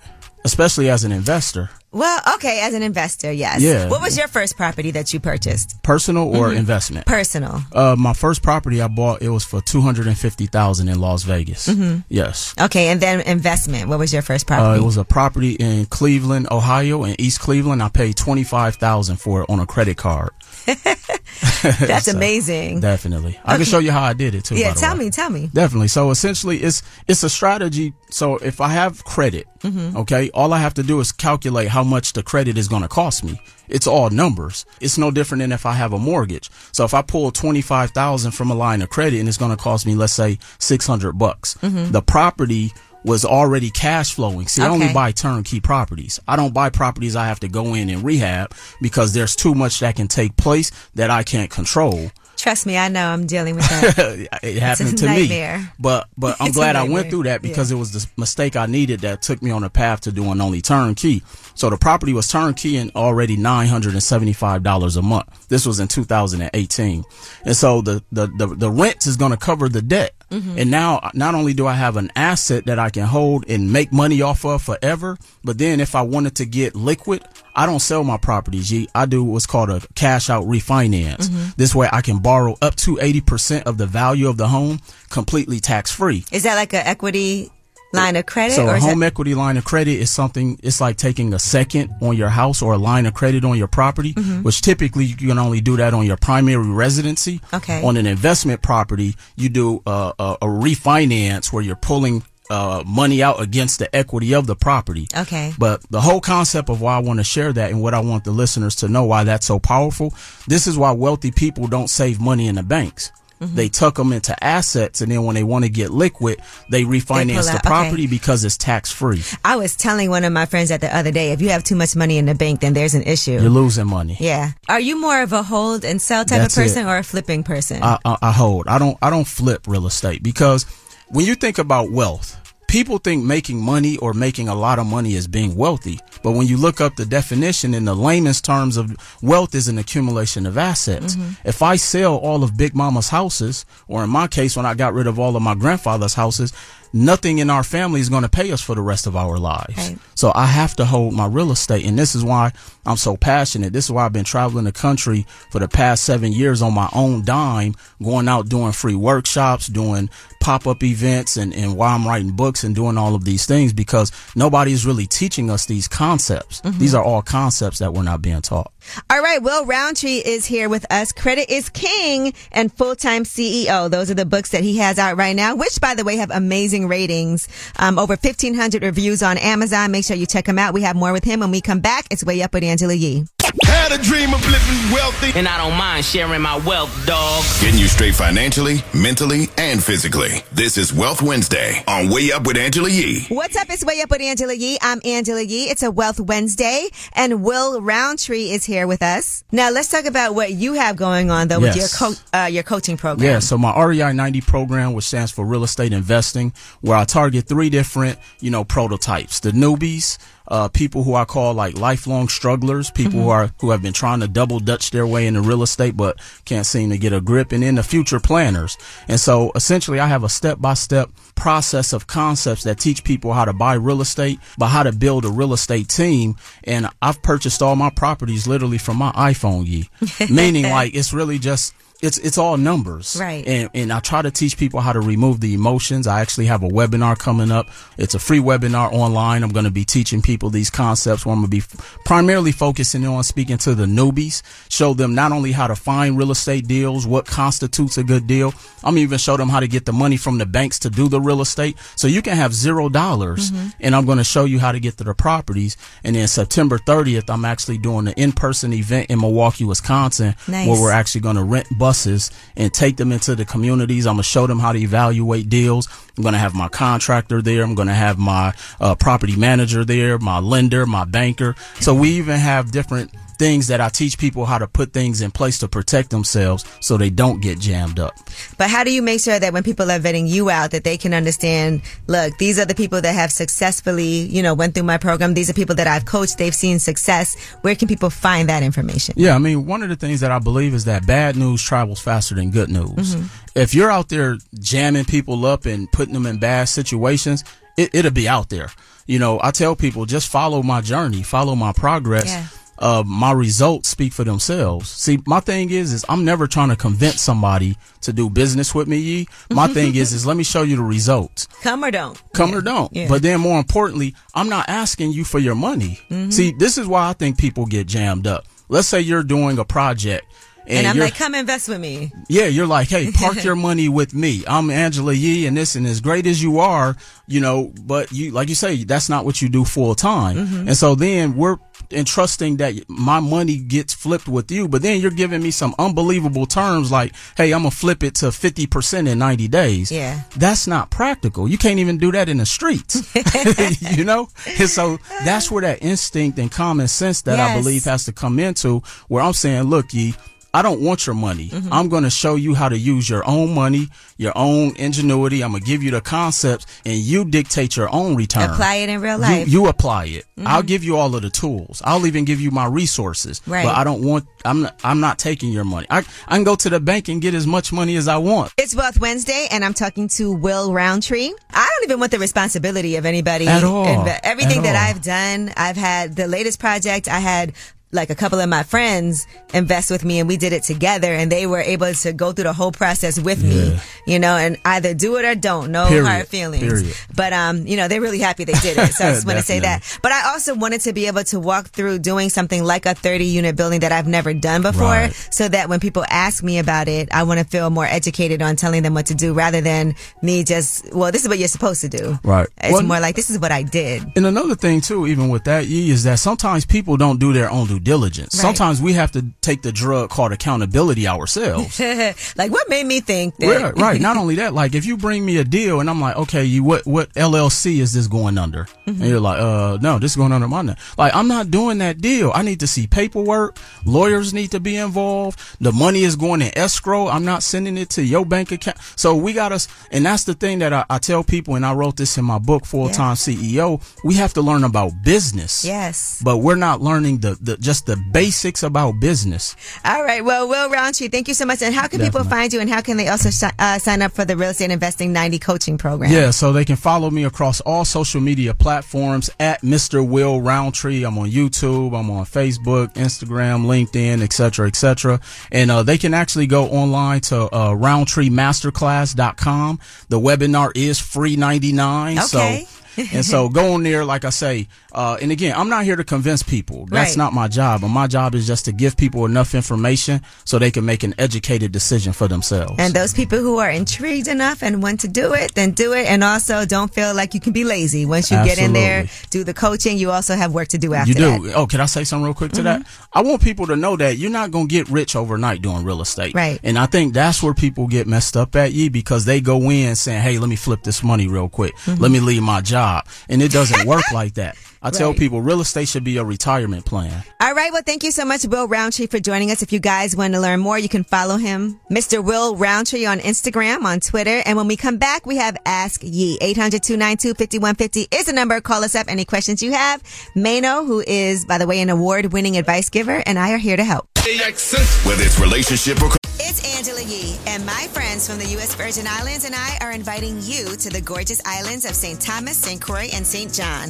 especially 0.46 0.90
as 0.90 1.04
an 1.04 1.12
investor. 1.12 1.70
Well, 1.94 2.22
okay, 2.36 2.62
as 2.62 2.74
an 2.74 2.84
investor, 2.84 3.32
yes. 3.34 3.62
Yeah. 3.62 3.90
What 3.90 4.02
was 4.02 4.18
your 4.18 4.30
first 4.30 4.56
property 4.56 4.92
that 4.92 5.14
you 5.14 5.20
purchased? 5.20 5.82
Personal 5.84 6.24
or 6.34 6.50
Mhm. 6.50 6.56
investment? 6.56 7.06
Personal. 7.06 7.62
Uh, 7.74 7.96
my 7.98 8.14
first 8.14 8.42
property 8.42 8.82
I 8.82 8.88
bought 8.88 9.22
it 9.22 9.28
was 9.28 9.44
for 9.44 9.60
two 9.62 9.82
hundred 9.82 10.08
and 10.08 10.18
fifty 10.18 10.46
thousand 10.48 10.88
in 10.88 11.02
Las 11.02 11.24
Vegas. 11.24 11.68
Mhm. 11.68 12.06
Yes. 12.08 12.54
Okay, 12.60 12.88
and 12.88 13.02
then 13.02 13.20
investment. 13.20 13.90
What 13.90 14.00
was 14.00 14.14
your 14.14 14.22
first 14.22 14.46
Uh, 14.46 14.56
property? 14.56 14.82
it 14.82 14.86
was 14.86 14.96
a 14.96 15.04
property 15.04 15.52
in 15.56 15.86
Cleveland, 15.88 16.48
Ohio, 16.50 17.04
in 17.04 17.20
East 17.20 17.42
Cleveland. 17.42 17.84
I 17.84 17.90
paid 17.90 18.16
twenty 18.16 18.44
five 18.46 18.76
thousand 18.76 19.18
for 19.18 19.42
it 19.42 19.48
on 19.50 19.60
a 19.60 19.66
credit 19.66 19.98
card. 19.98 20.30
That's 21.64 22.06
So, 22.06 22.12
amazing. 22.18 22.80
Definitely, 22.82 23.40
I 23.46 23.58
can 23.58 23.66
show 23.66 23.80
you 23.80 23.92
how 23.92 24.04
I 24.04 24.14
did 24.14 24.36
it 24.36 24.44
too. 24.46 24.56
yeah, 24.56 24.70
by 24.70 24.74
the 24.74 24.80
tell 24.80 24.94
way. 24.98 25.06
me, 25.06 25.10
tell 25.12 25.30
me. 25.30 25.50
Definitely. 25.54 25.88
So 25.88 26.10
essentially, 26.12 26.58
it's 26.64 26.84
it's 27.08 27.24
a 27.24 27.30
strategy. 27.30 27.94
So 28.10 28.38
if 28.38 28.60
I 28.62 28.70
have 28.70 29.04
credit, 29.06 29.48
Mhm. 29.64 29.96
okay, 29.96 30.30
all 30.34 30.54
I 30.54 30.60
have 30.60 30.74
to 30.76 30.84
do 30.84 31.00
is 31.00 31.12
calculate 31.12 31.70
how 31.70 31.84
much 31.84 32.14
the 32.14 32.24
credit 32.24 32.58
is 32.58 32.68
going 32.68 32.82
to 32.82 32.88
cost 32.88 33.24
me. 33.24 33.40
It's 33.70 33.88
all 33.88 34.10
numbers. 34.10 34.66
It's 34.82 34.98
no 34.98 35.12
different 35.12 35.42
than 35.42 35.52
if 35.54 35.66
I 35.66 35.74
have 35.74 35.94
a 35.94 36.00
mortgage. 36.00 36.50
So 36.74 36.84
if 36.84 36.94
I 36.94 37.02
pull 37.02 37.32
twenty 37.32 37.62
five 37.62 37.92
thousand 37.92 38.32
from 38.32 38.52
a 38.52 38.56
line 38.56 38.82
of 38.82 38.90
credit 38.90 39.20
and 39.20 39.30
it's 39.30 39.38
going 39.38 39.56
to 39.56 39.64
cost 39.64 39.86
me, 39.86 39.96
let's 39.96 40.14
say 40.14 40.38
six 40.60 40.86
hundred 40.86 41.14
bucks, 41.18 41.56
Mhm. 41.64 41.92
the 41.92 42.02
property 42.02 42.74
was 43.04 43.26
already 43.26 43.70
cash 43.70 44.14
flowing. 44.14 44.48
See, 44.48 44.62
I 44.62 44.70
only 44.70 44.94
buy 44.94 45.12
turnkey 45.12 45.60
properties. 45.60 46.20
I 46.28 46.36
don't 46.36 46.54
buy 46.54 46.70
properties 46.70 47.16
I 47.16 47.26
have 47.26 47.40
to 47.42 47.48
go 47.48 47.74
in 47.74 47.90
and 47.90 48.04
rehab 48.04 48.54
because 48.82 49.14
there's 49.14 49.36
too 49.36 49.56
much 49.56 49.80
that 49.80 49.96
can 49.96 50.08
take 50.08 50.38
place 50.38 50.72
that 50.96 51.10
I 51.10 51.24
can't 51.24 51.50
control. 51.50 52.12
Trust 52.42 52.66
me, 52.66 52.76
I 52.76 52.88
know 52.88 53.08
I'm 53.08 53.28
dealing 53.28 53.56
with 53.56 53.70
that. 53.70 54.40
it 54.44 54.58
happened 54.58 54.98
to 54.98 55.06
nightmare. 55.06 55.60
me. 55.60 55.66
But 55.80 56.08
but 56.18 56.38
I'm 56.40 56.52
glad 56.52 56.76
I 56.76 56.90
went 56.90 57.12
through 57.12 57.24
that 57.24 57.44
because 57.44 57.72
it 57.72 57.76
was 57.76 57.92
the 57.92 58.10
mistake 58.18 58.56
I 58.56 58.66
needed 58.66 59.02
that 59.02 59.22
took 59.22 59.44
me 59.44 59.52
on 59.52 59.64
a 59.64 59.70
path 59.70 60.02
to 60.02 60.12
doing 60.12 60.42
only 60.42 60.60
turnkey. 60.60 61.22
So 61.54 61.70
the 61.70 61.78
property 61.78 62.14
was 62.14 62.28
turnkey 62.30 62.78
and 62.78 62.92
already 62.96 63.38
nine 63.38 63.68
hundred 63.68 63.94
and 63.94 64.02
seventy 64.02 64.34
five 64.34 64.64
dollars 64.64 64.98
a 64.98 65.04
month. 65.04 65.50
This 65.50 65.68
was 65.68 65.80
in 65.80 65.88
2018, 65.88 67.04
and 67.46 67.56
so 67.56 67.82
the 67.82 68.04
the 68.12 68.26
the, 68.26 68.48
the 68.48 68.72
rent 68.72 69.06
is 69.06 69.18
going 69.18 69.32
to 69.32 69.38
cover 69.38 69.70
the 69.70 69.84
debt. 69.84 70.16
Mhm. 70.32 70.58
And 70.58 70.72
now, 70.72 71.10
not 71.14 71.36
only 71.36 71.54
do 71.54 71.68
I 71.68 71.74
have 71.74 71.98
an 71.98 72.12
asset 72.16 72.66
that 72.66 72.80
I 72.80 72.90
can 72.90 73.06
hold 73.06 73.46
and 73.48 73.72
make 73.72 73.92
money 73.92 74.22
off 74.22 74.46
of 74.46 74.62
forever, 74.62 75.18
but 75.44 75.58
then 75.58 75.80
if 75.80 75.94
I 75.94 76.02
wanted 76.02 76.36
to 76.36 76.46
get 76.46 76.76
liquid, 76.76 77.24
I 77.56 77.66
don't 77.66 77.82
sell 77.82 78.04
my 78.04 78.18
properties. 78.18 78.70
G. 78.70 78.88
I 78.96 79.06
do 79.06 79.24
what's 79.24 79.46
called 79.46 79.70
a 79.70 79.82
cash 79.96 80.30
out 80.30 80.46
refinance. 80.46 81.30
Mhm. 81.30 81.56
This 81.58 81.76
way 81.76 81.90
I 81.92 82.02
can 82.02 82.20
borrow 82.20 82.56
up 82.62 82.76
to 82.78 82.98
80% 83.02 83.66
of 83.68 83.78
the 83.78 83.86
value 83.86 84.30
of 84.30 84.38
the 84.38 84.48
home 84.48 84.80
completely 85.10 85.60
tax 85.60 85.92
free. 85.92 86.24
Is 86.32 86.44
that 86.44 86.56
like 86.56 86.74
an 86.74 86.84
equity 86.86 87.52
line 87.94 88.16
of 88.16 88.26
credit? 88.26 88.56
So 88.56 88.68
or 88.68 88.76
a 88.76 88.80
home 88.80 89.04
equity 89.04 89.36
line 89.36 89.58
of 89.58 89.66
credit 89.66 90.00
is 90.00 90.10
something, 90.10 90.60
it's 90.64 90.80
like 90.82 90.98
taking 90.98 91.34
a 91.34 91.40
second 91.40 91.92
on 92.02 92.16
your 92.16 92.30
house 92.30 92.62
or 92.62 92.74
a 92.74 92.78
line 92.78 93.06
of 93.06 93.14
credit 93.14 93.44
on 93.46 93.58
your 93.58 93.68
property, 93.68 94.14
Mhm. 94.14 94.44
which 94.44 94.62
typically 94.62 95.06
you 95.06 95.16
can 95.16 95.38
only 95.40 95.62
do 95.62 95.78
that 95.78 95.94
on 95.94 96.06
your 96.06 96.18
primary 96.18 96.70
residency. 96.70 97.42
Okay. 97.54 97.84
On 97.84 97.98
an 97.98 98.06
investment 98.06 98.62
property, 98.62 99.16
you 99.36 99.50
do 99.50 99.82
uh, 99.86 100.14
a, 100.20 100.38
a 100.42 100.48
refinance 100.48 101.52
where 101.52 101.64
you're 101.64 101.76
pulling 101.76 102.24
uh, 102.50 102.84
money 102.86 103.24
out 103.24 103.42
against 103.42 103.80
the 103.80 103.96
equity 103.96 104.34
of 104.34 104.46
the 104.46 104.56
property. 104.58 105.08
Okay. 105.16 105.54
But 105.58 105.82
the 105.90 106.02
whole 106.02 106.20
concept 106.20 106.70
of 106.70 106.82
why 106.82 106.96
I 106.96 107.00
want 107.00 107.20
to 107.20 107.24
share 107.24 107.54
that 107.54 107.72
and 107.72 107.82
what 107.82 107.94
I 107.94 108.02
want 108.02 108.26
the 108.26 108.32
listeners 108.32 108.76
to 108.78 108.90
know 108.90 109.06
why 109.06 109.24
that's 109.24 109.46
so 109.46 109.58
powerful, 109.58 110.14
this 110.50 110.68
is 110.68 110.78
why 110.78 110.92
wealthy 110.92 111.32
people 111.32 111.68
don't 111.68 111.90
save 111.90 112.20
money 112.20 112.48
in 112.48 112.56
the 112.56 112.64
banks. 112.64 113.10
Mhm. 113.42 113.56
They 113.56 113.70
tuck 113.70 113.96
them 113.96 114.14
into 114.14 114.42
assets, 114.44 115.02
and 115.02 115.12
then 115.12 115.24
when 115.24 115.34
they 115.34 115.44
want 115.44 115.66
to 115.66 115.70
get 115.70 115.90
liquid, 115.90 116.40
they 116.70 116.84
refinance 116.84 117.40
out, 117.40 117.46
the 117.46 117.56
okay. 117.56 117.68
property 117.68 118.06
because 118.06 118.46
it's 118.46 118.56
tax 118.56 118.92
free. 118.92 119.24
I 119.44 119.56
was 119.56 119.76
telling 119.76 120.12
one 120.12 120.24
of 120.24 120.32
my 120.32 120.46
friends 120.46 120.70
that 120.70 120.80
the 120.82 120.96
other 120.96 121.12
day, 121.12 121.32
if 121.32 121.42
you 121.42 121.50
have 121.50 121.64
too 121.64 121.76
much 121.76 121.96
money 121.96 122.18
in 122.20 122.28
the 122.28 122.36
bank, 122.36 122.60
then 122.60 122.74
there's 122.74 122.94
an 122.94 123.02
issue. 123.04 123.32
You're 123.32 123.50
losing 123.50 123.88
money. 123.88 124.16
Yeah. 124.20 124.52
Are 124.70 124.80
you 124.80 125.00
more 125.02 125.22
of 125.24 125.34
a 125.34 125.42
hold 125.42 125.84
and 125.84 126.00
sell 126.00 126.24
type 126.24 126.40
That's 126.42 126.56
of 126.56 126.64
person 126.64 126.86
it. 126.86 126.90
or 126.90 126.98
a 126.98 127.04
flipping 127.04 127.44
person? 127.44 127.82
I, 127.82 127.98
I, 128.06 128.18
I 128.22 128.32
hold. 128.32 128.68
I 128.68 128.78
don't. 128.78 128.98
I 129.02 129.10
don't 129.10 129.28
flip 129.28 129.66
real 129.68 129.88
estate 129.88 130.22
because 130.22 130.66
when 131.10 131.26
you 131.26 131.34
think 131.36 131.58
about 131.58 131.92
wealth, 131.92 132.38
people 132.72 132.98
think 133.00 133.22
making 133.26 133.62
money 133.62 133.98
or 133.98 134.14
making 134.14 134.48
a 134.48 134.56
lot 134.56 134.80
of 134.80 134.86
money 134.88 135.14
is 135.16 135.28
being 135.28 135.56
wealthy. 135.58 136.00
But 136.24 136.32
when 136.32 136.48
you 136.48 136.56
look 136.56 136.80
up 136.80 136.96
the 136.96 137.06
definition 137.06 137.74
in 137.74 137.84
the 137.84 137.94
layman's 137.94 138.40
terms 138.40 138.78
of 138.78 138.96
wealth 139.22 139.54
is 139.54 139.68
an 139.68 139.78
accumulation 139.78 140.46
of 140.46 140.58
assets. 140.58 141.16
Mhm. 141.16 141.36
If 141.44 141.62
I 141.62 141.76
sell 141.76 142.16
all 142.16 142.44
of 142.44 142.56
Big 142.56 142.74
Mama's 142.74 143.10
houses, 143.10 143.66
or 143.90 144.04
in 144.06 144.10
my 144.10 144.28
case, 144.28 144.56
when 144.56 144.66
I 144.66 144.74
got 144.74 144.94
rid 144.94 145.06
of 145.08 145.20
all 145.20 145.36
of 145.36 145.42
my 145.42 145.54
grandfather's 145.54 146.14
houses, 146.14 146.54
nothing 146.94 147.40
in 147.40 147.50
our 147.50 147.64
family 147.64 148.02
is 148.02 148.10
going 148.10 148.24
to 148.24 148.30
pay 148.30 148.52
us 148.52 148.62
for 148.62 148.76
the 148.76 148.82
rest 148.82 149.08
of 149.08 149.16
our 149.16 149.38
lives. 149.38 149.78
Right. 149.78 149.98
So 150.16 150.32
I 150.36 150.46
have 150.46 150.76
to 150.76 150.86
hold 150.86 151.14
my 151.14 151.26
real 151.26 151.52
estate. 151.52 151.86
And 151.86 151.98
this 151.98 152.16
is 152.16 152.24
why 152.24 152.52
I'm 152.86 152.98
so 152.98 153.16
passionate. 153.18 153.74
This 153.74 153.86
is 153.86 153.92
why 153.92 154.06
I've 154.06 154.14
been 154.14 154.26
traveling 154.26 154.66
the 154.66 154.72
country 154.72 155.26
for 155.52 155.60
the 155.60 155.68
past 155.68 156.04
seven 156.04 156.32
years 156.32 156.62
on 156.62 156.74
my 156.74 156.90
own 156.94 157.24
dime, 157.24 157.76
going 158.04 158.28
out 158.28 158.50
doing 158.50 158.72
free 158.72 158.96
workshops, 158.96 159.68
doing 159.68 160.10
pop 160.42 160.66
up 160.68 160.84
events, 160.84 161.38
and, 161.38 161.54
and 161.54 161.76
why 161.78 161.94
I'm 161.94 162.08
writing 162.08 162.32
books 162.32 162.64
and 162.64 162.74
doing 162.76 162.98
all 162.98 163.16
of 163.16 163.24
these 163.26 163.46
things 163.46 163.74
because 163.74 164.12
nobody 164.36 164.72
is 164.72 164.86
really 164.86 165.06
teaching 165.06 165.50
us 165.50 165.66
these 165.66 165.88
concepts. 165.88 166.62
Mhm. 166.62 166.78
These 166.80 166.94
are 166.96 167.04
all 167.04 167.22
concepts 167.22 167.80
that 167.80 167.94
we're 167.94 168.04
not 168.04 168.22
being 168.22 168.42
taught. 168.42 168.72
All 169.10 169.22
right, 169.22 169.42
Will 169.42 169.66
Roundtree 169.66 170.22
is 170.26 170.46
here 170.46 170.70
with 170.70 170.86
us. 170.92 171.12
Credit 171.12 171.50
is 171.52 171.70
King 171.70 172.34
and 172.52 172.74
Full 172.74 172.96
Time 172.96 173.24
CEO. 173.24 173.90
Those 173.90 174.10
are 174.10 174.16
the 174.16 174.26
books 174.26 174.50
that 174.50 174.64
he 174.64 174.78
has 174.78 174.98
out 174.98 175.18
right 175.18 175.36
now, 175.36 175.56
which, 175.56 175.80
by 175.80 175.96
the 175.96 176.04
way, 176.04 176.18
have 176.18 176.32
amazing 176.32 176.88
ratings. 176.88 177.48
Um, 177.78 178.00
over 178.00 178.16
1,500 178.16 178.84
reviews 178.84 179.24
on 179.24 179.38
Amazon. 179.38 179.92
Make 179.92 180.06
sure 180.06 180.16
you 180.16 180.26
check 180.26 180.46
them 180.46 180.60
out. 180.60 180.74
We 180.74 180.82
have 180.82 180.96
more 180.96 181.14
with 181.14 181.24
him 181.24 181.42
when 181.42 181.52
we 181.52 181.62
come 181.62 181.80
back. 181.80 182.06
It's 182.10 182.24
Way 182.24 182.42
Up 182.42 182.54
with 182.54 182.64
Angela 182.64 182.94
Yee. 182.94 183.26
Had 183.66 183.92
a 183.92 183.98
dream 184.02 184.34
of 184.34 184.42
living 184.50 184.94
wealthy. 184.94 185.38
And 185.38 185.48
I 185.48 185.58
don't 185.58 185.78
mind 185.78 186.06
sharing 186.06 186.42
my 186.42 186.58
wealth, 186.60 186.90
dog. 187.06 187.44
Getting 187.60 187.80
you 187.80 187.88
straight 187.88 188.16
financially, 188.16 188.78
mentally, 188.94 189.48
and 189.58 189.84
physically. 189.84 190.44
This 190.54 190.78
is 190.78 190.94
Wealth 190.94 191.22
Wednesday 191.22 191.84
on 191.88 192.10
Way 192.10 192.32
Up 192.32 192.46
with 192.48 192.56
Angela 192.58 192.90
Yee. 192.90 193.26
What's 193.30 193.58
up? 193.58 193.68
It's 193.70 193.84
Way 193.84 194.02
Up 194.02 194.10
with 194.10 194.22
Angela 194.22 194.54
Yee. 194.54 194.78
I'm 194.82 195.02
Angela 195.04 195.42
Yee. 195.42 195.66
It's 195.66 195.84
a 195.84 195.92
Wealth 195.92 196.20
Wednesday, 196.20 196.88
and 197.14 197.44
Will 197.44 197.82
Roundtree 197.82 198.52
is 198.52 198.64
here 198.64 198.88
with 198.88 199.02
us. 199.04 199.44
Now, 199.52 199.70
let's 199.70 199.90
talk 199.90 200.06
about 200.06 200.34
what 200.34 200.52
you 200.54 200.74
have 200.74 200.96
going 200.96 201.30
on, 201.30 201.50
though, 201.50 201.60
with 201.60 201.76
your 201.76 201.88
co- 201.90 202.14
uh, 202.34 202.46
your 202.46 202.64
coaching 202.64 202.96
program. 202.96 203.28
Yeah, 203.30 203.40
so 203.40 203.58
my 203.58 203.78
REI 203.84 204.14
90 204.14 204.42
program, 204.42 204.94
which 204.94 205.06
stands 205.06 205.32
for 205.32 205.46
real 205.46 205.64
estate 205.66 205.92
investing, 205.92 206.54
where 206.80 206.96
I 206.98 207.04
target 207.04 207.48
three 207.48 207.70
different, 207.70 208.18
you 208.40 208.50
know, 208.52 208.64
prototypes. 208.64 209.42
The 209.42 209.52
newbies, 209.52 210.18
uh, 210.52 210.68
people 210.68 211.04
who 211.04 211.16
I 211.16 211.26
call 211.26 211.54
like 211.56 211.78
lifelong 211.78 212.28
strugglers, 212.28 212.92
people 212.92 213.12
Mm-hmm. 213.14 213.22
who 213.22 213.30
are 213.30 213.52
who 213.62 213.72
have 213.72 213.82
been 213.82 213.94
trying 213.94 214.20
to 214.20 214.28
double 214.28 214.60
dutch 214.60 214.92
their 214.92 215.08
way 215.08 215.26
into 215.26 215.42
real 215.42 215.64
estate 215.64 215.98
but 215.98 216.20
can't 216.46 216.66
seem 216.68 216.90
to 216.92 216.98
get 217.00 217.14
a 217.14 217.20
grip, 217.22 217.52
and 217.52 217.64
then 217.64 217.76
the 217.76 217.84
future 217.84 218.20
planners. 218.20 218.78
And 219.08 219.20
so 219.20 219.52
essentially, 219.56 220.00
I 220.00 220.06
have 220.08 220.24
a 220.24 220.30
step 220.30 220.60
by 220.62 220.76
step 220.76 221.10
process 221.36 221.94
of 221.94 222.06
concepts 222.06 222.64
that 222.64 222.78
teach 222.80 223.04
people 223.04 223.34
how 223.34 223.46
to 223.46 223.54
buy 223.54 223.74
real 223.74 224.02
estate, 224.02 224.40
but 224.58 224.68
how 224.68 224.84
to 224.84 224.92
build 224.92 225.26
a 225.26 225.30
real 225.30 225.54
estate 225.54 225.88
team. 225.88 226.36
And 226.66 226.88
I've 227.02 227.22
purchased 227.24 227.62
all 227.64 227.76
my 227.76 227.90
properties 227.90 228.46
literally 228.46 228.78
from 228.78 228.98
my 228.98 229.12
iPhone, 229.14 229.66
ye, 229.66 229.90
meaning 230.30 230.64
like 230.70 230.94
it's 230.94 231.12
really 231.14 231.40
just 231.40 231.74
it's 232.02 232.18
it's 232.18 232.38
all 232.38 232.58
numbers, 232.58 233.18
Right. 233.20 233.46
And 233.48 233.70
and 233.74 233.94
I 233.94 234.00
try 234.00 234.22
to 234.22 234.32
teach 234.32 234.58
people 234.58 234.80
how 234.82 234.94
to 234.94 235.00
remove 235.00 235.40
the 235.40 235.54
emotions. 235.54 236.08
I 236.08 236.22
actually 236.22 236.48
have 236.48 236.64
a 236.64 236.68
webinar 236.68 237.18
coming 237.18 237.52
up. 237.52 237.68
It's 237.98 238.16
a 238.16 238.20
free 238.20 238.40
webinar 238.40 238.92
online. 238.92 239.44
I'm 239.44 239.52
going 239.52 239.66
to 239.66 239.72
be 239.72 239.86
teaching 239.86 240.22
people 240.22 240.50
these 240.50 240.70
concepts. 240.70 241.26
Where 241.26 241.34
I'm 241.34 241.42
going 241.42 241.52
to 241.52 241.58
be 241.58 241.64
primarily 242.06 242.52
focusing 242.52 243.06
on 243.06 243.24
speaking 243.24 243.58
to 243.60 243.76
the 243.76 243.86
newbies, 243.86 244.42
show 244.70 244.94
them 244.94 245.14
not 245.16 245.32
only 245.32 245.52
how 245.52 245.68
to 245.68 245.76
find 245.76 246.18
real 246.18 246.32
estate 246.32 246.68
deals, 246.68 247.06
what 247.06 247.26
constitutes 247.26 247.98
a 247.98 248.04
good 248.04 248.26
deal. 248.28 248.54
I'm 248.84 248.98
even 248.98 249.18
show 249.20 249.38
them 249.38 249.50
how 249.50 249.60
to 249.60 249.68
get 249.68 249.86
the 249.86 249.94
money 249.94 250.18
from 250.18 250.38
the 250.40 250.46
banks 250.46 250.80
to 250.80 250.90
do 250.90 251.08
the 251.08 251.22
real 251.22 251.42
estate. 251.42 251.78
So 251.96 252.08
you 252.08 252.22
can 252.22 252.36
have 252.36 252.54
zero 252.54 252.90
dollars, 252.90 253.52
Mm-hmm. 253.52 253.68
and 253.82 253.96
I'm 253.96 254.06
going 254.06 254.18
to 254.18 254.24
show 254.24 254.46
you 254.46 254.60
how 254.60 254.72
to 254.72 254.80
get 254.80 254.98
to 254.98 255.04
the 255.04 255.14
properties. 255.14 255.78
And 256.04 256.16
then 256.16 256.28
September 256.28 256.78
30th, 256.78 257.30
I'm 257.30 257.46
actually 257.46 257.78
doing 257.78 258.08
an 258.08 258.14
in-person 258.18 258.74
event 258.74 259.10
in 259.10 259.20
Milwaukee, 259.20 259.64
Wisconsin, 259.66 260.36
Nice. 260.48 260.68
where 260.68 260.80
we're 260.82 260.92
actually 260.92 261.22
going 261.22 261.36
to 261.36 261.44
rent 261.44 261.68
buses 261.92 262.32
and 262.56 262.74
take 262.74 262.96
them 262.96 263.12
into 263.12 263.36
the 263.36 263.44
communities. 263.44 264.08
I'm 264.08 264.16
going 264.16 264.24
to 264.24 264.30
show 264.30 264.48
them 264.48 264.60
how 264.60 264.72
to 264.72 264.80
evaluate 264.80 265.50
deals. 265.50 265.90
I'm 266.18 266.24
going 266.24 266.32
to 266.32 266.40
have 266.40 266.56
my 266.56 266.70
contractor 266.70 267.42
there. 267.42 267.64
I'm 267.64 267.76
going 267.76 267.90
to 267.90 267.94
have 267.94 268.18
my 268.18 268.54
uh, 268.80 268.96
property 268.96 269.36
manager 269.36 269.84
there, 269.84 270.18
my 270.18 270.40
lender, 270.40 270.86
my 270.86 271.04
banker. 271.04 271.54
So 271.82 271.94
we 271.94 272.12
even 272.12 272.40
have 272.40 272.72
different 272.72 273.12
things 273.42 273.66
that 273.70 273.82
I 273.82 273.90
teach 273.90 274.20
people 274.20 274.46
how 274.46 274.60
to 274.60 274.68
put 274.68 274.94
things 274.94 275.20
in 275.20 275.32
place 275.32 275.58
to 275.60 275.68
protect 275.68 276.12
themselves 276.12 276.64
so 276.80 276.96
they 276.96 277.10
don't 277.10 277.42
get 277.42 277.58
jammed 277.58 278.00
up. 278.00 278.14
But 278.60 278.70
how 278.70 278.84
do 278.84 278.92
you 278.94 279.02
make 279.02 279.20
sure 279.20 279.40
that 279.40 279.52
when 279.52 279.64
people 279.64 279.90
are 279.90 279.98
vetting 279.98 280.28
you 280.30 280.52
out, 280.52 280.70
that 280.70 280.84
they 280.84 280.96
can 280.96 281.12
understand, 281.12 281.82
look, 282.06 282.38
these 282.38 282.60
are 282.60 282.66
the 282.66 282.76
people 282.76 283.02
that 283.02 283.16
have 283.16 283.32
successfully, 283.32 284.28
you 284.30 284.44
know, 284.44 284.54
went 284.54 284.76
through 284.76 284.84
my 284.84 285.00
program. 285.00 285.34
These 285.34 285.50
are 285.50 285.54
people 285.54 285.74
that 285.78 285.88
I've 285.88 286.06
coached. 286.06 286.38
They've 286.38 286.54
seen 286.54 286.78
success. 286.78 287.36
Where 287.62 287.74
can 287.74 287.88
people 287.88 288.12
find 288.12 288.48
that 288.48 288.62
information? 288.62 289.16
Yeah, 289.18 289.34
I 289.34 289.40
mean, 289.40 289.66
one 289.66 289.82
of 289.82 289.90
the 289.90 289.96
things 289.96 290.20
that 290.20 290.30
I 290.32 290.38
believe 290.38 290.76
is 290.76 290.86
that 290.86 291.08
bad 291.08 291.36
news 291.36 291.64
travels 291.64 292.00
faster 292.00 292.36
than 292.36 292.52
good 292.52 292.70
news. 292.70 293.16
Mhm. 293.16 293.24
If 293.56 293.74
you're 293.74 293.90
out 293.90 294.10
there 294.10 294.38
jamming 294.60 295.06
people 295.06 295.48
up 295.48 295.66
and 295.66 295.92
putting 295.92 296.14
them 296.14 296.28
in 296.28 296.38
bad 296.38 296.70
situations, 296.70 297.44
it, 297.76 297.90
it'll 297.94 298.12
be 298.12 298.28
out 298.30 298.50
there. 298.50 298.70
You 299.08 299.18
know, 299.18 299.40
I 299.42 299.50
tell 299.50 299.76
people 299.76 300.06
just 300.06 300.28
follow 300.30 300.62
my 300.62 300.82
journey, 300.82 301.24
follow 301.24 301.56
my 301.56 301.74
progress. 301.74 302.28
Yeah. 302.28 302.46
Uh, 302.82 303.04
my 303.06 303.32
results 303.32 303.88
speak 303.90 304.12
for 304.12 304.24
themselves. 304.24 304.90
See, 304.90 305.20
my 305.28 305.40
thing 305.40 305.70
is, 305.70 305.94
is 305.94 306.04
I'm 306.10 306.26
never 306.26 306.48
trying 306.48 306.70
to 306.70 306.76
convince 306.76 307.22
somebody 307.22 307.78
to 308.02 308.12
do 308.12 308.28
business 308.28 308.74
with 308.74 308.88
me. 308.88 308.98
Yee. 308.98 309.28
My 309.52 309.68
thing 309.76 309.94
is, 309.96 310.12
is 310.12 310.26
let 310.26 310.36
me 310.36 310.44
show 310.44 310.64
you 310.64 310.78
the 310.78 310.82
results. 310.84 311.46
Come 311.62 311.86
or 311.86 311.92
don't. 311.92 312.20
Come 312.34 312.56
or 312.56 312.62
don't. 312.62 312.92
Yeah. 312.94 313.08
But 313.08 313.22
then 313.22 313.40
more 313.40 313.60
importantly, 313.60 314.16
I'm 314.34 314.50
not 314.50 314.68
asking 314.68 315.12
you 315.12 315.24
for 315.24 315.38
your 315.38 315.54
money. 315.56 316.00
Mhm. 316.10 316.34
See, 316.34 316.54
this 316.58 316.80
is 316.80 316.88
why 316.88 317.08
I 317.10 317.14
think 317.14 317.38
people 317.38 317.68
get 317.68 317.86
jammed 317.86 318.26
up. 318.26 318.46
Let's 318.68 318.88
say 318.88 319.00
you're 319.00 319.24
doing 319.24 319.60
a 319.60 319.66
project 319.66 320.26
and, 320.68 320.80
And, 320.80 320.88
I'm 320.88 320.98
like, 320.98 321.16
come 321.16 321.34
invest 321.36 321.68
with 321.70 321.80
me. 321.82 322.12
yeah, 322.30 322.46
you're 322.46 322.68
like, 322.68 322.90
hey, 322.90 323.12
park 323.14 323.44
your 323.44 323.56
money 323.56 323.90
with 323.90 324.14
me. 324.14 324.44
I'm 324.48 324.70
Angela 324.70 325.14
Yee 325.14 325.46
and 325.48 325.58
this 325.58 325.76
and 325.76 325.86
as 325.88 326.02
great 326.02 326.26
as 326.28 326.42
you 326.42 326.60
are, 326.60 326.96
you 327.28 327.40
know, 327.42 327.74
but 327.84 328.12
you, 328.12 328.32
like 328.32 328.50
you 328.50 328.56
say, 328.56 328.84
that's 328.84 329.10
not 329.10 329.26
what 329.26 329.42
you 329.42 329.50
do 329.50 329.66
full 329.66 329.96
time. 329.96 330.38
Mhm. 330.38 330.68
And 330.68 330.78
so 330.78 330.96
then 330.96 331.36
we're 331.36 331.58
entrusting 331.90 332.58
that 332.58 332.74
my 332.88 333.20
money 333.20 333.58
gets 333.58 333.94
flipped 333.94 334.28
with 334.28 334.50
you, 334.52 334.68
but 334.68 334.82
then 334.82 335.02
you're 335.02 335.12
giving 335.12 335.42
me 335.42 335.52
some 335.52 335.76
unbelievable 335.80 336.46
terms 336.46 336.92
like, 336.92 337.14
hey, 337.36 337.52
I'm 337.54 337.62
gonna 337.64 337.72
flip 337.72 338.02
it 338.04 338.16
to 338.16 338.28
50% 338.28 339.08
in 339.10 339.20
90 339.20 339.48
days. 339.50 339.92
Yeah. 339.92 340.22
That's 340.38 340.68
not 340.68 340.90
practical. 340.90 341.48
You 341.50 341.58
can't 341.58 341.80
even 341.80 341.98
do 341.98 342.12
that 342.14 342.30
in 342.30 342.38
the 342.38 342.46
streets, 342.46 343.04
you 343.98 344.04
know? 344.06 344.30
And 344.60 344.70
so 344.70 345.00
that's 345.26 345.50
where 345.52 345.62
that 345.64 345.80
instinct 345.84 346.40
and 346.40 346.52
common 346.52 346.88
sense 346.88 347.24
that 347.24 347.40
I 347.40 347.58
believe 347.58 347.84
has 347.86 348.06
to 348.06 348.14
come 348.14 348.40
into 348.40 348.82
where 349.08 349.22
I'm 349.24 349.34
saying, 349.34 349.64
look, 349.64 349.94
Yee, 349.94 350.16
I 350.54 350.62
don't 350.62 350.82
want 350.82 351.06
your 351.08 351.16
money. 351.16 351.48
Mm-hmm. 351.48 351.72
I'm 351.72 351.88
going 351.88 352.04
to 352.04 352.10
show 352.10 352.36
you 352.36 352.54
how 352.56 352.68
to 352.68 352.78
use 352.78 353.10
your 353.10 353.26
own 353.28 353.54
money, 353.56 353.88
your 354.18 354.34
own 354.36 354.76
ingenuity. 354.76 355.44
I'm 355.44 355.52
going 355.52 355.64
to 355.64 355.68
give 355.68 355.82
you 355.82 355.92
the 355.92 356.02
concepts 356.02 356.66
and 356.86 356.96
you 356.96 357.24
dictate 357.24 357.78
your 357.78 357.88
own 357.94 358.16
return. 358.16 358.50
Apply 358.50 358.76
it 358.76 358.90
in 358.90 359.00
real 359.00 359.16
You- 359.16 359.22
life. 359.22 359.48
You, 359.48 359.68
apply 359.68 360.06
it. 360.06 360.26
Mhm. 360.38 360.48
I'll 360.48 360.62
give 360.64 360.84
you 360.84 360.98
all 360.98 361.16
of 361.16 361.22
the 361.22 361.30
tools. 361.30 361.82
I'll 361.86 362.06
even 362.06 362.26
give 362.26 362.42
you 362.42 362.52
my 362.52 362.66
resources. 362.66 363.42
Right. 363.48 363.64
But 363.66 363.76
I 363.78 363.84
don't 363.86 364.04
want, 364.04 364.26
I'm 364.44 364.64
not, 364.64 364.80
I'm 364.84 365.00
not 365.00 365.20
taking 365.20 365.52
your 365.54 365.64
money. 365.64 365.88
I, 365.90 366.00
I 366.28 366.36
can 366.36 366.44
go 366.44 366.56
to 366.56 366.70
the 366.70 366.80
bank 366.82 367.08
and 367.08 367.22
get 367.22 367.34
as 367.34 367.48
much 367.48 367.72
money 367.72 367.96
as 367.96 368.08
I 368.10 368.18
want. 368.18 368.52
It's 368.58 368.76
Wealth 368.76 369.00
Wednesday, 369.00 369.48
and 369.52 369.64
I'm 369.64 369.74
talking 369.74 370.08
to 370.10 370.34
Will 370.34 370.74
Roundtree. 370.74 371.32
I 371.52 371.70
don't 371.78 371.84
even 371.90 372.00
want 372.00 372.12
the 372.12 372.20
responsibility 372.20 372.98
of 372.98 373.06
anybody. 373.06 373.48
At 373.48 373.64
all. 373.64 373.86
Everything 374.24 374.58
At 374.60 374.64
that 374.64 374.76
all. 374.76 374.90
I've 374.96 375.02
done, 375.02 375.54
I've 375.56 375.78
had 375.78 376.16
the 376.16 376.28
latest 376.28 376.60
project. 376.60 377.08
I 377.08 377.20
had 377.20 377.54
like 377.92 378.10
a 378.10 378.16
couple 378.16 378.40
of 378.40 378.48
my 378.50 378.64
friends 378.64 379.28
invest 379.54 379.92
with 379.92 380.04
me, 380.06 380.20
and 380.20 380.28
we 380.28 380.38
did 380.38 380.54
it 380.54 380.64
together, 380.64 381.12
and 381.14 381.32
they 381.32 381.46
were 381.48 381.60
able 381.62 381.94
to 381.94 382.14
go 382.14 382.32
through 382.32 382.46
the 382.46 382.54
whole 382.54 382.72
process 382.72 383.20
with 383.20 383.44
me. 383.44 383.78
You 384.08 384.18
know, 384.20 384.36
and 384.36 384.58
either 384.66 384.94
do 384.94 385.18
it 385.18 385.26
or 385.26 385.36
don't. 385.36 385.72
No 385.72 385.88
Period. 385.88 386.06
hard 386.08 386.28
feelings. 386.28 386.64
Period. 386.64 386.96
But 387.16 387.34
um, 387.34 387.68
you 387.68 387.78
know, 387.78 387.88
they're 387.88 388.02
really 388.02 388.20
happy 388.20 388.44
they 388.46 388.54
did 388.54 388.78
it. 388.78 388.94
So 388.94 389.06
I 389.08 389.12
just 389.14 389.26
want 389.28 389.38
to 389.38 389.44
say 389.46 389.60
that. 389.60 389.84
But 390.02 390.12
I 390.12 390.32
also 390.34 390.56
wanted 390.56 390.82
to 390.82 390.94
be 390.94 391.08
able 391.08 391.24
to 391.26 391.40
walk 391.40 391.68
through 391.68 392.00
doing 392.00 392.30
something 392.30 392.64
like 392.64 392.86
a 392.86 392.94
30 392.96 393.26
unit 393.26 393.56
building 393.56 393.82
that 393.82 393.92
I've 393.92 394.08
never 394.08 394.34
done 394.34 394.62
before 394.64 394.82
Right. 394.88 395.14
so 395.32 395.48
that 395.48 395.70
when 395.70 395.80
people 395.80 396.04
ask 396.10 396.44
me 396.44 396.58
about 396.58 396.88
it, 396.88 397.10
I 397.14 397.24
want 397.24 397.40
to 397.40 397.46
feel 397.46 397.70
more 397.70 397.86
educated 397.86 398.42
on 398.42 398.56
telling 398.56 398.82
them 398.84 398.94
what 398.94 399.06
to 399.08 399.16
do 399.16 399.34
rather 399.34 399.62
than 399.62 399.94
me 400.22 400.44
just, 400.44 400.94
well, 400.94 401.12
this 401.12 401.22
is 401.24 401.30
what 401.30 401.38
you're 401.40 401.48
supposed 401.48 401.82
to 401.82 401.90
do. 401.90 402.18
Right. 402.24 402.48
It's 402.58 402.74
Well- 402.74 402.84
more 402.84 403.00
like, 403.00 403.16
this 403.16 403.30
is 403.30 403.38
what 403.40 403.52
I 403.52 403.64
did. 403.64 404.04
And 404.16 404.26
another 404.26 404.56
thing 404.56 404.82
too, 404.82 405.06
even 405.08 405.30
with 405.30 405.44
that, 405.46 405.68
Yee, 405.68 405.92
is 405.92 406.04
that 406.04 406.20
sometimes 406.20 406.66
people 406.66 406.98
don't 406.98 407.20
do 407.20 407.34
their 407.34 407.50
own 407.52 407.68
due 407.68 407.80
diligence. 407.84 408.36
Right. 408.36 408.42
Sometimes 408.42 408.82
we 408.82 408.94
have 408.94 409.12
to 409.12 409.26
take 409.42 409.62
the 409.62 409.72
drug 409.72 410.10
called 410.10 410.32
accountability 410.32 411.08
ourselves. 411.08 411.80
like, 412.38 412.52
what 412.52 412.70
made 412.70 412.86
me 412.86 413.00
think 413.02 413.36
that? 413.38 413.62
Right, 413.62 413.78
right. 413.78 414.02
Not 414.02 414.18
only 414.22 414.36
that, 414.36 414.54
like 414.54 414.76
if 414.76 414.86
you 414.86 414.98
bring 414.98 415.26
me 415.26 415.38
a 415.38 415.44
deal 415.44 415.80
and 415.80 415.90
I'm 415.90 416.02
like, 416.02 416.16
okay, 416.18 416.44
you 416.44 416.64
what 416.64 416.86
what 416.86 417.14
LLC 417.14 417.80
is 417.80 417.94
this 417.94 418.08
going 418.08 418.38
under? 418.38 418.66
Mhm. 418.88 419.00
And 419.02 419.06
you're 419.06 419.20
like, 419.20 419.40
uh, 419.40 419.78
no, 419.82 420.00
this 420.00 420.12
is 420.12 420.18
going 420.18 420.32
under 420.32 420.48
my 420.48 420.62
name. 420.62 420.76
Like 420.98 421.16
I'm 421.16 421.28
not 421.28 421.52
doing 421.52 421.80
that 421.80 422.00
deal. 422.02 422.32
I 422.34 422.42
need 422.44 422.60
to 422.62 422.68
see 422.68 422.88
paperwork. 422.88 423.58
Lawyers 423.86 424.34
need 424.34 424.52
to 424.52 424.60
be 424.60 424.76
involved. 424.78 425.40
The 425.60 425.72
money 425.72 426.04
is 426.04 426.16
going 426.16 426.42
in 426.42 426.58
escrow. 426.58 427.08
I'm 427.08 427.26
not 427.26 427.44
sending 427.44 427.78
it 427.78 427.90
to 427.92 428.04
your 428.04 428.26
bank 428.26 428.52
account. 428.52 428.78
So 428.96 429.16
we 429.16 429.34
got 429.34 429.52
us, 429.52 429.68
and 429.92 430.06
that's 430.06 430.24
the 430.24 430.34
thing 430.34 430.60
that 430.60 430.74
I, 430.74 430.86
I 430.90 430.98
tell 430.98 431.24
people, 431.24 431.56
and 431.56 431.66
I 431.66 431.74
wrote 431.74 431.98
this 431.98 432.18
in 432.18 432.26
my 432.26 432.40
book, 432.40 432.66
Full 432.66 432.90
Time 432.90 433.16
CEO. 433.16 433.82
We 434.04 434.16
have 434.16 434.34
to 434.34 434.42
learn 434.42 434.64
about 434.64 434.92
business. 435.04 435.64
Yes. 435.66 436.22
But 436.24 436.38
we're 436.38 436.56
not 436.56 436.82
learning 436.82 437.20
the, 437.20 437.38
the 437.42 437.58
just 437.72 437.86
the 437.86 437.96
basics 437.96 438.64
about 438.64 439.00
business. 439.00 439.56
All 439.86 440.04
right. 440.04 440.26
Well, 440.26 440.50
Will 440.50 440.70
Roundtree, 440.70 441.08
thank 441.08 441.30
you 441.30 441.34
so 441.34 441.46
much. 441.46 441.62
And 441.62 441.74
how 441.74 441.88
can 441.88 442.02
people 442.02 442.26
find 442.26 442.52
you 442.52 442.60
and 442.60 442.70
how 442.70 442.82
can 442.82 442.98
they 442.98 443.08
also 443.08 443.30
shi- 443.30 443.48
uh, 443.58 443.80
sign 443.80 444.02
up 444.02 444.12
for 444.12 444.26
the 444.26 444.36
Real 444.36 444.50
Estate 444.50 444.72
Investing 444.72 445.14
90 445.14 445.40
coaching 445.40 445.78
program? 445.78 446.12
Yeah, 446.12 446.32
so 446.32 446.52
they 446.52 446.66
can 446.66 446.76
follow 446.76 447.10
me 447.10 447.24
across 447.24 447.62
all 447.62 447.86
social 447.86 448.20
media 448.20 448.54
platforms 448.54 449.30
at 449.40 449.62
Mr. 449.62 450.06
Will 450.06 450.42
Roundtree. 450.42 451.06
I'm 451.06 451.18
on 451.18 451.30
YouTube, 451.30 451.98
I'm 451.98 452.12
on 452.12 452.26
Facebook, 452.26 452.94
Instagram, 452.96 453.64
LinkedIn, 453.66 454.22
etc., 454.22 454.68
etc. 454.68 455.22
And 455.50 455.72
uh, 455.72 455.84
they 455.84 455.98
can 455.98 456.14
actually 456.14 456.48
go 456.48 456.66
online 456.66 457.22
to 457.22 457.44
uh, 457.44 457.70
roundtreemasterclass.com. 457.70 459.80
The 460.10 460.20
webinar 460.20 460.72
is 460.76 461.00
free 461.00 461.38
99. 461.38 462.18
Okay. 462.18 462.66
So 462.68 462.81
and 463.14 463.26
so 463.26 463.50
go 463.50 463.74
on 463.74 463.84
there, 463.84 464.04
like 464.06 464.26
I 464.26 464.30
say, 464.30 464.68
uh, 464.94 465.18
and 465.22 465.32
again, 465.32 465.54
I'm 465.58 465.70
not 465.70 465.84
here 465.86 465.96
to 465.96 466.04
convince 466.04 466.44
people. 466.44 466.86
That's 466.90 467.12
Right. 467.12 467.18
not 467.18 467.34
my 467.34 467.48
job. 467.48 467.82
But 467.82 467.88
my 467.90 468.08
job 468.08 468.36
is 468.36 468.46
just 468.46 468.66
to 468.66 468.72
give 468.72 468.98
people 468.98 469.26
enough 469.26 469.56
information 469.56 470.22
so 470.46 470.60
they 470.60 470.72
can 470.72 470.86
make 470.86 471.04
an 471.04 471.14
educated 471.18 471.72
decision 471.72 472.14
for 472.14 472.28
themselves. 472.28 472.76
And 472.78 472.94
those 472.94 473.14
people 473.14 473.40
who 473.40 473.58
are 473.60 473.70
intrigued 473.70 474.28
enough 474.28 474.62
and 474.62 474.84
want 474.84 475.00
to 475.02 475.08
do 475.08 475.34
it, 475.34 475.54
then 475.56 475.72
do 475.72 475.94
it. 475.94 476.08
And 476.08 476.24
also 476.24 476.66
don't 476.66 476.94
feel 476.94 477.14
like 477.14 477.34
you 477.34 477.40
can 477.40 477.54
be 477.54 477.64
lazy. 477.64 478.06
Once 478.06 478.30
you 478.32 478.38
get 478.44 478.58
in 478.58 478.74
there, 478.74 479.08
do 479.30 479.44
the 479.44 479.54
coaching, 479.54 479.98
you 479.98 480.12
also 480.12 480.36
have 480.36 480.54
work 480.54 480.68
to 480.70 480.78
do 480.78 480.94
after 480.94 481.10
You 481.10 481.16
do. 481.16 481.22
that. 481.22 481.42
Mm-hmm. 481.42 481.52
Oh, 481.56 481.68
can 481.68 481.80
I 481.82 481.86
say 481.86 482.04
something 482.04 482.26
real 482.26 482.34
quick 482.34 482.52
to 482.54 482.64
that? 482.64 482.86
I 483.14 483.22
want 483.22 483.42
people 483.42 483.68
to 483.68 483.76
know 483.76 483.96
that 483.98 484.18
you're 484.18 484.30
not 484.32 484.52
going 484.52 484.68
to 484.68 484.72
get 484.72 484.90
rich 484.90 485.16
overnight 485.16 485.62
doing 485.62 485.84
real 485.86 486.02
estate. 486.02 486.34
Right. 486.36 486.60
And 486.64 486.78
I 486.78 486.86
think 486.86 487.14
that's 487.14 487.42
where 487.42 487.54
people 487.54 487.88
get 487.88 488.08
messed 488.08 488.36
up 488.36 488.56
at 488.56 488.74
ye 488.74 488.90
because 488.90 489.26
they 489.26 489.40
go 489.42 489.70
in 489.70 489.96
saying, 489.96 490.22
Hey, 490.22 490.38
let 490.38 490.50
me 490.50 490.56
flip 490.58 490.84
this 490.84 491.02
money 491.04 491.28
real 491.28 491.48
quick. 491.50 491.74
Mhm. 491.86 492.00
Let 492.00 492.12
me 492.12 492.20
leave 492.20 492.42
my 492.44 492.60
job. 492.62 492.81
Job. 492.82 493.06
And 493.30 493.44
it 493.44 493.52
doesn't 493.52 493.86
work 493.86 494.04
like 494.14 494.34
that. 494.36 494.58
I 494.82 494.90
tell 494.90 495.14
people 495.14 495.42
real 495.42 495.62
estate 495.62 495.88
should 495.88 496.04
be 496.04 496.18
a 496.18 496.24
retirement 496.24 496.84
plan. 496.86 497.24
All 497.40 497.54
right. 497.54 497.72
Well, 497.72 497.84
thank 497.86 498.04
you 498.04 498.10
so 498.10 498.26
much, 498.26 498.44
Will 498.46 498.68
Roundtree, 498.68 499.06
for 499.06 499.20
joining 499.20 499.52
us. 499.52 499.62
If 499.62 499.72
you 499.72 499.80
guys 499.80 500.16
want 500.16 500.34
to 500.34 500.40
learn 500.40 500.60
more, 500.60 500.80
you 500.80 500.90
can 500.90 501.04
follow 501.04 501.38
him, 501.38 501.80
Mr. 501.92 502.24
Will 502.24 502.56
Roundtree 502.56 503.06
on 503.06 503.20
Instagram, 503.20 503.84
on 503.84 504.00
Twitter. 504.00 504.42
And 504.44 504.58
when 504.58 504.68
we 504.68 504.76
come 504.76 504.98
back, 504.98 505.28
we 505.28 505.36
have 505.36 505.56
Ask 505.68 506.02
Yee. 506.04 506.40
800-292-5150 506.42 508.08
is 508.12 508.26
the 508.26 508.34
number. 508.34 508.60
Call 508.60 508.84
us 508.84 508.96
up. 508.96 509.06
Any 509.08 509.26
questions 509.26 509.62
you 509.62 509.74
have. 509.74 510.02
Maino, 510.36 510.84
who 510.84 511.04
is, 511.06 511.46
by 511.46 511.60
the 511.60 511.68
way, 511.68 511.80
an 511.82 511.92
award-winning 511.92 512.58
advice 512.58 512.90
giver, 512.90 513.22
and 513.28 513.38
I 513.38 513.52
are 513.52 513.60
here 513.60 513.78
to 513.78 513.84
help. 513.84 514.08
Whether 514.26 515.24
it's 515.24 515.40
relationship 515.40 516.02
or 516.02 516.10
It's 516.44 516.76
Angela 516.76 517.04
Yee, 517.04 517.38
and 517.46 517.64
my 517.68 517.88
friends 517.94 518.28
from 518.28 518.40
the 518.40 518.48
U.S. 518.58 518.74
Virgin 518.74 519.06
Islands 519.08 519.46
and 519.46 519.54
I 519.54 519.78
are 519.80 519.92
inviting 519.92 520.42
you 520.42 520.76
to 520.76 520.90
the 520.90 521.00
gorgeous 521.00 521.40
islands 521.46 521.86
of 521.86 521.94
St. 521.94 522.20
Thomas, 522.20 522.58
St. 522.58 522.82
Croix, 522.82 523.10
and 523.14 523.26
St. 523.26 523.54
John. 523.54 523.90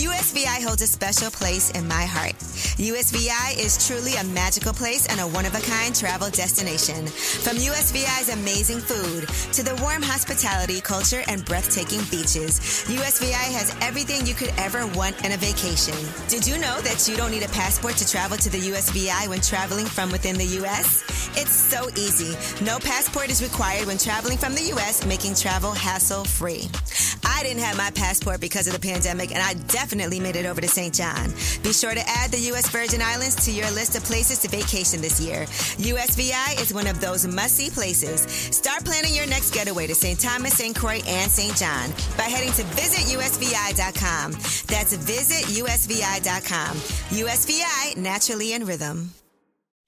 USVI 0.00 0.64
holds 0.64 0.80
a 0.80 0.86
special 0.86 1.30
place 1.30 1.70
in 1.72 1.86
my 1.86 2.06
heart. 2.06 2.32
USVI 2.80 3.58
is 3.58 3.86
truly 3.86 4.14
a 4.16 4.24
magical 4.24 4.72
place 4.72 5.08
and 5.08 5.20
a 5.20 5.26
one-of-a-kind 5.28 5.94
travel 5.94 6.30
destination. 6.30 7.06
From 7.06 7.58
USVI's 7.58 8.32
amazing 8.32 8.80
food 8.80 9.28
to 9.52 9.62
the 9.62 9.76
warm 9.82 10.00
hospitality, 10.00 10.80
culture, 10.80 11.22
and 11.28 11.44
breathtaking 11.44 12.00
beaches, 12.10 12.60
USVI 12.88 13.52
has 13.52 13.76
everything 13.82 14.24
you 14.26 14.32
could 14.32 14.54
ever 14.56 14.86
want 14.96 15.22
in 15.22 15.32
a 15.32 15.36
vacation. 15.36 15.94
Did 16.28 16.46
you 16.46 16.56
know 16.56 16.80
that 16.80 17.06
you 17.06 17.16
don't 17.16 17.30
need 17.30 17.44
a 17.44 17.52
passport 17.52 17.96
to 17.96 18.08
travel 18.08 18.38
to 18.38 18.48
the 18.48 18.72
USVI 18.72 19.28
when 19.28 19.42
traveling 19.42 19.84
from 19.84 20.10
within 20.10 20.38
the 20.38 20.46
U.S.? 20.64 21.04
It's 21.36 21.52
so 21.52 21.89
easy. 21.96 22.36
No 22.64 22.78
passport 22.78 23.30
is 23.30 23.42
required 23.42 23.86
when 23.86 23.98
traveling 23.98 24.38
from 24.38 24.54
the 24.54 24.62
U.S., 24.74 25.04
making 25.06 25.34
travel 25.34 25.72
hassle 25.72 26.24
free. 26.24 26.68
I 27.24 27.42
didn't 27.42 27.62
have 27.62 27.76
my 27.76 27.90
passport 27.90 28.40
because 28.40 28.66
of 28.66 28.72
the 28.72 28.80
pandemic, 28.80 29.32
and 29.32 29.42
I 29.42 29.54
definitely 29.68 30.20
made 30.20 30.36
it 30.36 30.46
over 30.46 30.60
to 30.60 30.68
St. 30.68 30.94
John. 30.94 31.30
Be 31.62 31.72
sure 31.72 31.94
to 31.94 32.02
add 32.06 32.30
the 32.30 32.40
U.S. 32.52 32.68
Virgin 32.68 33.00
Islands 33.02 33.44
to 33.46 33.52
your 33.52 33.70
list 33.70 33.96
of 33.96 34.04
places 34.04 34.38
to 34.40 34.48
vacation 34.48 35.00
this 35.00 35.20
year. 35.20 35.46
USVI 35.78 36.60
is 36.60 36.74
one 36.74 36.86
of 36.86 37.00
those 37.00 37.26
must 37.26 37.56
see 37.56 37.70
places. 37.70 38.22
Start 38.54 38.84
planning 38.84 39.14
your 39.14 39.26
next 39.26 39.54
getaway 39.54 39.86
to 39.86 39.94
St. 39.94 40.20
Thomas, 40.20 40.54
St. 40.54 40.76
Croix, 40.76 41.00
and 41.06 41.30
St. 41.30 41.56
John 41.56 41.90
by 42.16 42.24
heading 42.24 42.52
to 42.52 42.62
visitusvi.com. 42.62 44.32
That's 44.32 44.96
visitusvi.com. 44.96 46.76
USVI, 46.76 47.96
naturally 47.96 48.52
in 48.52 48.64
rhythm. 48.64 49.10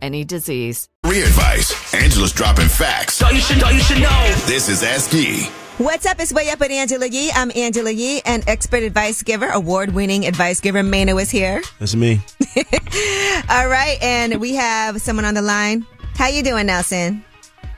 any 0.00 0.24
disease. 0.24 0.88
career 1.04 1.24
advice. 1.24 1.94
Angela's 1.94 2.32
dropping 2.32 2.68
facts. 2.68 3.22
All 3.22 3.32
you 3.32 3.40
should 3.40 3.60
know, 3.60 3.68
you 3.70 3.80
should 3.80 4.00
know. 4.00 4.34
This 4.46 4.68
is 4.68 4.82
Ask 4.82 5.12
Yee. 5.12 5.44
What's 5.78 6.06
up? 6.06 6.18
It's 6.18 6.32
Way 6.32 6.50
Up 6.50 6.58
with 6.58 6.72
Angela 6.72 7.06
Yee. 7.06 7.30
I'm 7.32 7.52
Angela 7.54 7.90
Yee, 7.90 8.20
an 8.24 8.42
expert 8.48 8.82
advice 8.82 9.22
giver, 9.22 9.48
award 9.48 9.92
winning 9.94 10.26
advice 10.26 10.60
giver. 10.60 10.82
Maino 10.82 11.20
is 11.22 11.30
here. 11.30 11.62
That's 11.78 11.94
me. 11.94 12.20
All 13.48 13.68
right. 13.68 13.96
And 14.02 14.40
we 14.40 14.54
have 14.56 15.00
someone 15.00 15.24
on 15.24 15.34
the 15.34 15.42
line. 15.42 15.86
How 16.16 16.26
you 16.28 16.42
doing, 16.42 16.66
Nelson? 16.66 17.24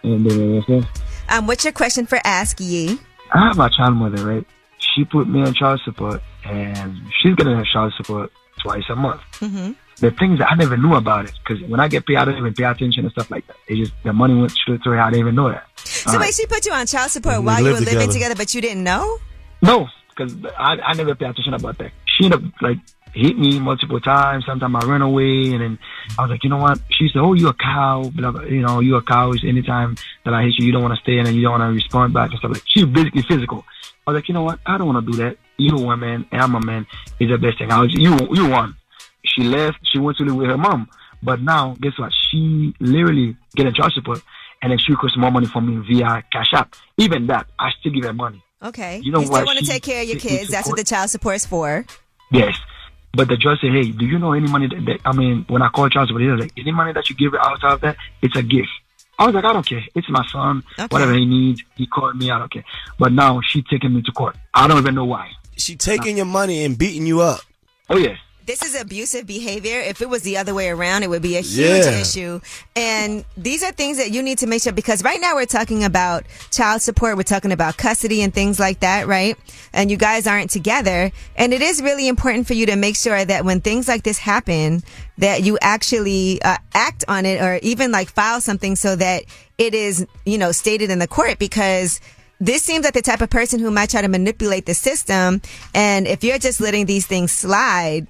I'm 0.02 0.26
doing 0.26 0.56
myself. 0.60 0.86
Um, 1.28 1.46
what's 1.46 1.62
your 1.62 1.74
question 1.74 2.06
for 2.06 2.18
Ask 2.24 2.58
Yee? 2.58 2.98
I 3.32 3.48
have 3.48 3.56
my 3.58 3.68
child 3.68 3.94
mother, 3.96 4.26
right? 4.26 4.46
She 4.78 5.04
put 5.04 5.28
me 5.28 5.42
on 5.42 5.52
child 5.54 5.80
support, 5.84 6.22
and 6.44 6.96
she's 7.20 7.34
going 7.34 7.50
to 7.50 7.56
have 7.56 7.66
child 7.66 7.92
support 7.98 8.32
twice 8.62 8.84
a 8.88 8.96
month. 8.96 9.20
Mm-hmm. 9.40 9.72
The 10.00 10.10
things 10.12 10.38
that 10.38 10.50
I 10.50 10.54
never 10.54 10.76
knew 10.76 10.94
about 10.94 11.26
it, 11.26 11.32
because 11.44 11.62
when 11.68 11.78
I 11.78 11.86
get 11.88 12.06
paid, 12.06 12.16
I 12.16 12.24
don't 12.24 12.38
even 12.38 12.54
pay 12.54 12.64
attention 12.64 13.04
and 13.04 13.12
stuff 13.12 13.30
like 13.30 13.46
that. 13.48 13.56
It 13.68 13.76
just 13.76 13.92
the 14.02 14.12
money 14.12 14.34
went 14.34 14.50
straight 14.52 14.82
through. 14.82 14.94
her. 14.94 15.00
I 15.00 15.10
didn't 15.10 15.20
even 15.20 15.34
know 15.34 15.50
that. 15.50 15.64
So 15.76 16.18
Uh, 16.18 16.24
she 16.32 16.46
put 16.46 16.64
you 16.66 16.72
on 16.72 16.86
child 16.86 17.10
support 17.10 17.42
while 17.42 17.58
you 17.58 17.64
live 17.64 17.74
were 17.74 17.80
living 17.80 17.94
together. 18.08 18.12
together, 18.12 18.34
but 18.34 18.54
you 18.54 18.60
didn't 18.62 18.82
know? 18.84 19.18
No, 19.62 19.88
because 20.08 20.32
I, 20.58 20.78
I 20.86 20.94
never 20.94 21.14
pay 21.14 21.26
attention 21.26 21.52
about 21.54 21.76
that. 21.78 21.92
She 22.06 22.24
ended 22.24 22.44
up 22.44 22.62
like 22.62 22.78
hit 23.12 23.36
me 23.38 23.58
multiple 23.58 24.00
times. 24.00 24.46
Sometimes 24.46 24.74
I 24.82 24.86
ran 24.86 25.02
away, 25.02 25.52
and 25.52 25.60
then 25.60 25.78
I 26.18 26.22
was 26.22 26.30
like, 26.30 26.44
you 26.44 26.50
know 26.50 26.56
what? 26.58 26.78
She 26.90 27.08
said, 27.12 27.20
"Oh, 27.20 27.34
you 27.34 27.48
a 27.48 27.54
cow? 27.54 28.10
Blah, 28.14 28.30
blah. 28.30 28.42
You 28.42 28.62
know, 28.62 28.80
you 28.80 28.96
a 28.96 29.02
cow." 29.02 29.32
Is 29.32 29.42
anytime 29.44 29.96
that 30.24 30.32
I 30.32 30.44
hit 30.44 30.54
you, 30.58 30.66
you 30.66 30.72
don't 30.72 30.82
want 30.82 30.94
to 30.94 31.00
stay, 31.02 31.18
and 31.18 31.26
then 31.26 31.34
you 31.34 31.42
don't 31.42 31.58
want 31.58 31.68
to 31.70 31.74
respond 31.74 32.14
back 32.14 32.30
and 32.30 32.38
stuff 32.38 32.52
like. 32.52 32.62
She 32.66 32.84
was 32.84 32.92
basically 32.94 33.22
physical. 33.22 33.64
I 34.06 34.12
was 34.12 34.18
like, 34.18 34.28
you 34.28 34.34
know 34.34 34.44
what? 34.44 34.60
I 34.64 34.78
don't 34.78 34.86
want 34.86 35.04
to 35.04 35.12
do 35.12 35.18
that. 35.18 35.36
You 35.58 35.76
a 35.76 35.80
woman, 35.82 36.24
and 36.32 36.40
I'm 36.40 36.54
a 36.54 36.60
man. 36.60 36.86
Is 37.18 37.28
the 37.28 37.36
best 37.36 37.58
thing. 37.58 37.70
I 37.70 37.80
was 37.80 37.92
you. 37.92 38.16
You 38.32 38.48
won. 38.48 38.76
She 39.34 39.42
left. 39.44 39.78
She 39.84 39.98
went 39.98 40.18
to 40.18 40.24
live 40.24 40.36
with 40.36 40.48
her 40.48 40.58
mom. 40.58 40.88
But 41.22 41.40
now, 41.42 41.76
guess 41.80 41.98
what? 41.98 42.12
She 42.30 42.74
literally 42.80 43.36
getting 43.54 43.74
child 43.74 43.92
support, 43.92 44.22
and 44.62 44.72
then 44.72 44.78
she 44.78 44.92
requests 44.92 45.16
more 45.18 45.30
money 45.30 45.46
from 45.46 45.66
me 45.66 45.84
via 45.86 46.22
Cash 46.32 46.52
App. 46.54 46.74
Even 46.96 47.26
that, 47.26 47.46
I 47.58 47.70
still 47.78 47.92
give 47.92 48.04
her 48.04 48.12
money. 48.14 48.42
Okay. 48.62 49.00
You 49.02 49.12
know 49.12 49.20
still 49.20 49.32
what? 49.32 49.46
want 49.46 49.58
to 49.58 49.64
She- 49.64 49.72
take 49.72 49.82
care 49.82 50.02
of 50.02 50.08
your 50.08 50.18
kids. 50.18 50.50
That's 50.50 50.66
what 50.68 50.76
the 50.76 50.84
child 50.84 51.10
support- 51.10 51.36
is 51.36 51.46
for. 51.46 51.84
Yes. 52.30 52.56
But 53.12 53.28
the 53.28 53.36
judge 53.36 53.58
said, 53.60 53.72
hey, 53.72 53.90
do 53.90 54.06
you 54.06 54.18
know 54.18 54.32
any 54.32 54.46
money 54.48 54.68
that, 54.68 54.84
that 54.86 55.00
I 55.04 55.12
mean, 55.12 55.44
when 55.48 55.62
I 55.62 55.68
call 55.68 55.88
child 55.88 56.08
support, 56.08 56.22
he 56.22 56.28
was 56.28 56.40
like, 56.40 56.52
any 56.56 56.70
money 56.70 56.92
that 56.92 57.10
you 57.10 57.16
give 57.16 57.34
outside 57.34 57.72
of 57.72 57.80
that, 57.80 57.96
it's 58.22 58.36
a 58.36 58.42
gift. 58.42 58.68
I 59.18 59.26
was 59.26 59.34
like, 59.34 59.44
I 59.44 59.52
don't 59.52 59.66
care. 59.66 59.82
It's 59.94 60.08
my 60.08 60.24
son. 60.28 60.62
Whatever 60.88 61.12
he 61.14 61.26
needs, 61.26 61.62
he 61.76 61.86
called 61.86 62.16
me. 62.16 62.30
I 62.30 62.38
don't 62.38 62.50
care. 62.50 62.64
But 62.98 63.12
now 63.12 63.40
she 63.46 63.62
taking 63.62 63.92
me 63.94 64.00
to 64.02 64.12
court. 64.12 64.36
I 64.54 64.66
don't 64.68 64.78
even 64.78 64.94
know 64.94 65.04
why. 65.04 65.30
She 65.56 65.76
taking 65.76 66.16
your 66.16 66.24
money 66.26 66.64
and 66.64 66.78
beating 66.78 67.04
you 67.04 67.20
up. 67.20 67.40
Oh, 67.90 67.98
yes. 67.98 68.16
This 68.50 68.64
is 68.64 68.74
abusive 68.74 69.28
behavior. 69.28 69.78
If 69.78 70.02
it 70.02 70.08
was 70.08 70.22
the 70.22 70.36
other 70.36 70.52
way 70.54 70.70
around, 70.70 71.04
it 71.04 71.08
would 71.08 71.22
be 71.22 71.36
a 71.36 71.40
huge 71.40 71.86
Yeah. 71.86 72.00
issue. 72.00 72.40
And 72.74 73.24
these 73.36 73.62
are 73.62 73.70
things 73.70 73.96
that 73.98 74.10
you 74.10 74.24
need 74.24 74.38
to 74.38 74.48
make 74.48 74.60
sure 74.60 74.72
because 74.72 75.04
right 75.04 75.20
now 75.20 75.36
we're 75.36 75.46
talking 75.46 75.84
about 75.84 76.24
child 76.50 76.82
support, 76.82 77.16
we're 77.16 77.22
talking 77.22 77.52
about 77.52 77.76
custody 77.76 78.22
and 78.22 78.34
things 78.34 78.58
like 78.58 78.80
that, 78.80 79.06
right? 79.06 79.36
And 79.72 79.88
you 79.88 79.96
guys 79.96 80.26
aren't 80.26 80.50
together. 80.50 81.12
And 81.36 81.54
it 81.54 81.62
is 81.62 81.80
really 81.80 82.08
important 82.08 82.48
for 82.48 82.54
you 82.54 82.66
to 82.66 82.74
make 82.74 82.96
sure 82.96 83.24
that 83.24 83.44
when 83.44 83.60
things 83.60 83.86
like 83.86 84.02
this 84.02 84.18
happen, 84.18 84.82
that 85.18 85.44
you 85.44 85.56
actually 85.62 86.42
uh, 86.42 86.56
act 86.74 87.04
on 87.06 87.26
it 87.26 87.40
or 87.40 87.60
even 87.62 87.92
like 87.92 88.08
file 88.08 88.40
something 88.40 88.74
so 88.74 88.96
that 88.96 89.26
it 89.58 89.74
is, 89.74 90.04
you 90.26 90.38
know, 90.38 90.50
stated 90.50 90.90
in 90.90 90.98
the 90.98 91.06
court 91.06 91.38
because 91.38 92.00
this 92.40 92.64
seems 92.64 92.84
like 92.84 92.94
the 92.94 93.02
type 93.02 93.20
of 93.20 93.30
person 93.30 93.60
who 93.60 93.70
might 93.70 93.90
try 93.90 94.02
to 94.02 94.08
manipulate 94.08 94.66
the 94.66 94.74
system. 94.74 95.40
And 95.72 96.08
if 96.08 96.24
you're 96.24 96.38
just 96.38 96.60
letting 96.60 96.86
these 96.86 97.06
things 97.06 97.30
slide, 97.30 98.08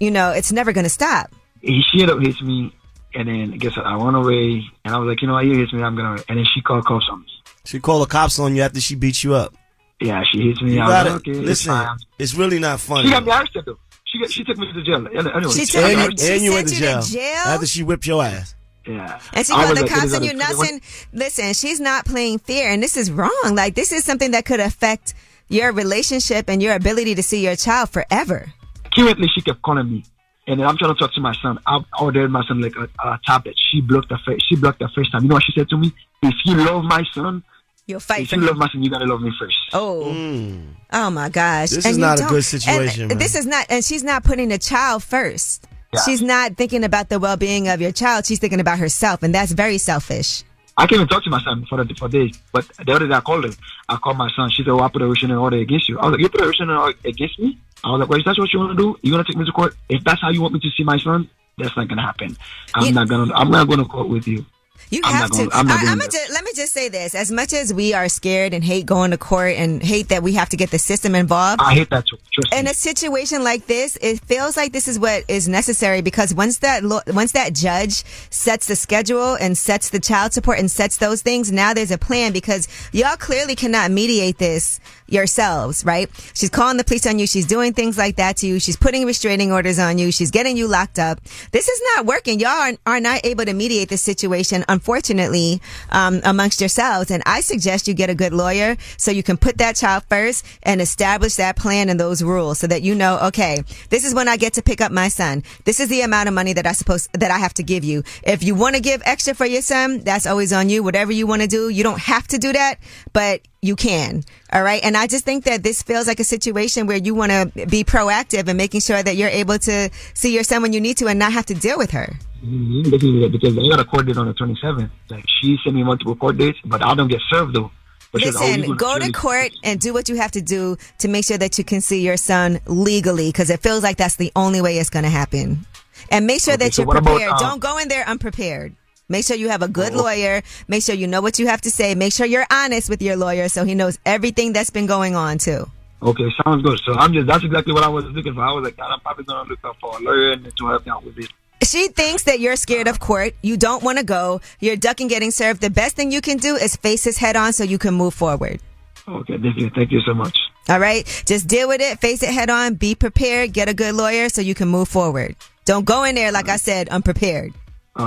you 0.00 0.10
know, 0.10 0.30
it's 0.32 0.50
never 0.50 0.72
going 0.72 0.84
to 0.84 0.90
stop. 0.90 1.30
He, 1.60 1.82
she 1.92 2.00
ended 2.02 2.16
up 2.16 2.22
hits 2.22 2.40
me, 2.42 2.74
and 3.14 3.28
then 3.28 3.50
guess 3.58 3.76
what? 3.76 3.86
I 3.86 3.94
run 3.96 4.14
away, 4.14 4.64
and 4.84 4.94
I 4.94 4.98
was 4.98 5.06
like, 5.08 5.20
you 5.22 5.28
know 5.28 5.34
what? 5.34 5.44
You 5.44 5.58
hits 5.58 5.72
me, 5.72 5.82
I'm 5.82 5.94
gonna. 5.94 6.22
And 6.28 6.38
then 6.38 6.44
she 6.54 6.60
called 6.62 6.84
cops 6.86 7.06
on 7.10 7.20
me. 7.20 7.26
She 7.66 7.78
called 7.78 8.02
the 8.08 8.10
cops 8.10 8.38
on 8.38 8.56
you 8.56 8.62
after 8.62 8.80
she 8.80 8.94
beat 8.94 9.22
you 9.22 9.34
up. 9.34 9.54
Yeah, 10.00 10.22
she 10.32 10.40
hits 10.48 10.62
me. 10.62 10.74
You 10.74 10.80
I 10.80 10.84
was 10.86 10.92
gotta 10.94 11.10
like, 11.10 11.18
okay, 11.20 11.30
it's 11.32 11.40
listen. 11.40 11.72
fine. 11.72 11.96
It's 12.18 12.34
really 12.34 12.58
not 12.58 12.80
funny. 12.80 13.08
She 13.08 13.10
got 13.12 13.24
me 13.24 13.30
arrested 13.32 13.64
though. 13.66 13.78
She 14.06 14.18
got, 14.18 14.30
she 14.30 14.42
took 14.44 14.56
me 14.56 14.66
to 14.66 14.72
the 14.72 14.82
jail. 14.82 15.06
Anyway, 15.06 15.52
She 15.52 15.66
took 15.66 15.84
I 15.84 15.90
you- 15.90 15.98
and, 15.98 16.08
arrested. 16.08 16.30
and 16.32 16.42
you 16.42 16.52
went 16.52 16.68
to 16.68 16.74
sent 16.74 16.80
you 16.82 16.88
jail, 16.88 17.02
to 17.02 17.12
jail? 17.12 17.52
after 17.52 17.66
she 17.66 17.82
whipped 17.82 18.06
your 18.06 18.24
ass. 18.24 18.54
Yeah. 18.86 19.20
And 19.34 19.46
she 19.46 19.52
I 19.52 19.64
called 19.66 19.76
the 19.76 19.82
like, 19.82 19.90
cops 19.90 20.14
on 20.14 20.24
you. 20.24 20.32
Nothing. 20.34 20.80
Listen, 21.12 21.52
she's 21.52 21.78
not 21.80 22.06
playing 22.06 22.38
fair, 22.38 22.70
and 22.72 22.82
this 22.82 22.96
is 22.96 23.10
wrong. 23.12 23.52
Like 23.52 23.74
this 23.74 23.92
is 23.92 24.02
something 24.04 24.30
that 24.30 24.46
could 24.46 24.58
affect 24.60 25.12
your 25.48 25.70
relationship 25.72 26.48
and 26.48 26.62
your 26.62 26.74
ability 26.74 27.14
to 27.16 27.22
see 27.22 27.44
your 27.44 27.54
child 27.56 27.90
forever. 27.90 28.50
Currently, 28.94 29.28
she 29.34 29.40
kept 29.40 29.62
calling 29.62 29.90
me, 29.90 30.04
and 30.46 30.60
then 30.60 30.66
I'm 30.66 30.76
trying 30.76 30.94
to 30.94 30.98
talk 30.98 31.12
to 31.14 31.20
my 31.20 31.32
son. 31.40 31.58
I 31.66 31.80
ordered 32.00 32.30
my 32.30 32.44
son 32.46 32.60
like 32.60 32.74
a, 32.76 32.88
a 33.08 33.18
tablet. 33.24 33.54
She 33.70 33.80
blocked 33.80 34.08
the 34.08 34.18
first. 34.24 34.48
She 34.48 34.56
blocked 34.56 34.78
the 34.80 34.88
first 34.94 35.12
time. 35.12 35.22
You 35.22 35.28
know 35.28 35.34
what 35.36 35.44
she 35.44 35.52
said 35.52 35.68
to 35.70 35.76
me? 35.76 35.92
If 36.22 36.34
you 36.44 36.56
love 36.56 36.84
my 36.84 37.02
son, 37.14 37.42
You'll 37.86 38.00
fight 38.00 38.22
if 38.22 38.28
for 38.30 38.36
you 38.36 38.42
him. 38.42 38.46
love 38.48 38.56
my 38.56 38.68
son, 38.68 38.82
you 38.82 38.90
gotta 38.90 39.04
love 39.06 39.20
me 39.20 39.32
first. 39.38 39.56
Oh. 39.72 40.04
Mm. 40.06 40.74
Oh 40.92 41.10
my 41.10 41.28
gosh. 41.28 41.70
This 41.70 41.84
And 41.84 41.92
is 41.92 41.98
you 41.98 42.04
not 42.04 42.18
a 42.18 42.22
don't- 42.22 42.30
good 42.30 42.44
situation, 42.44 43.02
and 43.02 43.08
man. 43.10 43.18
This 43.18 43.34
is 43.34 43.46
not, 43.46 43.66
and 43.70 43.84
she's 43.84 44.04
not 44.04 44.22
putting 44.24 44.48
the 44.48 44.58
child 44.58 45.02
first. 45.02 45.66
Yeah. 45.92 46.00
She's 46.02 46.22
not 46.22 46.56
thinking 46.56 46.84
about 46.84 47.08
the 47.08 47.18
well 47.18 47.36
being 47.36 47.68
of 47.68 47.80
your 47.80 47.90
child. 47.92 48.26
She's 48.26 48.38
thinking 48.38 48.60
about 48.60 48.78
herself, 48.78 49.22
and 49.24 49.34
that's 49.34 49.50
very 49.52 49.78
selfish. 49.78 50.44
I 50.76 50.86
can't 50.86 51.00
even 51.00 51.08
talk 51.08 51.24
to 51.24 51.30
my 51.30 51.40
son 51.42 51.66
for 51.68 51.82
the, 51.84 51.94
for 51.94 52.08
days. 52.08 52.38
But 52.52 52.66
the 52.84 52.92
other 52.92 53.06
day 53.06 53.14
I 53.14 53.20
called 53.20 53.44
her. 53.44 53.50
I 53.88 53.96
called 53.96 54.16
my 54.16 54.30
son. 54.34 54.50
She 54.50 54.62
said, 54.62 54.70
"Oh, 54.70 54.80
I 54.80 54.88
put 54.88 55.02
a 55.02 55.06
restraining 55.06 55.36
order 55.36 55.58
against 55.58 55.88
you." 55.88 55.98
I 55.98 56.06
was 56.06 56.12
like, 56.12 56.20
"You 56.20 56.28
put 56.28 56.40
a 56.40 56.46
restraining 56.46 56.76
order 56.76 56.98
against 57.04 57.38
me?" 57.38 57.58
I 57.84 57.90
was 57.90 58.00
like, 58.00 58.08
"Well, 58.08 58.18
if 58.18 58.24
that's 58.24 58.38
what 58.38 58.52
you 58.52 58.58
want 58.58 58.76
to 58.76 58.82
do, 58.82 58.98
you 59.02 59.12
want 59.12 59.26
to 59.26 59.32
take 59.32 59.38
me 59.38 59.44
to 59.44 59.52
court? 59.52 59.76
If 59.88 60.04
that's 60.04 60.20
how 60.20 60.30
you 60.30 60.40
want 60.40 60.54
me 60.54 60.60
to 60.60 60.70
see 60.70 60.84
my 60.84 60.98
son, 60.98 61.28
that's 61.58 61.76
not 61.76 61.88
gonna 61.88 62.02
happen. 62.02 62.36
I'm 62.74 62.94
not 62.94 63.08
gonna. 63.08 63.32
I'm 63.34 63.50
not 63.50 63.66
going 63.66 63.80
to 63.80 63.84
court 63.84 64.08
with 64.08 64.26
you." 64.26 64.46
You 64.90 65.00
I'm 65.04 65.14
have 65.14 65.30
gonna- 65.30 65.48
to. 65.50 65.56
I'm 65.56 65.66
not 65.66 65.84
I, 65.84 65.92
am 65.92 66.00
just, 66.00 66.32
let 66.32 66.44
me 66.44 66.50
just 66.54 66.72
say 66.72 66.88
this: 66.88 67.14
as 67.14 67.30
much 67.30 67.52
as 67.52 67.72
we 67.72 67.94
are 67.94 68.08
scared 68.08 68.52
and 68.52 68.64
hate 68.64 68.86
going 68.86 69.12
to 69.12 69.16
court 69.18 69.54
and 69.56 69.80
hate 69.82 70.08
that 70.08 70.22
we 70.22 70.32
have 70.34 70.48
to 70.50 70.56
get 70.56 70.70
the 70.72 70.78
system 70.78 71.14
involved, 71.14 71.60
I 71.62 71.74
hate 71.74 71.90
that 71.90 72.06
too. 72.06 72.16
In 72.52 72.66
a 72.66 72.74
situation 72.74 73.44
like 73.44 73.66
this, 73.66 73.96
it 74.00 74.20
feels 74.22 74.56
like 74.56 74.72
this 74.72 74.88
is 74.88 74.98
what 74.98 75.24
is 75.28 75.48
necessary 75.48 76.00
because 76.00 76.34
once 76.34 76.58
that 76.58 76.82
lo- 76.82 77.00
once 77.08 77.32
that 77.32 77.52
judge 77.54 78.02
sets 78.30 78.66
the 78.66 78.74
schedule 78.76 79.34
and 79.34 79.56
sets 79.56 79.90
the 79.90 80.00
child 80.00 80.32
support 80.32 80.58
and 80.58 80.70
sets 80.70 80.96
those 80.96 81.22
things, 81.22 81.52
now 81.52 81.72
there's 81.72 81.90
a 81.92 81.98
plan 81.98 82.32
because 82.32 82.66
y'all 82.92 83.16
clearly 83.16 83.54
cannot 83.54 83.90
mediate 83.92 84.38
this 84.38 84.80
yourselves, 85.10 85.84
right? 85.84 86.08
She's 86.34 86.50
calling 86.50 86.76
the 86.76 86.84
police 86.84 87.06
on 87.06 87.18
you. 87.18 87.26
She's 87.26 87.46
doing 87.46 87.72
things 87.72 87.98
like 87.98 88.16
that 88.16 88.36
to 88.38 88.46
you. 88.46 88.60
She's 88.60 88.76
putting 88.76 89.06
restraining 89.06 89.52
orders 89.52 89.78
on 89.78 89.98
you. 89.98 90.12
She's 90.12 90.30
getting 90.30 90.56
you 90.56 90.68
locked 90.68 90.98
up. 90.98 91.20
This 91.52 91.68
is 91.68 91.82
not 91.94 92.06
working. 92.06 92.40
Y'all 92.40 92.50
are, 92.50 92.72
are 92.86 93.00
not 93.00 93.24
able 93.24 93.44
to 93.44 93.52
mediate 93.52 93.88
this 93.88 94.02
situation, 94.02 94.64
unfortunately, 94.68 95.60
um, 95.90 96.20
amongst 96.24 96.60
yourselves. 96.60 97.10
And 97.10 97.22
I 97.26 97.40
suggest 97.40 97.88
you 97.88 97.94
get 97.94 98.10
a 98.10 98.14
good 98.14 98.32
lawyer 98.32 98.76
so 98.96 99.10
you 99.10 99.22
can 99.22 99.36
put 99.36 99.58
that 99.58 99.76
child 99.76 100.04
first 100.08 100.44
and 100.62 100.80
establish 100.80 101.34
that 101.36 101.56
plan 101.56 101.88
and 101.88 101.98
those 101.98 102.22
rules 102.22 102.58
so 102.58 102.66
that 102.66 102.82
you 102.82 102.94
know, 102.94 103.18
okay, 103.18 103.62
this 103.88 104.04
is 104.04 104.14
when 104.14 104.28
I 104.28 104.36
get 104.36 104.54
to 104.54 104.62
pick 104.62 104.80
up 104.80 104.92
my 104.92 105.08
son. 105.08 105.42
This 105.64 105.80
is 105.80 105.88
the 105.88 106.02
amount 106.02 106.28
of 106.28 106.34
money 106.34 106.52
that 106.52 106.66
I 106.66 106.72
suppose 106.72 107.08
that 107.12 107.30
I 107.30 107.38
have 107.38 107.54
to 107.54 107.62
give 107.62 107.84
you. 107.84 108.02
If 108.22 108.42
you 108.42 108.54
want 108.54 108.76
to 108.76 108.80
give 108.80 109.02
extra 109.04 109.34
for 109.34 109.46
your 109.46 109.62
son, 109.62 110.00
that's 110.00 110.26
always 110.26 110.52
on 110.52 110.68
you. 110.68 110.82
Whatever 110.82 111.12
you 111.12 111.26
want 111.26 111.42
to 111.42 111.48
do, 111.48 111.68
you 111.68 111.82
don't 111.82 112.00
have 112.00 112.26
to 112.28 112.38
do 112.38 112.52
that, 112.52 112.76
but 113.12 113.42
you 113.62 113.76
can. 113.76 114.22
All 114.52 114.62
right. 114.62 114.82
And 114.82 114.96
I 114.96 115.06
just 115.06 115.24
think 115.24 115.44
that 115.44 115.62
this 115.62 115.82
feels 115.82 116.06
like 116.08 116.18
a 116.20 116.24
situation 116.24 116.86
where 116.86 116.96
you 116.96 117.14
want 117.14 117.30
to 117.30 117.66
be 117.66 117.84
proactive 117.84 118.48
and 118.48 118.56
making 118.56 118.80
sure 118.80 119.00
that 119.02 119.16
you're 119.16 119.28
able 119.28 119.58
to 119.60 119.90
see 120.14 120.34
your 120.34 120.42
son 120.42 120.62
when 120.62 120.72
you 120.72 120.80
need 120.80 120.96
to 120.98 121.06
and 121.06 121.18
not 121.18 121.32
have 121.32 121.46
to 121.46 121.54
deal 121.54 121.78
with 121.78 121.92
her. 121.92 122.16
Mhm, 122.44 122.90
This 122.90 123.02
is 123.02 123.30
because 123.30 123.56
I 123.58 123.68
got 123.68 123.80
a 123.80 123.84
court 123.84 124.06
date 124.06 124.16
on 124.16 124.26
the 124.26 124.34
27th. 124.34 124.90
Like 125.08 125.24
she 125.40 125.56
sent 125.62 125.76
me 125.76 125.84
multiple 125.84 126.16
court 126.16 126.36
dates, 126.38 126.58
but 126.64 126.84
I 126.84 126.94
don't 126.94 127.08
get 127.08 127.20
served 127.30 127.54
though. 127.54 127.70
But 128.12 128.22
she's 128.22 128.34
like, 128.34 128.56
you 128.56 128.56
Listen, 128.62 128.76
go 128.76 128.98
to 128.98 129.12
court 129.12 129.52
and 129.62 129.78
do 129.78 129.92
what 129.92 130.08
you 130.08 130.16
have 130.16 130.32
to 130.32 130.40
do 130.42 130.76
to 130.98 131.06
make 131.06 131.24
sure 131.24 131.38
that 131.38 131.56
you 131.58 131.62
can 131.64 131.80
see 131.80 132.00
your 132.04 132.16
son 132.16 132.58
legally 132.66 133.28
because 133.28 133.50
it 133.50 133.60
feels 133.60 133.84
like 133.84 133.98
that's 133.98 134.16
the 134.16 134.32
only 134.34 134.60
way 134.60 134.78
it's 134.78 134.90
going 134.90 135.04
to 135.04 135.10
happen. 135.10 135.64
And 136.10 136.26
make 136.26 136.40
sure 136.40 136.54
Okay, 136.54 136.64
that 136.64 136.74
so 136.74 136.82
you're 136.82 136.86
what 136.88 136.96
about, 136.96 137.18
prepared. 137.18 137.32
um, 137.34 137.38
Don't 137.38 137.60
go 137.60 137.78
in 137.78 137.86
there 137.86 138.04
unprepared. 138.08 138.74
Make 139.10 139.26
sure 139.26 139.36
you 139.36 139.50
have 139.50 139.60
a 139.62 139.68
good 139.68 139.92
Oh. 139.92 140.04
lawyer. 140.04 140.40
Make 140.68 140.82
sure 140.84 140.94
you 140.94 141.06
know 141.08 141.20
what 141.20 141.38
you 141.38 141.48
have 141.48 141.60
to 141.62 141.70
say. 141.70 141.94
Make 141.94 142.12
sure 142.14 142.24
you're 142.24 142.46
honest 142.50 142.88
with 142.88 143.02
your 143.02 143.16
lawyer 143.16 143.48
so 143.48 143.64
he 143.64 143.74
knows 143.74 143.98
everything 144.06 144.54
that's 144.54 144.70
been 144.70 144.86
going 144.86 145.14
on 145.16 145.36
too. 145.36 145.68
Okay, 146.02 146.24
sounds 146.42 146.62
good. 146.62 146.80
So 146.86 146.94
I'm 146.94 147.12
just 147.12 147.26
that's 147.26 147.44
exactly 147.44 147.74
what 147.74 147.82
I 147.82 147.88
was 147.88 148.04
looking 148.06 148.32
for. 148.34 148.40
I 148.40 148.52
was 148.52 148.64
like, 148.64 148.76
God, 148.78 148.90
I'm 148.90 149.00
probably 149.00 149.24
gonna 149.24 149.46
look 149.48 149.58
up 149.64 149.76
for 149.80 149.98
a 149.98 150.00
lawyer 150.00 150.30
and 150.32 150.44
to 150.56 150.66
help 150.68 150.86
me 150.86 150.92
out 150.92 151.04
with 151.04 151.16
this. 151.16 151.28
She 151.62 151.88
thinks 151.88 152.22
that 152.22 152.40
you're 152.40 152.56
scared 152.56 152.88
of 152.88 153.00
court. 153.00 153.34
You 153.42 153.58
don't 153.58 153.82
want 153.82 153.98
to 153.98 154.04
go. 154.04 154.40
You're 154.60 154.76
ducking 154.76 155.08
getting 155.08 155.30
served. 155.30 155.60
The 155.60 155.68
best 155.68 155.94
thing 155.96 156.10
you 156.10 156.22
can 156.22 156.38
do 156.38 156.54
is 156.56 156.74
face 156.76 157.04
this 157.04 157.18
head 157.18 157.36
on 157.36 157.52
so 157.52 157.64
you 157.64 157.76
can 157.76 157.92
move 157.92 158.14
forward. 158.14 158.60
Okay, 159.06 159.36
thank 159.36 159.56
you, 159.58 159.70
thank 159.74 159.90
you 159.92 160.00
so 160.06 160.14
much. 160.14 160.38
All 160.70 160.78
right. 160.80 161.04
Just 161.26 161.48
deal 161.48 161.68
with 161.68 161.80
it. 161.82 161.98
Face 162.00 162.22
it 162.22 162.30
head 162.30 162.48
on. 162.48 162.74
Be 162.74 162.94
prepared. 162.94 163.52
Get 163.52 163.68
a 163.68 163.74
good 163.74 163.94
lawyer 163.94 164.28
so 164.30 164.40
you 164.40 164.54
can 164.54 164.68
move 164.68 164.88
forward. 164.88 165.34
Don't 165.66 165.84
go 165.84 166.04
in 166.04 166.14
there, 166.14 166.32
like 166.32 166.48
I 166.48 166.56
said, 166.56 166.88
unprepared. 166.88 167.52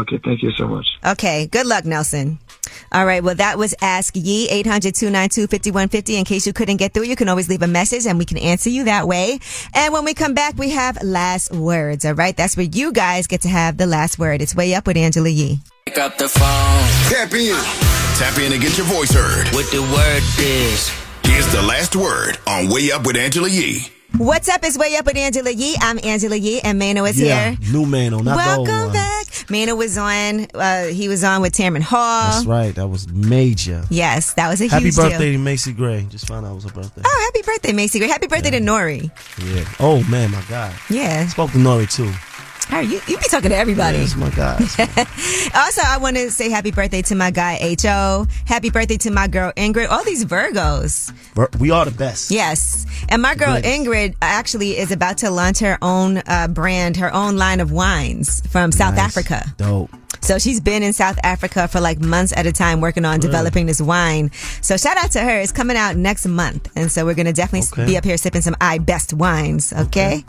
Okay, 0.02 0.20
thank 0.24 0.42
you 0.42 0.52
so 0.58 0.68
much. 0.68 0.88
Okay. 1.06 1.48
Good 1.48 1.68
luck, 1.68 1.86
Nelson. 1.86 2.40
All 2.92 3.06
right. 3.06 3.24
Well, 3.24 3.36
that 3.36 3.58
was 3.58 3.76
Ask 3.82 4.16
Yee, 4.16 4.48
800-292-5150. 4.64 6.18
In 6.18 6.26
case 6.26 6.48
you 6.48 6.54
couldn't 6.54 6.78
get 6.78 6.94
through, 6.94 7.04
you 7.04 7.16
can 7.16 7.30
always 7.30 7.48
leave 7.48 7.62
a 7.62 7.68
message 7.68 8.08
and 8.08 8.18
we 8.18 8.26
can 8.26 8.38
answer 8.38 8.70
you 8.70 8.86
that 8.86 9.08
way. 9.08 9.40
And 9.74 9.94
when 9.94 10.04
we 10.06 10.14
come 10.14 10.34
back, 10.34 10.58
we 10.58 10.72
have 10.72 11.02
last 11.04 11.52
words. 11.54 12.06
All 12.06 12.14
right. 12.14 12.36
That's 12.36 12.58
where 12.58 12.66
you 12.66 12.92
guys 12.92 13.28
get 13.28 13.42
to 13.42 13.50
have 13.50 13.78
the 13.78 13.86
last 13.86 14.18
word. 14.18 14.42
It's 14.42 14.56
way 14.56 14.74
up 14.74 14.88
with 14.88 14.98
Angela 14.98 15.30
Yee. 15.30 15.60
Pick 15.86 16.00
up 16.00 16.18
the 16.18 16.28
phone. 16.28 16.88
Tap 17.10 17.34
in. 17.34 17.56
Tap 18.18 18.38
in 18.40 18.54
and 18.54 18.62
get 18.62 18.78
your 18.78 18.88
voice 18.88 19.12
heard. 19.12 19.48
What 19.54 19.70
the 19.72 19.82
word 19.82 20.24
is. 20.40 20.90
Here's 21.24 21.52
the 21.54 21.62
last 21.62 21.96
word 21.96 22.38
on 22.48 22.70
Way 22.70 22.92
Up 22.92 23.06
with 23.06 23.16
Angela 23.16 23.50
Yee. 23.50 23.88
What's 24.20 24.48
up? 24.48 24.60
It's 24.64 24.78
Way 24.78 24.96
Up 24.96 25.08
with 25.08 25.18
Angela 25.18 25.50
Yee. 25.50 25.76
I'm 25.80 26.00
Angela 26.04 26.36
Yee 26.36 26.62
and 26.62 26.80
Maino 26.80 27.10
is 27.10 27.20
yeah, 27.20 27.52
here. 27.52 27.74
new 27.74 27.86
Maino, 27.86 28.24
not 28.24 28.36
Welcome 28.36 28.94
back. 28.94 29.26
Maino 29.50 29.76
was 29.76 29.98
on, 29.98 30.46
uh, 30.54 30.86
he 30.86 31.08
was 31.08 31.24
on 31.24 31.42
with 31.42 31.54
Tamron 31.54 31.82
Hall. 31.82 32.32
That's 32.32 32.46
right. 32.46 32.76
That 32.76 32.88
was 32.88 33.08
major. 33.12 33.84
Yes, 33.90 34.36
that 34.36 34.50
was 34.50 34.62
a 34.62 34.66
huge. 34.66 34.72
Happy 34.72 34.92
birthday 34.92 35.32
deal. 35.32 35.40
to 35.40 35.44
Macy 35.44 35.74
Gray. 35.74 36.06
Just 36.10 36.28
found 36.28 36.46
out 36.46 36.52
it 36.52 36.56
was 36.56 36.64
her 36.66 36.72
birthday. 36.72 37.02
Oh, 37.04 37.32
happy 37.34 37.44
birthday, 37.44 37.74
Macy 37.74 37.98
Gray. 37.98 38.08
Happy 38.08 38.28
birthday 38.28 38.52
to 38.52 38.60
Nori. 38.60 39.10
Yeah. 39.56 39.66
Oh 39.80 40.04
man, 40.04 40.30
my 40.30 40.44
God. 40.48 40.76
Yeah. 40.92 41.28
Spoke 41.28 41.52
to 41.52 41.58
Nori 41.58 41.92
too. 41.92 42.12
All 42.72 42.78
right, 42.80 42.88
you, 42.88 43.02
you 43.08 43.18
be 43.18 43.24
talking 43.30 43.50
to 43.50 43.56
everybody. 43.56 43.98
Yes, 44.00 44.16
my 44.16 44.30
God. 44.32 44.60
also, 45.56 45.82
I 45.86 45.98
want 46.02 46.16
to 46.18 46.32
say 46.32 46.50
happy 46.50 46.72
birthday 46.72 47.02
to 47.04 47.16
my 47.16 47.30
guy 47.32 47.60
Ho. 47.84 48.26
Happy 48.46 48.70
birthday 48.70 48.98
to 48.98 49.12
my 49.12 49.28
girl 49.28 49.52
Ingrid. 49.56 49.90
All 49.90 50.04
these 50.04 50.26
Virgos. 50.26 51.12
We 51.60 51.72
are 51.72 51.86
the 51.86 51.92
best. 51.92 52.32
Yes. 52.32 52.86
And 53.10 53.22
my 53.22 53.36
girl. 53.36 53.62
Ingrid 53.62 54.16
actually 54.22 54.78
is 54.78 54.92
about 54.92 55.20
to 55.20 55.30
launch 55.30 55.60
her 55.60 55.78
own 55.82 56.22
uh, 56.26 56.48
brand, 56.48 56.98
her 56.98 57.14
own 57.14 57.38
line 57.38 57.60
of 57.60 57.72
wines 57.72 58.42
from 58.48 58.72
South 58.72 58.96
Nice. 58.96 59.18
Africa. 59.18 59.54
Dope. 59.58 59.90
So 60.24 60.40
she's 60.40 60.62
been 60.62 60.84
in 60.84 60.94
South 60.94 61.20
Africa 61.24 61.68
for 61.68 61.82
like 61.82 62.00
months 62.00 62.34
at 62.36 62.46
a 62.46 62.52
time 62.54 62.80
working 62.80 63.04
on 63.04 63.20
developing 63.20 63.66
this 63.66 63.82
wine. 63.82 64.32
So 64.62 64.78
shout 64.78 64.96
out 64.98 65.12
to 65.12 65.20
her. 65.20 65.40
It's 65.42 65.52
coming 65.52 65.76
out 65.76 65.98
next 65.98 66.26
month. 66.26 66.72
And 66.78 66.90
so 66.90 67.06
we're 67.06 67.14
going 67.14 67.26
to 67.26 67.34
definitely 67.34 67.68
Okay. 67.74 67.86
be 67.92 67.98
up 67.98 68.06
here 68.06 68.18
sipping 68.18 68.42
some 68.42 68.56
I 68.62 68.78
Best 68.78 69.14
wines. 69.14 69.74
Okay? 69.74 70.24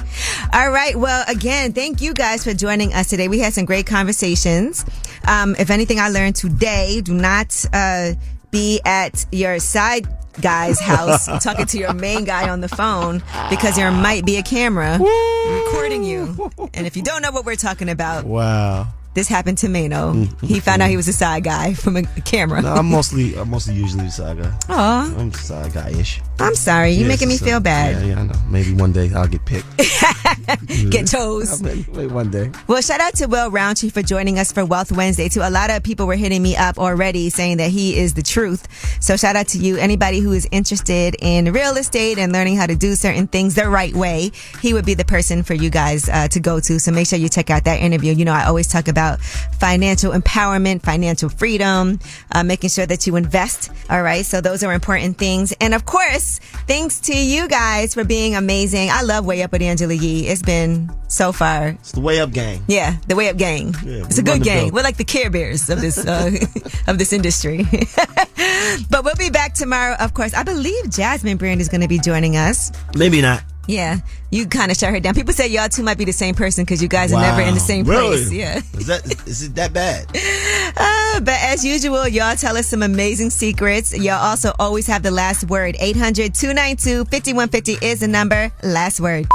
All 0.52 0.70
right. 0.70 0.96
Well, 0.96 1.24
again, 1.28 1.72
thank 1.72 2.00
you 2.02 2.12
guys 2.12 2.42
for 2.42 2.52
joining 2.54 2.92
us 2.92 3.08
today. 3.08 3.28
We 3.28 3.38
had 3.38 3.52
some 3.54 3.64
great 3.66 3.86
conversations. 3.86 4.84
Um, 5.28 5.54
if 5.60 5.70
anything 5.70 6.00
I 6.00 6.08
learned 6.08 6.34
today, 6.36 7.00
do 7.00 7.14
not, 7.14 7.64
uh, 7.72 8.12
be 8.50 8.80
at 8.84 9.24
your 9.32 9.58
side 9.60 10.06
guy's 10.40 10.80
house 10.80 11.26
talking 11.44 11.66
to 11.66 11.78
your 11.78 11.92
main 11.94 12.24
guy 12.24 12.48
on 12.48 12.60
the 12.60 12.68
phone 12.68 13.22
because 13.48 13.76
there 13.76 13.90
might 13.92 14.24
be 14.26 14.36
a 14.38 14.42
camera 14.42 14.98
recording 14.98 16.02
you. 16.04 16.50
And 16.74 16.86
if 16.86 16.96
you 16.96 17.02
don't 17.04 17.22
know 17.22 17.30
what 17.30 17.44
we're 17.46 17.54
talking 17.56 17.88
about, 17.88 18.24
Wow. 18.24 18.88
This 19.14 19.28
happened 19.28 19.58
to 19.58 19.68
Maino. 19.68 20.12
Mm-hmm. 20.14 20.46
He 20.46 20.60
found 20.60 20.82
out 20.82 20.90
he 20.90 20.96
was 20.96 21.08
a 21.08 21.12
side 21.12 21.44
guy 21.44 21.74
from 21.74 21.96
a 21.96 22.02
camera. 22.02 22.62
No, 22.62 22.74
I'm 22.74 22.90
mostly, 22.90 23.36
I'm 23.36 23.50
mostly 23.50 23.74
usually 23.74 24.06
a 24.06 24.10
side 24.10 24.42
guy. 24.42 24.52
Aw. 24.68 25.14
I'm 25.16 25.32
side 25.32 25.72
guy 25.72 25.90
ish. 25.90 26.20
I'm 26.40 26.54
sorry. 26.54 26.92
You're 26.92 27.08
making 27.08 27.28
me 27.28 27.38
feel 27.38 27.60
bad. 27.60 28.02
Yeah, 28.02 28.14
yeah, 28.14 28.20
I 28.20 28.24
know. 28.24 28.34
Maybe 28.48 28.74
one 28.74 28.92
day 28.92 29.10
I'll 29.14 29.28
get 29.28 29.44
picked. 29.44 29.66
Get 30.90 31.06
toes. 31.06 31.62
Maybe, 31.62 31.86
maybe 31.92 32.12
one 32.12 32.30
day. 32.30 32.50
Well, 32.66 32.82
shout 32.82 33.00
out 33.00 33.14
to 33.16 33.26
Will 33.26 33.50
Roundtree 33.50 33.90
for 33.90 34.02
joining 34.02 34.38
us 34.38 34.52
for 34.52 34.64
Wealth 34.64 34.92
Wednesday 34.92 35.28
too. 35.28 35.40
A 35.42 35.50
lot 35.50 35.70
of 35.70 35.82
people 35.82 36.06
were 36.06 36.16
hitting 36.16 36.42
me 36.42 36.56
up 36.56 36.78
already 36.78 37.30
saying 37.30 37.58
that 37.58 37.70
he 37.70 37.96
is 37.96 38.14
the 38.14 38.22
truth. 38.22 38.68
So 39.00 39.16
shout 39.16 39.36
out 39.36 39.48
to 39.48 39.58
you. 39.58 39.76
Anybody 39.76 40.20
who 40.20 40.32
is 40.32 40.46
interested 40.50 41.16
in 41.20 41.52
real 41.52 41.76
estate 41.76 42.18
and 42.18 42.32
learning 42.32 42.56
how 42.56 42.66
to 42.66 42.76
do 42.76 42.94
certain 42.94 43.26
things 43.26 43.54
the 43.54 43.68
right 43.68 43.94
way, 43.94 44.32
he 44.60 44.74
would 44.74 44.84
be 44.84 44.94
the 44.94 45.04
person 45.04 45.42
for 45.42 45.54
you 45.54 45.70
guys 45.70 46.08
uh, 46.08 46.28
to 46.28 46.40
go 46.40 46.60
to. 46.60 46.78
So 46.78 46.90
make 46.92 47.06
sure 47.06 47.18
you 47.18 47.28
check 47.28 47.50
out 47.50 47.64
that 47.64 47.80
interview. 47.80 48.12
You 48.12 48.24
know, 48.24 48.34
I 48.34 48.44
always 48.44 48.68
talk 48.68 48.88
about 48.88 49.20
financial 49.20 50.12
empowerment, 50.12 50.82
financial 50.82 51.28
freedom, 51.28 51.98
uh, 52.32 52.42
making 52.42 52.70
sure 52.70 52.86
that 52.86 53.06
you 53.06 53.16
invest. 53.16 53.70
All 53.88 54.02
right. 54.02 54.26
So 54.26 54.40
those 54.40 54.62
are 54.62 54.72
important 54.72 55.16
things. 55.16 55.52
And 55.60 55.74
of 55.74 55.86
course, 55.86 56.23
thanks 56.66 57.00
to 57.00 57.16
you 57.16 57.48
guys 57.48 57.94
for 57.94 58.04
being 58.04 58.34
amazing. 58.34 58.90
I 58.90 59.02
love 59.02 59.24
Way 59.24 59.42
Up 59.42 59.52
with 59.52 59.62
Angela 59.62 59.94
Yee. 59.94 60.26
It's 60.26 60.42
been 60.42 60.90
so 61.08 61.32
far. 61.32 61.68
It's 61.68 61.92
the 61.92 62.00
way 62.00 62.20
up 62.20 62.32
gang. 62.32 62.62
Yeah, 62.66 62.96
the 63.06 63.16
way 63.16 63.28
up 63.28 63.36
gang. 63.36 63.74
Yeah, 63.84 64.04
it's 64.04 64.18
a 64.18 64.22
good 64.22 64.42
gang. 64.42 64.72
We're 64.72 64.82
like 64.82 64.96
the 64.96 65.04
Care 65.04 65.30
Bears 65.30 65.70
of 65.70 65.80
this 65.80 65.98
uh, 65.98 66.30
of 66.86 66.98
this 66.98 67.12
industry. 67.12 67.64
but 68.90 69.04
we'll 69.04 69.16
be 69.16 69.30
back 69.30 69.54
tomorrow. 69.54 69.96
Of 70.00 70.14
course, 70.14 70.34
I 70.34 70.42
believe 70.42 70.90
Jasmine 70.90 71.36
Brand 71.36 71.60
is 71.60 71.68
going 71.68 71.82
to 71.82 71.88
be 71.88 71.98
joining 71.98 72.36
us. 72.36 72.72
Maybe 72.96 73.22
not. 73.22 73.42
Yeah, 73.66 73.98
you 74.30 74.46
kind 74.46 74.70
of 74.70 74.76
shut 74.76 74.90
her 74.90 75.00
down. 75.00 75.14
People 75.14 75.32
say 75.32 75.48
y'all 75.48 75.68
two 75.68 75.82
might 75.82 75.96
be 75.98 76.04
the 76.04 76.12
same 76.12 76.34
person 76.34 76.64
because 76.64 76.82
you 76.82 76.88
guys 76.88 77.12
are 77.12 77.20
never 77.20 77.40
in 77.40 77.54
the 77.54 77.60
same 77.60 77.86
Really? 77.86 78.16
place. 78.18 78.32
Yeah. 78.32 78.56
Is 78.74 78.86
that 78.86 79.06
is 79.26 79.42
it 79.44 79.54
that 79.54 79.72
bad? 79.72 80.06
Uh, 80.76 81.20
but 81.20 81.36
as 81.40 81.64
usual, 81.64 82.08
y'all 82.08 82.34
tell 82.34 82.56
us 82.56 82.66
some 82.66 82.82
amazing 82.82 83.30
secrets. 83.30 83.96
Y'all 83.96 84.20
also 84.20 84.52
always 84.58 84.88
have 84.88 85.04
the 85.04 85.10
last 85.10 85.44
word. 85.48 85.76
800 85.78 86.34
292 86.34 87.04
5150 87.04 87.86
is 87.86 88.00
the 88.00 88.08
number. 88.08 88.50
Last 88.64 88.98
word. 88.98 89.26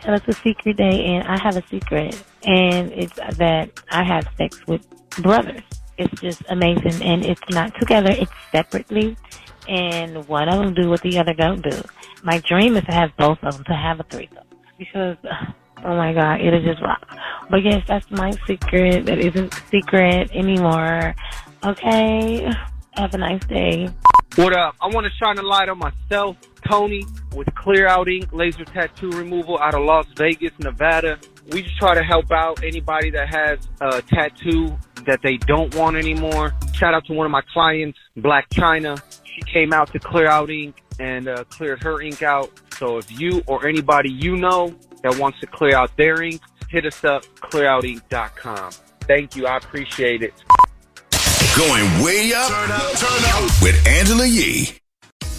Tell 0.00 0.14
us 0.14 0.20
a 0.28 0.34
secret 0.34 0.76
day, 0.76 1.06
and 1.06 1.26
I 1.26 1.40
have 1.40 1.56
a 1.56 1.66
secret, 1.68 2.22
and 2.44 2.92
it's 2.92 3.14
that 3.38 3.70
I 3.90 4.04
have 4.04 4.28
sex 4.36 4.60
with 4.66 4.86
brothers. 5.22 5.62
It's 5.96 6.20
just 6.20 6.42
amazing, 6.50 7.02
and 7.02 7.24
it's 7.24 7.40
not 7.48 7.74
together; 7.80 8.10
it's 8.10 8.30
separately, 8.52 9.16
and 9.68 10.26
one 10.28 10.48
of 10.48 10.58
them 10.58 10.74
do 10.74 10.88
what 10.88 11.00
the 11.02 11.18
other 11.18 11.34
don't 11.34 11.62
do. 11.62 11.82
My 12.22 12.38
dream 12.38 12.76
is 12.76 12.84
to 12.84 12.92
have 12.92 13.10
both 13.16 13.38
of 13.42 13.54
them, 13.54 13.64
to 13.64 13.74
have 13.74 14.00
a 14.00 14.04
threesome, 14.04 14.46
because 14.78 15.16
oh 15.84 15.96
my 15.96 16.12
god, 16.12 16.40
it'll 16.40 16.62
just 16.62 16.82
rock. 16.82 17.06
But 17.50 17.64
yes, 17.64 17.82
that's 17.86 18.10
my 18.10 18.32
secret. 18.46 19.06
That 19.06 19.18
isn't 19.18 19.52
secret 19.70 20.30
anymore. 20.32 21.14
Okay, 21.64 22.48
have 22.96 23.14
a 23.14 23.18
nice 23.18 23.44
day. 23.46 23.88
What 24.36 24.56
up? 24.56 24.76
I 24.80 24.86
want 24.86 25.06
to 25.06 25.12
shine 25.22 25.38
a 25.38 25.42
light 25.42 25.68
on 25.68 25.78
myself, 25.78 26.38
Tony, 26.66 27.04
with 27.34 27.54
Clear 27.54 27.86
Out 27.86 28.08
Ink 28.08 28.32
Laser 28.32 28.64
Tattoo 28.64 29.10
Removal 29.10 29.58
out 29.58 29.74
of 29.74 29.82
Las 29.82 30.06
Vegas, 30.16 30.52
Nevada. 30.58 31.18
We 31.50 31.62
just 31.62 31.76
try 31.76 31.94
to 31.94 32.02
help 32.02 32.32
out 32.32 32.64
anybody 32.64 33.10
that 33.10 33.28
has 33.28 33.58
a 33.82 34.00
tattoo 34.00 34.78
that 35.04 35.20
they 35.22 35.36
don't 35.36 35.74
want 35.74 35.96
anymore. 35.96 36.54
Shout 36.72 36.94
out 36.94 37.04
to 37.06 37.12
one 37.12 37.26
of 37.26 37.30
my 37.30 37.42
clients, 37.52 37.98
Blac 38.16 38.44
Chyna. 38.54 39.00
She 39.34 39.40
came 39.42 39.72
out 39.72 39.92
to 39.92 39.98
Clear 39.98 40.28
Out 40.28 40.50
Ink 40.50 40.82
and 41.00 41.28
uh, 41.28 41.44
cleared 41.44 41.82
her 41.82 42.00
ink 42.02 42.22
out. 42.22 42.50
So 42.78 42.98
if 42.98 43.10
you 43.18 43.42
or 43.46 43.66
anybody 43.66 44.10
you 44.10 44.36
know 44.36 44.74
that 45.02 45.18
wants 45.18 45.40
to 45.40 45.46
clear 45.46 45.76
out 45.76 45.96
their 45.96 46.22
ink, 46.22 46.40
hit 46.68 46.86
us 46.86 47.04
up, 47.04 47.24
clearoutink.com. 47.36 48.72
Thank 49.02 49.36
you. 49.36 49.46
I 49.46 49.56
appreciate 49.56 50.22
it. 50.22 50.34
Going 51.56 52.04
way 52.04 52.32
up. 52.34 52.48
Turn 52.48 52.70
up, 52.70 52.92
turn 52.92 53.24
up 53.24 53.62
with 53.62 53.86
Angela 53.86 54.26
Yee. 54.26 54.81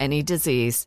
any 0.00 0.22
disease. 0.22 0.86